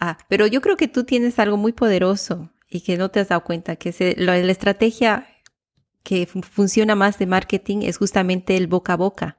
Ah, 0.00 0.16
pero 0.28 0.46
yo 0.46 0.62
creo 0.62 0.78
que 0.78 0.88
tú 0.88 1.04
tienes 1.04 1.38
algo 1.38 1.58
muy 1.58 1.72
poderoso 1.72 2.50
y 2.70 2.80
que 2.80 2.96
no 2.96 3.10
te 3.10 3.20
has 3.20 3.28
dado 3.28 3.44
cuenta, 3.44 3.76
que 3.76 4.14
la, 4.16 4.38
estrategia 4.38 5.28
que 6.02 6.26
funciona 6.26 6.94
más 6.94 7.18
de 7.18 7.26
marketing 7.26 7.82
es 7.82 7.98
justamente 7.98 8.56
el 8.56 8.66
boca 8.66 8.94
a 8.94 8.96
boca. 8.96 9.38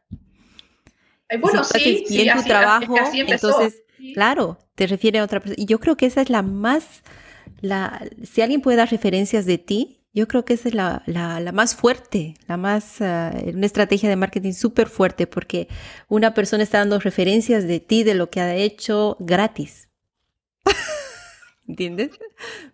bueno, 1.40 1.64
sí, 1.64 2.06
sí, 2.08 2.30
tu 2.32 2.44
trabajo, 2.44 2.96
entonces, 3.14 3.81
claro, 4.14 4.58
te 4.76 4.88
refiere 4.88 5.20
a 5.20 5.24
otra 5.24 5.40
persona. 5.40 5.62
Y 5.62 5.66
yo 5.66 5.80
creo 5.80 5.98
que 5.98 6.06
esa 6.06 6.22
es 6.22 6.30
la 6.30 6.42
más, 6.42 7.04
la, 7.62 8.02
si 8.24 8.42
alguien 8.42 8.62
puede 8.62 8.78
dar 8.78 8.90
referencias 8.90 9.46
de 9.46 9.58
ti, 9.58 10.02
yo 10.14 10.28
creo 10.28 10.44
que 10.44 10.54
esa 10.54 10.68
es 10.68 10.76
la, 10.76 11.04
la, 11.06 11.52
más 11.54 11.76
fuerte, 11.76 12.36
la 12.48 12.58
más, 12.58 13.00
uh, 13.00 13.50
una 13.54 13.66
estrategia 13.66 14.10
de 14.10 14.18
marketing 14.18 14.52
súper 14.52 14.90
fuerte, 14.90 15.26
porque 15.26 15.70
una 16.10 16.34
persona 16.34 16.64
está 16.64 16.80
dando 16.80 17.00
referencias 17.00 17.66
de 17.66 17.80
ti, 17.80 18.04
de 18.04 18.16
lo 18.16 18.30
que 18.30 18.42
ha 18.42 18.54
hecho 18.56 19.16
gratis. 19.20 19.90
¿Entiendes? 21.68 22.12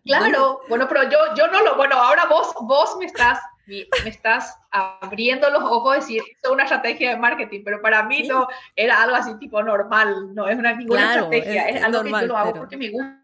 Claro, 0.03 0.61
bueno, 0.67 0.87
pero 0.87 1.03
yo, 1.03 1.19
yo 1.37 1.47
no 1.47 1.61
lo, 1.63 1.75
bueno, 1.75 1.95
ahora 1.95 2.25
vos, 2.25 2.55
vos 2.61 2.97
me 2.97 3.05
estás, 3.05 3.39
me, 3.67 3.85
estás 4.09 4.57
abriendo 4.71 5.49
los 5.49 5.61
ojos 5.63 5.93
de 5.93 5.99
decir, 5.99 6.23
es 6.41 6.49
una 6.49 6.63
estrategia 6.63 7.11
de 7.11 7.17
marketing, 7.17 7.61
pero 7.63 7.81
para 7.81 8.03
mí 8.03 8.23
no, 8.27 8.47
era 8.75 9.03
algo 9.03 9.15
así 9.15 9.37
tipo 9.39 9.61
normal, 9.61 10.33
no 10.33 10.47
es 10.47 10.57
una 10.57 10.73
ninguna 10.73 11.15
estrategia, 11.15 11.69
es, 11.69 11.83
algo 11.83 12.03
que 12.03 12.11
yo 12.11 12.21
lo 12.21 12.37
hago 12.37 12.53
porque 12.53 12.77
me 12.77 12.89
gusta. 12.89 13.21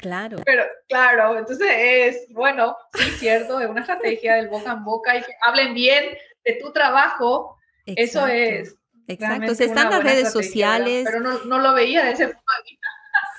Claro. 0.00 0.38
Pero 0.44 0.64
claro, 0.88 1.38
entonces 1.38 1.68
es, 1.70 2.32
bueno, 2.32 2.76
sí, 2.94 3.10
cierto, 3.12 3.60
es 3.60 3.68
una 3.68 3.80
estrategia 3.80 4.34
del 4.34 4.48
boca 4.48 4.72
en 4.72 4.84
boca 4.84 5.16
y 5.16 5.22
que 5.22 5.32
hablen 5.42 5.74
bien 5.74 6.04
de 6.44 6.52
tu 6.54 6.72
trabajo, 6.72 7.58
eso 7.86 8.26
es. 8.26 8.76
Exacto, 9.08 9.42
Entonces 9.42 9.68
están 9.68 9.90
las 9.90 10.02
redes 10.02 10.32
sociales. 10.32 11.04
Pero 11.06 11.20
no, 11.20 11.44
no, 11.44 11.58
lo 11.60 11.74
veía 11.74 12.04
de 12.04 12.10
ese 12.12 12.26
punto 12.26 12.52
de 12.58 12.70
vista. 12.70 12.88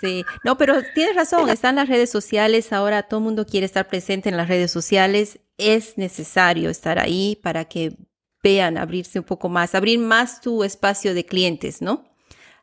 Sí, 0.01 0.23
no, 0.43 0.57
pero 0.57 0.83
tienes 0.93 1.15
razón, 1.15 1.49
están 1.49 1.75
las 1.75 1.89
redes 1.89 2.09
sociales, 2.09 2.71
ahora 2.71 3.03
todo 3.03 3.19
el 3.19 3.23
mundo 3.23 3.45
quiere 3.45 3.65
estar 3.65 3.87
presente 3.87 4.29
en 4.29 4.37
las 4.37 4.47
redes 4.47 4.71
sociales, 4.71 5.39
es 5.57 5.97
necesario 5.97 6.69
estar 6.69 6.99
ahí 6.99 7.39
para 7.41 7.65
que 7.65 7.97
vean, 8.43 8.77
abrirse 8.77 9.19
un 9.19 9.25
poco 9.25 9.49
más, 9.49 9.73
abrir 9.75 9.99
más 9.99 10.41
tu 10.41 10.63
espacio 10.63 11.13
de 11.13 11.25
clientes, 11.25 11.81
¿no? 11.81 12.05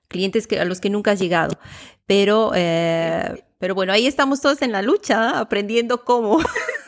Clientes 0.08 0.46
que, 0.46 0.60
a 0.60 0.64
los 0.64 0.80
que 0.80 0.90
nunca 0.90 1.12
has 1.12 1.18
llegado. 1.18 1.58
Pero, 2.06 2.52
eh, 2.54 3.44
pero 3.58 3.74
bueno, 3.74 3.92
ahí 3.92 4.06
estamos 4.06 4.40
todos 4.40 4.62
en 4.62 4.70
la 4.70 4.82
lucha, 4.82 5.38
aprendiendo 5.38 6.04
cómo. 6.04 6.38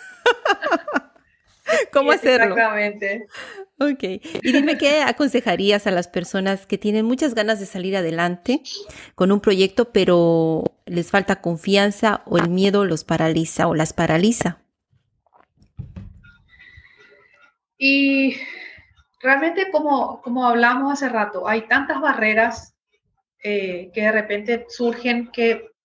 cómo 1.92 2.12
hacerlo. 2.12 2.54
Exactamente. 2.54 3.26
Ok. 3.78 4.02
Y 4.42 4.52
dime 4.52 4.78
qué 4.78 5.02
aconsejarías 5.02 5.86
a 5.86 5.90
las 5.90 6.08
personas 6.08 6.66
que 6.66 6.78
tienen 6.78 7.04
muchas 7.04 7.34
ganas 7.34 7.60
de 7.60 7.66
salir 7.66 7.96
adelante 7.96 8.62
con 9.14 9.32
un 9.32 9.40
proyecto, 9.40 9.92
pero 9.92 10.64
les 10.86 11.10
falta 11.10 11.42
confianza 11.42 12.22
o 12.26 12.38
el 12.38 12.48
miedo 12.48 12.86
los 12.86 13.04
paraliza 13.04 13.68
o 13.68 13.74
las 13.74 13.92
paraliza. 13.92 14.58
Y 17.78 18.36
realmente, 19.20 19.70
como, 19.70 20.22
como 20.22 20.46
hablamos 20.46 20.94
hace 20.94 21.10
rato, 21.10 21.46
hay 21.46 21.68
tantas 21.68 22.00
barreras 22.00 22.74
eh, 23.42 23.90
que 23.92 24.00
de 24.00 24.12
repente 24.12 24.66
surgen 24.70 25.30
que 25.30 25.75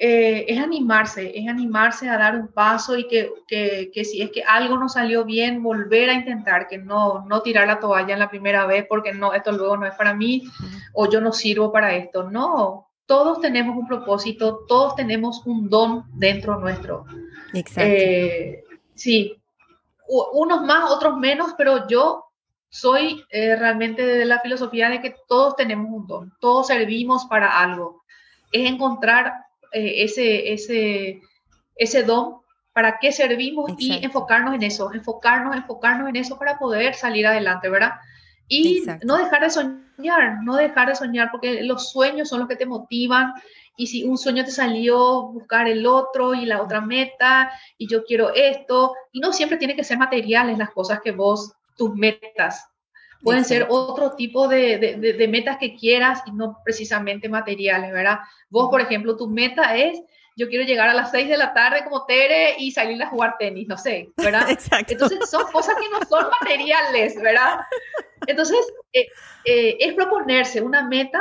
eh, 0.00 0.44
es 0.46 0.60
animarse, 0.60 1.36
es 1.36 1.48
animarse 1.48 2.08
a 2.08 2.16
dar 2.16 2.36
un 2.36 2.46
paso 2.46 2.96
y 2.96 3.08
que, 3.08 3.32
que, 3.48 4.04
si 4.04 4.22
es 4.22 4.30
que 4.30 4.44
algo 4.44 4.78
no 4.78 4.88
salió 4.88 5.24
bien, 5.24 5.60
volver 5.60 6.08
a 6.08 6.14
intentar, 6.14 6.68
que 6.68 6.78
no, 6.78 7.24
no 7.26 7.42
tirar 7.42 7.66
la 7.66 7.80
toalla 7.80 8.14
en 8.14 8.20
la 8.20 8.30
primera 8.30 8.64
vez 8.64 8.86
porque 8.88 9.12
no, 9.12 9.34
esto 9.34 9.50
luego 9.50 9.76
no 9.76 9.86
es 9.86 9.94
para 9.96 10.14
mí 10.14 10.44
o 10.92 11.10
yo 11.10 11.20
no 11.20 11.32
sirvo 11.32 11.72
para 11.72 11.96
esto. 11.96 12.30
No, 12.30 12.88
todos 13.06 13.40
tenemos 13.40 13.76
un 13.76 13.88
propósito, 13.88 14.60
todos 14.68 14.94
tenemos 14.94 15.44
un 15.46 15.68
don 15.68 16.04
dentro 16.12 16.60
nuestro. 16.60 17.04
Exacto. 17.52 17.80
Eh, 17.82 18.62
sí, 18.94 19.34
unos 20.06 20.62
más, 20.62 20.92
otros 20.92 21.18
menos, 21.18 21.54
pero 21.58 21.88
yo 21.88 22.24
soy 22.68 23.24
eh, 23.30 23.56
realmente 23.56 24.06
de 24.06 24.24
la 24.26 24.38
filosofía 24.38 24.90
de 24.90 25.00
que 25.00 25.16
todos 25.26 25.56
tenemos 25.56 25.90
un 25.90 26.06
don, 26.06 26.32
todos 26.38 26.68
servimos 26.68 27.26
para 27.26 27.58
algo. 27.58 28.04
Es 28.52 28.70
encontrar 28.70 29.47
eh, 29.72 30.04
ese, 30.04 30.52
ese, 30.52 31.20
ese 31.76 32.02
don, 32.02 32.38
para 32.72 32.98
qué 33.00 33.10
servimos 33.10 33.72
y 33.78 34.04
enfocarnos 34.04 34.54
en 34.54 34.62
eso, 34.62 34.92
enfocarnos, 34.92 35.56
enfocarnos 35.56 36.08
en 36.08 36.16
eso 36.16 36.38
para 36.38 36.58
poder 36.58 36.94
salir 36.94 37.26
adelante, 37.26 37.68
¿verdad? 37.68 37.94
Y 38.46 38.84
no 39.04 39.16
dejar 39.16 39.42
de 39.42 39.50
soñar, 39.50 40.42
no 40.42 40.56
dejar 40.56 40.88
de 40.88 40.94
soñar, 40.94 41.30
porque 41.30 41.62
los 41.64 41.90
sueños 41.90 42.28
son 42.28 42.40
los 42.40 42.48
que 42.48 42.56
te 42.56 42.66
motivan. 42.66 43.34
Y 43.76 43.88
si 43.88 44.04
un 44.04 44.16
sueño 44.16 44.44
te 44.44 44.50
salió, 44.50 45.24
buscar 45.32 45.68
el 45.68 45.86
otro 45.86 46.34
y 46.34 46.46
la 46.46 46.62
otra 46.62 46.80
meta, 46.80 47.50
y 47.76 47.88
yo 47.88 48.04
quiero 48.04 48.32
esto, 48.34 48.94
y 49.12 49.20
no 49.20 49.32
siempre 49.32 49.58
tiene 49.58 49.76
que 49.76 49.84
ser 49.84 49.98
materiales 49.98 50.56
las 50.56 50.70
cosas 50.70 51.00
que 51.02 51.12
vos, 51.12 51.52
tus 51.76 51.94
metas, 51.94 52.68
Pueden 53.22 53.44
ser 53.44 53.66
otro 53.68 54.14
tipo 54.14 54.46
de, 54.46 54.78
de, 54.78 55.28
metas 55.28 55.58
que 55.58 55.74
quieras 55.74 56.22
y 56.26 56.32
no 56.32 56.58
precisamente 56.64 57.28
materiales, 57.28 57.92
¿verdad? 57.92 58.20
Vos, 58.48 58.68
por 58.70 58.80
ejemplo, 58.80 59.16
tu 59.16 59.28
meta 59.28 59.76
es, 59.76 60.00
yo 60.36 60.48
quiero 60.48 60.64
llegar 60.64 60.88
a 60.88 60.94
las 60.94 61.10
6 61.10 61.28
de 61.28 61.36
la 61.36 61.52
tarde 61.52 61.82
como 61.84 62.06
Tere 62.06 62.54
y 62.58 62.70
salir 62.70 63.02
a 63.02 63.08
jugar 63.08 63.36
tenis, 63.38 63.66
no 63.66 63.76
sé, 63.76 64.10
¿verdad? 64.16 64.48
Exacto. 64.50 64.92
Entonces 64.92 65.28
son 65.28 65.50
cosas 65.50 65.74
que 65.74 65.88
no 65.90 65.98
son 66.08 66.30
materiales, 66.40 67.20
¿verdad? 67.20 67.60
Entonces, 68.26 68.58
eh, 68.92 69.08
eh, 69.44 69.76
es 69.80 69.94
proponerse 69.94 70.60
una 70.60 70.86
meta, 70.86 71.20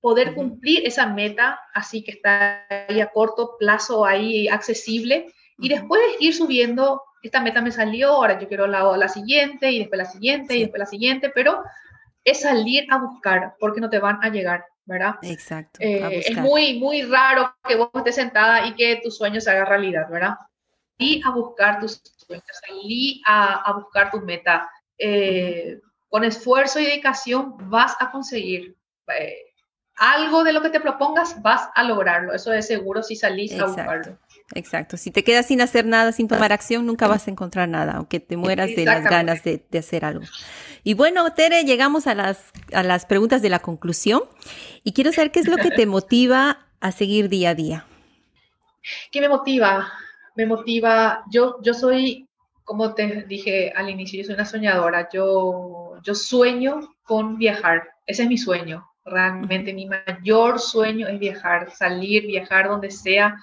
poder 0.00 0.34
cumplir 0.34 0.86
esa 0.86 1.06
meta, 1.06 1.60
así 1.74 2.04
que 2.04 2.12
está 2.12 2.64
ahí 2.88 3.00
a 3.00 3.10
corto 3.10 3.56
plazo, 3.58 4.04
ahí 4.04 4.46
accesible, 4.46 5.32
y 5.58 5.68
después 5.68 6.00
ir 6.20 6.34
subiendo 6.34 7.02
esta 7.26 7.40
meta 7.40 7.60
me 7.60 7.70
salió, 7.70 8.10
ahora 8.10 8.38
yo 8.38 8.48
quiero 8.48 8.66
la, 8.66 8.96
la 8.96 9.08
siguiente 9.08 9.70
y 9.70 9.80
después 9.80 9.98
la 9.98 10.04
siguiente 10.04 10.56
y 10.56 10.62
después 10.62 10.80
la 10.80 10.86
siguiente, 10.86 11.30
pero 11.34 11.62
es 12.24 12.40
salir 12.40 12.86
a 12.90 12.98
buscar 12.98 13.54
porque 13.60 13.80
no 13.80 13.90
te 13.90 13.98
van 13.98 14.18
a 14.22 14.30
llegar. 14.30 14.64
¿verdad? 14.86 15.16
Exacto. 15.22 15.78
Eh, 15.82 16.22
es 16.24 16.36
muy, 16.36 16.78
muy 16.78 17.02
raro 17.02 17.52
que 17.66 17.74
vos 17.74 17.90
estés 17.92 18.14
sentada 18.14 18.66
y 18.66 18.74
que 18.74 19.00
tu 19.02 19.10
sueño 19.10 19.40
se 19.40 19.50
haga 19.50 19.64
realidad, 19.64 20.08
¿verdad? 20.08 20.36
Y 20.96 21.20
a 21.26 21.30
buscar 21.30 21.80
tus 21.80 22.00
sueños, 22.16 22.44
salí 22.66 23.20
a, 23.26 23.68
a 23.68 23.72
buscar 23.72 24.12
tu 24.12 24.20
meta. 24.20 24.70
Eh, 24.96 25.80
con 26.08 26.24
esfuerzo 26.24 26.78
y 26.78 26.86
dedicación 26.86 27.56
vas 27.68 27.96
a 28.00 28.10
conseguir 28.10 28.76
eh, 29.08 29.46
algo 29.96 30.44
de 30.44 30.52
lo 30.52 30.62
que 30.62 30.70
te 30.70 30.80
propongas, 30.80 31.42
vas 31.42 31.68
a 31.74 31.82
lograrlo. 31.82 32.32
Eso 32.32 32.52
es 32.52 32.66
seguro 32.66 33.02
si 33.02 33.16
salís 33.16 33.58
a 33.58 33.66
buscarlo. 33.66 34.16
Exacto. 34.54 34.96
Si 34.96 35.10
te 35.10 35.24
quedas 35.24 35.46
sin 35.46 35.60
hacer 35.60 35.86
nada, 35.86 36.12
sin 36.12 36.28
tomar 36.28 36.52
acción, 36.52 36.86
nunca 36.86 37.08
vas 37.08 37.26
a 37.26 37.30
encontrar 37.30 37.68
nada, 37.68 37.94
aunque 37.94 38.20
te 38.20 38.36
mueras 38.36 38.74
de 38.74 38.84
las 38.84 39.02
ganas 39.02 39.42
de, 39.42 39.64
hacer 39.76 40.04
algo. 40.04 40.24
Y 40.84 40.94
bueno, 40.94 41.32
Tere, 41.32 41.64
llegamos 41.64 42.06
a 42.06 42.14
las, 42.14 42.52
a 42.72 42.82
las 42.82 43.06
preguntas 43.06 43.42
de 43.42 43.48
la 43.48 43.58
conclusión. 43.58 44.22
Y 44.84 44.92
quiero 44.92 45.12
saber 45.12 45.32
qué 45.32 45.40
es 45.40 45.48
lo 45.48 45.56
que 45.56 45.70
te 45.70 45.86
motiva 45.86 46.66
a 46.80 46.92
seguir 46.92 47.28
día 47.28 47.50
a 47.50 47.54
día. 47.54 47.86
¿Qué 49.10 49.20
me 49.20 49.28
motiva? 49.28 49.92
Me 50.36 50.46
motiva, 50.46 51.24
yo, 51.28 51.56
yo 51.62 51.74
soy, 51.74 52.28
como 52.62 52.94
te 52.94 53.24
dije 53.24 53.72
al 53.74 53.90
inicio, 53.90 54.20
yo 54.20 54.26
soy 54.26 54.34
una 54.34 54.44
soñadora. 54.44 55.08
Yo, 55.12 55.94
yo 56.04 56.14
sueño 56.14 56.94
con 57.02 57.36
viajar. 57.36 57.88
Ese 58.06 58.22
es 58.22 58.28
mi 58.28 58.38
sueño. 58.38 58.88
Realmente 59.04 59.72
mi 59.72 59.86
mayor 59.86 60.60
sueño 60.60 61.08
es 61.08 61.18
viajar, 61.18 61.72
salir, 61.72 62.26
viajar 62.26 62.68
donde 62.68 62.92
sea 62.92 63.36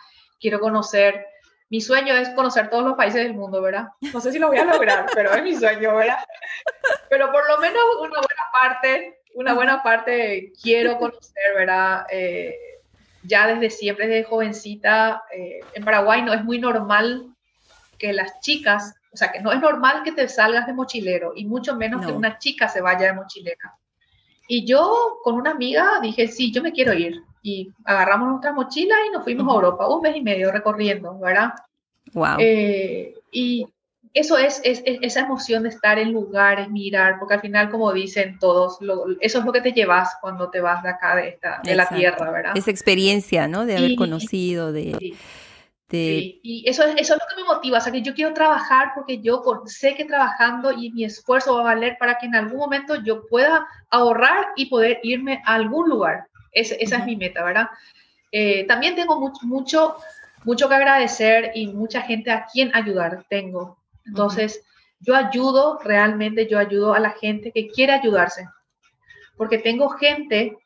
quiero 0.44 0.60
conocer. 0.60 1.26
Mi 1.70 1.80
sueño 1.80 2.14
es 2.16 2.30
conocer 2.32 2.70
todos 2.70 2.84
los 2.84 2.96
países 2.96 3.24
del 3.24 3.34
mundo, 3.34 3.62
¿verdad? 3.62 3.88
No 4.14 4.20
sé 4.20 4.32
si 4.34 4.38
lo 4.38 4.50
voy 4.50 4.58
a 4.58 4.66
lograr, 4.66 5.06
pero 5.16 5.34
es 5.34 5.42
mi 5.42 5.56
sueño, 5.56 5.96
¿verdad? 5.96 6.20
Pero 7.10 7.32
por 7.32 7.48
lo 7.50 7.58
menos 7.60 7.82
una 8.02 8.20
buena 8.20 8.44
parte, 8.52 9.22
una 9.36 9.54
buena 9.54 9.82
parte 9.82 10.52
quiero 10.62 11.00
conocer, 11.00 11.56
¿verdad? 11.56 12.06
Eh, 12.12 12.56
ya 13.24 13.48
desde 13.48 13.70
siempre, 13.70 14.08
desde 14.08 14.26
jovencita, 14.26 15.24
eh, 15.32 15.62
en 15.74 15.86
Paraguay 15.86 16.22
no 16.22 16.34
es 16.34 16.44
muy 16.44 16.60
normal 16.60 17.34
que 17.98 18.12
las 18.12 18.42
chicas, 18.42 18.96
o 19.14 19.18
sea, 19.18 19.32
que 19.32 19.40
no 19.40 19.54
es 19.54 19.62
normal 19.62 20.04
que 20.04 20.12
te 20.12 20.28
salgas 20.28 20.68
de 20.68 20.74
mochilero 20.74 21.32
y 21.34 21.46
mucho 21.46 21.76
menos 21.78 22.06
que 22.06 22.12
una 22.12 22.38
chica 22.38 22.68
se 22.68 22.82
vaya 22.82 23.08
de 23.08 23.14
mochilera. 23.14 23.78
Y 24.48 24.66
yo 24.66 25.20
con 25.24 25.36
una 25.36 25.52
amiga 25.52 26.00
dije, 26.02 26.28
sí, 26.28 26.52
yo 26.52 26.62
me 26.62 26.72
quiero 26.72 26.94
ir 26.94 27.22
y 27.42 27.72
agarramos 27.84 28.30
nuestra 28.30 28.54
mochila 28.54 28.96
y 29.08 29.12
nos 29.12 29.24
fuimos 29.24 29.48
a 29.48 29.56
Europa, 29.56 29.88
un 29.88 30.02
mes 30.02 30.16
y 30.16 30.22
medio 30.22 30.52
recorriendo, 30.52 31.18
¿verdad? 31.20 31.54
Wow. 32.14 32.38
Eh, 32.40 33.16
y 33.32 33.66
eso 34.14 34.38
es, 34.38 34.62
es, 34.64 34.84
esa 34.86 35.22
emoción 35.22 35.64
de 35.64 35.70
estar 35.70 35.98
en 35.98 36.14
lugares, 36.14 36.70
mirar, 36.70 37.18
porque 37.20 37.34
al 37.34 37.42
final, 37.42 37.70
como 37.70 37.92
dicen 37.92 38.38
todos, 38.40 38.80
eso 39.20 39.40
es 39.40 39.46
lo 39.46 39.52
que 39.52 39.62
te 39.62 39.74
llevas 39.74 40.16
cuando 40.22 40.50
te 40.50 40.62
vas 40.62 40.84
de 40.84 40.90
acá, 40.90 41.16
de, 41.16 41.30
esta, 41.30 41.62
de 41.64 41.76
la 41.76 41.90
tierra, 41.90 42.32
¿verdad? 42.32 42.52
Esa 42.56 42.72
experiencia, 42.72 43.48
¿no? 43.48 43.66
De 43.66 43.78
haber 43.78 43.96
conocido, 43.96 44.72
de... 44.72 44.96
Sí. 45.00 45.16
Sí, 45.94 46.40
y 46.42 46.68
eso, 46.68 46.82
eso 46.84 46.96
es 46.98 47.10
lo 47.10 47.28
que 47.30 47.42
me 47.42 47.48
motiva, 47.48 47.78
o 47.78 47.82
sea, 47.82 47.92
que 47.92 48.02
yo 48.02 48.16
quiero 48.16 48.34
trabajar 48.34 48.94
porque 48.96 49.22
yo 49.22 49.44
sé 49.68 49.94
que 49.94 50.06
trabajando 50.06 50.72
y 50.72 50.92
mi 50.92 51.04
esfuerzo 51.04 51.54
va 51.54 51.62
a 51.62 51.76
valer 51.76 51.98
para 52.00 52.18
que 52.18 52.26
en 52.26 52.34
algún 52.34 52.58
momento 52.58 52.96
yo 53.04 53.28
pueda 53.28 53.68
ahorrar 53.92 54.48
y 54.56 54.66
poder 54.66 55.00
irme 55.04 55.44
a 55.46 55.54
algún 55.54 55.88
lugar, 55.88 56.26
esa 56.52 56.76
es 56.80 57.06
mi 57.06 57.16
meta, 57.16 57.44
¿verdad? 57.44 57.68
Eh, 58.32 58.66
también 58.66 58.96
tengo 58.96 59.20
mucho, 59.20 59.46
mucho, 59.46 59.96
mucho 60.46 60.68
que 60.68 60.74
agradecer 60.74 61.52
y 61.54 61.68
mucha 61.68 62.02
gente 62.02 62.32
a 62.32 62.48
quien 62.52 62.76
ayudar 62.76 63.24
tengo. 63.30 63.78
Entonces, 64.04 64.64
yo 65.00 65.16
ayudo, 65.16 65.78
realmente 65.84 66.48
yo 66.48 66.58
ayudo 66.58 66.96
a 66.96 67.00
la 67.00 67.12
gente 67.12 67.52
que 67.52 67.68
quiere 67.68 67.94
ayudarse. 67.94 68.50
Porque 69.38 69.60
tengo 69.60 69.90
gente 69.90 70.58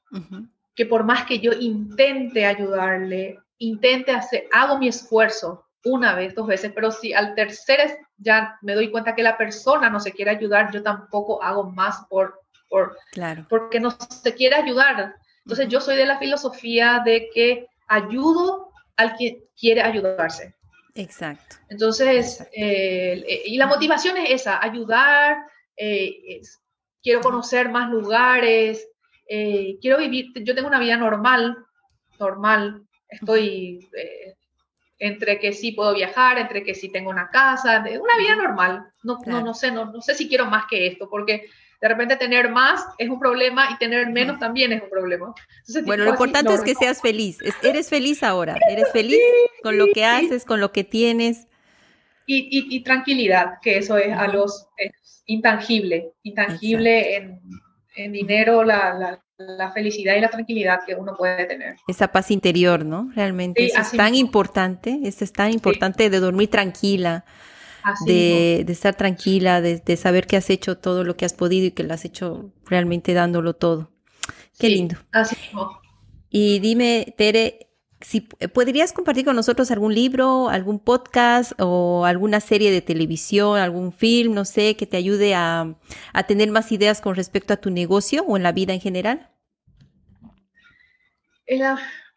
que 0.73 0.85
por 0.85 1.03
más 1.03 1.25
que 1.25 1.39
yo 1.39 1.51
intente 1.51 2.45
ayudarle, 2.45 3.39
intente 3.59 4.11
hacer, 4.11 4.47
hago 4.53 4.77
mi 4.77 4.87
esfuerzo 4.87 5.65
una 5.83 6.15
vez, 6.15 6.35
dos 6.35 6.47
veces, 6.47 6.71
pero 6.73 6.91
si 6.91 7.13
al 7.13 7.33
tercer 7.35 7.99
ya 8.17 8.57
me 8.61 8.73
doy 8.73 8.91
cuenta 8.91 9.15
que 9.15 9.23
la 9.23 9.37
persona 9.37 9.89
no 9.89 9.99
se 9.99 10.11
quiere 10.11 10.31
ayudar, 10.31 10.71
yo 10.71 10.83
tampoco 10.83 11.41
hago 11.41 11.69
más 11.71 12.05
por, 12.09 12.41
por 12.67 12.97
claro. 13.11 13.45
porque 13.49 13.79
no 13.79 13.91
se 13.91 14.33
quiere 14.33 14.55
ayudar. 14.55 15.15
Entonces 15.45 15.69
yo 15.69 15.79
soy 15.79 15.95
de 15.95 16.05
la 16.05 16.19
filosofía 16.19 17.01
de 17.05 17.29
que 17.33 17.67
ayudo 17.87 18.71
al 18.97 19.15
que 19.15 19.45
quiere 19.57 19.81
ayudarse. 19.81 20.55
Exacto. 20.95 21.57
Entonces, 21.69 22.45
eh, 22.51 23.43
y 23.45 23.57
la 23.57 23.67
motivación 23.67 24.17
es 24.17 24.41
esa, 24.41 24.61
ayudar, 24.61 25.37
eh, 25.75 26.41
quiero 27.03 27.21
conocer 27.21 27.69
más 27.69 27.89
lugares, 27.89 28.87
eh, 29.29 29.77
quiero 29.79 29.99
vivir, 29.99 30.31
yo 30.43 30.55
tengo 30.55 30.67
una 30.67 30.79
vida 30.79 30.97
normal, 30.97 31.57
normal, 32.19 32.86
estoy 33.09 33.89
entre 34.99 35.39
que 35.39 35.53
sí 35.53 35.71
puedo 35.73 35.93
viajar, 35.93 36.39
entre 36.39 36.63
que 36.63 36.73
sí 36.73 36.89
tengo 36.89 37.09
una 37.09 37.29
casa, 37.29 37.79
una 37.79 38.17
vida 38.17 38.35
normal. 38.35 38.87
No, 39.03 39.19
no, 39.25 39.41
no, 39.41 39.53
sé, 39.53 39.71
no, 39.71 39.85
no 39.85 40.01
sé 40.01 40.15
si 40.15 40.27
quiero 40.27 40.45
más 40.45 40.65
que 40.69 40.87
esto, 40.87 41.07
porque 41.09 41.49
de 41.79 41.87
repente 41.87 42.15
tener 42.15 42.49
más 42.49 42.83
es 42.97 43.09
un 43.09 43.19
problema 43.19 43.69
y 43.71 43.77
tener 43.77 44.09
menos 44.09 44.39
también 44.39 44.71
es 44.73 44.81
un 44.81 44.89
problema. 44.89 45.33
bueno, 45.85 46.05
lo 46.05 46.11
importante 46.11 46.53
es 46.53 46.61
que 46.61 46.73
seas 46.73 47.01
feliz. 47.01 47.37
Eres 47.61 47.89
feliz 47.89 48.23
ahora, 48.23 48.57
eres 48.69 48.91
feliz 48.91 49.19
con 49.61 49.77
lo 49.77 49.87
que 49.93 50.03
haces, 50.05 50.45
con 50.45 50.59
lo 50.59 50.71
que 50.71 50.83
tienes. 50.83 51.47
Y, 52.25 52.81
tranquilidad, 52.83 53.59
que 53.61 53.77
eso 53.77 53.97
es 53.97 54.11
a 54.11 54.27
los 54.27 54.67
intangible, 55.25 56.13
intangible 56.23 57.39
en, 57.95 58.11
dinero, 58.11 58.63
la, 58.63 59.23
felicidad 59.73 60.15
y 60.15 60.21
la 60.21 60.29
tranquilidad 60.29 60.79
que 60.85 60.95
uno 60.95 61.15
puede 61.15 61.45
tener. 61.45 61.75
Esa 61.87 62.11
paz 62.11 62.31
interior, 62.31 62.85
¿no? 62.85 63.11
Realmente 63.15 63.65
es 63.65 63.91
tan 63.91 64.15
importante, 64.15 64.99
es 65.03 65.31
tan 65.31 65.51
importante 65.51 66.09
de 66.09 66.19
dormir 66.19 66.49
tranquila, 66.49 67.23
de, 68.05 68.65
estar 68.67 68.95
tranquila, 68.95 69.61
de, 69.61 69.97
saber 69.97 70.25
que 70.27 70.37
has 70.37 70.49
hecho 70.49 70.77
todo 70.77 71.03
lo 71.03 71.15
que 71.15 71.25
has 71.25 71.33
podido 71.33 71.67
y 71.67 71.71
que 71.71 71.83
lo 71.83 71.93
has 71.93 72.05
hecho 72.05 72.51
realmente 72.65 73.13
dándolo 73.13 73.53
todo. 73.53 73.91
Qué 74.57 74.69
lindo. 74.69 74.95
Así 75.11 75.35
Y 76.29 76.59
dime, 76.59 77.13
Tere, 77.15 77.66
si 78.01 78.21
podrías 78.21 78.93
compartir 78.93 79.25
con 79.25 79.35
nosotros 79.35 79.71
algún 79.71 79.93
libro, 79.93 80.49
algún 80.49 80.79
podcast 80.79 81.53
o 81.59 82.05
alguna 82.05 82.39
serie 82.39 82.71
de 82.71 82.81
televisión, 82.81 83.57
algún 83.57 83.91
film, 83.91 84.33
no 84.33 84.45
sé, 84.45 84.75
que 84.75 84.85
te 84.85 84.97
ayude 84.97 85.33
a, 85.35 85.75
tener 86.27 86.51
más 86.51 86.71
ideas 86.71 87.01
con 87.01 87.15
respecto 87.15 87.53
a 87.53 87.57
tu 87.57 87.71
negocio 87.71 88.23
o 88.23 88.37
en 88.37 88.43
la 88.43 88.51
vida 88.51 88.73
en 88.73 88.81
general. 88.81 89.29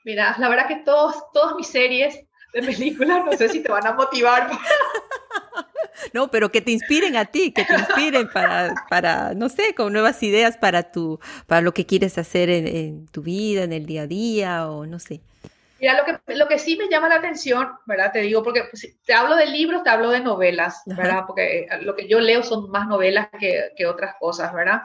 mira, 0.05 0.37
la 0.39 0.49
verdad 0.49 0.69
que 0.69 0.77
todos, 0.77 1.15
todas 1.33 1.55
mis 1.57 1.69
series 1.69 2.27
de 2.53 2.63
películas, 2.63 3.25
no 3.25 3.33
sé 3.33 3.49
si 3.49 3.63
te 3.63 3.71
van 3.71 3.87
a 3.87 3.93
motivar. 3.93 4.51
No, 6.13 6.31
pero 6.31 6.51
que 6.51 6.61
te 6.61 6.73
inspiren 6.73 7.17
a 7.17 7.27
ti, 7.27 7.53
que 7.53 7.65
te 7.65 7.75
inspiren 7.75 8.29
para, 8.33 8.75
para 8.89 9.35
no 9.35 9.49
sé, 9.49 9.75
con 9.75 9.93
nuevas 9.93 10.23
ideas 10.23 10.57
para 10.57 10.91
tu, 10.91 11.21
para 11.47 11.61
lo 11.61 11.75
que 11.75 11.87
quieres 11.87 12.19
hacer 12.19 12.49
en, 12.51 13.07
tu 13.09 13.23
vida, 13.23 13.65
en 13.65 13.73
el 13.73 13.87
día 13.87 14.03
a 14.03 14.07
día, 14.07 14.71
o 14.71 14.87
no 14.87 14.99
sé. 14.99 15.21
Mira, 15.81 15.97
lo 15.97 16.05
que, 16.05 16.35
lo 16.35 16.47
que 16.47 16.59
sí 16.59 16.77
me 16.77 16.89
llama 16.89 17.09
la 17.09 17.17
atención, 17.17 17.71
¿verdad? 17.87 18.13
Te 18.13 18.21
digo, 18.21 18.43
porque 18.43 18.65
pues, 18.71 18.87
te 19.05 19.15
hablo 19.15 19.35
de 19.35 19.47
libros, 19.47 19.83
te 19.83 19.89
hablo 19.89 20.11
de 20.11 20.21
novelas, 20.21 20.83
¿verdad? 20.85 21.25
Porque 21.27 21.61
eh, 21.61 21.69
lo 21.81 21.97
que 21.97 22.07
yo 22.07 22.21
leo 22.21 22.43
son 22.43 22.71
más 22.71 22.87
novelas 22.87 23.29
que, 23.39 23.73
que 23.77 23.87
otras 23.87 24.15
cosas, 24.21 24.53
¿verdad? 24.53 24.83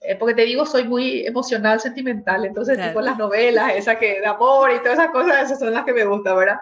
Eh, 0.00 0.16
porque 0.16 0.34
te 0.34 0.42
digo, 0.42 0.66
soy 0.66 0.82
muy 0.84 1.24
emocional, 1.24 1.78
sentimental, 1.78 2.44
entonces 2.44 2.76
tipo 2.76 3.00
las 3.00 3.16
novelas, 3.16 3.74
esas 3.76 3.98
que 3.98 4.20
de 4.20 4.26
amor 4.26 4.72
y 4.72 4.78
todas 4.78 4.98
esas 4.98 5.12
cosas, 5.12 5.44
esas 5.44 5.60
son 5.60 5.72
las 5.72 5.84
que 5.84 5.92
me 5.92 6.04
gustan, 6.04 6.36
¿verdad? 6.36 6.58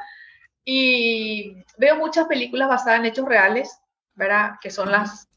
Y 0.63 1.57
veo 1.79 1.97
muchas 1.97 2.27
películas 2.27 2.69
basadas 2.69 3.01
en 3.01 3.07
hechos 3.07 3.25
reales, 3.27 3.81
¿verdad? 4.15 4.57
Que 4.61 4.71
son 4.71 4.93
las, 4.93 5.30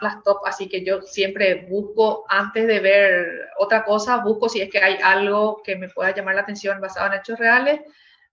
las 0.00 0.22
top, 0.22 0.38
así 0.46 0.68
que 0.68 0.84
yo 0.84 1.02
siempre 1.02 1.66
busco, 1.68 2.24
antes 2.28 2.66
de 2.66 2.80
ver 2.80 3.48
otra 3.58 3.84
cosa, 3.84 4.18
busco 4.18 4.48
si 4.48 4.60
es 4.60 4.70
que 4.70 4.78
hay 4.78 4.98
algo 5.02 5.62
que 5.62 5.76
me 5.76 5.88
pueda 5.88 6.14
llamar 6.14 6.34
la 6.34 6.42
atención 6.42 6.80
basado 6.80 7.06
en 7.06 7.20
hechos 7.20 7.38
reales. 7.38 7.80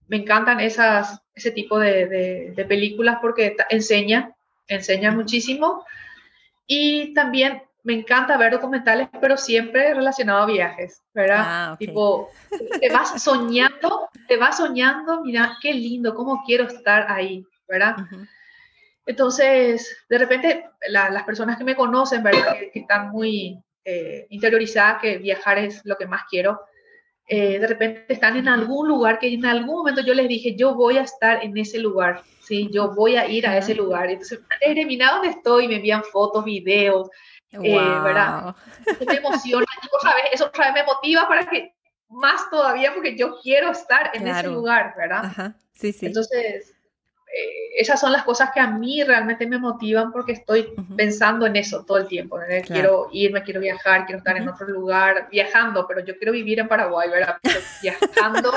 Me 0.08 0.18
encantan 0.18 0.60
esas, 0.60 1.20
ese 1.34 1.50
tipo 1.50 1.78
de, 1.78 2.52
de, 2.54 2.64
películas 2.64 3.18
porque 3.20 3.56
enseña, 3.70 4.34
enseña 4.68 5.12
muchísimo. 5.12 5.84
Y 6.66 7.14
también 7.14 7.62
me 7.82 7.94
encanta 7.94 8.38
ver 8.38 8.52
documentales, 8.52 9.08
pero 9.20 9.36
siempre 9.36 9.92
relacionado 9.94 10.42
a 10.42 10.46
viajes, 10.46 11.02
¿verdad? 11.12 11.44
Ah, 11.46 11.76
tipo, 11.78 12.30
te 12.80 12.90
vas 12.90 13.22
soñando, 13.22 14.08
te 14.26 14.38
vas 14.38 14.56
soñando, 14.56 15.22
mira, 15.22 15.58
qué 15.60 15.72
lindo, 15.74 16.14
cómo 16.14 16.42
quiero 16.46 16.64
estar 16.64 17.10
ahí, 17.10 17.46
¿verdad? 17.68 17.96
Entonces, 19.06 19.96
de 20.08 20.18
repente, 20.18 20.70
las 20.88 21.24
personas 21.24 21.58
que 21.58 21.64
me 21.64 21.76
conocen, 21.76 22.22
¿verdad? 22.22 22.56
Que, 22.72 22.80
están 22.80 23.10
muy 23.10 23.58
eh, 23.84 24.26
interiorizadas, 24.30 25.00
que 25.02 25.18
viajar 25.18 25.58
es 25.58 25.82
lo 25.84 25.96
que 25.96 26.06
más 26.06 26.22
quiero, 26.30 26.60
eh, 27.26 27.58
de 27.58 27.66
repente 27.66 28.12
están 28.12 28.36
en 28.36 28.48
algún 28.48 28.86
lugar 28.86 29.18
que 29.18 29.32
en 29.32 29.46
algún 29.46 29.76
momento 29.76 30.02
yo 30.02 30.12
les 30.12 30.28
dije, 30.28 30.56
yo 30.56 30.74
voy 30.74 30.98
a 30.98 31.02
estar 31.02 31.42
en 31.42 31.56
ese 31.56 31.78
lugar, 31.78 32.22
¿sí? 32.40 32.68
Yo 32.70 32.94
voy 32.94 33.16
a 33.16 33.26
ir 33.26 33.46
a 33.46 33.56
ese 33.56 33.74
lugar. 33.74 34.10
Entonces, 34.10 34.40
mira 34.86 35.12
dónde 35.12 35.28
estoy, 35.28 35.66
me 35.66 35.76
envían 35.76 36.02
fotos, 36.04 36.44
videos, 36.44 37.08
eh, 37.50 37.78
¿verdad? 38.04 38.54
Eso 38.86 39.04
me 39.06 39.16
emociona, 39.16 39.66
eso 40.32 40.46
otra 40.46 40.66
vez 40.66 40.74
me 40.74 40.84
motiva 40.84 41.26
para 41.26 41.46
que 41.46 41.74
más 42.08 42.50
todavía 42.50 42.92
porque 42.94 43.16
yo 43.16 43.36
quiero 43.42 43.70
estar 43.70 44.10
en 44.14 44.28
ese 44.28 44.48
lugar, 44.48 44.94
¿verdad? 44.96 45.24
Ajá. 45.24 45.56
Sí, 45.72 45.92
sí. 45.92 46.06
Entonces, 46.06 46.73
esas 47.76 48.00
son 48.00 48.12
las 48.12 48.24
cosas 48.24 48.50
que 48.52 48.60
a 48.60 48.68
mí 48.68 49.02
realmente 49.02 49.46
me 49.46 49.58
motivan 49.58 50.12
porque 50.12 50.32
estoy 50.32 50.72
pensando 50.96 51.46
en 51.46 51.56
eso 51.56 51.84
todo 51.84 51.98
el 51.98 52.06
tiempo. 52.06 52.38
Quiero 52.66 53.08
irme, 53.12 53.42
quiero 53.42 53.60
viajar, 53.60 54.06
quiero 54.06 54.18
estar 54.18 54.36
en 54.36 54.48
otro 54.48 54.68
lugar, 54.68 55.28
viajando, 55.30 55.86
pero 55.86 56.00
yo 56.00 56.16
quiero 56.16 56.32
vivir 56.32 56.60
en 56.60 56.68
Paraguay, 56.68 57.10
¿verdad? 57.10 57.36
viajando. 57.82 58.52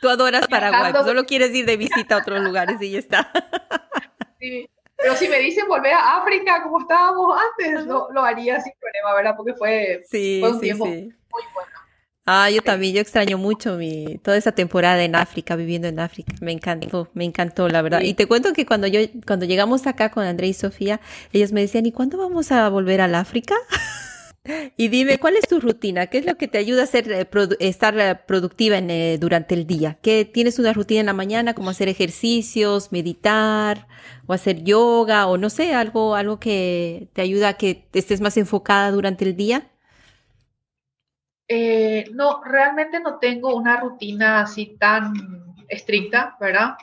Tú 0.00 0.08
adoras 0.08 0.48
Paraguay, 0.48 0.92
solo 1.04 1.24
quieres 1.24 1.54
ir 1.54 1.66
de 1.66 1.76
visita 1.76 2.16
a 2.16 2.18
otros 2.18 2.40
lugares 2.40 2.80
y 2.80 2.92
ya 2.92 2.98
está. 2.98 3.30
sí. 4.40 4.68
Pero 4.96 5.14
si 5.14 5.28
me 5.28 5.38
dicen 5.38 5.68
volver 5.68 5.92
a 5.92 6.22
África 6.22 6.62
como 6.62 6.80
estábamos 6.80 7.38
antes, 7.38 7.84
lo, 7.84 8.10
lo, 8.10 8.24
haría 8.24 8.60
sin 8.60 8.72
problema, 8.80 9.14
¿verdad? 9.14 9.34
Porque 9.36 9.52
fue, 9.52 10.02
un 10.42 10.60
tiempo 10.60 10.86
muy 10.86 11.12
bueno. 11.54 11.85
Ah, 12.28 12.50
yo 12.50 12.60
también, 12.60 12.92
yo 12.92 13.00
extraño 13.00 13.38
mucho 13.38 13.76
mi, 13.76 14.18
toda 14.18 14.36
esa 14.36 14.50
temporada 14.50 15.04
en 15.04 15.14
África, 15.14 15.54
viviendo 15.54 15.86
en 15.86 16.00
África. 16.00 16.34
Me 16.40 16.50
encantó, 16.50 17.08
me 17.14 17.24
encantó, 17.24 17.68
la 17.68 17.82
verdad. 17.82 18.00
Y 18.00 18.14
te 18.14 18.26
cuento 18.26 18.52
que 18.52 18.66
cuando 18.66 18.88
yo, 18.88 18.98
cuando 19.24 19.46
llegamos 19.46 19.86
acá 19.86 20.10
con 20.10 20.24
André 20.24 20.48
y 20.48 20.52
Sofía, 20.52 21.00
ellos 21.32 21.52
me 21.52 21.60
decían, 21.60 21.86
¿y 21.86 21.92
cuándo 21.92 22.18
vamos 22.18 22.50
a 22.50 22.68
volver 22.68 23.00
al 23.00 23.14
África? 23.14 23.54
y 24.76 24.88
dime, 24.88 25.18
¿cuál 25.18 25.36
es 25.36 25.46
tu 25.46 25.60
rutina? 25.60 26.08
¿Qué 26.08 26.18
es 26.18 26.26
lo 26.26 26.36
que 26.36 26.48
te 26.48 26.58
ayuda 26.58 26.82
a 26.82 26.86
ser, 26.86 27.12
eh, 27.12 27.28
estar 27.60 27.96
eh, 27.96 28.16
productiva 28.26 28.76
en, 28.78 28.90
eh, 28.90 29.18
durante 29.20 29.54
el 29.54 29.64
día? 29.64 29.96
¿Qué, 30.02 30.24
¿Tienes 30.24 30.58
una 30.58 30.72
rutina 30.72 30.98
en 31.00 31.06
la 31.06 31.12
mañana 31.12 31.54
como 31.54 31.70
hacer 31.70 31.88
ejercicios, 31.88 32.90
meditar 32.90 33.86
o 34.26 34.32
hacer 34.32 34.64
yoga 34.64 35.28
o 35.28 35.38
no 35.38 35.48
sé, 35.48 35.74
algo, 35.74 36.16
algo 36.16 36.40
que 36.40 37.08
te 37.12 37.22
ayuda 37.22 37.50
a 37.50 37.56
que 37.56 37.86
estés 37.92 38.20
más 38.20 38.36
enfocada 38.36 38.90
durante 38.90 39.24
el 39.24 39.36
día? 39.36 39.70
Eh, 41.48 42.06
no, 42.12 42.42
realmente 42.44 42.98
no 43.00 43.18
tengo 43.18 43.54
una 43.54 43.78
rutina 43.78 44.40
así 44.40 44.76
tan 44.78 45.14
estricta, 45.68 46.36
¿verdad? 46.40 46.74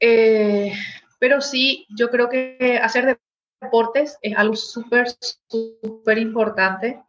Eh, 0.00 0.72
pero 1.18 1.40
sí, 1.40 1.86
yo 1.90 2.10
creo 2.10 2.28
que 2.28 2.78
hacer 2.82 3.18
deportes 3.60 4.18
es 4.22 4.36
algo 4.36 4.56
súper, 4.56 5.08
súper 5.48 6.18
importante. 6.18 7.00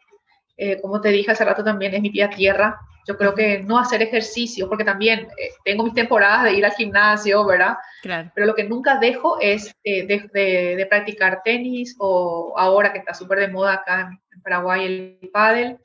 Eh, 0.58 0.80
como 0.82 1.02
te 1.02 1.10
dije 1.10 1.32
hace 1.32 1.46
rato 1.46 1.64
también, 1.64 1.94
es 1.94 2.02
mi 2.02 2.10
pie 2.10 2.24
a 2.24 2.30
tierra. 2.30 2.80
Yo 3.08 3.18
creo 3.18 3.36
que 3.36 3.60
no 3.60 3.78
hacer 3.78 4.02
ejercicio, 4.02 4.68
porque 4.68 4.84
también 4.84 5.28
tengo 5.64 5.84
mis 5.84 5.94
temporadas 5.94 6.44
de 6.44 6.54
ir 6.54 6.66
al 6.66 6.74
gimnasio, 6.74 7.46
¿verdad? 7.46 7.78
Claro. 8.02 8.32
Pero 8.34 8.48
lo 8.48 8.56
que 8.56 8.64
nunca 8.64 8.98
dejo 8.98 9.40
es 9.40 9.76
de, 9.84 10.88
practicar 10.90 11.42
tenis 11.44 11.96
o 12.00 12.54
ahora 12.58 12.92
que 12.92 13.00
está 13.00 13.14
súper 13.14 13.40
de 13.40 13.48
moda 13.50 13.74
acá 13.74 14.10
en 14.34 14.42
Paraguay 14.42 14.86
el 14.86 15.30
pádel 15.32 15.80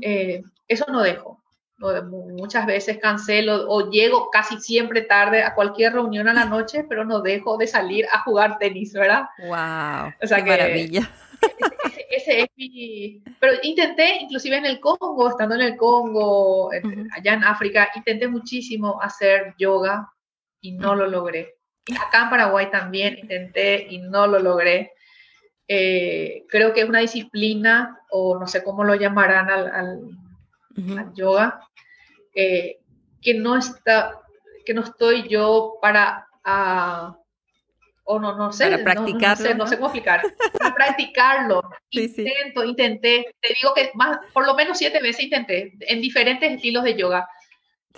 eh, 0.00 0.42
eso 0.66 0.86
no 0.90 1.02
dejo. 1.02 1.42
muchas 1.78 2.66
veces 2.66 2.98
cancelo 2.98 3.68
o 3.68 3.90
llego 3.90 4.30
casi 4.30 4.58
siempre 4.60 5.02
tarde 5.02 5.42
a 5.42 5.54
cualquier 5.54 5.94
reunión 5.94 6.28
a 6.28 6.34
la 6.34 6.44
noche, 6.56 6.84
pero 6.88 7.04
no 7.04 7.20
dejo 7.20 7.56
de 7.56 7.66
salir 7.66 8.06
a 8.12 8.22
jugar 8.22 8.58
tenis, 8.58 8.92
¿verdad? 8.92 9.24
¡Wow! 9.38 10.12
O 10.22 10.26
sea 10.26 10.44
qué 10.44 10.50
maravilla. 10.50 11.10
Ese, 12.10 12.40
es 12.40 12.48
mi... 12.56 13.22
Pero 13.38 13.54
intenté, 13.62 14.16
inclusive 14.20 14.56
en 14.56 14.66
el 14.66 14.80
Congo, 14.80 15.28
estando 15.28 15.54
en 15.54 15.60
el 15.60 15.76
Congo, 15.76 16.70
allá 17.12 17.32
en 17.34 17.44
África, 17.44 17.90
intenté 17.94 18.26
muchísimo 18.26 19.00
hacer 19.00 19.54
yoga 19.58 20.10
y 20.60 20.72
no 20.72 20.94
lo 20.94 21.06
logré. 21.06 21.58
Y 21.86 21.96
acá 21.96 22.24
en 22.24 22.30
Paraguay 22.30 22.70
también 22.70 23.18
intenté 23.18 23.86
y 23.88 23.98
no 23.98 24.26
lo 24.26 24.38
logré. 24.38 24.92
Eh, 25.70 26.46
creo 26.48 26.72
que 26.72 26.80
es 26.80 26.88
una 26.88 27.00
disciplina, 27.00 28.00
o 28.10 28.38
no 28.38 28.46
sé 28.46 28.64
cómo 28.64 28.84
lo 28.84 28.94
llamarán 28.94 29.50
al, 29.50 30.00
yoga, 31.14 31.60
eh, 32.34 32.78
que 33.20 33.34
no 33.34 33.56
está, 33.56 34.18
que 34.64 34.72
no 34.72 34.82
estoy 34.82 35.28
yo 35.28 35.74
para, 35.82 36.26
o 38.04 38.18
no, 38.18 38.34
no 38.34 38.50
sé, 38.50 38.70
para 38.70 38.82
practicarlo, 38.82 39.54
no, 39.56 39.66
sé, 39.66 39.76
cómo 39.76 39.88
explicar, 39.88 40.22
para 40.58 40.74
practicarlo. 40.74 41.60
Intento, 41.90 42.64
intenté, 42.64 43.34
te 43.40 43.54
digo 43.60 43.74
que 43.74 43.90
más, 43.94 44.18
por 44.32 44.46
lo 44.46 44.54
menos 44.54 44.78
siete 44.78 45.02
veces 45.02 45.24
intenté, 45.24 45.74
en 45.80 46.00
diferentes 46.00 46.50
estilos 46.50 46.84
de 46.84 46.94
yoga. 46.94 47.28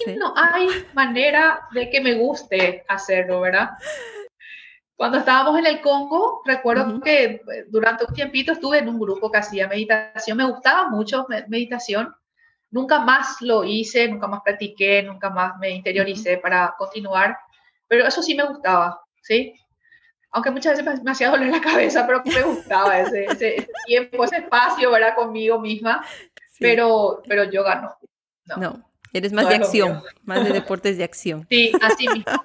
Y 0.06 0.12
no 0.12 0.34
hay 0.36 0.66
manera 0.94 1.68
de 1.72 1.90
que 1.90 2.00
me 2.00 2.14
guste 2.14 2.84
hacerlo, 2.88 3.40
¿verdad? 3.40 3.70
Cuando 5.00 5.16
estábamos 5.16 5.58
en 5.58 5.64
el 5.64 5.80
Congo, 5.80 6.42
recuerdo 6.44 7.00
que 7.00 7.24
eh, 7.24 7.40
durante 7.68 8.04
un 8.04 8.12
tiempito 8.12 8.52
estuve 8.52 8.80
en 8.80 8.88
un 8.90 9.00
grupo 9.00 9.32
que 9.32 9.38
hacía 9.38 9.66
meditación. 9.66 10.36
Me 10.36 10.44
gustaba 10.44 10.90
mucho 10.90 11.26
meditación. 11.48 12.14
Nunca 12.70 13.00
más 13.00 13.40
lo 13.40 13.64
hice, 13.64 14.06
nunca 14.08 14.26
más 14.26 14.42
practiqué, 14.42 15.02
nunca 15.02 15.30
más 15.30 15.56
me 15.58 15.70
interioricé 15.70 16.36
para 16.36 16.74
continuar. 16.76 17.34
Pero 17.88 18.06
eso 18.06 18.22
sí 18.22 18.34
me 18.34 18.44
gustaba, 18.44 19.00
¿sí? 19.22 19.54
Aunque 20.32 20.50
muchas 20.50 20.84
veces 20.84 21.02
me 21.02 21.12
hacía 21.12 21.30
doler 21.30 21.48
la 21.48 21.62
cabeza, 21.62 22.06
pero 22.06 22.22
me 22.22 22.42
gustaba 22.42 23.00
ese, 23.00 23.24
ese, 23.24 23.70
tiempo, 23.86 24.22
ese 24.24 24.36
espacio, 24.36 24.90
¿verdad? 24.90 25.14
Conmigo 25.14 25.58
misma. 25.58 26.04
Pero, 26.58 27.22
pero 27.26 27.44
yoga 27.44 27.76
no. 27.76 27.96
No, 28.44 28.56
no 28.58 28.90
eres 29.14 29.32
más 29.32 29.48
de 29.48 29.54
acción, 29.54 30.02
más 30.24 30.44
de 30.44 30.52
deportes 30.52 30.98
de 30.98 31.04
acción. 31.04 31.46
Sí, 31.48 31.72
así 31.80 32.06
mismo. 32.06 32.44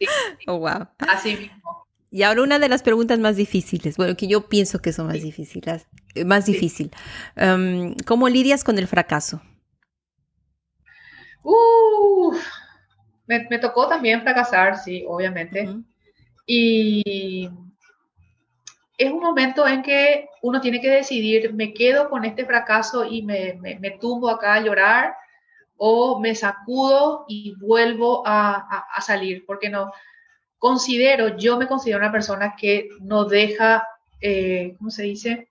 Oh, 0.46 0.58
wow. 0.58 0.86
Así 0.98 1.34
mismo. 1.36 1.67
Y 2.10 2.22
ahora 2.22 2.42
una 2.42 2.58
de 2.58 2.68
las 2.68 2.82
preguntas 2.82 3.18
más 3.18 3.36
difíciles, 3.36 3.96
bueno, 3.96 4.16
que 4.16 4.28
yo 4.28 4.48
pienso 4.48 4.80
que 4.80 4.92
son 4.92 5.08
más 5.08 5.22
difíciles, 5.22 5.86
eh, 6.14 6.24
más 6.24 6.46
difícil. 6.46 6.90
Em, 7.36 7.94
¿Cómo 8.06 8.28
lidias 8.28 8.64
con 8.64 8.78
el 8.78 8.86
fracaso? 8.86 9.42
me, 13.26 13.58
tocó 13.58 13.88
también 13.88 14.22
fracasar, 14.22 14.78
sí, 14.78 15.04
obviamente. 15.06 15.68
Y 16.46 17.50
es 18.96 19.12
un 19.12 19.20
momento 19.20 19.66
en 19.66 19.82
que 19.82 20.28
uno 20.42 20.60
tiene 20.62 20.80
que 20.80 20.90
decidir, 20.90 21.52
me 21.52 21.74
quedo 21.74 22.08
con 22.08 22.24
este 22.24 22.46
fracaso 22.46 23.04
y 23.04 23.22
me, 23.22 23.58
me, 23.60 23.90
tumbo 23.92 24.30
acá 24.30 24.54
a 24.54 24.60
llorar 24.60 25.14
o 25.76 26.18
me 26.20 26.34
sacudo 26.34 27.26
y 27.28 27.54
vuelvo 27.56 28.22
a, 28.26 28.86
a 28.94 29.00
salir, 29.02 29.44
porque 29.46 29.68
no, 29.68 29.92
considero, 30.58 31.36
yo 31.36 31.56
me 31.56 31.66
considero 31.66 31.98
una 31.98 32.12
persona 32.12 32.54
que 32.56 32.88
no 33.00 33.24
deja, 33.24 33.86
eh, 34.20 34.74
¿cómo 34.78 34.90
se 34.90 35.04
dice? 35.04 35.48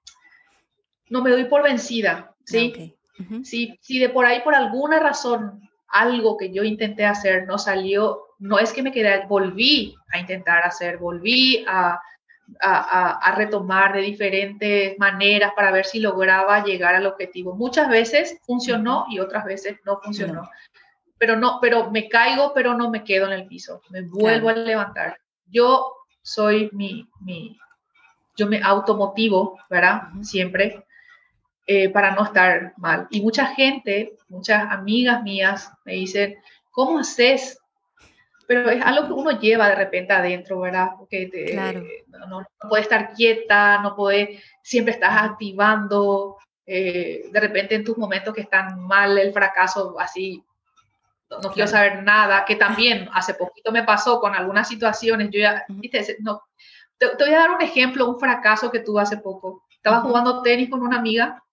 No 1.09 1.21
me 1.23 1.31
doy 1.31 1.45
por 1.45 1.63
vencida, 1.63 2.35
¿sí? 2.43 2.95
si, 3.43 3.99
de 3.99 4.09
por 4.09 4.25
ahí, 4.25 4.41
por 4.41 4.53
alguna 4.53 4.99
razón, 4.99 5.61
algo 5.87 6.37
que 6.37 6.51
yo 6.51 6.63
intenté 6.63 7.05
hacer 7.05 7.47
no 7.47 7.57
salió, 7.57 8.25
no 8.39 8.59
es 8.59 8.73
que 8.73 8.83
me 8.83 8.91
quedé, 8.91 9.25
volví 9.27 9.95
a 10.11 10.19
intentar 10.19 10.63
hacer, 10.63 10.97
volví 10.97 11.65
a, 11.67 11.99
a, 12.61 13.33
retomar 13.35 13.93
de 13.93 14.01
diferentes 14.01 14.97
maneras 14.99 15.53
para 15.55 15.71
ver 15.71 15.85
si 15.85 15.99
lograba 15.99 16.63
llegar 16.63 16.95
al 16.95 17.05
objetivo. 17.05 17.55
Muchas 17.55 17.89
veces 17.89 18.37
funcionó 18.45 19.05
y 19.09 19.19
otras 19.19 19.45
veces 19.45 19.77
no 19.85 19.99
funcionó 20.01 20.49
pero 21.17 21.35
no, 21.35 21.59
pero 21.61 21.91
me 21.91 22.07
caigo, 22.07 22.53
pero 22.53 22.73
no 22.73 22.89
me 22.89 23.03
quedo 23.03 23.27
en 23.27 23.33
el 23.33 23.47
piso, 23.47 23.81
me 23.89 24.01
vuelvo 24.01 24.49
a 24.49 24.53
levantar. 24.53 25.17
Yo 25.47 25.93
soy 26.21 26.69
mi, 26.73 27.07
mi, 27.21 27.57
yo 28.35 28.47
me 28.47 28.61
automotivo, 28.61 29.59
¿verdad? 29.69 30.03
Siempre 30.21 30.85
eh, 31.65 31.89
para 31.89 32.11
no 32.11 32.23
estar 32.23 32.73
mal. 32.77 33.07
Y 33.09 33.21
mucha 33.21 33.47
gente, 33.47 34.17
muchas 34.29 34.71
amigas 34.71 35.23
mías 35.23 35.71
me 35.85 35.93
dicen, 35.93 36.37
¿cómo 36.71 36.99
haces? 36.99 37.59
Pero 38.47 38.69
es 38.69 38.81
algo 38.81 39.07
que 39.07 39.13
uno 39.13 39.31
lleva 39.39 39.67
de 39.67 39.75
repente 39.75 40.13
adentro, 40.13 40.61
¿verdad? 40.61 40.91
Porque 40.97 41.29
no, 42.07 42.27
no, 42.27 42.47
puede 42.69 42.83
estar 42.83 43.13
quieta, 43.13 43.81
no 43.81 43.95
puede, 43.95 44.41
siempre 44.61 44.93
estás 44.93 45.23
activando, 45.23 46.37
eh, 46.65 47.23
de 47.31 47.39
repente 47.39 47.75
en 47.75 47.83
tus 47.83 47.97
momentos 47.97 48.33
que 48.33 48.41
están 48.41 48.79
mal, 48.85 49.17
el 49.17 49.33
fracaso 49.33 49.99
así 49.99 50.43
no 51.29 51.51
quiero 51.51 51.67
saber 51.67 52.03
nada, 52.03 52.45
que 52.45 52.55
también 52.55 53.09
hace 53.13 53.33
poquito 53.33 53.71
me 53.71 53.83
pasó 53.83 54.19
con 54.19 54.35
algunas 54.35 54.67
situaciones, 54.67 55.29
yo 55.31 55.39
ya, 55.39 55.65
No, 56.19 56.43
te, 56.97 57.07
voy 57.19 57.33
a 57.33 57.39
dar 57.39 57.51
un 57.51 57.61
ejemplo, 57.61 58.07
un 58.07 58.19
fracaso 58.19 58.71
que 58.71 58.79
tuve 58.79 59.01
hace 59.01 59.17
poco. 59.17 59.65
Estaba 59.71 60.01
jugando 60.01 60.41
tenis 60.41 60.69
con 60.69 60.81
una 60.81 60.97
amiga 60.97 61.43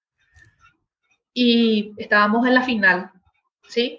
y 1.33 1.93
estábamos 1.97 2.47
en 2.47 2.55
la 2.55 2.63
final, 2.63 3.11
¿sí? 3.69 3.99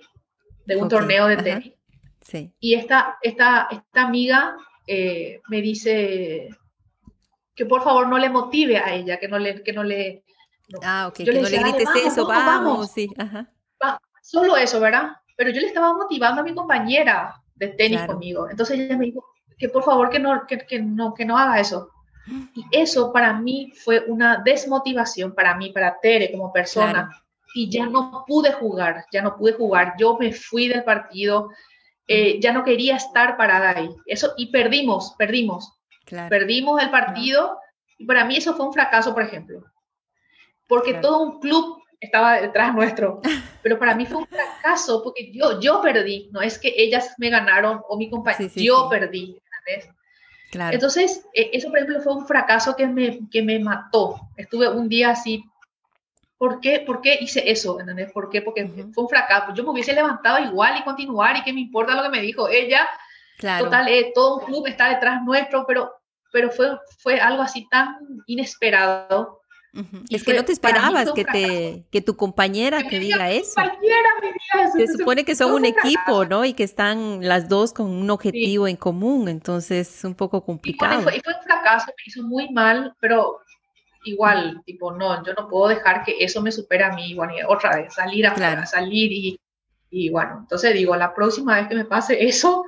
De 0.65 0.77
un 0.77 0.88
torneo 0.88 1.27
de 1.27 1.38
tenis. 1.38 1.73
Sí. 2.22 2.53
Y 2.60 2.73
esta, 2.73 3.18
esta, 3.22 3.68
esta 3.69 4.02
amiga 4.02 4.57
eh, 4.88 5.41
me 5.49 5.61
dice 5.61 6.49
que 7.53 7.65
por 7.65 7.84
favor 7.84 8.07
no 8.07 8.18
le 8.18 8.30
motive 8.30 8.77
a 8.77 8.93
ella, 8.93 9.19
que 9.19 9.27
no 9.27 9.38
le... 9.38 9.61
Que 9.61 9.73
no 9.73 9.84
le 9.84 10.23
ah, 10.81 11.07
ok, 11.07 11.18
que 11.18 11.26
no 11.26 11.47
le 11.47 11.60
grites 11.60 11.89
eso, 11.95 12.26
vamos, 12.26 12.91
sí, 12.91 13.10
ajá. 13.18 13.52
solo 14.23 14.57
eso, 14.57 14.80
¿verdad? 14.80 15.18
Pero 15.36 15.49
yo 15.49 15.62
le 15.62 15.68
estaba 15.68 15.94
motivando 15.94 16.41
a 16.41 16.44
mi 16.44 16.53
compañera 16.53 17.36
de 17.56 17.70
tenis 17.70 18.02
conmigo. 18.03 18.49
Entonces 18.49 18.80
ella 18.80 18.98
me 18.98 19.06
dijo 19.06 19.26
que 19.57 19.70
por 19.70 19.84
favor 19.84 20.10
que 20.10 20.20
no, 20.20 20.45
que, 20.48 20.82
no, 20.82 21.14
que 21.14 21.26
no 21.26 21.38
haga 21.38 21.60
eso. 21.60 21.90
Y 22.28 22.66
eso 22.72 23.14
para 23.14 23.34
mí 23.34 23.72
fue 23.76 24.03
una 24.07 24.41
desmotivación, 24.44 25.36
para 25.36 25.56
mí, 25.56 25.72
para 25.72 25.99
Tere 25.99 26.32
como 26.32 26.52
persona. 26.52 27.10
y 27.53 27.70
ya 27.70 27.86
no 27.86 28.26
pude 28.28 28.52
jugar, 28.52 29.06
ya 29.12 29.22
no 29.22 29.38
pude 29.38 29.53
jugar. 29.53 29.94
Yo 29.98 30.18
me 30.18 30.34
fui 30.34 30.68
del 30.68 30.84
partido, 30.84 31.52
eh, 32.07 32.40
ya 32.41 32.52
no 32.52 32.64
quería 32.64 32.98
estar 32.98 33.38
parada 33.38 33.72
ahí. 33.78 33.90
Eso, 34.06 34.34
y 34.38 34.52
perdimos, 34.52 35.16
perdimos. 35.18 35.72
Perdimos 36.30 36.82
el 36.84 36.91
partido 36.91 37.57
y 37.98 38.06
para 38.06 38.26
mí 38.26 38.38
eso 38.38 38.53
fue 38.56 38.66
un 38.66 38.74
fracaso, 38.74 39.14
por 39.14 39.24
ejemplo. 39.24 39.64
Porque 40.68 40.95
todo 40.95 41.22
un 41.22 41.40
club 41.40 41.82
estaba 41.99 42.41
detrás 42.41 42.73
nuestro. 42.73 43.22
Pero 43.61 43.80
para 43.80 43.95
mí 43.95 44.05
fue 44.05 44.17
un 44.17 44.27
fracaso 44.27 45.01
porque 45.03 45.31
yo, 45.31 45.59
yo 45.59 45.81
perdí. 45.81 46.30
No 46.31 46.41
es 46.41 46.57
que 46.59 46.73
ellas 46.76 47.15
me 47.17 47.30
ganaron 47.30 47.81
o 47.88 47.97
mi 47.97 48.09
compañero, 48.09 48.51
yo 48.55 48.88
perdí. 48.89 49.38
Claro. 50.51 50.73
Entonces, 50.73 51.26
e, 51.34 51.49
eso, 51.53 51.69
por 51.69 51.80
ejemplo, 51.80 52.01
fue 52.01 52.13
un 52.13 52.27
fracaso 52.27 52.76
que 52.76 52.88
me, 52.88 53.19
que 53.30 53.41
me 53.41 53.59
mató. 53.59 54.19
Estuve 54.38 54.69
un 54.69 54.88
día 54.88 55.11
así. 55.11 55.43
¿Por 56.38 56.59
qué, 56.59 56.81
¿Por 56.81 57.01
qué 57.01 57.17
hice 57.19 57.49
eso? 57.49 57.80
¿Entendés? 57.80 58.11
¿Por 58.11 58.30
qué? 58.30 58.41
Porque 58.41 58.67
fue 58.93 59.03
un 59.03 59.09
fracaso. 59.09 59.53
Yo 59.53 59.63
me 59.63 59.72
hubiese 59.72 59.93
levantado 59.93 60.39
igual 60.39 60.77
y 60.80 60.84
continuar 60.84 61.38
y 61.38 61.43
que 61.43 61.53
me 61.53 61.61
importa 61.61 61.95
lo 61.95 62.03
que 62.03 62.09
me 62.09 62.22
dijo 62.22 62.49
ella. 62.49 62.88
Claro. 63.38 63.65
Total, 63.65 63.88
eh, 63.88 64.11
todo 64.13 64.38
un 64.38 64.45
club 64.45 64.67
está 64.67 64.89
detrás 64.89 65.22
nuestro, 65.23 65.65
pero, 65.65 65.91
pero 66.31 66.51
fue, 66.51 66.77
fue 66.99 67.19
algo 67.19 67.41
así 67.41 67.67
tan 67.69 67.97
inesperado 68.27 69.41
es 70.10 70.23
que 70.23 70.34
no 70.34 70.45
te 70.45 70.52
esperabas 70.52 71.11
que, 71.11 71.26
te, 71.26 71.85
que 71.91 72.02
tu 72.02 72.15
compañera 72.15 72.88
te 72.88 72.99
diga 72.99 73.30
eso. 73.31 73.53
Se 74.77 74.88
supone 74.88 75.26
que 75.26 75.35
son 75.35 75.53
un, 75.53 75.65
equipo, 75.65 76.26
¿no? 76.26 76.45
Y 76.45 76.53
que 76.53 76.64
están 76.64 77.19
las 77.27 77.49
dos 77.49 77.73
con 77.73 77.88
un 77.88 78.10
objetivo 78.10 78.68
en 78.68 78.77
común, 78.77 79.27
entonces 79.27 79.97
es 79.97 80.03
un 80.03 80.15
poco 80.15 80.43
complicado. 80.43 81.02
Y 81.02 81.03
fue, 81.03 81.34
un 81.34 81.43
fracaso, 81.43 81.88
me 81.88 82.03
hizo 82.06 82.23
muy 82.23 82.49
mal, 82.52 82.93
pero 82.99 83.39
igual, 84.06 84.61
tipo, 84.65 84.91
no, 84.91 85.26
yo 85.26 85.34
no 85.34 85.47
puedo 85.47 85.69
dejar 85.69 86.03
que 86.03 86.23
eso 86.23 86.41
me 86.41 86.52
supere 86.52 86.84
a 86.84 86.93
mí, 86.93 87.14
bueno, 87.14 87.34
otra 87.47 87.76
vez, 87.76 87.93
salir 87.93 88.27
a 88.27 88.65
salir 88.65 89.11
y, 89.11 89.39
y 89.89 90.10
bueno, 90.10 90.39
entonces 90.41 90.73
digo, 90.73 90.95
la 90.95 91.14
próxima 91.14 91.56
vez 91.56 91.68
que 91.68 91.76
me 91.76 91.85
pase 91.85 92.26
eso, 92.26 92.64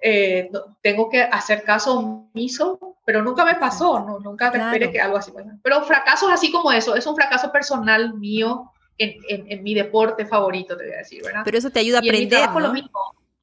eh, 0.00 0.50
tengo 0.82 1.08
que 1.08 1.22
hacer 1.22 1.62
caso 1.62 1.98
omiso, 1.98 2.96
pero 3.04 3.22
nunca 3.22 3.44
me 3.44 3.54
pasó, 3.54 4.00
no, 4.00 4.18
nunca 4.18 4.50
me 4.50 4.58
esperé 4.58 4.90
que 4.90 5.00
algo 5.00 5.16
así 5.16 5.30
pase. 5.32 5.50
Pero 5.62 5.82
fracasos 5.82 6.30
así 6.30 6.50
como 6.50 6.72
eso, 6.72 6.94
es 6.96 7.06
un 7.06 7.16
fracaso 7.16 7.50
personal 7.50 8.14
mío 8.14 8.72
en, 8.98 9.16
en, 9.28 9.62
mi 9.62 9.74
deporte 9.74 10.26
favorito, 10.26 10.76
te 10.76 10.84
voy 10.84 10.94
a 10.94 10.98
decir, 10.98 11.22
¿verdad? 11.22 11.42
Pero 11.44 11.58
eso 11.58 11.70
te 11.70 11.80
ayuda 11.80 11.98
a 11.98 12.00
aprender, 12.00 12.50
¿no? 12.50 12.74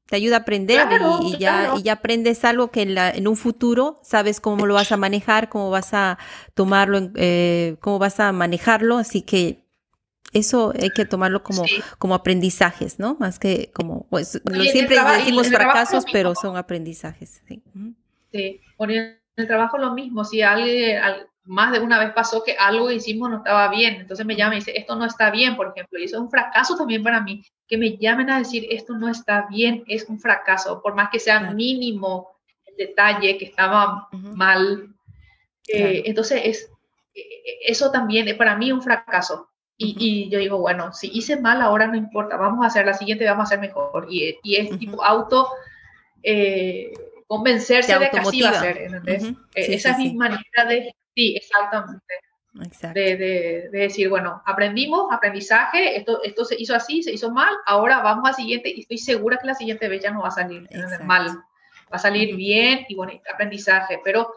Te 0.06 0.18
ayuda 0.18 0.38
a 0.38 0.40
aprender 0.40 0.88
y, 1.24 1.38
ya, 1.38 1.74
y 1.78 1.84
ya 1.84 1.94
aprendes 1.94 2.44
algo 2.44 2.70
que 2.70 2.82
en, 2.82 2.94
la, 2.94 3.10
en, 3.10 3.28
un 3.28 3.38
futuro 3.38 4.00
sabes 4.04 4.42
cómo 4.42 4.66
lo 4.66 4.74
vas 4.74 4.92
a 4.92 4.98
manejar, 4.98 5.50
cómo 5.50 5.70
vas 5.70 5.94
a 5.94 6.20
tomarlo, 6.54 7.10
eh, 7.16 7.78
cómo 7.80 8.00
vas 8.00 8.20
a 8.20 8.32
manejarlo, 8.32 8.98
así 8.98 9.22
que 9.22 9.63
eso 10.34 10.74
hay 10.80 10.90
que 10.90 11.06
tomarlo 11.06 11.44
como, 11.44 11.64
como 11.98 12.16
aprendizajes, 12.16 13.00
¿no? 13.00 13.16
Más 13.20 13.40
que 13.40 13.72
como, 13.74 14.08
pues, 14.10 14.42
siempre 14.72 14.98
decimos 15.18 15.50
fracasos, 15.50 16.06
pero 16.12 16.34
son 16.36 16.58
aprendizajes. 16.58 17.42
Sí, 17.48 17.62
sí. 18.32 18.62
en 18.80 19.20
el 19.36 19.48
trabajo 19.48 19.78
lo 19.78 19.94
mismo, 19.94 20.24
si 20.26 20.42
alguien, 20.42 21.00
más 21.46 21.72
de 21.72 21.80
una 21.80 22.00
vez 22.00 22.14
pasó 22.14 22.44
que 22.44 22.56
algo 22.58 22.88
que 22.88 22.96
hicimos 22.96 23.30
no 23.30 23.38
estaba 23.38 23.70
bien, 23.70 23.96
entonces 23.96 24.26
me 24.26 24.36
llama 24.36 24.56
y 24.56 24.60
dice, 24.60 24.78
esto 24.78 24.96
no 24.96 25.06
está 25.06 25.30
bien, 25.30 25.56
por 25.56 25.70
ejemplo, 25.70 26.00
y 26.00 26.06
eso 26.06 26.18
es 26.18 26.22
un 26.22 26.30
fracaso 26.30 26.78
también 26.78 27.04
para 27.04 27.22
mí, 27.22 27.44
que 27.68 27.78
me 27.78 27.98
llamen 27.98 28.30
a 28.30 28.40
decir, 28.40 28.66
esto 28.70 28.94
no 28.94 29.10
está 29.10 29.48
bien, 29.50 29.84
es 29.88 30.06
un 30.08 30.20
fracaso, 30.20 30.82
por 30.82 30.96
más 30.96 31.10
que 31.10 31.20
sea 31.20 31.52
mínimo 31.52 32.30
el 32.66 32.76
detalle 32.78 33.38
que 33.38 33.46
estaba 33.46 34.08
mal. 34.12 34.90
Eh, 35.68 36.04
entonces, 36.06 36.42
es, 36.44 36.72
e, 37.14 37.22
e, 37.22 37.72
eso 37.72 37.92
también 37.92 38.28
es 38.28 38.36
para 38.36 38.56
mí 38.56 38.72
un 38.72 38.82
fracaso. 38.82 39.50
Y, 39.84 40.30
yo 40.30 40.40
digo, 40.40 40.58
bueno, 40.58 40.94
si 40.94 41.10
hice 41.14 41.40
mal 41.40 41.62
ahora 41.62 41.88
no 41.88 41.96
importa, 41.96 42.38
vamos 42.38 42.64
a 42.64 42.68
hacer 42.68 42.86
la 42.86 42.94
siguiente, 42.94 43.26
vamos 43.26 43.44
a 43.44 43.48
hacer 43.48 43.60
mejor. 43.60 44.08
Y, 44.10 44.38
y 44.44 44.56
es 44.56 44.78
tipo 44.80 45.04
auto 45.04 45.50
eh, 46.22 46.94
convencerse 47.28 47.98
de 47.98 48.10
que 48.10 48.20
así 48.20 48.42
va 48.42 48.50
a 48.50 48.62
ser, 48.62 48.78
¿entendés? 48.78 49.24
E, 49.56 49.76
esa 49.76 49.92
es 49.92 49.98
mi 49.98 50.14
manera 50.14 50.66
de, 50.68 50.96
sí, 51.16 51.36
exactamente. 51.36 52.14
De, 52.94 53.18
de, 53.18 53.70
de, 53.72 53.80
decir, 53.80 54.10
bueno, 54.10 54.44
aprendimos, 54.46 55.12
aprendizaje, 55.12 55.98
esto, 55.98 56.22
esto 56.22 56.46
se 56.46 56.56
hizo 56.62 56.76
así, 56.76 57.02
se 57.02 57.12
hizo 57.12 57.32
mal, 57.32 57.52
ahora 57.66 58.02
vamos 58.04 58.26
a 58.26 58.30
la 58.30 58.36
siguiente 58.36 58.70
y 58.70 58.82
estoy 58.82 59.00
segura 59.00 59.40
que 59.42 59.48
la 59.48 59.56
siguiente 59.56 59.88
vez 59.88 60.04
ya 60.04 60.12
no 60.12 60.22
va 60.22 60.28
a 60.28 60.32
salir 60.32 60.70
mal, 61.04 61.30
va 61.30 61.96
a 61.96 61.98
salir 61.98 62.36
bien 62.36 62.86
y 62.88 62.94
bueno, 62.94 63.14
aprendizaje, 63.34 64.00
pero 64.04 64.32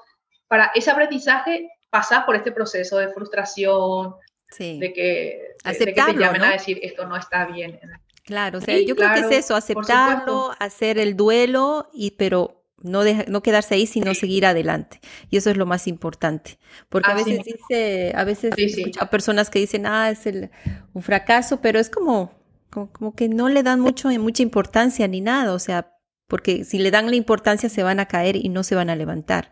para 0.49 0.73
ese 0.75 0.91
aprendizaje 0.91 1.69
pasa 1.91 2.25
por 2.25 2.37
este 2.37 2.53
proceso 2.53 2.97
de 2.97 3.09
frustración, 3.09 4.15
de 4.59 4.93
que, 4.93 5.57
Aceptarlo, 5.65 6.15
te 6.15 6.21
llamen 6.21 6.43
a 6.43 6.53
decir 6.53 6.79
esto 6.83 7.07
no 7.07 7.17
está 7.17 7.47
bien. 7.47 7.79
Claro, 8.25 8.59
o 8.59 8.61
sea, 8.61 8.81
yo 8.81 8.97
creo 8.97 9.13
que 9.15 9.21
es 9.21 9.45
eso, 9.45 9.55
aceptarlo, 9.55 10.51
hacer 10.59 10.99
el 10.99 11.17
duelo, 11.17 11.89
y 11.93 12.13
pero 12.13 12.65
no, 12.83 13.03
no 13.29 13.43
quedarse 13.43 13.75
ahí, 13.75 13.87
sino 13.87 14.15
seguir 14.15 14.47
adelante. 14.47 15.01
Y 15.31 15.37
eso 15.37 15.51
es 15.51 15.57
lo 15.57 15.65
más 15.65 15.87
importante. 15.87 16.59
Porque 16.89 17.11
a 17.11 17.15
veces 17.15 17.41
dice, 17.45 18.13
a 18.15 18.25
veces 18.25 18.53
a 18.99 19.11
personas 19.11 19.49
que 19.49 19.59
dicen, 19.59 19.87
ah, 19.87 20.11
es 20.11 20.27
el, 20.27 20.51
un 20.93 21.03
fracaso, 21.03 21.61
pero 21.61 21.79
es 21.79 21.89
como, 21.89 22.33
como, 22.71 23.15
que 23.15 23.29
no 23.29 23.49
le 23.49 23.63
dan 23.63 23.81
mucho, 23.81 24.09
mucha 24.09 24.43
importancia 24.43 25.07
ni 25.09 25.21
nada. 25.21 25.53
O 25.53 25.59
sea, 25.59 25.93
porque 26.27 26.65
si 26.65 26.79
le 26.79 26.91
dan 26.91 27.09
la 27.09 27.17
importancia 27.17 27.69
se 27.69 27.83
van 27.83 28.01
a 28.01 28.07
caer 28.07 28.37
y 28.37 28.49
no 28.49 28.63
se 28.63 28.75
van 28.75 28.91
a 28.91 28.97
levantar. 28.97 29.51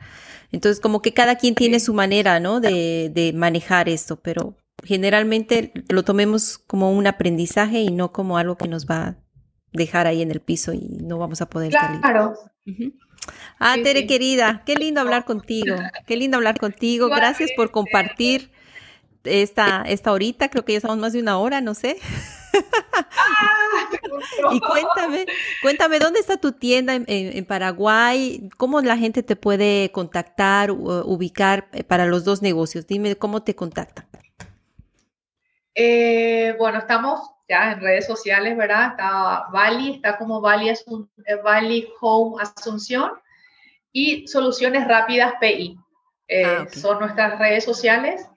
Entonces, 0.52 0.80
como 0.80 1.00
que 1.00 1.14
cada 1.14 1.36
quien 1.36 1.54
tiene 1.54 1.80
su 1.80 1.94
manera, 1.94 2.40
¿no? 2.40 2.60
De, 2.60 3.10
de 3.12 3.32
manejar 3.32 3.88
esto, 3.88 4.16
pero 4.16 4.56
generalmente 4.85 5.73
lo 5.89 6.02
tomemos 6.02 6.59
como 6.59 6.93
un 6.93 7.06
aprendizaje 7.06 7.81
y 7.81 7.90
no 7.90 8.12
como 8.12 8.39
algo 8.39 8.56
que 8.56 8.69
nos 8.69 8.86
va 8.86 9.05
a 9.05 9.16
dejar 9.73 10.06
ahí 10.06 10.23
en 10.23 10.31
el 10.31 10.40
piso 10.40 10.73
y 10.73 10.98
no 11.02 11.19
vamos 11.19 11.40
a 11.40 11.51
poder 11.51 11.73
salir. 11.73 12.01
Claro. 12.01 12.35
Ah, 13.59 13.77
Tere 13.82 14.06
querida, 14.06 14.62
qué 14.65 14.77
lindo 14.77 15.01
hablar 15.01 15.24
contigo, 15.24 15.77
qué 16.06 16.16
lindo 16.16 16.36
hablar 16.36 16.59
contigo. 16.59 17.09
Gracias 17.09 17.51
por 17.56 17.70
compartir 17.70 18.51
esta, 19.24 19.82
esta 19.86 20.12
horita, 20.12 20.48
creo 20.48 20.65
que 20.65 20.73
ya 20.73 20.78
estamos 20.78 20.98
más 20.98 21.12
de 21.12 21.20
una 21.20 21.39
hora, 21.39 21.61
no 21.61 21.74
sé. 21.74 21.97
y 24.52 24.61
cuéntame, 24.61 25.27
cuéntame, 25.62 25.98
¿dónde 25.98 26.20
está 26.20 26.36
tu 26.36 26.52
tienda 26.52 26.94
en, 26.94 27.44
Paraguay? 27.44 28.48
¿Cómo 28.56 28.81
la 28.81 28.97
gente 28.97 29.23
te 29.23 29.36
puede 29.36 29.90
contactar, 29.93 30.70
ubicar 30.70 31.69
eh, 31.73 31.85
para 31.85 32.06
los 32.06 32.24
dos 32.24 32.43
negocios? 32.43 32.86
Dime 32.86 33.16
cómo 33.16 33.43
te 33.43 33.55
contactan. 33.55 34.06
Eh, 35.74 36.55
bueno, 36.59 36.78
estamos 36.78 37.20
ya 37.48 37.72
en 37.72 37.80
redes 37.80 38.06
sociales, 38.06 38.56
¿verdad? 38.56 38.90
Está 38.90 39.46
Bali, 39.52 39.96
está 39.96 40.16
como 40.16 40.40
Bali, 40.40 40.68
eh, 40.68 41.88
Home 42.01 42.42
Asunción 42.42 43.12
y 43.92 44.26
Soluciones 44.28 44.86
Rápidas 44.86 45.34
PI. 45.40 45.76
Eh, 46.28 46.44
ah, 46.44 46.66
son 46.72 47.01
nuestras 47.01 47.38
redes 47.38 47.64
sociales. 47.64 48.28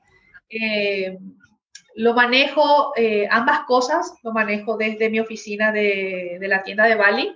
lo 1.95 2.13
manejo, 2.13 2.93
ambas 3.29 3.61
cosas, 3.61 4.13
lo 4.23 4.31
manejo 4.31 4.77
desde 4.77 5.09
mi 5.09 5.19
oficina 5.19 5.71
de, 5.71 6.37
la 6.41 6.63
tienda 6.63 6.85
de 6.85 6.95
Bali, 6.95 7.35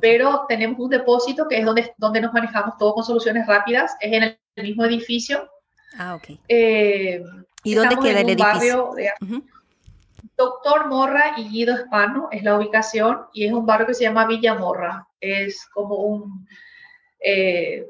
pero 0.00 0.46
tenemos 0.48 0.78
un 0.78 0.90
depósito 0.90 1.46
que 1.48 1.58
es 1.58 1.64
donde, 1.64 1.92
donde 1.96 2.20
nos 2.20 2.32
manejamos 2.32 2.76
todo 2.76 2.94
con 2.94 3.04
soluciones 3.04 3.46
rápidas, 3.46 3.96
es 4.00 4.12
en 4.12 4.22
el 4.22 4.64
mismo 4.64 4.84
edificio. 4.84 5.48
Ah, 5.96 6.16
ok. 6.16 6.38
¿Y 7.64 7.74
dónde 7.74 7.96
queda 7.96 8.20
el 8.20 8.30
edificio? 8.30 8.92
Doctor 10.36 10.88
Morra 10.88 11.34
y 11.36 11.48
Guido 11.48 11.74
Hispano 11.74 12.28
es 12.30 12.42
la 12.42 12.56
ubicación 12.56 13.26
y 13.32 13.46
es 13.46 13.52
un 13.52 13.66
barrio 13.66 13.86
que 13.86 13.94
se 13.94 14.04
llama 14.04 14.26
Villa 14.26 14.54
Morra. 14.54 15.06
Es 15.20 15.66
como 15.72 15.96
un... 15.96 16.46
Eh, 17.20 17.86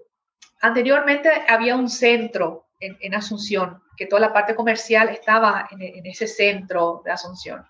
anteriormente 0.60 1.30
había 1.48 1.76
un 1.76 1.88
centro 1.88 2.66
en, 2.80 3.14
Asunción, 3.14 3.82
que 3.96 4.06
toda 4.06 4.20
la 4.20 4.32
parte 4.32 4.54
comercial 4.54 5.08
estaba 5.08 5.66
en, 5.70 6.04
ese 6.04 6.26
centro 6.26 7.02
de 7.04 7.12
Asunción. 7.12 7.64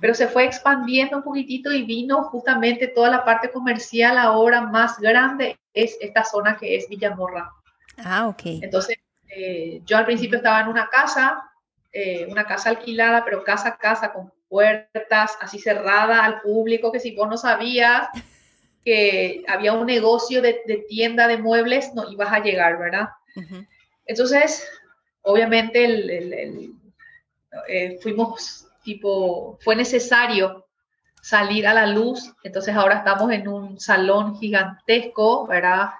Pero 0.00 0.14
se 0.14 0.26
fue 0.26 0.44
expandiendo 0.44 1.18
un 1.18 1.22
poquitito 1.22 1.72
y 1.72 1.84
vino 1.84 2.24
justamente 2.24 2.88
toda 2.88 3.10
la 3.10 3.24
parte 3.24 3.50
comercial 3.50 4.18
ahora 4.18 4.62
más 4.62 4.98
grande, 4.98 5.58
es 5.72 5.96
esta 6.00 6.24
zona 6.24 6.56
que 6.56 6.76
es 6.76 6.88
Villa 6.88 7.14
Morra. 7.14 7.50
Ah, 7.98 8.26
ok. 8.26 8.42
Entonces, 8.62 8.98
eh, 9.28 9.82
yo 9.84 9.96
al 9.96 10.06
principio 10.06 10.38
estaba 10.38 10.60
en 10.60 10.68
una 10.68 10.88
casa, 10.88 11.50
eh, 11.92 12.26
una 12.28 12.44
casa 12.44 12.70
alquilada, 12.70 13.24
pero 13.24 13.44
casa 13.44 13.68
a 13.70 13.76
casa, 13.76 14.12
con 14.12 14.32
puertas 14.48 15.36
así 15.40 15.58
cerrada 15.58 16.24
al 16.24 16.40
público, 16.40 16.90
que 16.90 17.00
si 17.00 17.14
vos 17.14 17.28
no 17.28 17.36
sabías 17.36 18.08
que 18.84 19.44
había 19.46 19.74
un 19.74 19.86
negocio 19.86 20.40
de, 20.40 20.84
tienda 20.88 21.28
de 21.28 21.36
muebles, 21.36 21.94
no 21.94 22.10
ibas 22.10 22.32
a 22.32 22.40
llegar, 22.40 22.78
¿verdad? 22.78 23.08
Entonces, 24.06 24.66
obviamente, 25.22 26.70
eh, 27.68 27.98
fuimos 28.00 28.66
tipo, 28.82 29.58
fue 29.60 29.76
necesario 29.76 30.66
salir 31.20 31.66
a 31.66 31.74
la 31.74 31.86
luz, 31.86 32.32
entonces 32.42 32.74
ahora 32.74 32.98
estamos 32.98 33.30
en 33.32 33.48
un 33.48 33.78
salón 33.78 34.38
gigantesco, 34.38 35.46
¿verdad? 35.46 35.90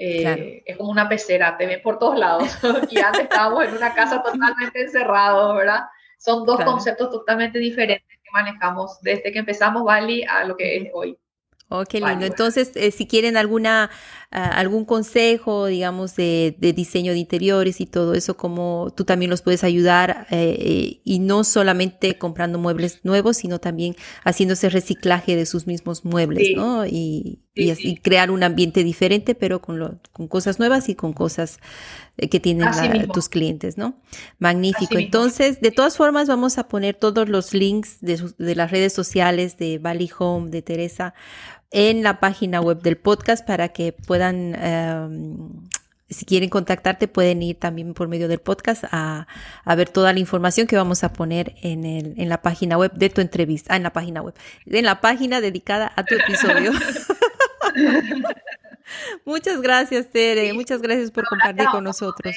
Eh, 0.00 0.62
es 0.64 0.76
como 0.76 0.92
una 0.92 1.08
pecera, 1.08 1.56
te 1.58 1.66
ven 1.66 1.82
por 1.82 1.98
todos 1.98 2.18
lados. 2.18 2.56
y 2.90 2.98
antes 2.98 3.22
estábamos 3.22 3.66
en 3.66 3.76
una 3.76 3.92
casa 3.94 4.22
totalmente 4.22 4.80
encerrados, 4.80 5.56
¿verdad? 5.56 5.80
son 6.18 6.44
dos 6.44 6.62
conceptos 6.64 7.10
totalmente 7.10 7.58
diferentes 7.58 8.18
que 8.22 8.30
manejamos 8.32 9.00
desde 9.00 9.32
que 9.32 9.38
empezamos 9.38 9.84
Bali 9.84 10.24
a 10.24 10.44
lo 10.44 10.56
que 10.56 10.76
es 10.76 10.88
hoy. 10.92 11.16
Oh, 11.70 11.84
qué 11.84 12.00
lindo. 12.00 12.24
Entonces, 12.24 12.72
eh, 12.76 12.90
si 12.90 13.06
quieren 13.06 13.36
alguna, 13.36 13.90
algún 14.30 14.84
consejo, 14.84 15.66
digamos, 15.66 16.14
de, 16.14 16.54
diseño 16.60 17.12
de 17.12 17.18
interiores 17.18 17.80
y 17.80 17.86
todo 17.86 18.12
eso, 18.12 18.36
como 18.36 18.92
tú 18.94 19.04
también 19.04 19.30
los 19.30 19.40
puedes 19.40 19.64
ayudar 19.64 20.26
eh, 20.30 20.56
eh, 20.58 21.00
y 21.02 21.18
no 21.20 21.44
solamente 21.44 22.18
comprando 22.18 22.58
muebles 22.58 23.00
nuevos, 23.04 23.38
sino 23.38 23.58
también 23.58 23.96
haciéndose 24.24 24.68
reciclaje 24.68 25.34
de 25.34 25.46
sus 25.46 25.66
mismos 25.66 26.04
muebles, 26.04 26.54
¿no? 26.54 26.86
Y, 26.86 27.40
así 27.72 27.96
crear 27.96 28.30
un 28.30 28.44
ambiente 28.44 28.84
diferente, 28.84 29.34
pero 29.34 29.60
con, 29.60 30.00
con 30.12 30.28
cosas 30.28 30.60
nuevas 30.60 30.88
y 30.88 30.94
con 30.94 31.12
cosas 31.12 31.58
que 32.30 32.38
tienen 32.38 32.68
tus 33.12 33.28
clientes, 33.28 33.76
¿no? 33.76 34.00
Magnífico. 34.38 34.96
Entonces, 34.96 35.60
de 35.60 35.72
todas 35.72 35.96
formas, 35.96 36.28
vamos 36.28 36.58
a 36.58 36.68
poner 36.68 36.94
todos 36.94 37.28
los 37.28 37.54
links 37.54 38.00
de, 38.00 38.22
de 38.38 38.54
las 38.54 38.70
redes 38.70 38.92
sociales 38.92 39.58
de 39.58 39.78
Bali 39.78 40.08
Home, 40.20 40.50
de 40.50 40.62
Teresa, 40.62 41.14
en 41.70 42.02
la 42.02 42.20
página 42.20 42.60
web 42.60 42.80
del 42.80 42.96
podcast 42.96 43.46
para 43.46 43.68
que 43.68 43.92
puedan, 43.92 44.54
em, 44.54 45.68
si 46.08 46.24
quieren 46.24 46.48
contactarte, 46.48 47.08
pueden 47.08 47.42
ir 47.42 47.58
también 47.58 47.92
por 47.92 48.08
medio 48.08 48.28
del 48.28 48.40
podcast 48.40 48.84
a, 48.90 49.26
ver 49.76 49.90
toda 49.90 50.12
la 50.12 50.18
información 50.18 50.66
que 50.66 50.76
vamos 50.76 51.04
a 51.04 51.12
poner 51.12 51.54
en, 51.62 51.84
el, 51.84 52.14
en 52.16 52.28
la 52.28 52.40
página 52.40 52.78
web 52.78 52.92
de 52.92 53.10
tu 53.10 53.20
entrevista, 53.20 53.74
ah, 53.74 53.76
en 53.76 53.82
la 53.82 53.92
página 53.92 54.22
web, 54.22 54.34
en 54.66 54.84
la 54.84 55.00
página 55.00 55.40
dedicada 55.40 55.92
a 55.94 56.04
tu 56.04 56.14
episodio. 56.14 56.72
muchas 59.26 59.60
gracias, 59.60 60.10
Tere, 60.10 60.52
muchas 60.54 60.80
gracias 60.80 61.10
por 61.10 61.26
compartir 61.26 61.66
con 61.66 61.84
nosotros. 61.84 62.34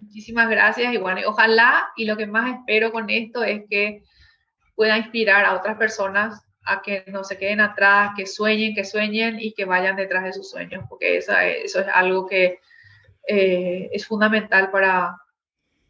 Muchísimas 0.00 0.48
gracias 0.48 0.94
y 0.94 0.98
bueno, 0.98 1.22
ojalá 1.26 1.88
y 1.96 2.04
lo 2.04 2.16
que 2.16 2.26
más 2.26 2.58
espero 2.58 2.92
con 2.92 3.10
esto 3.10 3.42
es 3.42 3.64
que 3.68 4.04
pueda 4.76 4.98
inspirar 4.98 5.44
a 5.44 5.54
otras 5.54 5.76
personas 5.78 6.45
a 6.66 6.82
que 6.82 7.04
no 7.06 7.24
se 7.24 7.38
queden 7.38 7.60
atrás, 7.60 8.10
que 8.16 8.26
sueñen, 8.26 8.74
que 8.74 8.84
sueñen 8.84 9.38
y 9.40 9.52
que 9.52 9.64
vayan 9.64 9.96
detrás 9.96 10.24
de 10.24 10.32
sus 10.32 10.50
sueños, 10.50 10.84
porque 10.88 11.18
eso 11.18 11.32
es 11.32 11.76
algo 11.94 12.26
que 12.26 12.60
eh, 13.26 13.88
es 13.92 14.06
fundamental 14.06 14.70
para, 14.70 15.16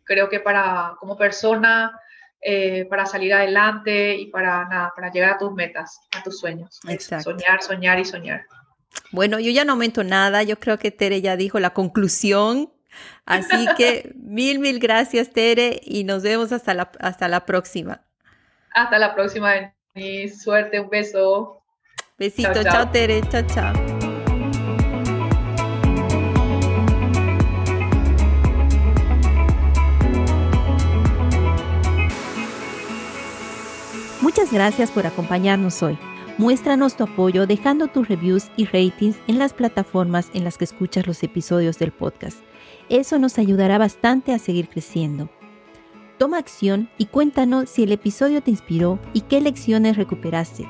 creo 0.05 0.28
que 0.28 0.40
para 0.40 0.94
como 1.01 1.16
persona, 1.16 1.98
eh, 2.40 2.85
para 2.90 3.07
salir 3.07 3.32
adelante 3.32 4.15
y 4.16 4.27
para 4.27 4.69
nada, 4.69 4.93
para 4.94 5.11
llegar 5.11 5.32
a 5.32 5.39
tus 5.39 5.53
metas, 5.53 6.01
a 6.16 6.23
tus 6.23 6.39
sueños. 6.39 6.78
Soñar, 7.23 7.62
soñar 7.62 7.98
y 7.98 8.05
soñar. 8.05 8.47
Bueno, 9.11 9.40
yo 9.40 9.51
ya 9.51 9.65
no 9.65 9.73
aumento 9.73 10.05
nada, 10.05 10.43
yo 10.43 10.59
creo 10.59 10.78
que 10.78 10.90
Tere 10.90 11.23
ya 11.23 11.36
dijo 11.36 11.59
la 11.59 11.70
conclusión, 11.70 12.73
así 13.24 13.66
que 13.78 14.12
mil, 14.15 14.59
mil 14.59 14.78
gracias 14.78 15.31
Tere 15.31 15.81
y 15.82 16.05
nos 16.05 16.23
vemos 16.23 16.53
hasta 16.53 16.74
la, 16.74 16.90
hasta 17.01 17.28
la 17.28 17.47
próxima. 17.47 18.03
Hasta 18.74 18.98
la 18.98 19.15
próxima. 19.15 19.76
Y 19.97 20.28
suerte, 20.28 20.78
un 20.78 20.90
beso. 20.90 21.62
Besito, 22.18 22.52
chao, 22.52 22.62
chao 22.62 22.90
Tere, 22.90 23.23
chao, 23.31 23.43
chao. 23.47 23.73
Muchas 34.20 34.52
gracias 34.52 34.90
por 34.90 35.06
acompañarnos 35.06 35.82
hoy. 35.82 35.98
Muéstranos 36.36 36.97
tu 36.97 37.05
apoyo 37.05 37.47
dejando 37.47 37.86
tus 37.86 38.06
reviews 38.06 38.51
y 38.59 38.66
ratings 38.66 39.16
en 39.27 39.39
las 39.39 39.55
plataformas 39.55 40.28
en 40.35 40.44
las 40.44 40.59
que 40.59 40.64
escuchas 40.64 41.06
los 41.06 41.23
episodios 41.23 41.78
del 41.78 41.93
podcast. 41.93 42.40
Eso 42.90 43.18
nos 43.18 43.39
ayudará 43.39 43.78
bastante 43.78 44.35
a 44.35 44.39
seguir 44.39 44.68
creciendo. 44.68 45.31
Toma 46.18 46.38
acción 46.38 46.88
y 46.97 47.06
cuéntanos 47.06 47.68
si 47.68 47.82
el 47.82 47.90
episodio 47.93 48.43
te 48.43 48.51
inspiró 48.51 48.98
y 49.12 49.20
qué 49.22 49.40
lecciones 49.43 49.97
recuperaste. 49.97 50.68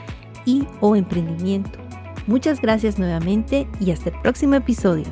y 0.45 0.65
o 0.79 0.95
emprendimiento. 0.95 1.77
Muchas 2.25 2.61
gracias 2.61 2.97
nuevamente 2.97 3.67
y 3.79 3.91
hasta 3.91 4.09
el 4.09 4.21
próximo 4.21 4.55
episodio. 4.55 5.05